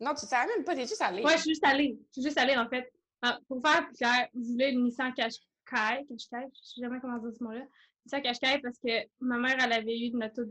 Non, 0.00 0.14
tu 0.14 0.24
savais 0.24 0.46
même 0.56 0.64
pas, 0.64 0.74
t'es 0.74 0.86
juste 0.86 1.02
allée. 1.02 1.22
Ouais, 1.22 1.32
je 1.36 1.42
suis 1.42 1.50
juste 1.50 1.66
allée. 1.66 1.98
Je 2.08 2.20
suis 2.20 2.22
juste 2.22 2.38
allée, 2.38 2.56
en 2.56 2.68
fait. 2.68 2.90
Ah, 3.20 3.38
pour 3.48 3.60
faire 3.60 3.86
clair, 3.90 4.28
je 4.34 4.52
voulais 4.52 4.72
une 4.72 4.84
Nissan 4.84 5.12
Qashqai? 5.12 5.44
Qashqai, 5.66 6.08
je 6.54 6.60
sais 6.62 6.80
jamais 6.80 6.98
comment 7.00 7.18
dire 7.18 7.32
ce 7.38 7.44
mot-là. 7.44 7.60
Nissan 8.10 8.22
Qashqai 8.22 8.60
parce 8.62 8.78
que 8.78 9.06
ma 9.20 9.38
mère, 9.38 9.56
elle 9.62 9.72
avait 9.72 9.98
eu 9.98 10.10
une 10.12 10.24
auto 10.24 10.42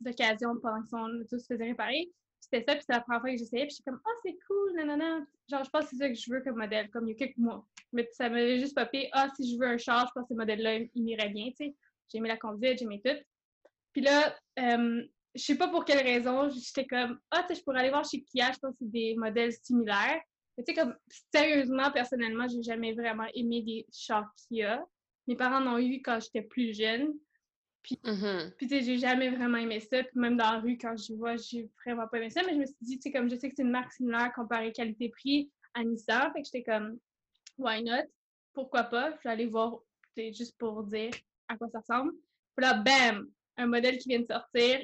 d'occasion 0.00 0.58
pendant 0.60 0.82
que 0.82 0.88
son 0.88 1.20
auto 1.20 1.38
se 1.38 1.46
faisait 1.46 1.64
réparer. 1.64 2.10
C'était 2.40 2.64
ça, 2.64 2.72
puis 2.74 2.82
c'était 2.82 2.92
la 2.92 3.00
première 3.00 3.20
fois 3.20 3.30
que 3.30 3.38
j'essayais, 3.38 3.66
puis 3.66 3.76
j'étais 3.76 3.90
comme, 3.90 4.00
ah, 4.04 4.08
oh, 4.08 4.20
c'est 4.24 4.36
cool, 4.46 4.74
nanana. 4.76 5.26
Genre, 5.48 5.64
je 5.64 5.70
pense 5.70 5.84
que 5.84 5.90
c'est 5.90 5.96
ça 5.96 6.08
que 6.08 6.14
je 6.14 6.30
veux 6.30 6.40
comme 6.42 6.56
modèle, 6.56 6.88
comme 6.90 7.08
il 7.08 7.12
y 7.12 7.14
a 7.14 7.18
quelques 7.18 7.38
mois. 7.38 7.66
Mais 7.92 8.08
ça 8.12 8.28
m'avait 8.28 8.60
juste 8.60 8.76
popé, 8.76 9.08
ah, 9.12 9.28
si 9.34 9.52
je 9.52 9.58
veux 9.58 9.66
un 9.66 9.78
char, 9.78 10.06
je 10.06 10.12
pense 10.14 10.28
que 10.28 10.34
ce 10.34 10.38
modèle-là, 10.38 10.78
il 10.94 11.02
m'irait 11.02 11.30
bien, 11.30 11.46
tu 11.46 11.56
sais. 11.56 11.74
J'ai 12.08 12.18
aimé 12.18 12.28
la 12.28 12.36
conduite, 12.36 12.78
j'ai 12.78 12.84
aimé 12.84 13.00
tout. 13.04 13.16
Puis 13.92 14.02
là, 14.02 14.36
euh, 14.60 15.02
je 15.34 15.42
sais 15.42 15.56
pas 15.56 15.68
pour 15.68 15.84
quelle 15.84 16.04
raison, 16.04 16.48
j'étais 16.50 16.86
comme, 16.86 17.18
ah, 17.32 17.42
tu 17.42 17.48
sais, 17.48 17.60
je 17.60 17.64
pourrais 17.64 17.80
aller 17.80 17.90
voir 17.90 18.04
chez 18.08 18.22
Kia, 18.22 18.52
je 18.52 18.58
pense 18.58 18.72
que 18.72 18.78
c'est 18.80 18.92
des 18.92 19.16
modèles 19.16 19.52
similaires. 19.52 20.20
Mais 20.56 20.64
tu 20.64 20.72
sais, 20.72 20.80
comme, 20.80 20.94
sérieusement, 21.34 21.90
personnellement, 21.90 22.46
j'ai 22.46 22.62
jamais 22.62 22.92
vraiment 22.92 23.26
aimé 23.34 23.62
des 23.62 23.86
chars 23.92 24.32
Kia. 24.48 24.84
Mes 25.26 25.36
parents 25.36 25.64
en 25.64 25.74
ont 25.74 25.78
eu 25.78 26.02
quand 26.02 26.20
j'étais 26.20 26.42
plus 26.42 26.76
jeune. 26.76 27.14
Puis, 27.82 28.00
mm-hmm. 28.04 28.52
puis 28.56 28.66
tu 28.66 28.74
sais, 28.74 28.82
j'ai 28.82 28.98
jamais 28.98 29.30
vraiment 29.30 29.58
aimé 29.58 29.80
ça. 29.80 30.02
Puis 30.02 30.18
même 30.18 30.36
dans 30.36 30.52
la 30.52 30.58
rue, 30.60 30.76
quand 30.76 30.96
je 30.96 31.14
vois, 31.14 31.36
j'ai 31.36 31.68
vraiment 31.84 32.06
pas 32.08 32.18
aimé 32.18 32.30
ça. 32.30 32.42
Mais 32.44 32.54
je 32.54 32.58
me 32.58 32.66
suis 32.66 32.76
dit, 32.80 32.96
tu 32.96 33.02
sais, 33.02 33.12
comme 33.12 33.30
je 33.30 33.36
sais 33.36 33.48
que 33.48 33.54
c'est 33.56 33.62
une 33.62 33.70
marque 33.70 33.92
similaire 33.92 34.32
comparée 34.34 34.72
qualité-prix 34.72 35.50
à 35.74 35.84
Nissan. 35.84 36.32
Fait 36.32 36.42
que 36.42 36.46
j'étais 36.46 36.64
comme, 36.64 36.98
why 37.58 37.82
not? 37.82 38.08
Pourquoi 38.54 38.84
pas? 38.84 39.12
Je 39.12 39.28
vais 39.28 39.30
aller 39.30 39.46
voir, 39.46 39.78
juste 40.16 40.56
pour 40.58 40.82
dire 40.84 41.12
à 41.48 41.56
quoi 41.56 41.68
ça 41.68 41.80
ressemble. 41.80 42.12
Puis 42.56 42.64
là, 42.64 42.74
bam! 42.74 43.30
Un 43.58 43.66
modèle 43.66 43.98
qui 43.98 44.08
vient 44.08 44.20
de 44.20 44.26
sortir 44.26 44.80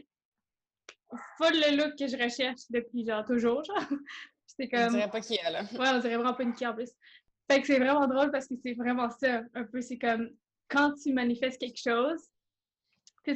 full 1.36 1.52
le 1.52 1.77
look 1.77 1.98
que 1.98 2.06
je 2.06 2.16
recherche 2.16 2.62
depuis 2.70 3.05
genre 3.06 3.24
toujours, 3.24 3.64
genre. 3.64 3.77
c'est 4.47 4.69
comme... 4.69 4.89
On 4.89 4.90
dirait 4.90 5.10
pas 5.10 5.20
qui 5.20 5.35
est 5.35 5.51
là. 5.51 5.62
Ouais, 5.62 5.89
on 5.93 5.98
dirait 5.98 6.16
vraiment 6.16 6.35
pas 6.35 6.43
une 6.43 6.55
qui 6.55 6.66
en 6.66 6.74
plus. 6.74 6.90
C'est 7.64 7.78
vraiment 7.78 8.06
drôle 8.06 8.30
parce 8.30 8.46
que 8.46 8.54
c'est 8.62 8.74
vraiment 8.74 9.10
ça, 9.10 9.42
un 9.54 9.64
peu. 9.64 9.80
C'est 9.80 9.98
comme 9.98 10.30
quand 10.68 10.94
tu 10.94 11.12
manifestes 11.12 11.60
quelque 11.60 11.78
chose, 11.78 12.20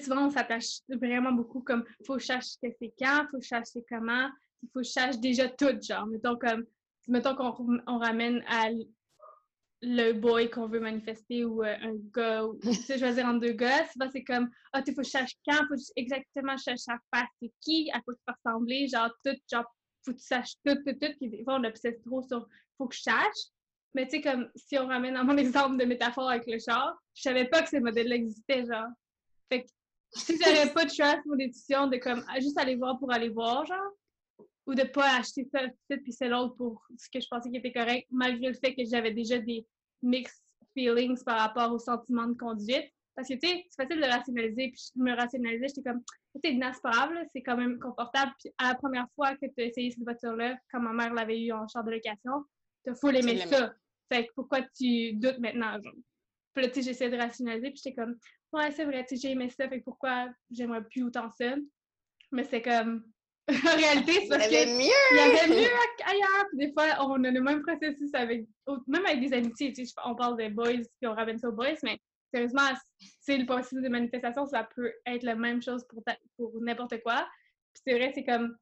souvent 0.00 0.26
on 0.26 0.30
s'attache 0.30 0.80
vraiment 0.88 1.32
beaucoup 1.32 1.60
comme 1.60 1.84
faut 2.06 2.18
je 2.18 2.26
sache 2.26 2.56
que 2.62 2.68
c'est 2.78 2.92
quand, 2.98 3.26
faut 3.30 3.40
je 3.40 3.48
c'est 3.64 3.84
comment, 3.88 4.28
il 4.62 4.68
faut 4.72 4.82
je 4.82 4.90
sache 4.90 5.18
déjà 5.18 5.48
tout, 5.48 5.80
genre. 5.82 6.06
Mettons 6.06 6.36
comme, 6.36 6.64
mettons 7.08 7.34
qu'on 7.34 7.78
on 7.86 7.98
ramène 7.98 8.42
à 8.48 8.68
le 9.82 10.12
boy 10.12 10.50
qu'on 10.50 10.66
veut 10.68 10.80
manifester 10.80 11.44
ou 11.44 11.62
euh, 11.62 11.76
un 11.80 11.94
gars, 12.14 12.44
ou 12.44 12.58
tu 12.60 12.72
sais, 12.72 12.98
choisir 12.98 13.26
entre 13.26 13.40
deux 13.40 13.52
gars, 13.52 13.86
c'est 14.10 14.24
comme, 14.24 14.50
ah, 14.72 14.82
tu 14.82 14.94
faut 14.94 15.02
je 15.02 15.10
sache 15.10 15.32
quand, 15.46 15.66
faut 15.68 15.74
exactement 15.96 16.56
chercher 16.56 16.78
sa 16.78 16.98
face, 17.14 17.28
c'est 17.40 17.52
qui, 17.60 17.90
à 17.92 18.00
quoi 18.00 18.14
tu 18.14 18.32
ressembler, 18.32 18.88
genre, 18.88 19.10
tout, 19.24 19.36
genre, 19.50 19.64
faut 20.04 20.12
que 20.12 20.18
tu 20.18 20.24
saches 20.24 20.54
tout, 20.64 20.74
tout, 20.76 20.94
tout, 20.94 21.12
puis 21.20 21.28
des 21.28 21.44
fois, 21.44 21.56
on 21.60 21.64
obsesse 21.64 22.00
trop 22.04 22.22
sur, 22.22 22.48
faut 22.78 22.88
que 22.88 22.94
je 22.94 23.02
sache. 23.02 23.50
Mais 23.94 24.06
tu 24.06 24.16
sais, 24.16 24.20
comme, 24.20 24.50
si 24.54 24.78
on 24.78 24.86
ramène 24.86 25.16
à 25.16 25.24
mon 25.24 25.36
exemple 25.36 25.76
de 25.76 25.84
métaphore 25.84 26.30
avec 26.30 26.46
le 26.46 26.58
char, 26.58 26.96
je 27.14 27.22
savais 27.22 27.46
pas 27.46 27.62
que 27.62 27.68
ces 27.68 27.80
modèles-là 27.80 28.16
existaient, 28.16 28.64
genre. 28.64 28.88
Fait 29.48 29.62
que, 29.62 29.68
si 30.12 30.38
j'avais 30.38 30.72
pas 30.72 30.84
de 30.84 30.90
choix 30.90 31.16
pour 31.24 31.36
décision 31.36 31.86
de, 31.86 31.96
comme, 31.96 32.24
juste 32.40 32.58
aller 32.58 32.76
voir 32.76 32.98
pour 32.98 33.12
aller 33.12 33.28
voir, 33.28 33.64
genre, 33.66 33.92
ou 34.66 34.74
de 34.74 34.82
pas 34.82 35.18
acheter 35.18 35.48
ça 35.52 35.60
tout 35.88 35.98
puis 36.02 36.12
c'est 36.12 36.28
l'autre 36.28 36.56
pour 36.56 36.84
ce 36.98 37.08
que 37.08 37.20
je 37.20 37.28
pensais 37.30 37.50
qui 37.50 37.56
était 37.56 37.72
correct, 37.72 38.06
malgré 38.10 38.48
le 38.48 38.54
fait 38.54 38.74
que 38.74 38.84
j'avais 38.84 39.12
déjà 39.12 39.38
des 39.38 39.64
mixed 40.02 40.42
feelings 40.74 41.22
par 41.24 41.38
rapport 41.38 41.72
au 41.72 41.78
sentiment 41.78 42.26
de 42.26 42.34
conduite. 42.34 42.90
Parce 43.14 43.28
que, 43.28 43.34
tu 43.34 43.48
sais, 43.48 43.64
c'est 43.70 43.82
facile 43.82 44.02
de 44.02 44.06
rationaliser, 44.06 44.68
puis 44.68 44.90
je 44.94 45.02
me 45.02 45.16
rationalisais, 45.16 45.68
j'étais 45.68 45.82
comme, 45.82 46.02
c'est 46.44 46.52
inaspirable, 46.52 47.26
c'est 47.32 47.42
quand 47.42 47.56
même 47.56 47.78
confortable. 47.78 48.32
Puis 48.38 48.52
à 48.58 48.68
la 48.68 48.74
première 48.74 49.06
fois 49.14 49.34
que 49.36 49.46
tu 49.46 49.62
as 49.62 49.64
essayé 49.64 49.90
cette 49.90 50.04
voiture-là, 50.04 50.58
quand 50.70 50.80
ma 50.80 50.92
mère 50.92 51.14
l'avait 51.14 51.40
eu 51.40 51.52
en 51.52 51.66
char 51.66 51.82
de 51.82 51.92
location, 51.92 52.44
tu 52.86 52.92
as 52.92 52.94
full 52.94 53.16
aimé 53.16 53.38
ça. 53.46 53.74
Fait 54.12 54.26
que 54.26 54.32
pourquoi 54.34 54.62
tu 54.62 55.14
doutes 55.14 55.38
maintenant, 55.38 55.72
genre? 55.82 55.92
Puis 56.54 56.64
là, 56.64 56.70
tu 56.70 56.76
sais, 56.76 56.82
j'essayais 56.82 57.10
de 57.10 57.16
rationaliser, 57.16 57.70
puis 57.70 57.80
j'étais 57.82 57.96
comme, 57.96 58.16
ouais, 58.52 58.70
c'est 58.70 58.84
vrai, 58.84 59.04
tu 59.06 59.16
sais, 59.16 59.22
j'ai 59.22 59.32
aimé 59.32 59.50
ça, 59.50 59.68
fait 59.68 59.80
que 59.80 59.84
pourquoi 59.84 60.28
j'aimerais 60.50 60.84
plus 60.84 61.02
autant 61.02 61.28
ça? 61.30 61.54
Mais 62.32 62.44
c'est 62.44 62.62
comme, 62.62 63.04
en 63.48 63.76
réalité, 63.76 64.12
c'est 64.22 64.28
parce 64.28 64.44
qu'il 64.48 64.56
y 64.56 64.62
avait 64.62 64.78
mieux 64.78 65.70
ailleurs. 66.04 66.46
Puis 66.50 66.66
des 66.66 66.72
fois, 66.72 66.84
on 67.00 67.22
a 67.24 67.30
le 67.30 67.40
même 67.40 67.62
processus 67.62 68.12
avec, 68.14 68.46
même 68.86 69.06
avec 69.06 69.20
des 69.20 69.32
amitiés. 69.34 69.72
Tu 69.72 69.86
sais, 69.86 69.94
on 70.04 70.14
parle 70.14 70.36
des 70.36 70.48
boys, 70.48 70.72
puis 70.72 71.06
on 71.06 71.14
ramène 71.14 71.38
ça 71.38 71.48
aux 71.48 71.52
boys, 71.52 71.76
mais 71.82 71.98
sérieusement, 72.32 72.68
c'est 73.20 73.36
le 73.36 73.46
processus 73.46 73.82
de 73.82 73.88
manifestation, 73.88 74.46
ça 74.46 74.68
peut 74.74 74.92
être 75.06 75.22
la 75.22 75.34
même 75.34 75.62
chose 75.62 75.84
pour, 75.88 76.02
pour 76.36 76.52
n'importe 76.60 77.00
quoi. 77.02 77.26
Puis 77.74 77.82
c'est 77.86 77.94
vrai, 77.94 78.12
c'est 78.14 78.24
comme, 78.24 78.56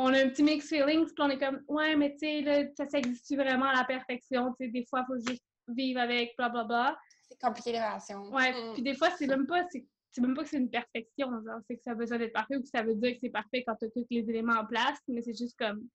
on 0.00 0.14
a 0.14 0.24
un 0.24 0.28
petit 0.28 0.42
mix 0.42 0.68
feelings, 0.68 1.06
puis 1.06 1.14
on 1.18 1.28
est 1.28 1.38
comme, 1.38 1.60
ouais, 1.68 1.94
mais 1.94 2.12
tu 2.12 2.26
sais, 2.26 2.72
ça, 2.76 2.88
ça 2.88 2.98
existe 2.98 3.34
vraiment 3.36 3.66
à 3.66 3.74
la 3.74 3.84
perfection? 3.84 4.54
Tu 4.54 4.66
sais, 4.66 4.70
des 4.70 4.86
fois, 4.86 5.04
il 5.04 5.06
faut 5.06 5.30
juste 5.30 5.44
vivre 5.68 6.00
avec, 6.00 6.34
bla 6.36 6.48
bla 6.48 6.64
bla. 6.64 6.98
C'est 7.28 7.38
compliqué 7.40 7.72
les 7.72 7.78
relations. 7.78 8.22
Ouais, 8.32 8.52
mm. 8.52 8.72
puis 8.74 8.82
des 8.82 8.94
fois, 8.94 9.10
c'est 9.10 9.26
même 9.26 9.46
pas, 9.46 9.64
c'est 9.70 10.20
même 10.20 10.34
pas 10.34 10.42
que 10.42 10.48
c'est 10.48 10.56
une 10.56 10.70
perfection, 10.70 11.28
c'est 11.68 11.76
que 11.76 11.82
ça 11.82 11.92
a 11.92 11.94
besoin 11.94 12.18
d'être 12.18 12.32
parfait 12.32 12.56
ou 12.56 12.62
que 12.62 12.68
ça 12.68 12.82
veut 12.82 12.94
dire 12.94 13.12
que 13.12 13.18
c'est 13.20 13.30
parfait 13.30 13.62
quand 13.66 13.76
tu 13.76 13.86
as 13.86 13.90
tous 13.90 14.06
les 14.10 14.28
éléments 14.28 14.54
en 14.54 14.66
place, 14.66 14.98
mais 15.08 15.22
c'est 15.22 15.36
juste 15.36 15.56
comme. 15.58 15.86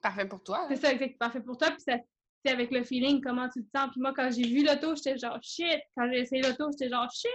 Parfait 0.00 0.26
pour 0.26 0.42
toi. 0.42 0.66
C'est 0.68 0.76
ça, 0.76 0.92
exactement, 0.92 1.18
parfait 1.18 1.40
pour 1.40 1.56
toi. 1.56 1.70
Puis 1.70 1.82
c'est 1.86 2.50
avec 2.50 2.72
le 2.72 2.82
feeling, 2.82 3.20
comment 3.20 3.48
tu 3.48 3.62
te 3.62 3.70
sens. 3.76 3.90
Puis 3.92 4.00
moi, 4.00 4.12
quand 4.16 4.30
j'ai 4.32 4.48
vu 4.48 4.64
l'auto, 4.64 4.96
j'étais 4.96 5.16
genre 5.16 5.38
shit. 5.42 5.80
Quand 5.96 6.10
j'ai 6.10 6.20
essayé 6.20 6.42
l'auto, 6.42 6.70
j'étais 6.72 6.90
genre 6.90 7.08
shit. 7.12 7.30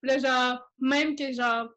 Puis 0.00 0.10
là, 0.10 0.18
genre, 0.18 0.70
même 0.78 1.16
que 1.16 1.32
genre, 1.32 1.68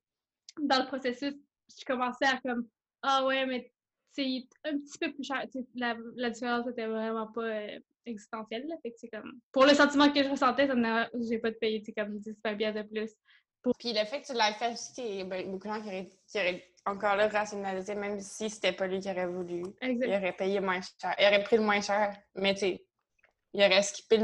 dans 0.59 0.79
le 0.79 0.85
processus, 0.85 1.33
je 1.79 1.85
commençais 1.85 2.25
à 2.25 2.39
comme, 2.45 2.67
ah 3.03 3.25
ouais, 3.25 3.45
mais 3.45 3.71
c'est 4.11 4.45
un 4.65 4.77
petit 4.77 4.97
peu 4.99 5.13
plus 5.13 5.23
cher. 5.23 5.45
La, 5.75 5.95
la 6.15 6.29
différence 6.29 6.67
était 6.67 6.87
vraiment 6.87 7.27
pas 7.27 7.41
euh, 7.43 7.79
existentielle. 8.05 8.67
Fait 8.81 8.91
que 8.91 8.97
c'est 8.97 9.09
comme, 9.09 9.39
pour 9.51 9.65
le 9.65 9.73
sentiment 9.73 10.11
que 10.11 10.23
je 10.23 10.29
ressentais, 10.29 10.67
j'ai 11.29 11.39
pas 11.39 11.51
de 11.51 11.55
payer 11.55 11.83
comme 11.97 12.19
10 12.19 12.35
bien 12.57 12.71
de 12.71 12.83
plus 12.83 13.11
puis 13.77 13.93
le 13.93 14.05
fait 14.05 14.21
que 14.21 14.27
tu 14.27 14.33
l'aies 14.33 14.53
fait 14.53 14.73
aussi, 14.73 14.91
il 14.97 15.15
y 15.15 15.21
a 15.21 15.43
beaucoup 15.43 15.67
de 15.67 15.73
gens 15.73 15.81
qui 15.81 16.39
auraient, 16.39 16.67
encore 16.85 17.15
là 17.15 17.27
rationalisé, 17.27 17.93
même 17.93 18.19
si 18.19 18.49
c'était 18.49 18.71
pas 18.71 18.87
lui 18.87 18.99
qui 18.99 19.09
aurait 19.09 19.27
voulu. 19.27 19.63
Il 19.81 20.03
aurait 20.05 20.33
payé 20.33 20.59
moins 20.59 20.81
cher. 20.81 21.15
Il 21.19 21.27
aurait 21.27 21.43
pris 21.43 21.57
le 21.57 21.63
moins 21.63 21.81
cher. 21.81 22.17
Mais 22.35 22.53
tu 22.55 22.61
sais, 22.61 22.85
il 23.53 23.63
aurait 23.63 23.83
skippé 23.83 24.19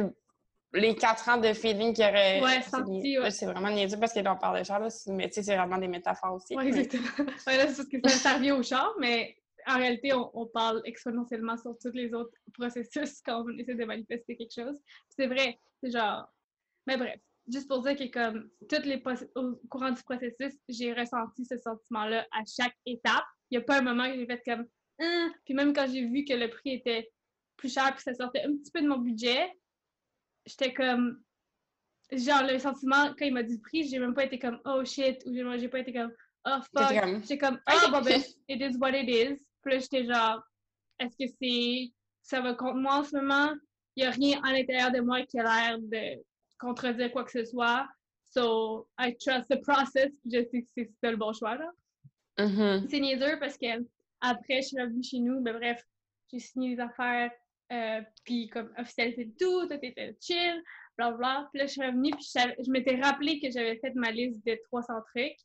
les 0.78 0.96
quatre 0.96 1.28
ans 1.30 1.38
de 1.38 1.54
feeling 1.54 1.94
qu'il 1.94 2.06
aurait. 2.06 2.42
Ouais, 2.42 2.62
senti, 2.62 3.20
ouais. 3.20 3.32
C'est 3.32 3.46
vraiment 3.46 3.70
niaiseux 3.70 4.00
parce 4.00 4.14
qu'on 4.14 4.36
parle 4.36 4.60
de 4.60 4.64
char, 4.64 4.80
là, 4.80 4.88
mais 5.08 5.28
tu 5.28 5.36
sais, 5.36 5.44
c'est 5.44 5.56
vraiment 5.56 5.78
des 5.78 5.88
métaphores 5.88 6.36
aussi. 6.36 6.56
Oui, 6.56 6.68
exactement. 6.68 7.04
ouais, 7.48 7.58
là, 7.58 7.68
c'est 7.68 7.90
parce 8.02 8.16
que 8.16 8.20
ça, 8.20 8.34
revient 8.36 8.52
au 8.52 8.64
char, 8.64 8.94
mais 9.00 9.36
en 9.66 9.78
réalité, 9.78 10.14
on, 10.14 10.46
parle 10.46 10.82
exponentiellement 10.86 11.58
sur 11.58 11.78
tous 11.82 11.92
les 11.92 12.14
autres 12.14 12.32
processus 12.54 13.22
quand 13.26 13.44
on 13.46 13.58
essaie 13.58 13.76
de 13.76 13.86
manifester 13.86 14.36
quelque 14.38 14.54
chose. 14.54 14.80
C'est 15.10 15.28
vrai, 15.28 15.60
c'est 15.82 15.92
genre. 15.92 16.28
Mais 16.86 16.98
bref 16.98 17.20
juste 17.48 17.68
pour 17.68 17.82
dire 17.82 17.96
que 17.96 18.12
comme 18.12 18.50
toutes 18.70 18.86
les 18.86 19.02
au 19.36 19.56
courant 19.70 19.92
du 19.92 20.04
processus, 20.04 20.54
j'ai 20.68 20.94
ressenti 20.94 21.46
ce 21.46 21.58
sentiment-là 21.58 22.28
à 22.32 22.42
chaque 22.46 22.76
étape. 22.86 23.24
Il 23.50 23.58
n'y 23.58 23.64
a 23.64 23.66
pas 23.66 23.80
un 23.80 23.82
moment 23.82 24.04
où 24.04 24.14
j'ai 24.14 24.26
fait 24.26 24.42
comme 24.46 24.66
hein? 25.00 25.34
puis 25.46 25.54
même 25.54 25.74
quand 25.74 25.88
j'ai 25.88 26.06
vu 26.06 26.26
que 26.26 26.34
le 26.34 26.50
prix 26.50 26.74
était 26.74 27.10
plus 27.56 27.74
cher 27.74 27.94
puis 27.94 28.04
ça 28.04 28.14
sortait 28.14 28.44
un 28.44 28.56
petit 28.58 28.72
peu 28.72 28.82
de 28.82 28.88
mon 28.88 28.98
budget, 28.98 29.50
j'étais 30.48 30.74
comme 30.74 31.22
genre 32.12 32.44
le 32.44 32.58
sentiment 32.58 33.14
quand 33.18 33.26
il 33.26 33.34
m'a 33.34 33.44
dit 33.44 33.56
le 33.56 33.62
prix, 33.62 33.88
j'ai 33.88 34.00
même 34.00 34.14
pas 34.14 34.26
été 34.26 34.40
comme 34.40 34.60
oh 34.66 34.84
shit 34.84 35.22
ou 35.26 35.34
j'ai 35.34 35.70
pas 35.70 35.80
été 35.80 35.94
comme 35.94 36.12
oh 36.46 36.58
fuck. 36.76 36.94
J'étais 37.22 37.38
comme 37.38 37.60
oh 37.70 37.92
bon 37.92 38.02
ben 38.02 38.22
it 38.48 38.62
is 38.62 38.78
what 38.78 38.92
it 38.92 39.08
is. 39.08 39.46
Puis 39.62 39.74
là 39.74 39.80
j'étais 39.80 40.06
genre 40.06 40.42
est-ce 41.00 41.16
que 41.16 41.32
c'est 41.40 41.92
ça 42.24 42.42
va 42.42 42.54
contre 42.54 42.78
moi 42.78 42.96
en 42.96 43.04
ce 43.04 43.16
moment? 43.16 43.54
Il 43.96 44.02
n'y 44.04 44.08
a 44.08 44.12
rien 44.12 44.42
à 44.44 44.54
l'intérieur 44.54 44.92
de 44.92 45.00
moi 45.00 45.24
qui 45.24 45.40
a 45.40 45.44
l'air 45.44 45.80
de 45.80 46.24
contredire 46.60 47.12
quoi 47.12 47.24
que 47.24 47.32
ce 47.32 47.46
soit. 47.46 47.88
So, 48.30 48.88
I 49.00 49.16
trust 49.18 49.48
the 49.50 49.62
process. 49.62 50.12
Je 50.26 50.44
sais 50.44 50.68
que 50.76 50.92
c'est 51.02 51.12
le 51.12 51.18
bon 51.18 51.34
choix. 51.34 51.56
Là. 51.58 51.72
C'est 52.90 53.00
niaiseux 53.00 53.40
parce 53.40 53.58
que 53.58 53.66
après, 54.22 54.62
je 54.62 54.68
suis 54.68 54.80
revenue 54.80 55.02
chez 55.02 55.20
nous. 55.20 55.40
Mais 55.42 55.54
bref, 55.54 55.84
j'ai 56.32 56.40
signé 56.40 56.76
les 56.76 56.80
affaires. 56.80 57.32
Euh, 57.74 58.02
puis 58.24 58.48
comme 58.48 58.72
officialisé 58.78 59.34
tout, 59.38 59.68
tout 59.68 59.80
était 59.82 60.16
chill, 60.22 60.64
bla 60.98 61.12
bla. 61.12 61.50
Puis 61.52 61.60
là, 61.60 61.66
je 61.66 61.72
suis 61.72 61.82
revenue, 61.82 62.12
puis 62.12 62.26
je, 62.34 62.72
m'étais 62.72 62.96
rappelé 62.96 63.40
que 63.42 63.52
j'avais 63.52 63.78
fait 63.80 63.94
ma 63.96 64.12
liste 64.12 64.46
de 64.46 64.58
300 64.66 64.94
trucs. 65.14 65.38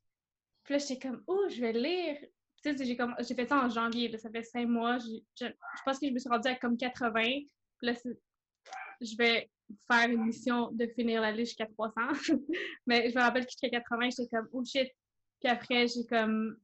Puis 0.64 0.74
là, 0.74 0.78
j'étais 0.78 0.98
comme, 0.98 1.22
oh, 1.26 1.46
je 1.48 1.60
vais 1.60 1.72
lire. 1.72 2.16
Tu 2.62 2.76
sais, 2.76 2.84
j'ai 2.84 3.34
fait 3.34 3.46
ça 3.46 3.64
en 3.64 3.68
janvier, 3.68 4.16
ça 4.18 4.30
fait 4.30 4.44
cinq 4.44 4.68
mois. 4.68 4.98
Je, 4.98 5.16
je, 5.40 5.46
pense 5.84 5.98
que 5.98 6.06
je 6.06 6.12
me 6.12 6.18
suis 6.18 6.28
rendue 6.28 6.48
à 6.48 6.54
comme 6.54 6.76
80. 6.76 7.22
Puis 7.22 7.46
là, 7.82 7.94
je 9.00 9.16
vais 9.16 9.50
faire 9.90 10.08
une 10.08 10.26
mission 10.26 10.70
de 10.70 10.86
finir 10.94 11.22
la 11.22 11.32
liste 11.32 11.58
jusqu'à 11.58 11.66
300. 11.66 11.92
mais 12.86 13.10
je 13.10 13.16
me 13.16 13.20
rappelle 13.20 13.44
que 13.44 13.50
jusqu'à 13.50 13.68
80, 13.68 14.10
j'étais 14.10 14.36
comme, 14.36 14.48
oh 14.52 14.64
shit. 14.64 14.88
Puis 15.40 15.50
après, 15.50 15.88
j'ai 15.88 16.06
comme 16.08 16.56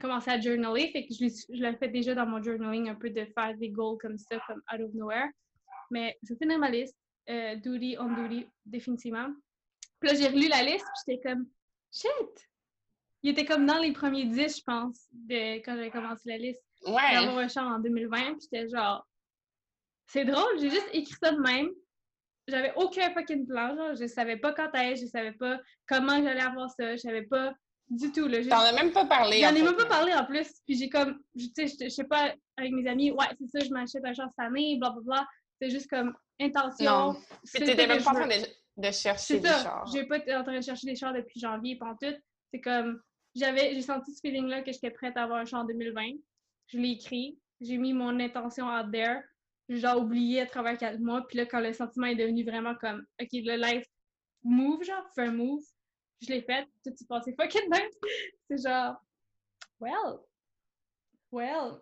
commencé 0.00 0.30
à 0.30 0.40
journaler. 0.40 0.90
Fait 0.92 1.06
que 1.06 1.14
je, 1.14 1.26
je 1.26 1.62
l'ai 1.62 1.76
fait 1.76 1.88
déjà 1.88 2.14
dans 2.14 2.26
mon 2.26 2.42
journaling, 2.42 2.88
un 2.88 2.94
peu 2.94 3.10
de 3.10 3.24
faire 3.26 3.56
des 3.56 3.70
goals 3.70 3.98
comme 3.98 4.18
ça, 4.18 4.38
comme 4.46 4.62
out 4.72 4.80
of 4.80 4.92
nowhere. 4.94 5.28
Mais 5.90 6.16
je 6.22 6.34
vais 6.34 6.38
finir 6.38 6.58
ma 6.58 6.70
liste, 6.70 6.96
euh, 7.28 7.56
duty 7.56 7.96
on 7.98 8.14
duty, 8.14 8.46
définitivement. 8.64 9.28
Puis 10.00 10.10
là, 10.10 10.16
j'ai 10.16 10.28
relu 10.28 10.48
la 10.48 10.62
liste, 10.62 10.84
puis 10.84 11.14
j'étais 11.14 11.28
comme, 11.28 11.46
shit! 11.92 12.48
il 13.24 13.30
était 13.30 13.46
comme 13.46 13.64
dans 13.64 13.78
les 13.78 13.92
premiers 13.92 14.26
10, 14.26 14.58
je 14.58 14.62
pense, 14.64 15.08
de, 15.12 15.56
quand 15.64 15.74
j'avais 15.74 15.90
commencé 15.90 16.28
la 16.28 16.36
liste. 16.36 16.62
Ouais. 16.86 17.14
D'avoir 17.14 17.38
un 17.38 17.48
char 17.48 17.66
en 17.66 17.78
2020, 17.78 18.34
puis 18.34 18.36
j'étais 18.42 18.68
genre. 18.68 19.08
C'est 20.06 20.26
drôle, 20.26 20.60
j'ai 20.60 20.68
juste 20.68 20.90
écrit 20.92 21.14
ça 21.22 21.32
de 21.32 21.40
même. 21.40 21.70
J'avais 22.46 22.74
aucun 22.76 23.10
fucking 23.14 23.46
plan, 23.46 23.74
genre, 23.74 23.94
je 23.94 24.06
savais 24.06 24.36
pas 24.36 24.52
quand 24.52 24.70
est, 24.74 24.96
je 24.96 25.06
savais 25.06 25.32
pas 25.32 25.58
comment 25.86 26.22
j'allais 26.22 26.42
avoir 26.42 26.68
ça, 26.68 26.94
je 26.96 27.00
savais 27.00 27.22
pas 27.22 27.54
du 27.90 28.10
tout. 28.12 28.26
Là, 28.26 28.44
T'en 28.46 28.60
as 28.60 28.72
même 28.72 28.92
pas 28.92 29.06
parlé. 29.06 29.40
J'en 29.40 29.50
en 29.50 29.54
ai 29.54 29.62
même 29.62 29.76
pas 29.76 29.86
parlé 29.86 30.12
en 30.14 30.24
plus. 30.24 30.48
Puis 30.66 30.76
j'ai 30.78 30.88
comme, 30.88 31.20
tu 31.36 31.50
sais, 31.54 31.66
je 31.80 31.88
sais 31.88 32.04
pas, 32.04 32.34
avec 32.56 32.72
mes 32.72 32.88
amis, 32.88 33.10
ouais, 33.12 33.26
c'est 33.38 33.58
ça, 33.58 33.64
je 33.64 33.70
m'achète 33.70 34.04
un 34.04 34.14
char 34.14 34.28
cette 34.30 34.46
année, 34.46 34.76
blablabla. 34.78 35.26
C'est 35.60 35.70
juste 35.70 35.88
comme 35.88 36.14
intention. 36.40 36.84
Non. 37.12 37.16
Puis 37.52 37.64
t'étais 37.64 37.86
même 37.86 38.02
pas 38.02 38.10
en 38.10 38.14
train 38.14 38.26
de, 38.26 38.46
de 38.76 38.90
chercher 38.90 39.34
C'est 39.34 39.40
des 39.40 39.48
ça. 39.48 39.62
chars. 39.62 39.86
J'ai 39.92 40.04
pas 40.06 40.18
été 40.18 40.34
en 40.34 40.42
train 40.42 40.56
de 40.56 40.62
chercher 40.64 40.86
des 40.86 40.96
chars 40.96 41.12
depuis 41.12 41.40
janvier 41.40 41.76
pendant 41.76 41.96
tout. 41.96 42.14
C'est 42.52 42.60
comme, 42.60 43.00
j'avais, 43.34 43.74
j'ai 43.74 43.82
senti 43.82 44.12
ce 44.14 44.20
feeling-là 44.20 44.62
que 44.62 44.72
j'étais 44.72 44.90
prête 44.90 45.16
à 45.16 45.22
avoir 45.24 45.40
un 45.40 45.44
char 45.44 45.60
en 45.60 45.64
2020. 45.64 46.02
Je 46.68 46.78
l'ai 46.78 46.90
écrit. 46.92 47.38
J'ai 47.60 47.76
mis 47.76 47.92
mon 47.92 48.18
intention 48.20 48.66
out 48.66 48.90
there. 48.92 49.20
J'ai 49.68 49.88
oublié 49.92 50.42
à 50.42 50.46
travers 50.46 50.76
quatre 50.76 50.98
mois. 50.98 51.26
Puis 51.26 51.38
là, 51.38 51.46
quand 51.46 51.60
le 51.60 51.72
sentiment 51.72 52.06
est 52.06 52.16
devenu 52.16 52.44
vraiment 52.44 52.74
comme, 52.74 53.04
OK, 53.20 53.28
le 53.32 53.56
life 53.56 53.86
move, 54.42 54.82
genre, 54.82 55.04
fais 55.14 55.22
un 55.28 55.32
move. 55.32 55.62
Je 56.20 56.28
l'ai 56.32 56.42
fait. 56.42 56.66
Tout 56.84 56.92
s'est 56.96 57.06
passé 57.06 57.34
fucking 57.38 57.70
bien. 57.70 57.86
C'est 58.48 58.62
genre, 58.62 58.96
well, 59.80 60.18
well. 61.30 61.80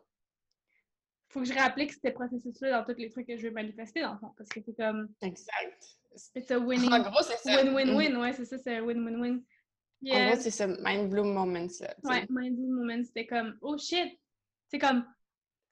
Faut 1.28 1.40
que 1.40 1.46
je 1.46 1.52
réapplique 1.54 1.92
ce 1.92 2.09
processus-là 2.10 2.80
dans 2.82 2.84
tous 2.92 2.98
les 3.00 3.09
trucs 3.09 3.26
que 3.26 3.36
je 3.38 3.46
veux 3.46 3.52
manifester, 3.52 4.02
dans 4.02 4.12
le 4.14 4.18
fond. 4.18 4.34
Parce 4.36 4.50
que 4.50 4.60
c'est 4.60 4.76
comme, 4.76 5.09
Exact. 5.22 5.84
it's 6.34 6.50
a 6.50 6.59
winning. 6.59 6.92
En 6.92 7.00
gros, 7.00 7.22
c'est 7.22 7.38
ça. 7.38 7.62
Win-win-win, 7.62 8.16
ouais, 8.20 8.32
c'est 8.34 8.44
ça, 8.44 8.59
c'est 8.59 8.76
un 8.76 8.82
win-win-win. 8.82 9.36
En 9.38 9.42
Yeah. 10.04 10.32
gros, 10.32 10.40
c'est 10.40 10.50
ce 10.50 10.64
mind 10.64 11.10
bloom 11.10 11.32
moments 11.32 11.52
là. 11.60 11.68
tu 11.68 11.74
sais. 11.74 11.94
Ouais, 12.02 12.26
Mindful 12.28 12.66
Moment, 12.66 13.04
c'était 13.04 13.24
comme, 13.24 13.56
oh 13.62 13.78
shit! 13.78 14.18
C'est 14.66 14.80
comme, 14.80 15.04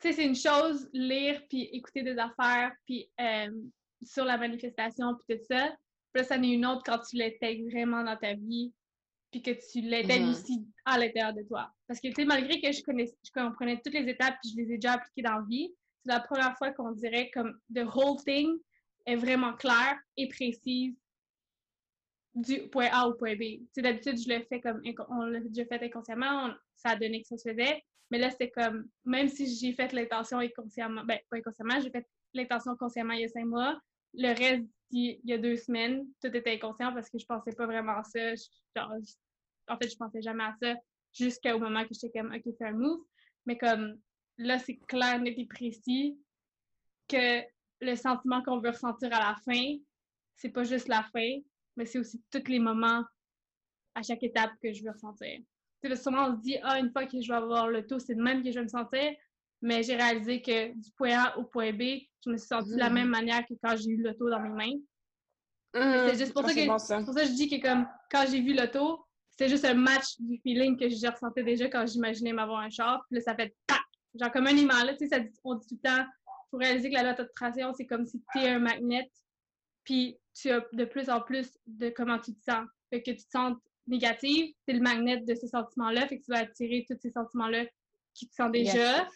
tu 0.00 0.08
sais, 0.08 0.12
c'est 0.14 0.24
une 0.24 0.36
chose, 0.36 0.88
lire, 0.92 1.42
puis 1.48 1.62
écouter 1.72 2.04
des 2.04 2.16
affaires, 2.16 2.72
puis 2.86 3.10
euh, 3.20 3.50
sur 4.04 4.24
la 4.24 4.38
manifestation, 4.38 5.16
puis 5.16 5.36
tout 5.36 5.44
ça. 5.50 5.74
Puis 6.12 6.22
là, 6.22 6.24
ça 6.24 6.36
en 6.38 6.42
est 6.42 6.48
une 6.52 6.66
autre 6.66 6.82
quand 6.84 6.98
tu 6.98 7.16
l'intègres 7.16 7.68
vraiment 7.70 8.02
dans 8.02 8.16
ta 8.16 8.34
vie, 8.34 8.72
puis 9.30 9.42
que 9.42 9.50
tu 9.50 9.80
l'intègres 9.82 10.26
Mhm. 10.26 10.30
aussi 10.32 10.66
à 10.84 10.98
l'intérieur 10.98 11.32
de 11.34 11.42
toi. 11.42 11.72
Parce 11.86 12.00
que, 12.00 12.08
tu 12.08 12.14
sais, 12.14 12.24
malgré 12.24 12.60
que 12.60 12.72
je, 12.72 12.82
connais, 12.82 13.06
je 13.24 13.30
comprenais 13.32 13.80
toutes 13.84 13.94
les 13.94 14.08
étapes, 14.08 14.36
puis 14.42 14.50
je 14.52 14.56
les 14.56 14.72
ai 14.72 14.74
déjà 14.76 14.94
appliquées 14.94 15.22
dans 15.22 15.36
la 15.38 15.44
vie, 15.48 15.72
c'est 16.04 16.12
la 16.12 16.20
première 16.20 16.56
fois 16.58 16.72
qu'on 16.72 16.90
dirait 16.92 17.30
comme 17.30 17.58
the 17.74 17.82
whole 17.94 18.16
thing 18.24 18.58
est 19.06 19.16
vraiment 19.16 19.54
claire 19.54 19.98
et 20.16 20.28
précise 20.28 20.94
du 22.34 22.68
point 22.68 22.88
A 22.92 23.06
au 23.08 23.14
point 23.14 23.34
B. 23.34 23.40
Tu 23.40 23.68
sais, 23.74 23.82
d'habitude, 23.82 24.16
je 24.18 24.28
le 24.32 24.44
fais 24.44 24.60
comme, 24.60 24.80
on 25.10 25.22
l'a 25.22 25.40
déjà 25.40 25.64
fait 25.66 25.82
inconsciemment, 25.82 26.46
on- 26.46 26.54
ça 26.76 26.90
a 26.90 26.96
donné 26.96 27.22
que 27.22 27.28
ça 27.28 27.36
se 27.36 27.48
faisait. 27.50 27.82
Mais 28.10 28.18
là, 28.18 28.30
c'était 28.30 28.50
comme, 28.50 28.88
même 29.04 29.28
si 29.28 29.46
j'ai 29.56 29.72
fait 29.72 29.92
l'intention 29.92 30.38
inconsciemment, 30.38 31.04
ben, 31.04 31.18
pas 31.28 31.36
inconsciemment, 31.36 31.80
j'ai 31.80 31.90
fait 31.90 32.06
l'intention 32.34 32.76
consciemment 32.76 33.12
il 33.14 33.20
y 33.20 33.24
a 33.24 33.28
cinq 33.28 33.44
mois, 33.46 33.80
le 34.14 34.28
reste, 34.28 34.66
il 34.90 35.20
y 35.24 35.32
a 35.32 35.38
deux 35.38 35.56
semaines, 35.56 36.06
tout 36.22 36.34
était 36.34 36.54
inconscient 36.54 36.92
parce 36.92 37.08
que 37.08 37.18
je 37.18 37.26
pensais 37.26 37.52
pas 37.52 37.66
vraiment 37.66 37.98
à 37.98 38.02
ça. 38.04 38.34
En 39.68 39.78
fait, 39.78 39.88
je 39.88 39.96
pensais 39.96 40.22
jamais 40.22 40.44
à 40.44 40.54
ça 40.60 40.74
jusqu'au 41.12 41.58
moment 41.58 41.82
que 41.84 41.94
j'étais 41.94 42.18
comme, 42.18 42.32
OK, 42.34 42.42
fais 42.58 42.66
un 42.66 42.72
move. 42.72 43.04
Mais 43.46 43.56
comme, 43.56 44.00
là, 44.38 44.58
c'est 44.58 44.76
clair, 44.88 45.20
net 45.20 45.38
et 45.38 45.46
précis 45.46 46.18
que 47.08 47.42
le 47.80 47.96
sentiment 47.96 48.42
qu'on 48.42 48.60
veut 48.60 48.70
ressentir 48.70 49.12
à 49.12 49.30
la 49.30 49.36
fin, 49.44 49.76
c'est 50.36 50.50
pas 50.50 50.64
juste 50.64 50.88
la 50.88 51.02
fin, 51.12 51.38
mais 51.76 51.86
c'est 51.86 51.98
aussi 51.98 52.22
tous 52.30 52.48
les 52.48 52.58
moments 52.58 53.04
à 53.94 54.02
chaque 54.02 54.22
étape 54.22 54.52
que 54.62 54.72
je 54.72 54.82
veux 54.82 54.90
ressentir. 54.90 55.38
Tu 55.82 55.88
sais, 55.88 55.96
souvent, 55.96 56.30
on 56.30 56.36
se 56.36 56.42
dit, 56.42 56.58
ah, 56.62 56.78
une 56.78 56.90
fois 56.90 57.06
que 57.06 57.20
je 57.20 57.28
vais 57.28 57.38
avoir 57.38 57.68
le 57.68 57.86
taux, 57.86 57.98
c'est 57.98 58.14
de 58.14 58.22
même 58.22 58.42
que 58.42 58.50
je 58.50 58.58
vais 58.58 58.64
me 58.64 58.68
sentir. 58.68 59.14
Mais 59.62 59.82
j'ai 59.82 59.96
réalisé 59.96 60.40
que 60.40 60.68
du 60.72 60.90
point 60.96 61.18
A 61.18 61.36
au 61.38 61.44
point 61.44 61.72
B, 61.72 61.82
je 62.24 62.30
me 62.30 62.36
suis 62.38 62.46
sentie 62.48 62.70
de 62.72 62.78
la 62.78 62.88
Mhm. 62.88 62.94
même 62.94 63.08
manière 63.08 63.46
que 63.46 63.54
quand 63.62 63.76
j'ai 63.76 63.90
eu 63.90 64.02
taux 64.18 64.30
dans 64.30 64.40
mes 64.40 64.48
mains. 64.50 64.76
Mhm. 65.74 66.08
c'est 66.08 66.18
juste 66.18 66.32
pour 66.32 66.42
Ah, 66.44 66.48
ça 66.48 66.54
c'est 66.54 66.62
que- 66.62 66.68
bon, 66.68 66.78
ça. 66.78 66.98
C'est 66.98 67.04
pour 67.04 67.14
ça 67.14 67.20
que 67.22 67.28
je 67.28 67.32
dis 67.34 67.48
que 67.48 67.60
comme 67.64 67.86
quand 68.10 68.24
j'ai 68.28 68.40
vu 68.40 68.54
l'auto, 68.54 69.06
c'était 69.30 69.48
juste 69.48 69.64
un 69.64 69.74
match 69.74 70.18
du 70.18 70.40
feeling 70.42 70.76
que 70.76 70.88
je 70.88 71.06
ressentais 71.06 71.44
déjà 71.44 71.68
quand 71.68 71.86
j'imaginais 71.86 72.32
m'avoir 72.32 72.60
un 72.60 72.70
char. 72.70 73.04
Puis 73.08 73.16
là, 73.18 73.22
ça 73.22 73.34
fait 73.36 73.54
PAC! 73.66 73.78
Genre 74.18 74.32
comme 74.32 74.46
un 74.48 74.56
aimant, 74.56 74.82
là, 74.84 74.96
tu 74.96 75.06
sais, 75.06 75.30
on 75.44 75.54
dit 75.54 75.66
tout 75.68 75.78
le 75.82 75.88
temps, 75.88 76.04
faut 76.50 76.56
réaliser 76.56 76.88
que 76.90 76.94
la 76.94 77.02
loi 77.04 77.12
d'attraction, 77.12 77.72
c'est 77.72 77.86
comme 77.86 78.04
si 78.04 78.20
tu 78.32 78.38
es 78.40 78.48
un 78.48 78.58
magnet, 78.58 79.08
puis 79.84 80.18
tu 80.34 80.50
as 80.50 80.66
de 80.72 80.84
plus 80.84 81.08
en 81.08 81.20
plus 81.20 81.56
de 81.68 81.90
comment 81.90 82.18
tu 82.18 82.34
te 82.34 82.42
sens. 82.42 82.66
Fait 82.90 83.00
que 83.02 83.12
tu 83.12 83.24
te 83.24 83.30
sens 83.30 83.56
négative, 83.86 84.52
c'est 84.66 84.72
le 84.74 84.80
magnet 84.80 85.18
de 85.20 85.34
ces 85.36 85.46
sentiments-là, 85.46 86.08
fait 86.08 86.18
que 86.18 86.24
tu 86.24 86.32
vas 86.32 86.38
attirer 86.40 86.84
tous 86.90 86.96
ces 87.00 87.10
sentiments-là 87.12 87.64
qui 88.14 88.28
te 88.28 88.34
sentent 88.34 88.52
déjà. 88.52 89.08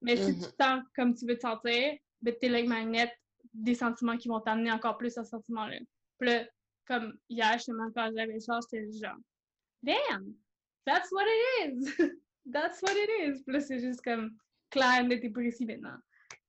Mais 0.00 0.16
si 0.16 0.34
tu 0.34 0.46
te 0.46 0.62
sens 0.62 0.82
comme 0.94 1.14
tu 1.14 1.26
veux 1.26 1.36
te 1.36 1.40
sentir, 1.40 1.98
ben, 2.22 2.34
t'es 2.40 2.48
le 2.48 2.64
magnet 2.64 3.12
des 3.52 3.74
sentiments 3.74 4.16
qui 4.16 4.28
vont 4.28 4.40
t'amener 4.40 4.70
encore 4.70 4.96
plus 4.96 5.16
à 5.18 5.24
ce 5.24 5.30
sentiment-là. 5.30 5.78
Puis 6.18 6.28
là, 6.28 6.44
comme 6.86 7.18
hier, 7.28 7.52
justement, 7.54 7.90
quand 7.94 8.10
j'avais 8.16 8.34
le 8.34 8.38
j'étais 8.38 8.90
genre, 8.98 9.16
damn, 9.82 10.34
that's 10.84 11.10
what 11.12 11.24
it 11.26 11.72
is! 11.72 11.92
that's 12.52 12.80
what 12.82 12.92
it 12.94 13.10
is! 13.26 13.42
Puis 13.42 13.52
là, 13.54 13.60
c'est 13.60 13.80
juste 13.80 14.02
comme 14.02 14.36
clair, 14.70 15.04
net 15.04 15.24
et 15.24 15.30
précis 15.30 15.66
maintenant. 15.66 15.98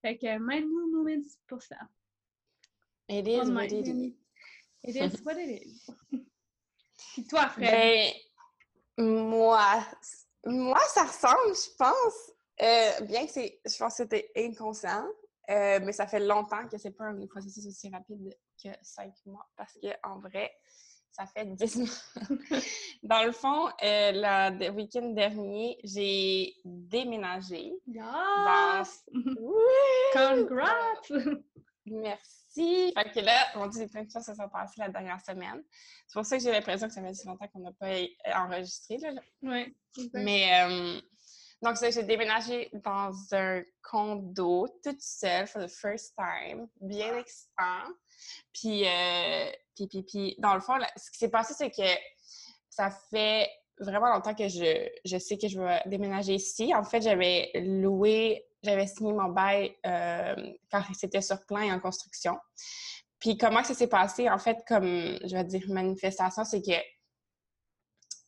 Fait 0.02 0.18
que 0.18 0.28
c'est 0.28 1.40
pour 1.48 1.62
ça. 1.62 1.76
It 3.10 3.28
is 3.28 3.40
On 3.42 3.54
what 3.56 3.66
it 3.66 3.88
is. 3.88 4.14
It 4.84 4.96
is 4.96 5.22
what 5.24 5.38
it 5.38 5.62
is. 5.62 5.90
Puis 7.14 7.26
toi, 7.28 7.50
Fred, 7.50 7.70
Ben, 7.70 8.14
moi, 8.98 9.86
moi, 10.46 10.80
ça 10.94 11.04
ressemble, 11.04 11.56
je 11.56 11.76
pense. 11.78 12.32
Euh, 12.62 13.02
bien 13.02 13.26
que 13.26 13.32
c'est, 13.32 13.60
je 13.66 13.78
pense 13.78 13.98
que 13.98 14.04
c'était 14.04 14.32
inconscient, 14.36 15.06
euh, 15.50 15.80
mais 15.84 15.92
ça 15.94 16.08
fait 16.08 16.20
longtemps 16.20 16.68
que 16.68 16.78
c'est 16.78 16.92
pas 16.92 17.06
un 17.06 17.26
processus 17.28 17.66
aussi 17.66 17.90
rapide 17.90 18.36
que 18.62 18.70
cinq 18.82 19.14
mois, 19.26 19.48
parce 19.56 19.74
que 19.74 19.88
en 20.04 20.20
vrai, 20.20 20.52
ça 21.12 21.26
fait 21.26 21.46
dix 21.46 21.76
mois. 21.78 22.60
Dans 23.04 23.24
le 23.26 23.32
fond, 23.32 23.68
euh, 23.84 24.52
le 24.52 24.70
week-end 24.72 25.10
dernier, 25.10 25.78
j'ai 25.84 26.54
déménagé. 26.66 27.74
Dans... 27.88 28.80
yes! 28.80 29.04
Oui! 29.14 30.14
Congrats! 30.14 31.02
Merci. 31.86 32.94
Fait 32.96 33.12
que 33.12 33.20
là, 33.20 33.48
on 33.56 33.68
dit 33.68 33.88
plein 33.88 34.04
de 34.04 34.12
choses 34.12 34.24
se 34.24 34.34
sont 34.34 34.50
passées 34.50 34.76
la 34.78 34.90
dernière 34.90 35.22
semaine. 35.22 35.64
C'est 36.08 36.14
pour 36.14 36.26
ça 36.26 36.38
que 36.38 36.44
j'ai 36.44 36.52
l'impression 36.52 36.88
que 36.88 36.94
ça 36.94 37.02
fait 37.02 37.14
si 37.14 37.28
longtemps 37.28 37.48
qu'on 37.48 37.60
n'a 37.60 37.72
pas 37.72 37.96
enregistré. 38.36 38.98
Là. 38.98 39.12
exact. 39.52 40.10
Mais 40.14 40.64
euh, 40.64 41.02
donc, 41.62 41.78
j'ai 41.82 42.04
déménagé 42.04 42.70
dans 42.74 43.12
un 43.34 43.62
condo 43.82 44.68
toute 44.82 45.02
seule 45.02 45.46
for 45.46 45.62
the 45.62 45.68
first 45.68 46.16
time, 46.16 46.68
bien 46.80 47.18
excitant. 47.18 47.92
Puis, 48.54 48.86
euh, 48.88 49.52
puis, 49.76 49.88
puis, 49.88 50.04
puis, 50.04 50.36
dans 50.40 50.54
le 50.54 50.62
fond, 50.62 50.76
là, 50.76 50.90
ce 50.96 51.12
qui 51.12 51.18
s'est 51.18 51.30
passé, 51.30 51.54
c'est 51.58 51.70
que 51.70 52.00
ça 52.70 52.90
fait 53.10 53.50
vraiment 53.78 54.10
longtemps 54.10 54.34
que 54.34 54.48
je, 54.48 54.88
je 55.04 55.18
sais 55.18 55.38
que 55.38 55.50
je 55.50 55.60
vais 55.60 55.82
déménager 55.86 56.36
ici. 56.36 56.74
En 56.74 56.84
fait, 56.84 57.02
j'avais 57.02 57.52
loué, 57.56 58.46
j'avais 58.64 58.88
signé 58.88 59.12
mon 59.12 59.30
bail 59.30 59.76
euh, 59.86 60.36
quand 60.72 60.82
c'était 60.94 61.22
sur 61.22 61.46
plan 61.46 61.60
et 61.60 61.72
en 61.72 61.80
construction. 61.80 62.38
Puis 63.20 63.38
comment 63.38 63.64
ça 63.66 63.74
s'est 63.74 63.88
passé, 63.88 64.30
en 64.30 64.38
fait, 64.38 64.60
comme, 64.66 65.20
je 65.26 65.36
vais 65.36 65.44
dire, 65.44 65.64
manifestation, 65.68 66.46
c'est 66.46 66.62
que 66.62 66.80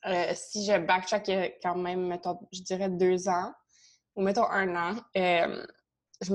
euh, 0.05 0.31
si 0.33 0.65
je 0.65 0.77
backtrack 0.77 1.29
quand 1.61 1.75
même, 1.75 2.07
mettons, 2.07 2.39
je 2.51 2.61
dirais 2.61 2.89
deux 2.89 3.27
ans, 3.27 3.51
ou 4.15 4.21
mettons 4.23 4.45
un 4.49 4.75
an, 4.75 4.95
euh, 5.17 5.65
je 6.21 6.33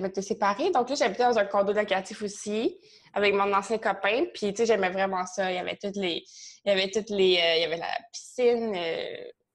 m'étais 0.00 0.22
séparée. 0.22 0.70
Donc 0.70 0.88
là, 0.88 0.94
j'habitais 0.94 1.24
dans 1.24 1.38
un 1.38 1.44
condo 1.46 1.72
locatif 1.72 2.22
aussi, 2.22 2.78
avec 3.14 3.34
mon 3.34 3.52
ancien 3.52 3.78
copain. 3.78 4.26
Puis, 4.32 4.52
tu 4.52 4.58
sais, 4.58 4.66
j'aimais 4.66 4.90
vraiment 4.90 5.26
ça. 5.26 5.50
Il 5.50 5.56
y 5.56 5.58
avait 5.58 5.76
toutes 5.76 5.96
les... 5.96 6.22
Il 6.64 6.68
y 6.68 6.70
avait 6.70 6.90
toutes 6.90 7.10
les... 7.10 7.36
euh, 7.36 7.56
il 7.56 7.62
y 7.62 7.64
avait 7.64 7.78
la 7.78 7.98
piscine, 8.12 8.72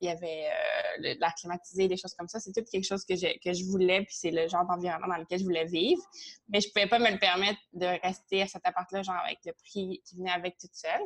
il 0.02 0.08
y 0.08 0.10
avait 0.10 0.48
euh, 0.48 0.98
le- 1.00 1.20
l'air 1.20 1.34
climatisé, 1.40 1.88
des 1.88 1.96
choses 1.96 2.14
comme 2.14 2.28
ça. 2.28 2.40
C'est 2.42 2.52
tout 2.52 2.64
quelque 2.70 2.84
chose 2.86 3.06
que 3.06 3.16
je, 3.16 3.28
que 3.42 3.54
je 3.54 3.64
voulais, 3.64 4.02
puis 4.02 4.16
c'est 4.16 4.32
le 4.32 4.48
genre 4.50 4.66
d'environnement 4.66 5.08
dans 5.08 5.18
lequel 5.18 5.40
je 5.40 5.46
voulais 5.46 5.66
vivre. 5.66 6.02
Mais 6.50 6.60
je 6.60 6.68
pouvais 6.68 6.88
pas 6.88 7.00
me 7.00 7.10
le 7.10 7.18
permettre 7.18 7.60
de 7.72 7.88
rester 8.04 8.42
à 8.42 8.48
cet 8.48 8.66
appart-là, 8.66 9.02
genre 9.02 9.16
avec 9.24 9.40
le 9.46 9.54
prix 9.54 10.02
qui 10.06 10.18
venait 10.18 10.32
avec 10.32 10.58
toute 10.58 10.76
seule. 10.76 11.02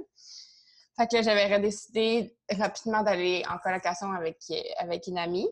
Fait 0.97 1.07
que 1.07 1.15
là, 1.15 1.22
j'avais 1.22 1.59
décidé 1.59 2.35
rapidement 2.49 3.01
d'aller 3.01 3.43
en 3.49 3.57
colocation 3.57 4.11
avec, 4.11 4.38
avec 4.77 5.07
une 5.07 5.18
amie. 5.18 5.47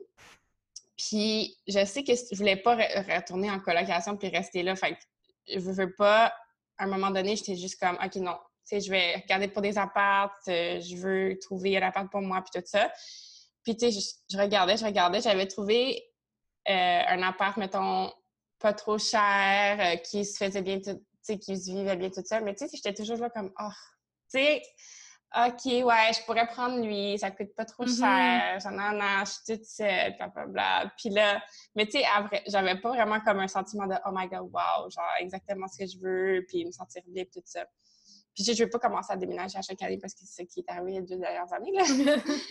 Puis 0.97 1.57
je 1.67 1.83
sais 1.85 2.03
que 2.03 2.13
je 2.13 2.35
voulais 2.35 2.57
pas 2.57 2.75
re- 2.75 3.15
retourner 3.15 3.49
en 3.49 3.59
colocation 3.59 4.17
puis 4.17 4.27
rester 4.29 4.63
là. 4.63 4.75
Fait 4.75 4.93
que 4.95 4.99
je 5.47 5.59
veux 5.59 5.93
pas, 5.95 6.33
à 6.77 6.83
un 6.83 6.87
moment 6.87 7.09
donné, 7.09 7.35
j'étais 7.35 7.55
juste 7.55 7.79
comme, 7.79 7.97
OK, 8.03 8.15
non, 8.15 8.33
tu 8.69 8.75
sais, 8.75 8.81
je 8.81 8.91
vais 8.91 9.15
regarder 9.15 9.47
pour 9.47 9.61
des 9.61 9.77
apparts, 9.77 10.35
euh, 10.49 10.79
je 10.81 10.95
veux 10.97 11.39
trouver 11.39 11.77
un 11.77 11.87
appart 11.87 12.09
pour 12.11 12.21
moi, 12.21 12.41
puis 12.43 12.59
tout 12.61 12.67
ça. 12.67 12.91
Puis, 13.63 13.75
tu 13.77 13.91
sais, 13.91 13.99
je, 14.29 14.37
regardais, 14.37 14.77
je 14.77 14.85
regardais, 14.85 15.21
j'avais 15.21 15.47
trouvé 15.47 16.03
euh, 16.69 17.01
un 17.07 17.21
appart, 17.23 17.55
mettons, 17.57 18.11
pas 18.59 18.73
trop 18.73 18.97
cher, 18.97 19.77
euh, 19.79 19.95
qui 19.97 20.25
se 20.25 20.37
faisait 20.37 20.61
bien, 20.61 20.79
tout- 20.79 21.01
qui 21.39 21.57
se 21.57 21.71
vivait 21.71 21.95
bien 21.95 22.09
toute 22.09 22.27
seule. 22.27 22.43
Mais, 22.43 22.53
tu 22.55 22.67
sais, 22.67 22.75
j'étais 22.75 22.93
toujours 22.93 23.17
là 23.17 23.29
comme, 23.29 23.51
oh, 23.59 23.69
tu 24.31 24.39
sais, 24.39 24.61
OK, 25.35 25.65
ouais, 25.65 26.11
je 26.13 26.25
pourrais 26.25 26.47
prendre 26.47 26.83
lui, 26.83 27.17
ça 27.19 27.29
coûte 27.29 27.53
pas 27.55 27.65
trop 27.65 27.83
Mhm. 27.83 27.97
cher, 27.99 28.59
j'en 28.63 28.73
ai 28.73 28.99
un, 28.99 29.23
je 29.25 29.29
suis 29.31 29.55
toute 29.55 29.65
seule, 29.65 30.15
blablabla. 30.17 30.91
Puis 30.97 31.09
là, 31.11 31.39
mais 31.75 31.85
tu 31.85 31.99
sais, 31.99 32.05
j'avais 32.47 32.79
pas 32.81 32.89
vraiment 32.89 33.19
comme 33.21 33.39
un 33.39 33.47
sentiment 33.47 33.85
de 33.85 33.95
oh 34.05 34.09
my 34.11 34.27
god, 34.27 34.49
wow, 34.51 34.89
genre 34.89 35.11
exactement 35.19 35.67
ce 35.67 35.77
que 35.77 35.85
je 35.85 35.99
veux, 35.99 36.45
puis 36.47 36.65
me 36.65 36.71
sentir 36.71 37.03
bien, 37.07 37.25
tout 37.25 37.41
ça. 37.45 37.63
Puis 38.33 38.43
je 38.43 38.53
je 38.53 38.63
veux 38.63 38.69
pas 38.71 38.79
commencer 38.79 39.13
à 39.13 39.17
déménager 39.17 39.57
à 39.59 39.61
chaque 39.61 39.81
année 39.83 39.99
parce 39.99 40.13
que 40.13 40.21
c'est 40.23 40.43
ce 40.43 40.47
qui 40.53 40.61
est 40.61 40.71
arrivé 40.71 40.93
les 40.93 41.01
deux 41.03 41.17
dernières 41.17 41.51
années, 41.53 41.73
là. 41.73 41.83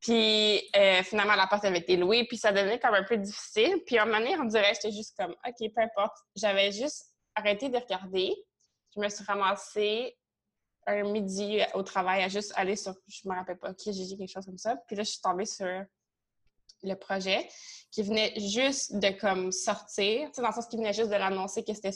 Puis 0.00 0.62
euh, 0.76 1.02
finalement, 1.02 1.34
la 1.34 1.48
porte 1.48 1.64
avait 1.64 1.78
été 1.78 1.96
louée, 1.96 2.24
puis 2.28 2.36
ça 2.36 2.52
devenait 2.52 2.78
comme 2.78 2.94
un 2.94 3.02
peu 3.02 3.16
difficile. 3.16 3.82
Puis 3.84 3.98
à 3.98 4.02
un 4.02 4.06
moment 4.06 4.18
donné, 4.18 4.36
on 4.38 4.44
dirait, 4.44 4.72
j'étais 4.74 4.92
juste 4.94 5.16
comme, 5.16 5.32
OK, 5.32 5.72
peu 5.74 5.82
importe. 5.82 6.16
J'avais 6.36 6.70
juste 6.70 7.06
arrêté 7.34 7.68
de 7.68 7.76
regarder. 7.76 8.32
Je 8.94 9.00
me 9.00 9.08
suis 9.08 9.24
ramassée 9.24 10.16
un 10.86 11.02
midi 11.04 11.60
au 11.74 11.82
travail 11.82 12.22
à 12.22 12.28
juste 12.28 12.52
aller 12.56 12.76
sur, 12.76 12.94
je 13.08 13.28
me 13.28 13.34
rappelle 13.34 13.58
pas, 13.58 13.74
qui 13.74 13.92
j'ai 13.92 14.16
quelque 14.16 14.30
chose 14.30 14.46
comme 14.46 14.58
ça. 14.58 14.76
Puis 14.86 14.96
là, 14.96 15.02
je 15.02 15.10
suis 15.10 15.20
tombée 15.20 15.46
sur 15.46 15.66
le 16.82 16.94
projet 16.94 17.48
qui 17.90 18.02
venait 18.02 18.38
juste 18.38 18.96
de 18.96 19.10
comme 19.18 19.50
sortir, 19.50 20.28
tu 20.28 20.34
sais, 20.34 20.42
dans 20.42 20.48
le 20.48 20.54
sens 20.54 20.66
qu'il 20.66 20.78
venait 20.78 20.92
juste 20.92 21.08
de 21.08 21.16
l'annoncer 21.16 21.64
que 21.64 21.74
c'était 21.74 21.92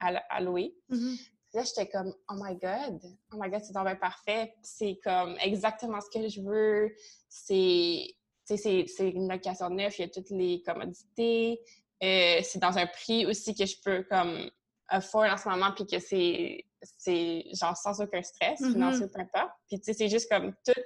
à, 0.00 0.40
louer. 0.40 0.74
Puis 0.88 1.18
là, 1.54 1.64
j'étais 1.64 1.88
comme, 1.88 2.14
oh 2.30 2.34
my 2.36 2.54
God, 2.56 3.00
oh 3.32 3.36
my 3.40 3.48
God, 3.50 3.62
c'est 3.64 3.72
bien 3.72 3.96
parfait. 3.96 4.54
C'est 4.62 5.00
comme 5.02 5.36
exactement 5.40 5.98
ce 6.00 6.18
que 6.18 6.28
je 6.28 6.42
veux. 6.42 6.94
C'est, 7.28 8.14
c'est 8.44 9.10
une 9.10 9.28
location 9.28 9.70
neuve, 9.70 9.94
il 9.98 10.02
y 10.02 10.04
a 10.04 10.08
toutes 10.08 10.30
les 10.30 10.62
commodités. 10.62 11.60
Euh, 12.02 12.40
c'est 12.44 12.60
dans 12.60 12.78
un 12.78 12.86
prix 12.86 13.26
aussi 13.26 13.54
que 13.54 13.66
je 13.66 13.76
peux 13.82 14.04
comme 14.04 14.50
afford 14.88 15.24
en 15.24 15.36
ce 15.36 15.48
moment, 15.48 15.72
puis 15.72 15.86
que 15.86 15.98
c'est, 15.98 16.64
c'est 16.96 17.44
genre 17.52 17.76
sans 17.76 18.00
aucun 18.00 18.22
stress 18.22 18.60
Mhm. 18.60 18.72
financier, 18.72 19.06
peu 19.08 19.20
importe. 19.20 19.52
Puis 19.68 19.78
tu 19.80 19.84
sais, 19.84 19.92
c'est 19.94 20.08
juste 20.08 20.30
comme 20.30 20.52
tout 20.64 20.80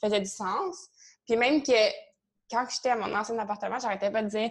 faisait 0.00 0.20
du 0.20 0.28
sens. 0.28 0.88
Puis 1.26 1.36
même 1.36 1.62
que 1.62 1.72
quand 2.50 2.64
j'étais 2.70 2.90
à 2.90 2.96
mon 2.96 3.14
ancien 3.14 3.38
appartement, 3.38 3.78
j'arrêtais 3.78 4.10
pas 4.10 4.22
de 4.22 4.28
dire 4.28 4.50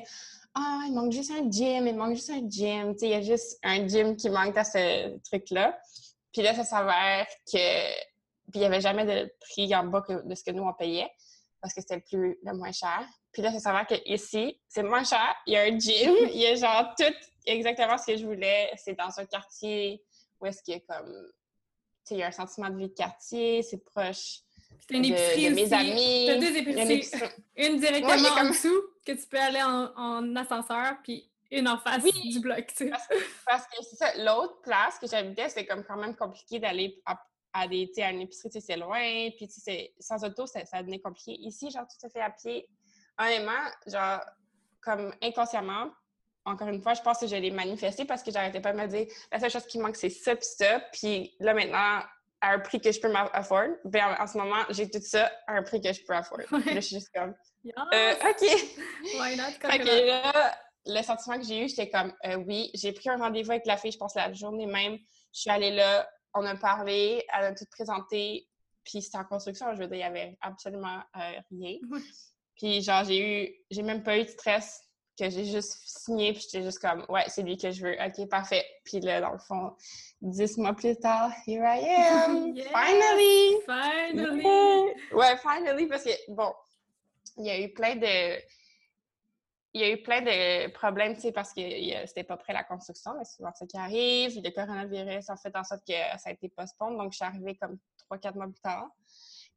ah, 0.57 0.83
il 0.87 0.93
manque 0.93 1.11
juste 1.11 1.31
un 1.31 1.49
gym, 1.51 1.85
il 1.87 1.95
manque 1.95 2.15
juste 2.15 2.29
un 2.29 2.47
gym. 2.49 2.93
Tu 2.93 2.99
sais, 2.99 3.05
il 3.07 3.11
y 3.11 3.13
a 3.13 3.21
juste 3.21 3.59
un 3.63 3.85
gym 3.87 4.15
qui 4.15 4.29
manque 4.29 4.55
à 4.57 4.63
ce 4.63 5.17
truc-là. 5.19 5.77
Puis 6.31 6.41
là, 6.41 6.53
ça 6.55 6.63
s'avère 6.63 7.27
que. 7.51 7.93
Puis 8.51 8.55
il 8.55 8.59
n'y 8.59 8.65
avait 8.65 8.81
jamais 8.81 9.05
de 9.05 9.33
prix 9.41 9.73
en 9.75 9.85
bas 9.85 10.01
que- 10.01 10.25
de 10.25 10.35
ce 10.35 10.43
que 10.43 10.51
nous, 10.51 10.63
on 10.63 10.73
payait 10.73 11.09
parce 11.61 11.73
que 11.73 11.81
c'était 11.81 11.95
le 11.95 12.01
plus 12.01 12.37
le 12.43 12.53
moins 12.53 12.71
cher. 12.71 13.05
Puis 13.35 13.41
là, 13.43 13.51
ça 13.51 13.59
s'avère 13.59 13.85
qu'ici, 13.85 14.57
c'est 14.69 14.81
moins 14.81 15.03
cher. 15.03 15.35
Il 15.45 15.51
y 15.53 15.57
a 15.57 15.63
un 15.63 15.77
gym, 15.77 16.15
il 16.31 16.37
y 16.37 16.45
a 16.47 16.55
genre 16.55 16.95
tout 16.97 17.13
exactement 17.45 17.97
ce 17.97 18.05
que 18.05 18.15
je 18.17 18.25
voulais. 18.25 18.71
C'est 18.77 18.93
dans 18.97 19.09
un 19.19 19.25
quartier 19.25 20.01
où 20.39 20.45
est-ce 20.45 20.63
qu'il 20.63 20.73
y 20.75 20.77
a 20.77 20.79
comme. 20.79 21.11
Tu 22.05 22.09
sais, 22.09 22.15
il 22.15 22.19
y 22.19 22.23
a 22.23 22.27
un 22.27 22.31
sentiment 22.31 22.69
de 22.69 22.77
vie 22.77 22.87
de 22.87 22.93
quartier, 22.93 23.61
c'est 23.61 23.83
proche 23.83 24.39
C'est 24.87 24.95
une 24.95 25.01
de, 25.01 25.07
épicerie 25.09 25.49
de 25.49 25.53
aussi. 25.53 25.63
mes 25.65 25.73
amis. 25.73 26.23
T'as 26.27 26.37
deux 26.37 26.45
a 26.45 26.49
une 26.49 26.55
épiceries. 26.69 26.93
épicerie. 26.93 27.29
Une 27.57 27.79
directement 27.79 28.13
a 28.13 28.31
en 28.31 28.35
comme- 28.37 28.49
dessous, 28.51 28.81
que 29.05 29.11
tu 29.11 29.27
peux 29.27 29.39
aller 29.39 29.61
en, 29.61 29.91
en 29.97 30.35
ascenseur, 30.37 30.95
puis 31.03 31.29
une 31.51 31.67
en 31.67 31.77
face 31.77 32.03
Oui. 32.03 32.29
du 32.31 32.39
bloc, 32.39 32.67
tu 32.67 32.85
sais. 32.87 32.91
Parce 33.45 33.65
que 33.67 33.83
c'est 33.83 33.97
ça, 33.97 34.15
l'autre 34.23 34.61
place 34.61 34.97
que 34.97 35.07
j'habitais, 35.07 35.49
c'était 35.49 35.65
comme 35.65 35.83
quand 35.83 35.97
même 35.97 36.15
compliqué 36.15 36.59
d'aller 36.59 37.01
à, 37.05 37.21
à 37.53 37.67
des, 37.67 37.91
à 37.97 38.11
une 38.11 38.21
épicerie, 38.21 38.49
tu 38.49 38.61
sais, 38.61 38.65
c'est 38.65 38.77
loin, 38.77 39.29
puis 39.35 39.47
tu 39.47 39.55
sais, 39.55 39.61
c'est- 39.61 39.93
sans 39.99 40.23
auto, 40.23 40.45
ça, 40.47 40.65
ça 40.65 40.79
devenait 40.81 40.99
compliqué. 40.99 41.33
Ici, 41.41 41.69
genre, 41.69 41.83
tout 41.87 41.97
se 41.99 42.11
fait 42.11 42.21
à 42.21 42.29
pied. 42.29 42.67
Honnêtement, 43.17 43.71
genre, 43.87 44.21
comme 44.81 45.13
inconsciemment, 45.21 45.89
encore 46.45 46.67
une 46.67 46.81
fois, 46.81 46.93
je 46.93 47.01
pense 47.01 47.19
que 47.19 47.27
je 47.27 47.35
l'ai 47.35 47.51
manifesté 47.51 48.05
parce 48.05 48.21
que 48.21 48.31
j'arrêtais 48.31 48.61
pas 48.61 48.71
de 48.71 48.77
me 48.77 48.87
dire, 48.87 49.07
la 49.31 49.39
seule 49.39 49.49
chose 49.49 49.65
qui 49.65 49.79
manque, 49.79 49.95
c'est 49.95 50.09
ça, 50.09 50.35
puis 50.35 50.45
ça, 50.45 50.79
puis 50.91 51.35
là, 51.39 51.53
maintenant, 51.53 52.01
à 52.41 52.51
un 52.53 52.59
prix 52.59 52.79
que 52.79 52.91
je 52.91 52.99
peux 52.99 53.11
m'afford, 53.11 53.69
ben, 53.85 54.15
en, 54.19 54.27
ce 54.27 54.37
moment, 54.37 54.63
j'ai 54.69 54.89
tout 54.89 55.01
ça 55.01 55.31
à 55.47 55.53
un 55.53 55.63
prix 55.63 55.81
que 55.81 55.91
je 55.91 56.03
peux 56.05 56.13
afford. 56.13 56.37
Puis 56.37 56.73
Là, 56.73 56.75
je 56.75 56.79
suis 56.81 56.97
juste 56.97 57.09
comme, 57.13 57.33
Yes! 57.63 57.75
euh, 57.93 58.13
OK! 58.29 59.19
Why 59.19 59.35
not? 59.35 59.43
Fait 59.59 59.79
que 59.79 60.07
là, 60.07 60.55
le 60.85 61.01
sentiment 61.01 61.39
que 61.39 61.45
j'ai 61.45 61.65
eu, 61.65 61.69
j'étais 61.69 61.89
comme, 61.89 62.13
euh, 62.25 62.35
oui, 62.35 62.69
j'ai 62.75 62.91
pris 62.91 63.09
un 63.09 63.17
rendez-vous 63.17 63.51
avec 63.51 63.65
la 63.65 63.77
fille, 63.77 63.91
je 63.91 63.97
pense 63.97 64.13
la 64.13 64.31
journée 64.33 64.67
même. 64.67 64.97
Je 65.33 65.41
suis 65.41 65.49
allée 65.49 65.71
là, 65.71 66.07
on 66.35 66.45
a 66.45 66.55
parlé, 66.55 67.25
elle 67.33 67.45
a 67.45 67.55
tout 67.55 67.65
présenté, 67.71 68.47
puis 68.83 69.01
c'était 69.01 69.17
en 69.17 69.25
construction, 69.25 69.73
je 69.73 69.79
veux 69.79 69.87
dire, 69.87 69.97
il 69.97 70.01
y 70.01 70.03
avait 70.03 70.37
absolument 70.41 71.01
euh, 71.17 71.39
rien. 71.49 71.77
Puis 72.55 72.81
genre, 72.81 73.03
j'ai 73.03 73.19
eu, 73.19 73.53
j'ai 73.69 73.83
même 73.83 74.03
pas 74.03 74.17
eu 74.17 74.23
de 74.23 74.29
stress, 74.29 74.81
que 75.17 75.29
j'ai 75.29 75.45
juste 75.45 75.79
signé, 75.85 76.33
puis 76.33 76.41
j'étais 76.41 76.63
juste 76.63 76.79
comme, 76.79 77.05
ouais, 77.09 77.23
c'est 77.27 77.41
lui 77.41 77.57
que 77.57 77.71
je 77.71 77.85
veux, 77.85 77.93
ok, 77.93 78.27
parfait. 78.29 78.65
Puis 78.83 78.99
là, 78.99 79.21
dans 79.21 79.31
le 79.31 79.37
fond, 79.37 79.73
dix 80.21 80.57
mois 80.57 80.73
plus 80.73 80.97
tard, 80.97 81.31
here 81.47 81.63
I 81.63 81.79
am, 81.89 82.47
Yes! 82.55 82.67
finally! 82.67 83.61
Finally! 83.65 84.93
Ouais, 85.13 85.37
finally, 85.37 85.87
parce 85.87 86.03
que, 86.03 86.31
bon, 86.31 86.53
il 87.37 87.45
y 87.45 87.49
a 87.49 87.59
eu 87.59 87.73
plein 87.73 87.95
de. 87.95 88.41
Il 89.73 89.81
y 89.81 89.83
a 89.83 89.89
eu 89.89 90.01
plein 90.01 90.21
de 90.21 90.71
problèmes, 90.71 91.15
tu 91.15 91.21
sais, 91.21 91.31
parce 91.33 91.53
que 91.53 91.61
c'était 92.05 92.23
pas 92.23 92.37
prêt 92.37 92.53
la 92.53 92.63
construction, 92.63 93.11
mais 93.17 93.25
c'est 93.25 93.35
souvent 93.35 93.51
ça 93.53 93.65
qui 93.65 93.75
arrive. 93.75 94.41
Le 94.41 94.49
coronavirus 94.49 95.29
a 95.29 95.35
fait 95.35 95.53
en 95.53 95.65
sorte 95.65 95.85
que 95.85 95.93
ça 96.17 96.29
a 96.29 96.31
été 96.31 96.47
postpone, 96.47 96.97
donc 96.97 97.11
je 97.11 97.17
suis 97.17 97.25
arrivée 97.25 97.55
comme 97.55 97.77
trois, 97.97 98.17
quatre 98.17 98.35
mois 98.35 98.45
plus 98.47 98.61
tard. 98.61 98.87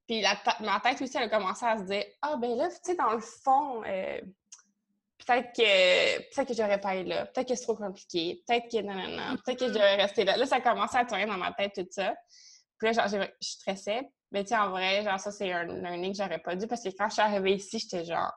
Puis 0.09 0.22
la 0.22 0.39
ma 0.60 0.80
tête 0.80 1.02
aussi, 1.02 1.18
elle 1.18 1.24
a 1.24 1.28
commencé 1.28 1.66
à 1.66 1.76
se 1.76 1.82
dire 1.82 2.05
Ah, 2.22 2.36
ben 2.36 2.56
là, 2.56 2.68
tu 2.70 2.76
sais, 2.82 2.94
dans 2.94 3.12
le 3.12 3.20
fond, 3.20 3.85
euh, 3.85 4.18
peut-être 5.18 5.52
que 5.55 6.18
peut-être 6.35 6.48
que 6.48 6.55
j'aurais 6.55 6.80
pas 6.80 6.94
là, 6.94 7.26
peut-être 7.26 7.48
que 7.48 7.55
c'est 7.55 7.64
trop 7.64 7.76
compliqué, 7.76 8.43
peut-être 8.47 8.70
que 8.72 8.82
non, 8.82 8.94
non, 8.94 9.09
non, 9.09 9.36
peut-être 9.44 9.59
que 9.59 9.68
je 9.68 9.74
j'aurais 9.74 9.97
resté 9.97 10.24
là. 10.24 10.39
Là, 10.39 10.47
ça 10.47 10.62
commençait 10.62 10.97
à 10.97 11.05
tourner 11.05 11.26
dans 11.26 11.36
ma 11.36 11.52
tête, 11.52 11.74
tout 11.74 11.86
ça. 11.90 12.14
Puis 12.78 12.89
là, 12.89 12.93
genre, 12.93 13.09
je, 13.09 13.47
stressais. 13.47 14.10
Mais 14.32 14.44
tu 14.44 14.48
sais, 14.48 14.56
en 14.56 14.70
vrai, 14.70 15.05
genre, 15.05 15.20
ça, 15.20 15.30
c'est 15.30 15.52
un 15.52 15.64
learning 15.64 16.12
que 16.12 16.18
j'aurais 16.18 16.39
pas 16.39 16.56
dû 16.56 16.66
parce 16.66 16.82
que 16.82 16.89
quand 16.89 17.09
je 17.09 17.14
suis 17.14 17.22
arrivée 17.22 17.56
ici, 17.56 17.78
j'étais 17.78 18.06
genre. 18.06 18.32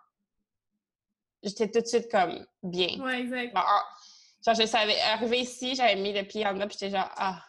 J'étais 1.41 1.71
tout 1.71 1.79
de 1.79 1.85
suite 1.85 2.11
comme 2.11 2.45
bien. 2.61 2.99
Ouais, 2.99 3.21
exact. 3.21 3.55
Genre, 3.55 3.65
ah, 3.65 4.53
je 4.53 4.65
savais, 4.65 4.99
arrivée 4.99 5.39
ici, 5.39 5.73
j'avais 5.75 5.95
mis 5.95 6.11
le 6.11 6.23
pied 6.23 6.45
en 6.45 6.53
bas, 6.53 6.67
puis 6.67 6.77
j'étais 6.77 6.97
genre, 6.97 7.09
ah, 7.15 7.41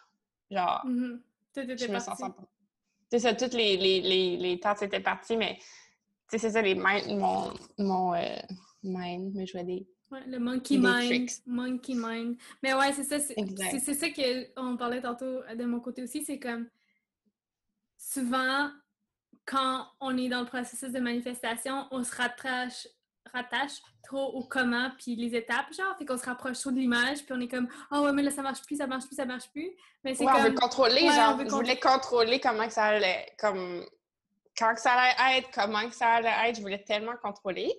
genre. 0.49 0.81
Je 0.85 1.87
me 1.91 1.99
sens 1.99 2.19
100%, 2.19 2.33
c'est 3.13 3.19
ça, 3.19 3.35
toutes 3.35 3.53
les, 3.53 3.77
les, 3.77 4.01
les, 4.01 4.37
les 4.37 4.59
tâches 4.59 4.81
étaient 4.81 4.99
parties, 4.99 5.37
mais 5.37 5.59
c'est 6.27 6.39
ça, 6.39 6.63
les 6.63 6.73
minds, 6.73 7.15
mon, 7.15 7.53
mon 7.77 8.15
mind 8.81 9.35
me 9.35 9.45
jouait 9.45 9.63
des. 9.63 9.87
Le 10.25 10.39
monkey 10.39 10.79
mind. 10.79 11.29
Monkey 11.45 11.93
mind. 11.95 12.37
Mais 12.63 12.73
ouais, 12.73 12.91
c'est 12.91 13.03
ça. 13.03 13.19
C'est 13.19 13.93
ça 13.93 14.07
qu'on 14.09 14.77
parlait 14.77 15.01
tantôt 15.01 15.25
euh, 15.25 15.53
de 15.55 15.63
mon 15.65 15.79
côté 15.79 16.01
aussi. 16.01 16.23
C'est 16.23 16.39
comme 16.39 16.67
souvent, 17.97 18.71
quand 19.45 19.85
on 19.99 20.17
est 20.17 20.29
dans 20.29 20.41
le 20.41 20.47
processus 20.47 20.91
de 20.91 20.99
manifestation, 20.99 21.85
on 21.91 22.03
se 22.03 22.15
rattache 22.15 22.87
rattache 23.31 23.81
trop 24.03 24.33
au 24.33 24.43
comment 24.43 24.89
puis 24.97 25.15
les 25.15 25.35
étapes, 25.35 25.73
genre. 25.73 25.95
Fait 25.97 26.05
qu'on 26.05 26.17
se 26.17 26.25
rapproche 26.25 26.59
trop 26.59 26.71
de 26.71 26.77
l'image, 26.77 27.23
puis 27.23 27.33
on 27.33 27.39
est 27.39 27.47
comme, 27.47 27.67
oh 27.91 28.01
ouais, 28.01 28.11
mais 28.11 28.23
là, 28.23 28.31
ça 28.31 28.41
marche 28.41 28.61
plus, 28.65 28.77
ça 28.77 28.87
marche 28.87 29.05
plus, 29.05 29.15
ça 29.15 29.25
marche 29.25 29.49
plus. 29.51 29.71
Mais 30.03 30.15
c'est 30.15 30.25
Ouais, 30.25 30.31
on 30.35 30.41
veut 30.41 30.49
comme. 30.49 30.59
contrôler, 30.59 31.01
Ouais, 31.03 31.09
on 31.09 31.13
genre, 31.13 31.37
veut 31.37 31.45
je 31.45 31.51
voulais 31.51 31.79
contrôler 31.79 32.39
comment 32.39 32.67
que 32.67 32.73
ça 32.73 32.85
allait, 32.85 33.27
comme, 33.39 33.85
quand 34.57 34.73
que 34.75 34.81
ça 34.81 34.91
allait 34.93 35.39
être, 35.39 35.49
comment 35.53 35.87
que 35.87 35.95
ça 35.95 36.07
allait 36.07 36.49
être, 36.49 36.57
je 36.57 36.61
voulais 36.61 36.83
tellement 36.83 37.15
contrôler. 37.21 37.73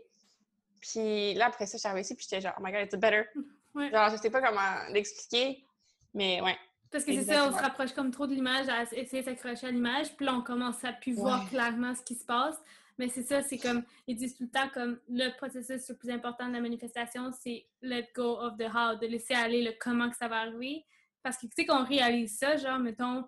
Puis 0.81 1.35
là, 1.35 1.47
après 1.47 1.67
ça, 1.67 1.89
arrivée 1.89 2.03
ici, 2.03 2.15
puis 2.15 2.27
j'étais 2.29 2.43
genre, 2.43 2.55
oh 2.59 2.63
my 2.63 2.73
god, 2.73 2.83
it's 2.83 2.97
better. 2.97 3.25
Ouais. 3.75 3.91
Genre, 3.91 4.09
je 4.11 4.19
sais 4.19 4.31
pas 4.31 4.41
comment 4.41 4.89
l'expliquer, 4.93 5.67
mais 6.13 6.41
ouais. 6.41 6.57
Parce 6.93 7.05
que 7.05 7.13
c'est 7.13 7.25
ça, 7.25 7.49
on 7.49 7.51
se 7.51 7.61
rapproche 7.61 7.93
comme 7.93 8.13
trop 8.13 8.29
de 8.29 8.33
l'image, 8.33 8.69
à 8.69 8.85
essayer 8.85 9.21
de 9.21 9.25
s'accrocher 9.25 9.67
à 9.67 9.71
l'image, 9.73 10.15
puis 10.15 10.25
là, 10.25 10.35
on 10.35 10.43
commence 10.43 10.85
à 10.85 10.93
plus 10.93 11.13
voir 11.13 11.49
clairement 11.51 11.93
ce 11.93 12.03
qui 12.03 12.15
se 12.15 12.25
passe. 12.25 12.57
Mais 12.99 13.09
c'est 13.09 13.23
ça, 13.23 13.43
c'est 13.43 13.59
comme, 13.59 13.83
ils 14.07 14.17
disent 14.17 14.37
tout 14.37 14.45
le 14.45 14.51
temps 14.51 14.69
comme 14.73 15.01
le 15.09 15.37
processus 15.37 15.89
le 15.89 15.97
plus 15.97 16.11
important 16.11 16.49
de 16.49 16.53
la 16.53 16.61
manifestation, 16.61 17.33
c'est 17.33 17.67
let 17.83 18.09
go 18.15 18.39
of 18.39 18.57
the 18.57 18.67
how, 18.73 18.97
de 18.97 19.07
laisser 19.07 19.35
aller 19.35 19.63
le 19.63 19.73
comment 19.81 20.09
que 20.09 20.17
ça 20.17 20.29
va 20.29 20.41
arriver. 20.41 20.85
Parce 21.23 21.37
que 21.37 21.47
tu 21.47 21.53
sais 21.57 21.67
qu'on 21.67 21.85
réalise 21.85 22.39
ça, 22.39 22.57
genre, 22.57 22.79
mettons, 22.79 23.25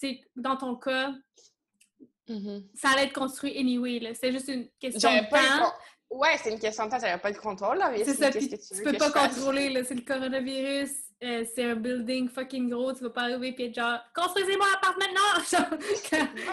tu 0.00 0.08
sais, 0.08 0.20
dans 0.36 0.56
ton 0.56 0.76
cas, 0.76 1.12
ça 2.74 2.90
allait 2.90 3.06
être 3.06 3.12
construit 3.12 3.56
anyway, 3.58 3.98
là. 3.98 4.14
C'est 4.14 4.32
juste 4.32 4.48
une 4.48 4.68
question 4.78 5.10
de 5.10 5.28
temps. 5.28 5.72
Ouais, 6.10 6.36
c'est 6.42 6.52
une 6.52 6.58
question 6.58 6.86
de 6.86 6.90
temps, 6.90 6.98
j'avais 6.98 7.20
pas 7.20 7.32
de 7.32 7.38
contrôle, 7.38 7.78
là. 7.78 7.90
mais 7.90 8.04
C'est 8.04 8.14
ça, 8.14 8.30
que 8.30 8.38
tu, 8.38 8.48
veux 8.48 8.82
peux 8.82 8.92
que 8.92 8.98
pas 8.98 9.10
contrôler, 9.10 9.70
là, 9.70 9.84
c'est 9.84 9.94
le 9.94 10.02
coronavirus, 10.02 10.90
euh, 11.22 11.44
c'est 11.54 11.64
un 11.64 11.76
building 11.76 12.28
fucking 12.28 12.70
gros, 12.70 12.92
tu 12.94 13.00
vas 13.04 13.10
pas 13.10 13.22
arriver 13.22 13.52
puis 13.52 13.64
être 13.66 13.74
genre 13.74 13.98
«Construisez-moi 14.14 14.66
un 14.66 14.74
appart 14.76 14.96
maintenant!» 14.98 15.42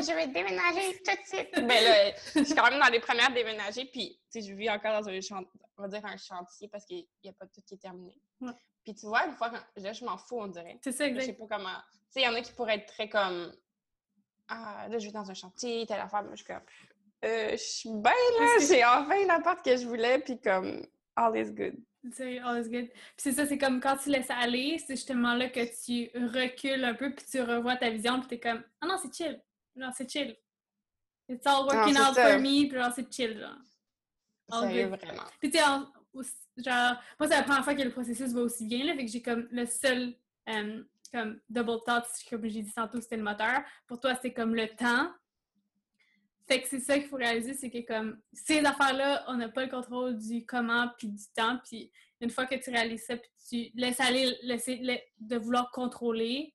je 0.02 0.14
vais 0.16 0.28
déménager 0.28 1.02
tout 1.06 1.12
de 1.12 1.26
suite. 1.26 1.50
Mais 1.64 1.82
là, 1.84 2.12
je 2.36 2.44
suis 2.44 2.54
quand 2.56 2.70
même 2.70 2.80
dans 2.80 2.92
les 2.92 3.00
premières 3.00 3.32
déménagées, 3.34 3.86
puis, 3.86 4.20
tu 4.32 4.42
sais, 4.42 4.48
je 4.50 4.54
vis 4.54 4.70
encore 4.70 5.02
dans 5.02 5.08
un 5.10 5.22
chantier, 5.22 5.50
on 5.78 5.84
va 5.84 5.88
dire 5.88 6.06
un 6.06 6.18
chantier, 6.18 6.68
parce 6.68 6.86
qu'il 6.86 7.06
n'y 7.24 7.30
a 7.30 7.34
pas 7.34 7.46
tout 7.48 7.62
qui 7.66 7.76
est 7.76 7.82
terminé. 7.82 8.20
Ouais. 8.42 8.52
Puis, 8.84 8.94
tu 8.96 9.06
vois, 9.06 9.26
une 9.26 9.34
fois, 9.34 9.50
quand- 9.50 9.82
là, 9.82 9.94
je 9.94 10.04
m'en 10.06 10.18
fous, 10.18 10.40
on 10.40 10.48
dirait. 10.48 10.78
C'est 10.82 10.92
ça, 10.92 11.06
Je 11.08 11.14
sais 11.14 11.30
exact. 11.30 11.40
pas 11.48 11.58
comment. 11.58 11.70
Tu 11.70 11.98
sais, 12.12 12.22
il 12.22 12.24
y 12.24 12.28
en 12.28 12.34
a 12.36 12.42
qui 12.42 12.52
pourraient 12.54 12.76
être 12.76 12.88
très 12.88 13.10
comme. 13.10 13.54
Ah, 14.50 14.88
là, 14.90 14.98
je 14.98 15.06
vais 15.06 15.12
dans 15.12 15.30
un 15.30 15.34
chantier, 15.34 15.86
telle 15.86 16.00
affaire. 16.00 16.24
Moi, 16.24 16.32
je 16.36 16.44
suis 16.44 16.46
comme. 16.46 16.62
Euh, 17.26 17.52
je 17.52 17.58
suis 17.58 17.90
bien 17.90 18.12
là, 18.40 18.48
j'ai 18.60 18.86
enfin 18.86 19.26
l'appart 19.26 19.64
que 19.66 19.76
je 19.76 19.86
voulais, 19.88 20.20
puis 20.20 20.40
comme. 20.40 20.86
All 21.18 21.36
is 21.36 21.52
good. 21.52 21.76
C'est 22.14 22.40
all 22.40 22.62
is 22.62 22.70
good. 22.70 22.90
Puis 22.90 23.18
c'est 23.18 23.32
ça, 23.32 23.48
c'est 23.48 23.58
comme 23.58 23.82
quand 23.82 23.98
tu 23.98 24.10
laisses 24.10 24.30
aller, 24.30 24.78
c'est 24.78 24.96
justement 24.96 25.34
là 25.34 25.50
que 25.50 25.62
tu 25.84 26.10
recules 26.16 26.84
un 26.84 26.94
peu 26.94 27.12
puis 27.12 27.26
tu 27.30 27.42
revois 27.42 27.76
ta 27.76 27.90
vision 27.90 28.20
puis 28.20 28.30
t'es 28.30 28.40
comme 28.40 28.64
«Ah 28.82 28.86
non, 28.86 28.98
c'est 29.02 29.14
chill. 29.14 29.42
genre, 29.76 29.92
c'est 29.98 30.10
chill. 30.10 30.38
It's 31.28 31.46
all 31.46 31.66
working 31.66 31.98
out 31.98 32.14
for 32.14 32.40
me, 32.40 32.70
puis 32.70 32.78
genre, 32.78 32.94
c'est 32.96 33.12
chill, 33.12 33.40
genre. 33.40 34.62
Sérieux, 34.62 34.88
vraiment. 34.88 35.24
Puis 35.40 35.50
tu 35.50 35.58
sais, 35.58 35.64
genre, 35.64 35.92
moi, 37.20 37.28
c'est 37.28 37.30
la 37.30 37.44
première 37.44 37.64
fois 37.64 37.76
que 37.76 37.82
le 37.82 37.92
processus 37.92 38.32
va 38.32 38.42
aussi 38.42 38.66
bien, 38.66 38.86
là, 38.86 38.96
fait 38.96 39.06
que 39.06 39.12
j'ai 39.12 39.22
comme 39.22 39.48
le 39.52 39.66
seul, 39.66 40.14
euh, 40.50 40.84
comme, 41.12 41.40
double 41.50 41.84
thought, 41.86 42.06
comme 42.30 42.48
j'ai 42.48 42.62
dit 42.62 42.74
tantôt, 42.74 43.02
c'était 43.02 43.18
le 43.18 43.24
moteur. 43.24 43.62
Pour 43.88 44.00
toi, 44.00 44.16
c'était 44.16 44.34
comme 44.34 44.56
le 44.56 44.68
temps. 44.70 45.12
Fait 46.48 46.62
que 46.62 46.68
c'est 46.70 46.80
ça 46.80 46.98
qu'il 46.98 47.08
faut 47.08 47.18
réaliser, 47.18 47.54
c'est 47.54 47.70
que 47.70 47.86
comme 47.86 48.20
ces 48.32 48.60
affaires-là, 48.60 49.26
on 49.28 49.36
n'a 49.36 49.50
pas 49.50 49.66
le 49.66 49.70
contrôle 49.70 50.18
du 50.18 50.46
comment 50.46 50.90
puis 50.98 51.10
du 51.10 51.24
temps. 51.36 51.60
Puis 51.66 51.92
une 52.22 52.30
fois 52.30 52.46
que 52.46 52.56
tu 52.56 52.70
réalises 52.70 53.06
ça, 53.06 53.18
puis 53.18 53.30
tu 53.50 53.72
laisses 53.80 54.00
aller, 54.00 54.34
laisser 54.44 54.82
de 55.20 55.38
vouloir 55.38 55.70
contrôler, 55.72 56.54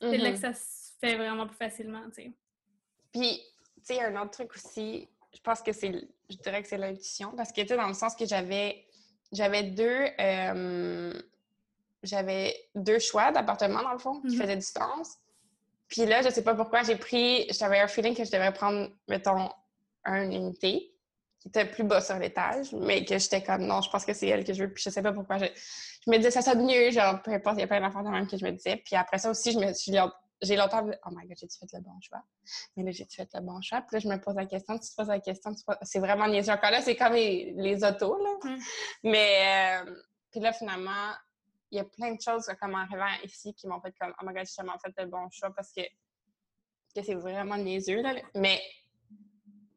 c'est 0.00 0.16
là 0.18 0.30
que 0.32 0.36
Mm-hmm. 0.36 0.40
ça 0.40 0.54
se 0.54 0.92
fait 1.00 1.16
vraiment 1.16 1.46
plus 1.46 1.56
facilement, 1.56 2.02
tu 2.08 2.22
sais. 2.22 2.32
Puis, 3.12 3.40
tu 3.76 3.94
sais, 3.94 4.00
un 4.00 4.20
autre 4.22 4.30
truc 4.32 4.54
aussi, 4.54 5.08
je 5.34 5.40
pense 5.40 5.60
que 5.62 5.72
c'est, 5.72 5.92
je 6.30 6.36
dirais 6.36 6.62
que 6.62 6.68
c'est 6.68 6.78
l'intuition, 6.78 7.32
parce 7.36 7.52
que, 7.52 7.60
tu 7.60 7.68
sais, 7.68 7.76
dans 7.76 7.88
le 7.88 7.94
sens 7.94 8.14
que 8.16 8.24
j'avais, 8.26 8.86
j'avais 9.32 9.62
deux, 9.64 10.06
euh, 10.18 11.12
j'avais 12.02 12.54
deux 12.74 12.98
choix 12.98 13.32
d'appartement, 13.32 13.82
dans 13.82 13.92
le 13.92 13.98
fond, 13.98 14.20
qui 14.22 14.28
Mhm. 14.34 14.42
faisaient 14.42 14.56
du 14.56 14.62
sens. 14.62 15.18
Puis 15.88 16.04
là, 16.04 16.22
je 16.22 16.30
sais 16.30 16.42
pas 16.42 16.54
pourquoi, 16.54 16.82
j'ai 16.82 16.96
pris, 16.96 17.46
j'avais 17.50 17.80
un 17.80 17.88
feeling 17.88 18.14
que 18.14 18.24
je 18.24 18.30
devrais 18.30 18.52
prendre, 18.52 18.88
mettons, 19.08 19.48
une 20.04 20.32
unité 20.32 20.92
qui 21.40 21.48
était 21.48 21.64
plus 21.64 21.84
bas 21.84 22.00
sur 22.00 22.18
l'étage, 22.18 22.72
mais 22.72 23.04
que 23.04 23.18
j'étais 23.18 23.42
comme, 23.42 23.66
non, 23.66 23.80
je 23.80 23.90
pense 23.90 24.04
que 24.04 24.12
c'est 24.12 24.26
elle 24.26 24.44
que 24.44 24.52
je 24.52 24.64
veux, 24.64 24.72
puis 24.72 24.82
je 24.82 24.90
sais 24.90 25.02
pas 25.02 25.12
pourquoi. 25.12 25.38
Je, 25.38 25.46
je 25.46 26.10
me 26.10 26.16
disais, 26.16 26.30
ça 26.30 26.42
sonne 26.42 26.64
mieux, 26.66 26.90
genre, 26.90 27.22
peu 27.22 27.32
importe, 27.32 27.56
il 27.58 27.60
y 27.60 27.64
a 27.64 27.66
plein 27.66 27.80
d'enfants 27.80 28.02
de 28.02 28.08
même 28.08 28.26
que 28.26 28.36
je 28.36 28.44
me 28.44 28.50
disais. 28.52 28.76
Puis 28.84 28.96
après 28.96 29.18
ça 29.18 29.30
aussi, 29.30 29.52
je 29.52 29.58
me 29.58 29.72
suis, 29.72 29.92
j'ai 30.42 30.56
longtemps, 30.56 30.84
oh 30.84 31.10
my 31.12 31.26
god, 31.26 31.36
j'ai-tu 31.40 31.58
fait 31.58 31.66
le 31.72 31.80
bon 31.82 31.98
choix? 32.00 32.22
Mais 32.76 32.82
là, 32.82 32.90
j'ai-tu 32.90 33.16
fait 33.16 33.28
le 33.34 33.40
bon 33.40 33.60
choix? 33.62 33.80
Puis 33.82 33.96
là, 33.96 33.98
je 34.00 34.08
me 34.08 34.20
pose 34.20 34.34
la 34.34 34.46
question, 34.46 34.78
tu 34.78 34.88
te 34.90 34.94
poses 34.96 35.08
la 35.08 35.20
question, 35.20 35.54
tu 35.54 35.60
te 35.60 35.66
poses- 35.66 35.78
c'est 35.82 35.98
vraiment 35.98 36.26
niaiseux. 36.28 36.52
Encore 36.52 36.70
là, 36.70 36.82
c'est 36.82 36.96
comme 36.96 37.14
les, 37.14 37.54
les 37.56 37.84
autos, 37.84 38.18
là. 38.22 38.50
Mm. 38.50 38.58
Mais, 39.04 39.82
euh, 39.84 39.94
puis 40.30 40.40
là, 40.40 40.52
finalement, 40.52 41.12
il 41.70 41.78
y 41.78 41.80
a 41.80 41.84
plein 41.84 42.14
de 42.14 42.20
choses 42.20 42.46
comme 42.60 42.74
en 42.74 42.78
arrivant 42.78 43.24
ici 43.24 43.54
qui 43.54 43.66
m'ont 43.66 43.80
fait 43.80 43.94
comme, 43.98 44.12
oh 44.20 44.24
my 44.26 44.32
god, 44.32 44.46
j'ai 44.46 44.54
tellement 44.54 44.78
fait 44.78 44.92
le 44.98 45.06
bon 45.06 45.28
choix 45.30 45.50
parce 45.54 45.72
que, 45.72 45.82
que 46.94 47.02
c'est 47.02 47.14
vraiment 47.14 47.56
niaiseux, 47.56 48.02
là. 48.02 48.14
Mais 48.34 48.60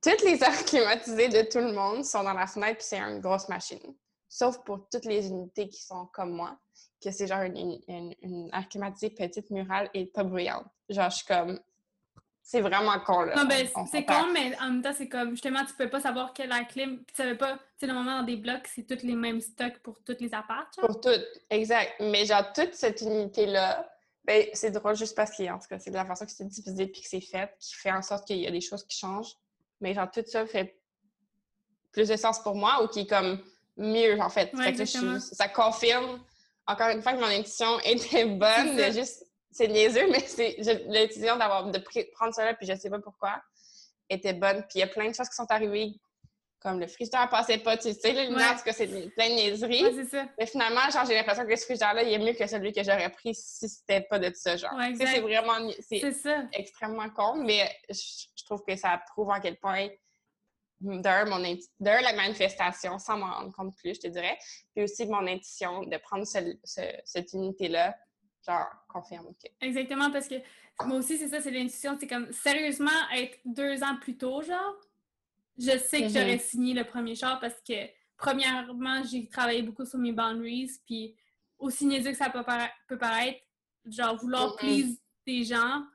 toutes 0.02 0.22
les 0.22 0.44
aires 0.44 0.66
climatisées 0.66 1.30
de 1.30 1.50
tout 1.50 1.60
le 1.60 1.74
monde 1.74 2.06
sont 2.06 2.24
dans 2.24 2.34
la 2.34 2.48
fenêtre, 2.48 2.78
puis 2.78 2.88
c'est 2.88 3.00
une 3.00 3.20
grosse 3.20 3.50
machine. 3.50 3.96
Sauf 4.28 4.64
pour 4.64 4.88
toutes 4.90 5.06
les 5.06 5.28
unités 5.28 5.68
qui 5.70 5.82
sont 5.82 6.08
comme 6.14 6.32
moi, 6.32 6.58
que 7.04 7.12
c'est 7.12 7.28
genre 7.28 7.42
une, 7.42 7.80
une, 7.88 8.52
climatisée 8.70 9.10
petite, 9.10 9.50
murale 9.50 9.90
et 9.94 10.06
pas 10.06 10.24
bruyante. 10.24 10.68
Genre, 10.90 11.10
je 11.10 11.16
suis 11.18 11.26
comme. 11.26 11.60
C'est 12.52 12.62
vraiment 12.62 13.00
con, 13.02 13.22
là. 13.22 13.36
Non, 13.36 13.46
ben, 13.46 13.68
c'est 13.92 14.06
con, 14.06 14.26
mais 14.34 14.58
en 14.60 14.72
même 14.72 14.82
temps, 14.82 14.94
c'est 14.98 15.08
comme, 15.08 15.30
justement, 15.34 15.64
tu 15.66 15.74
peux 15.76 15.88
pas 15.88 16.00
savoir 16.00 16.34
quelle 16.34 16.50
air 16.52 16.68
clim. 16.68 16.98
Puis 16.98 17.14
tu 17.16 17.22
savais 17.22 17.36
pas, 17.36 17.54
tu 17.54 17.62
sais, 17.78 17.86
normalement, 17.86 18.22
dans 18.22 18.26
des 18.26 18.38
blocs, 18.38 18.68
c'est 18.74 18.88
tous 18.88 19.06
les 19.06 19.14
mêmes 19.14 19.40
stocks 19.40 19.78
pour 19.84 20.00
toutes 20.04 20.20
les 20.20 20.34
apparts, 20.34 20.68
genre. 20.76 20.88
Pour 20.88 21.00
toutes, 21.00 21.28
exact. 21.52 21.94
Mais 22.00 22.26
genre, 22.26 22.52
toute 22.52 22.74
cette 22.74 23.02
unité-là, 23.02 23.88
ben, 24.26 24.48
c'est 24.54 24.72
drôle 24.72 24.96
juste 24.96 25.16
parce 25.16 25.38
que, 25.38 25.44
en 25.44 25.60
tout 25.60 25.68
cas, 25.70 25.78
c'est 25.78 25.92
de 25.92 25.96
la 25.96 26.06
façon 26.06 26.26
que 26.26 26.32
c'est 26.32 26.48
divisé 26.48 26.88
puis 26.88 27.04
que 27.04 27.08
c'est 27.08 27.22
fait 27.22 27.56
qui 27.60 27.76
fait 27.76 27.92
en 27.92 28.02
sorte 28.02 28.26
qu'il 28.26 28.38
y 28.38 28.48
a 28.48 28.52
des 28.52 28.62
choses 28.62 28.84
qui 28.84 28.98
changent. 28.98 29.36
Mais 29.80 29.94
genre, 29.94 30.10
tout 30.10 30.24
ça 30.26 30.48
fait 30.48 30.76
plus 31.92 32.10
de 32.10 32.16
sens 32.16 32.42
pour 32.42 32.56
moi 32.56 32.84
ou 32.84 32.88
qui 32.88 33.02
est 33.02 33.08
comme 33.08 33.44
mieux, 33.78 34.20
en 34.20 34.30
fait. 34.32 34.52
Ouais, 34.56 34.74
que 34.74 34.86
je 34.86 35.20
ça 35.20 35.50
confirme, 35.50 36.20
encore 36.66 36.90
une 36.90 37.04
fois, 37.04 37.14
que 37.14 37.20
mon 37.20 37.28
intuition 37.28 37.80
était 37.86 38.26
bonne. 38.26 38.76
De 38.76 38.92
juste, 38.92 39.29
c'est 39.52 39.68
niaiseux, 39.68 40.10
mais 40.12 40.20
c'est 40.20 40.58
l'intuition 40.88 41.36
d'avoir 41.38 41.70
de 41.72 41.80
prendre 42.14 42.34
ça 42.34 42.46
là, 42.46 42.54
puis 42.54 42.68
je 42.68 42.76
sais 42.76 42.90
pas 42.90 43.00
pourquoi, 43.00 43.42
était 44.10 44.34
bonne. 44.34 44.62
Puis 44.64 44.76
il 44.76 44.80
y 44.80 44.84
a 44.84 44.88
plein 44.88 45.10
de 45.10 45.16
choses 45.16 45.30
qui 45.30 45.36
sont 45.36 45.50
arrivées, 45.50 45.94
comme 46.60 46.80
le 46.80 46.88
frigidaire 46.88 47.30
passait 47.30 47.58
pas, 47.60 47.78
tu 47.78 47.94
sais, 47.94 48.12
les 48.12 48.26
lumières, 48.28 48.50
Ouais. 48.50 48.54
en 48.54 48.58
tout 48.58 48.64
cas, 48.64 48.74
c'est 48.74 48.88
plein 48.88 49.30
de 49.30 49.34
niaiseries. 49.34 49.84
Ouais, 49.86 49.94
c'est 49.94 50.10
ça. 50.10 50.26
Mais 50.38 50.46
finalement, 50.46 50.90
genre, 50.92 51.06
j'ai 51.06 51.14
l'impression 51.14 51.46
que 51.46 51.56
ce 51.56 51.64
frigidaire-là, 51.64 52.04
il 52.04 52.14
est 52.14 52.18
mieux 52.20 52.34
que 52.34 52.46
celui 52.48 52.74
que 52.74 52.84
j'aurais 52.84 53.10
pris 53.12 53.34
si 53.34 53.70
c'était 53.70 54.02
pas 54.02 54.20
de 54.20 54.30
ça, 54.36 54.58
genre. 54.58 54.74
Ouais, 54.74 54.94
c'est 54.98 55.20
vraiment... 55.22 55.54
C'est 55.80 56.02
extrêmement 56.54 57.10
con, 57.12 57.36
mais 57.44 57.70
je, 57.90 58.26
je 58.36 58.44
trouve 58.44 58.62
que 58.68 58.76
ça 58.76 59.02
prouve 59.12 59.32
à 59.32 59.40
quel 59.40 59.58
point, 59.58 59.88
d'un, 60.82 61.26
mon 61.26 61.38
la 61.84 62.14
manifestation, 62.14 63.00
sans 63.00 63.18
m'en 63.18 63.32
rendre 63.34 63.54
compte 63.54 63.76
plus, 63.78 63.96
je 63.96 64.00
te 64.02 64.08
dirais, 64.08 64.38
puis 64.74 64.84
aussi 64.84 65.06
mon 65.08 65.26
intuition 65.28 65.84
de 65.84 65.98
prendre 65.98 66.26
ce- 66.26 66.56
ce- 66.64 66.82
cette 67.06 67.34
unité-là, 67.34 67.96
genre, 68.50 68.68
confirme 68.88 69.34
que... 69.36 69.50
Exactement, 69.66 70.12
parce 70.12 70.28
que 70.28 70.36
moi 70.86 70.98
aussi, 70.98 71.18
c'est 71.18 71.28
ça, 71.28 71.42
c'est 71.42 71.52
l'intuition. 71.52 71.98
C'est 72.00 72.08
comme, 72.08 72.32
sérieusement, 72.32 72.90
être 73.14 73.38
deux 73.46 73.84
ans 73.84 73.96
plus 74.02 74.18
tôt, 74.18 74.42
genre, 74.42 74.76
je 75.58 75.78
sais 75.78 76.02
que 76.02 76.10
j'aurais 76.10 76.38
signé 76.40 76.74
le 76.74 76.84
premier 76.84 77.16
char 77.16 77.40
parce 77.40 77.60
que, 77.68 77.74
premièrement, 78.18 79.04
j'ai 79.04 79.28
travaillé 79.28 79.62
beaucoup 79.62 79.86
sur 79.86 80.00
mes 80.00 80.12
boundaries, 80.12 80.72
puis 80.86 81.16
aussi 81.58 81.86
niaiseux 81.86 82.12
que 82.12 82.18
ça 82.18 82.30
peut, 82.30 82.44
para- 82.44 82.72
peut 82.88 82.98
paraître, 82.98 83.40
genre, 83.86 84.16
vouloir 84.18 84.56
please 84.56 84.98
des 85.26 85.44
gens, 85.44 85.86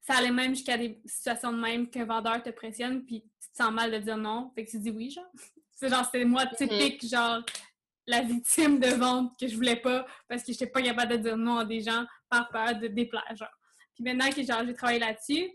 ça 0.00 0.14
allait 0.16 0.30
même 0.30 0.54
jusqu'à 0.54 0.78
des 0.78 1.00
situations 1.04 1.52
de 1.52 1.58
même 1.58 1.90
qu'un 1.90 2.04
vendeur 2.04 2.42
te 2.42 2.50
pressionne, 2.50 3.04
puis 3.04 3.22
tu 3.40 3.50
te 3.50 3.56
sens 3.56 3.72
mal 3.72 3.90
de 3.90 3.98
dire 3.98 4.16
non, 4.16 4.50
fait 4.54 4.64
que 4.64 4.70
tu 4.70 4.78
dis 4.78 4.90
oui, 4.90 5.10
genre. 5.10 5.30
C'est 5.80 5.88
genre, 5.88 6.04
c'était 6.04 6.24
moi 6.24 6.44
typique, 6.46 7.06
genre, 7.06 7.40
la 8.08 8.22
victime 8.22 8.80
de 8.80 8.88
vente 8.88 9.32
que 9.38 9.46
je 9.46 9.54
voulais 9.54 9.76
pas 9.76 10.06
parce 10.28 10.42
que 10.42 10.52
j'étais 10.52 10.66
pas 10.66 10.82
capable 10.82 11.12
de 11.12 11.16
dire 11.18 11.36
non 11.36 11.58
à 11.58 11.64
des 11.64 11.80
gens 11.80 12.04
par 12.28 12.48
peur 12.48 12.74
de 12.76 12.88
déplaire, 12.88 13.24
genre. 13.36 13.48
Puis 13.94 14.02
maintenant 14.04 14.30
que 14.30 14.42
genre, 14.42 14.62
j'ai 14.66 14.74
travaillé 14.74 14.98
là-dessus, 14.98 15.50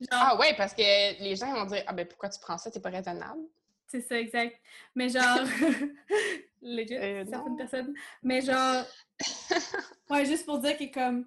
genre, 0.00 0.08
Ah 0.10 0.36
ouais, 0.38 0.54
parce 0.56 0.74
que 0.74 0.82
les 1.22 1.36
gens 1.36 1.52
vont 1.54 1.64
dire 1.66 1.84
«Ah 1.86 1.92
ben 1.92 2.06
pourquoi 2.06 2.28
tu 2.28 2.40
prends 2.40 2.58
ça? 2.58 2.70
T'es 2.70 2.80
pas 2.80 2.90
raisonnable. 2.90 3.40
c'est 3.86 4.00
ça, 4.00 4.18
exact. 4.18 4.58
Mais 4.94 5.08
genre, 5.08 5.38
legit, 6.62 6.96
Euh, 6.96 7.24
certaines 7.28 7.56
personnes. 7.56 7.94
Mais 8.22 8.40
genre, 8.40 8.84
ouais, 10.10 10.24
juste 10.26 10.44
pour 10.46 10.58
dire 10.58 10.76
que 10.76 10.92
comme, 10.92 11.26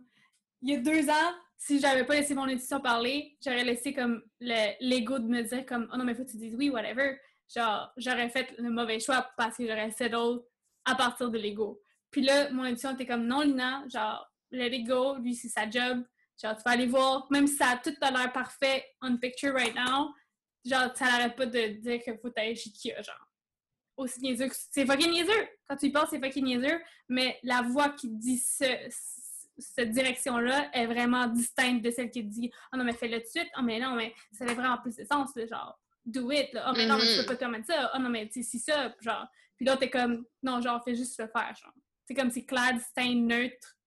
il 0.62 0.72
y 0.72 0.76
a 0.76 0.80
deux 0.80 1.10
ans, 1.10 1.34
si 1.58 1.80
j'avais 1.80 2.04
pas 2.04 2.16
laissé 2.16 2.34
mon 2.36 2.44
intuition 2.46 2.80
parler, 2.82 3.38
j'aurais 3.44 3.64
laissé 3.64 3.94
comme 3.94 4.22
le- 4.40 4.74
l'ego 4.82 5.20
de 5.20 5.28
me 5.28 5.42
dire 5.42 5.66
comme, 5.66 5.90
oh 5.94 5.98
non, 5.98 6.04
mais 6.04 6.14
faut 6.16 6.24
que 6.26 6.32
tu 6.32 6.38
dises 6.38 6.56
oui, 6.56 6.70
whatever. 6.70 7.18
Genre, 7.56 7.92
j'aurais 7.98 8.30
fait 8.30 8.54
le 8.58 8.70
mauvais 8.72 9.00
choix 9.00 9.30
parce 9.38 9.58
que 9.58 9.66
j'aurais 9.68 9.92
settle 9.92 10.40
à 10.86 10.96
partir 10.96 11.30
de 11.30 11.38
l'ego. 11.38 11.82
Puis 12.12 12.22
là, 12.22 12.50
mon 12.52 12.64
intuition 12.64 12.94
était 12.94 13.06
comme, 13.06 13.26
non, 13.28 13.42
Lina, 13.42 13.84
genre, 13.92 14.32
let 14.52 14.76
it 14.76 14.88
go, 14.88 15.18
lui, 15.18 15.36
c'est 15.36 15.50
sa 15.50 15.70
job. 15.70 16.04
Genre, 16.42 16.56
tu 16.56 16.64
vas 16.64 16.72
aller 16.72 16.86
voir, 16.88 17.28
même 17.32 17.48
si 17.48 17.56
ça 17.56 17.70
a 17.70 17.78
tout 17.78 17.94
à 18.02 18.12
l'air 18.12 18.32
parfait 18.32 18.86
on 19.02 19.18
picture 19.18 19.54
right 19.54 19.74
now, 19.76 20.14
genre, 20.64 20.96
ça 20.96 21.06
n'arrête 21.06 21.36
pas 21.36 21.46
de 21.46 21.68
dire 21.80 22.02
qu'il 22.02 22.18
faut 22.18 22.30
t'aller 22.30 22.56
chez 22.56 22.70
Kia, 22.72 23.02
genre. 23.02 23.28
Aussi 23.98 24.20
niaiseux 24.20 24.50
que... 24.50 24.56
C'est 24.72 24.86
fucking 24.86 25.12
niaiseux! 25.12 25.48
Quand 25.68 25.78
tu 25.78 25.86
y 25.88 25.92
penses, 25.92 26.10
c'est 26.10 26.20
fucking 26.20 26.44
niaiseux, 26.44 26.80
mais 27.08 27.40
la 27.44 27.62
voix 27.62 27.90
qui 27.90 28.10
dit 28.10 28.38
ce, 28.38 28.66
ce- 28.90 29.52
cette 29.58 29.92
direction-là 29.92 30.70
est 30.74 30.86
vraiment 30.86 31.28
distincte 31.28 31.82
de 31.84 31.90
celle 31.92 32.12
qui 32.12 32.22
dit 32.24 32.52
«Oh 32.74 32.78
non, 32.78 32.84
mais 32.84 32.92
fais-le 32.94 33.20
tout 33.20 33.24
de 33.24 33.30
suite! 33.30 33.50
Oh 33.58 33.62
mais 33.62 33.80
non, 33.80 33.96
mais 33.96 34.14
ça 34.34 34.46
fait 34.46 34.54
vraiment 34.54 34.78
plus 34.80 34.98
de 34.98 35.06
sens, 35.06 35.32
genre, 35.50 35.80
do 36.06 36.30
it! 36.32 36.52
Là. 36.52 36.68
Oh 36.70 36.74
mais 36.76 36.86
non, 36.88 36.98
mais 36.98 37.06
tu 37.06 37.22
peux 37.22 37.26
pas 37.26 37.36
te 37.36 37.40
permettre 37.40 37.68
ça! 37.68 37.92
Oh 37.96 38.00
non, 38.00 38.10
mais 38.10 38.28
tu 38.28 38.44
sais, 38.44 38.50
si 38.50 38.60
ça!» 38.60 38.94
genre. 39.00 39.26
Puis 39.58 39.66
là, 39.66 39.78
t'es 39.78 39.90
comme 39.90 40.26
«Non, 40.44 40.62
genre, 40.62 40.84
fais 40.84 40.96
juste 40.96 41.20
le 41.20 41.28
faire, 41.28 41.54
genre.» 41.56 41.74
C'est 42.08 42.14
comme 42.14 42.30
c'est 42.30 42.46
clair, 42.46 42.74
distinct, 42.74 43.16
neutre, 43.16 43.78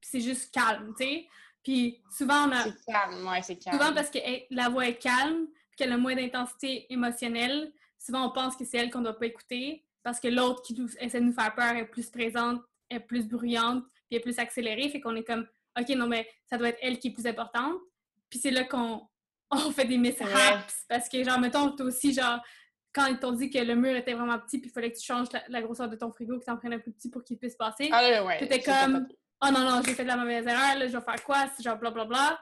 puis 0.00 0.10
c'est 0.10 0.20
juste 0.20 0.52
calme, 0.52 0.94
tu 0.98 1.04
sais? 1.04 1.28
Puis 1.62 2.02
souvent, 2.10 2.48
on 2.48 2.52
a... 2.52 2.64
C'est 2.64 2.84
calme, 2.86 3.26
ouais, 3.26 3.42
c'est 3.42 3.56
calme. 3.56 3.78
Souvent, 3.78 3.94
parce 3.94 4.10
que 4.10 4.18
la 4.50 4.68
voix 4.68 4.88
est 4.88 4.98
calme, 4.98 5.46
puis 5.46 5.76
qu'elle 5.76 5.92
a 5.92 5.96
moins 5.96 6.14
d'intensité 6.14 6.92
émotionnelle, 6.92 7.72
souvent 7.98 8.28
on 8.28 8.32
pense 8.32 8.56
que 8.56 8.64
c'est 8.64 8.78
elle 8.78 8.90
qu'on 8.90 9.00
doit 9.00 9.18
pas 9.18 9.26
écouter, 9.26 9.86
parce 10.02 10.20
que 10.20 10.28
l'autre 10.28 10.62
qui 10.62 10.74
nous, 10.74 10.88
essaie 10.98 11.20
de 11.20 11.26
nous 11.26 11.32
faire 11.32 11.54
peur 11.54 11.74
est 11.76 11.86
plus 11.86 12.10
présente, 12.10 12.60
est 12.90 13.00
plus 13.00 13.26
bruyante, 13.26 13.84
puis 14.08 14.16
est 14.16 14.20
plus 14.20 14.38
accélérée, 14.38 14.88
fait 14.90 15.00
qu'on 15.00 15.16
est 15.16 15.24
comme, 15.24 15.46
OK, 15.78 15.88
non, 15.90 16.06
mais 16.06 16.28
ça 16.44 16.58
doit 16.58 16.68
être 16.68 16.78
elle 16.82 16.98
qui 16.98 17.08
est 17.08 17.12
plus 17.12 17.26
importante. 17.26 17.78
Puis 18.28 18.38
c'est 18.38 18.50
là 18.50 18.64
qu'on 18.64 19.08
on 19.50 19.70
fait 19.70 19.84
des 19.84 19.98
mishaps, 19.98 20.86
parce 20.88 21.08
que, 21.08 21.22
genre, 21.22 21.38
mettons, 21.38 21.70
toi 21.72 21.86
aussi, 21.86 22.12
genre, 22.12 22.40
quand 22.92 23.06
ils 23.06 23.18
t'ont 23.18 23.32
dit 23.32 23.50
que 23.50 23.58
le 23.58 23.74
mur 23.74 23.94
était 23.96 24.12
vraiment 24.14 24.38
petit, 24.38 24.58
puis 24.58 24.68
il 24.68 24.72
fallait 24.72 24.92
que 24.92 24.98
tu 24.98 25.04
changes 25.04 25.28
la, 25.32 25.42
la 25.48 25.62
grosseur 25.62 25.88
de 25.88 25.96
ton 25.96 26.12
frigo, 26.12 26.38
que 26.38 26.44
tu 26.44 26.50
en 26.50 26.56
prennes 26.56 26.74
un 26.74 26.78
plus 26.78 26.92
petit 26.92 27.10
pour 27.10 27.24
qu'il 27.24 27.38
puisse 27.38 27.56
passer. 27.56 27.88
Ah 27.92 28.24
ouais. 28.24 28.38
T'étais 28.38 28.60
comme, 28.62 29.06
oh 29.42 29.50
non, 29.50 29.60
non, 29.60 29.82
j'ai 29.84 29.94
fait 29.94 30.02
de 30.02 30.08
la 30.08 30.16
mauvaise 30.16 30.46
erreur, 30.46 30.78
là, 30.78 30.86
je 30.86 30.96
vais 30.96 31.04
faire 31.04 31.24
quoi? 31.24 31.46
C'est 31.56 31.62
genre 31.62 31.78
blablabla. 31.78 32.38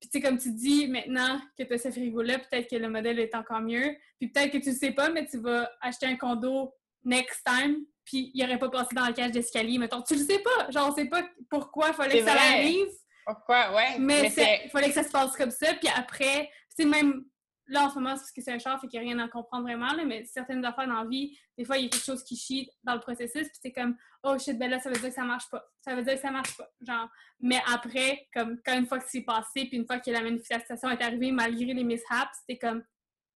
Puis 0.00 0.10
tu 0.10 0.18
sais, 0.18 0.26
comme 0.26 0.38
tu 0.38 0.50
dis, 0.50 0.88
maintenant 0.88 1.40
que 1.56 1.62
tu 1.62 1.72
as 1.72 1.78
ce 1.78 1.90
frigo-là, 1.90 2.38
peut-être 2.40 2.68
que 2.68 2.76
le 2.76 2.88
modèle 2.88 3.20
est 3.20 3.34
encore 3.34 3.60
mieux. 3.60 3.94
Puis 4.18 4.28
peut-être 4.28 4.50
que 4.50 4.58
tu 4.58 4.70
ne 4.70 4.74
sais 4.74 4.90
pas, 4.90 5.10
mais 5.10 5.26
tu 5.26 5.38
vas 5.38 5.70
acheter 5.80 6.06
un 6.06 6.16
condo 6.16 6.74
next 7.04 7.44
time, 7.44 7.84
puis 8.04 8.30
il 8.34 8.44
aurait 8.44 8.58
pas 8.58 8.68
passé 8.70 8.94
dans 8.94 9.04
la 9.04 9.12
cage 9.12 9.30
d'escalier, 9.30 9.78
mettons. 9.78 10.02
Tu 10.02 10.14
le 10.14 10.24
sais 10.24 10.40
pas! 10.40 10.70
Genre, 10.70 10.88
on 10.90 10.94
sait 10.94 11.08
pas 11.08 11.22
pourquoi 11.48 11.88
il 11.88 11.94
fallait 11.94 12.18
que 12.20 12.26
ça 12.26 12.32
arrive, 12.32 12.88
Pourquoi? 13.24 13.74
Ouais. 13.74 13.98
mais 13.98 14.32
il 14.64 14.70
fallait 14.70 14.88
que 14.88 14.94
ça 14.94 15.04
se 15.04 15.10
passe 15.10 15.36
comme 15.36 15.50
ça. 15.50 15.74
Puis 15.74 15.88
après, 15.94 16.50
c'est 16.76 16.84
même 16.84 17.24
là, 17.66 17.84
en 17.84 17.90
ce 17.90 17.94
moment, 17.94 18.14
c'est 18.16 18.22
parce 18.22 18.32
que 18.32 18.42
c'est 18.42 18.52
un 18.52 18.58
char, 18.58 18.80
fait 18.80 18.88
qu'il 18.88 19.00
n'y 19.00 19.06
a 19.06 19.14
rien 19.14 19.24
à 19.24 19.28
comprendre 19.28 19.64
vraiment, 19.64 19.92
là, 19.92 20.04
mais 20.04 20.24
certaines 20.24 20.64
affaires 20.64 20.86
dans 20.86 21.02
la 21.02 21.08
vie, 21.08 21.36
des 21.56 21.64
fois, 21.64 21.78
il 21.78 21.84
y 21.84 21.86
a 21.86 21.88
quelque 21.88 22.04
chose 22.04 22.24
qui 22.24 22.36
chie 22.36 22.70
dans 22.82 22.94
le 22.94 23.00
processus, 23.00 23.48
puis 23.48 23.58
c'est 23.62 23.72
comme, 23.72 23.96
oh 24.24 24.38
shit, 24.38 24.58
ben 24.58 24.70
là, 24.70 24.80
ça 24.80 24.90
veut 24.90 24.96
dire 24.98 25.08
que 25.08 25.14
ça 25.14 25.24
marche 25.24 25.48
pas. 25.50 25.64
Ça 25.80 25.94
veut 25.94 26.02
dire 26.02 26.14
que 26.14 26.20
ça 26.20 26.30
marche 26.30 26.56
pas. 26.56 26.68
Genre, 26.80 27.08
mais 27.40 27.60
après, 27.72 28.28
comme, 28.34 28.58
quand 28.64 28.76
une 28.76 28.86
fois 28.86 28.98
que 28.98 29.08
c'est 29.08 29.22
passé, 29.22 29.66
puis 29.66 29.76
une 29.76 29.86
fois 29.86 30.00
que 30.00 30.10
la 30.10 30.22
manifestation 30.22 30.90
est 30.90 31.02
arrivée, 31.02 31.32
malgré 31.32 31.72
les 31.72 31.84
mishaps, 31.84 32.38
c'était 32.40 32.58
comme, 32.58 32.82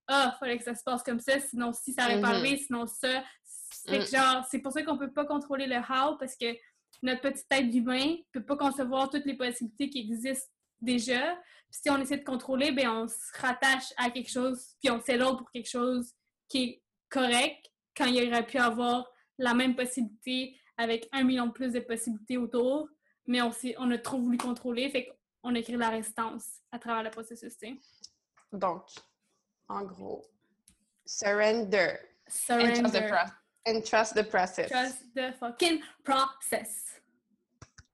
ah, 0.09 0.33
oh, 0.33 0.37
fallait 0.39 0.59
que 0.59 0.65
ça 0.65 0.75
se 0.75 0.83
passe 0.85 1.03
comme 1.03 1.21
ça, 1.21 1.39
sinon, 1.41 1.73
si 1.73 1.93
ça 1.93 2.03
n'aurait 2.03 2.21
pas 2.21 2.29
mm-hmm. 2.29 2.41
arrivé, 2.41 2.57
sinon 2.59 2.87
ça. 2.87 3.25
C'est 3.45 3.99
mm. 3.99 4.17
genre, 4.17 4.45
c'est 4.51 4.61
pour 4.61 4.73
ça 4.73 4.83
qu'on 4.83 4.99
peut 4.99 5.13
pas 5.13 5.25
contrôler 5.25 5.67
le 5.67 5.77
how, 5.77 6.17
parce 6.19 6.37
que 6.37 6.47
notre 7.03 7.21
petite 7.21 7.49
tête 7.49 7.71
d'humain 7.71 8.17
peut 8.33 8.45
pas 8.45 8.57
concevoir 8.57 9.11
toutes 9.11 9.27
les 9.27 9.37
possibilités 9.37 9.91
qui 9.91 10.01
existent 10.01 10.51
déjà. 10.81 11.37
Puis 11.71 11.81
si 11.83 11.91
on 11.91 11.99
essaie 11.99 12.19
de 12.19 12.25
contrôler, 12.25 12.73
ben 12.73 12.89
on 12.89 13.09
se 13.09 13.15
rattache 13.41 13.93
à 13.97 14.11
quelque 14.11 14.31
chose, 14.31 14.75
puis 14.83 14.91
on 14.91 15.01
s'élève 15.01 15.37
pour 15.37 15.51
quelque 15.51 15.69
chose 15.69 16.13
qui 16.49 16.63
est 16.63 16.83
correct, 17.09 17.71
quand 17.97 18.07
il 18.07 18.29
aurait 18.29 18.47
pu 18.47 18.59
avoir 18.59 19.07
la 19.39 19.55
même 19.55 19.75
possibilité 19.75 20.59
avec 20.77 21.09
un 21.13 21.25
million 21.25 21.47
de 21.47 21.53
plus 21.53 21.73
de 21.73 21.81
possibilités 21.81 22.37
autour, 22.37 22.89
mais 23.27 23.43
on, 23.43 23.51
on 23.79 23.91
a 23.91 23.99
trop 23.99 24.21
voulu 24.21 24.39
contrôler, 24.39 24.91
fait 24.91 25.07
qu'on 25.43 25.55
a 25.55 25.63
créé 25.63 25.77
la 25.77 25.91
résistance 25.91 26.61
à 26.71 26.79
travers 26.79 27.03
le 27.03 27.11
processus. 27.11 27.57
Donc, 28.53 28.85
en 29.69 29.83
gros, 29.85 30.25
surrender. 31.05 31.97
Surrender. 32.29 33.11
And 33.67 33.83
trust 33.83 34.15
the 34.15 34.23
process. 34.23 34.71
Trust 34.71 35.13
the 35.15 35.33
fucking 35.41 35.81
process. 36.05 37.01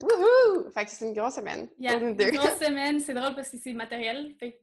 Wouhou! 0.03 0.71
Fait 0.73 0.85
que 0.85 0.91
c'est 0.91 1.07
une 1.07 1.15
grosse 1.15 1.35
semaine. 1.35 1.69
Yeah, 1.79 1.99
une 1.99 2.15
grosse 2.15 2.59
semaine. 2.61 3.01
C'est 3.01 3.15
drôle 3.15 3.35
parce 3.35 3.51
que 3.51 3.57
c'est 3.63 3.73
matériel. 3.73 4.35
Fait 4.39 4.61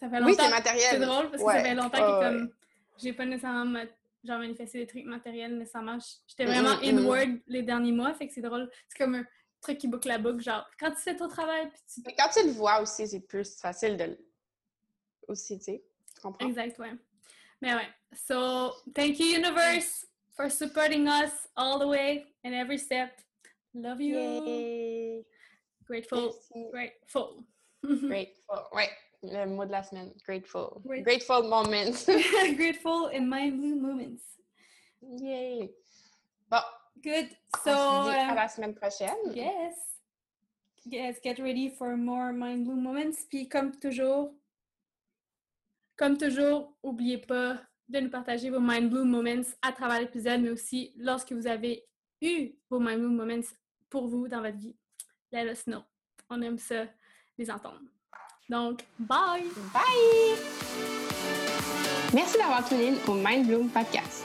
ça 0.00 0.08
fait 0.08 0.20
longtemps. 0.20 0.30
Oui, 0.30 0.36
c'est 0.38 0.50
matériel. 0.50 0.88
C'est 0.90 1.00
drôle 1.00 1.30
parce 1.30 1.42
que 1.42 1.50
ça 1.50 1.62
fait 1.62 1.74
longtemps 1.74 1.98
que 1.98 2.20
comme 2.20 2.50
j'ai 2.98 3.12
pas 3.12 3.24
nécessairement 3.24 3.84
genre 4.24 4.38
manifesté 4.38 4.78
des 4.78 4.86
trucs 4.86 5.04
matériels 5.04 5.56
nécessairement. 5.56 5.98
J'étais 6.26 6.44
mm-hmm, 6.44 6.48
vraiment 6.48 6.80
mm-hmm. 6.80 6.98
inward 6.98 7.40
les 7.46 7.62
derniers 7.62 7.92
mois. 7.92 8.14
Fait 8.14 8.26
que 8.26 8.34
c'est 8.34 8.40
drôle. 8.40 8.70
C'est 8.88 8.98
comme 8.98 9.14
un 9.16 9.24
truc 9.60 9.78
qui 9.78 9.88
boucle 9.88 10.08
la 10.08 10.18
boucle. 10.18 10.42
Genre, 10.42 10.64
quand 10.78 10.90
tu 10.90 10.98
fais 10.98 11.16
ton 11.16 11.28
travail. 11.28 11.68
Puis 11.68 11.80
tu... 11.92 12.00
Mais 12.06 12.14
quand 12.16 12.28
tu 12.32 12.46
le 12.46 12.52
vois 12.52 12.80
aussi, 12.80 13.06
c'est 13.06 13.20
plus 13.20 13.58
facile 13.60 13.96
de 13.96 14.04
le. 14.04 14.18
Aussi, 15.28 15.58
tu 15.58 15.64
sais. 15.64 15.84
Tu 16.14 16.20
comprends? 16.22 16.46
Exact, 16.48 16.78
ouais. 16.78 16.92
Mais 17.60 17.74
ouais. 17.74 17.88
So, 18.14 18.72
thank 18.94 19.18
you, 19.18 19.26
universe, 19.26 20.06
for 20.34 20.50
supporting 20.50 21.06
us 21.06 21.48
all 21.54 21.78
the 21.78 21.86
way 21.86 22.24
in 22.44 22.52
every 22.52 22.78
step. 22.78 23.10
Love 23.74 24.00
you. 24.00 24.16
Yay. 24.16 25.24
Grateful. 25.86 26.32
Merci. 26.32 26.70
Grateful. 26.70 27.44
Grateful. 27.82 28.68
Ouais, 28.72 28.90
le 29.22 29.46
mot 29.46 29.64
de 29.64 29.72
la 29.72 29.82
semaine. 29.82 30.12
Grateful. 30.24 30.80
Great. 30.84 31.04
Grateful 31.04 31.42
moments. 31.48 32.04
Grateful 32.56 33.08
in 33.12 33.28
my 33.28 33.50
blue 33.50 33.76
moments. 33.76 34.22
Yay. 35.00 35.70
Bon. 36.50 36.62
Good. 37.02 37.30
So. 37.62 37.70
On 37.70 38.04
se 38.04 38.10
dit 38.10 38.16
à 38.16 38.34
la 38.34 38.42
um, 38.42 38.48
semaine 38.48 38.74
prochaine. 38.74 39.32
Yes. 39.34 39.76
Yes, 40.84 41.20
get 41.22 41.38
ready 41.38 41.68
for 41.68 41.96
more 41.96 42.32
mind 42.32 42.64
blue 42.64 42.80
moments. 42.80 43.26
Puis 43.28 43.48
comme 43.48 43.72
toujours, 43.78 44.34
comme 45.96 46.16
toujours, 46.16 46.74
n'oubliez 46.82 47.18
pas 47.18 47.60
de 47.88 48.00
nous 48.00 48.10
partager 48.10 48.50
vos 48.50 48.60
mind 48.60 48.90
blue 48.90 49.04
moments 49.04 49.46
à 49.62 49.72
travers 49.72 50.00
l'épisode, 50.00 50.40
mais 50.40 50.50
aussi 50.50 50.92
lorsque 50.96 51.32
vous 51.32 51.46
avez 51.46 51.84
eu 52.20 52.52
vos 52.70 52.80
mind 52.80 52.98
blue 52.98 53.08
moments 53.08 53.48
pour 53.90 54.08
vous 54.08 54.28
dans 54.28 54.40
votre 54.40 54.56
vie. 54.56 54.74
Let 55.32 55.50
us 55.50 55.64
know. 55.64 55.82
On 56.30 56.40
aime 56.42 56.58
ça, 56.58 56.84
les 57.38 57.50
entendre. 57.50 57.80
Donc, 58.48 58.84
bye! 58.98 59.44
Bye! 59.74 60.38
Merci 62.14 62.38
d'avoir 62.38 62.66
tenu 62.66 62.96
au 63.06 63.14
Mind 63.14 63.46
Bloom 63.46 63.68
Podcast. 63.68 64.24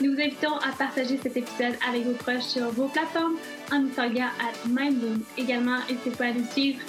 Nous 0.00 0.14
vous 0.14 0.20
invitons 0.20 0.56
à 0.56 0.72
partager 0.72 1.18
cet 1.18 1.36
épisode 1.36 1.74
avec 1.86 2.04
vos 2.04 2.14
proches 2.14 2.44
sur 2.44 2.70
vos 2.70 2.88
plateformes 2.88 3.36
en 3.70 3.80
nous 3.80 3.90
taguant 3.90 4.30
à 4.40 4.68
Mindbloom. 4.68 5.22
Également, 5.36 5.78
n'hésitez 5.88 6.10
pas 6.12 6.26
à 6.26 6.32
nous 6.32 6.46
suivre 6.46 6.80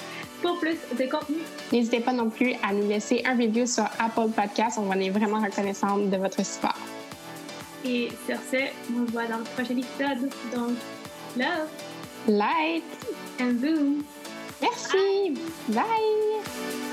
pour 0.41 0.57
plus 0.59 0.77
de 0.97 1.09
contenu. 1.09 1.37
N'hésitez 1.73 1.99
pas 1.99 2.13
non 2.13 2.29
plus 2.29 2.53
à 2.63 2.71
nous 2.71 2.87
laisser 2.87 3.21
un 3.25 3.33
review 3.35 3.65
sur 3.65 3.83
Apple 3.99 4.31
Podcast. 4.33 4.77
On 4.79 4.83
va 4.83 4.95
est 4.95 5.09
vraiment 5.09 5.41
reconnaissant 5.41 5.97
de 5.97 6.17
votre 6.17 6.45
support. 6.45 6.77
Et 7.85 8.09
sur 8.27 8.37
ce, 8.51 8.57
on 8.93 9.07
se 9.07 9.11
voit 9.11 9.27
dans 9.27 9.37
le 9.37 9.43
prochain 9.43 9.77
épisode. 9.77 10.29
Donc, 10.53 10.77
love! 11.37 11.69
light 12.27 12.83
and 13.39 13.61
boom. 13.61 14.03
Merci. 14.61 15.35
Bye. 15.69 15.75
Bye. 15.75 16.88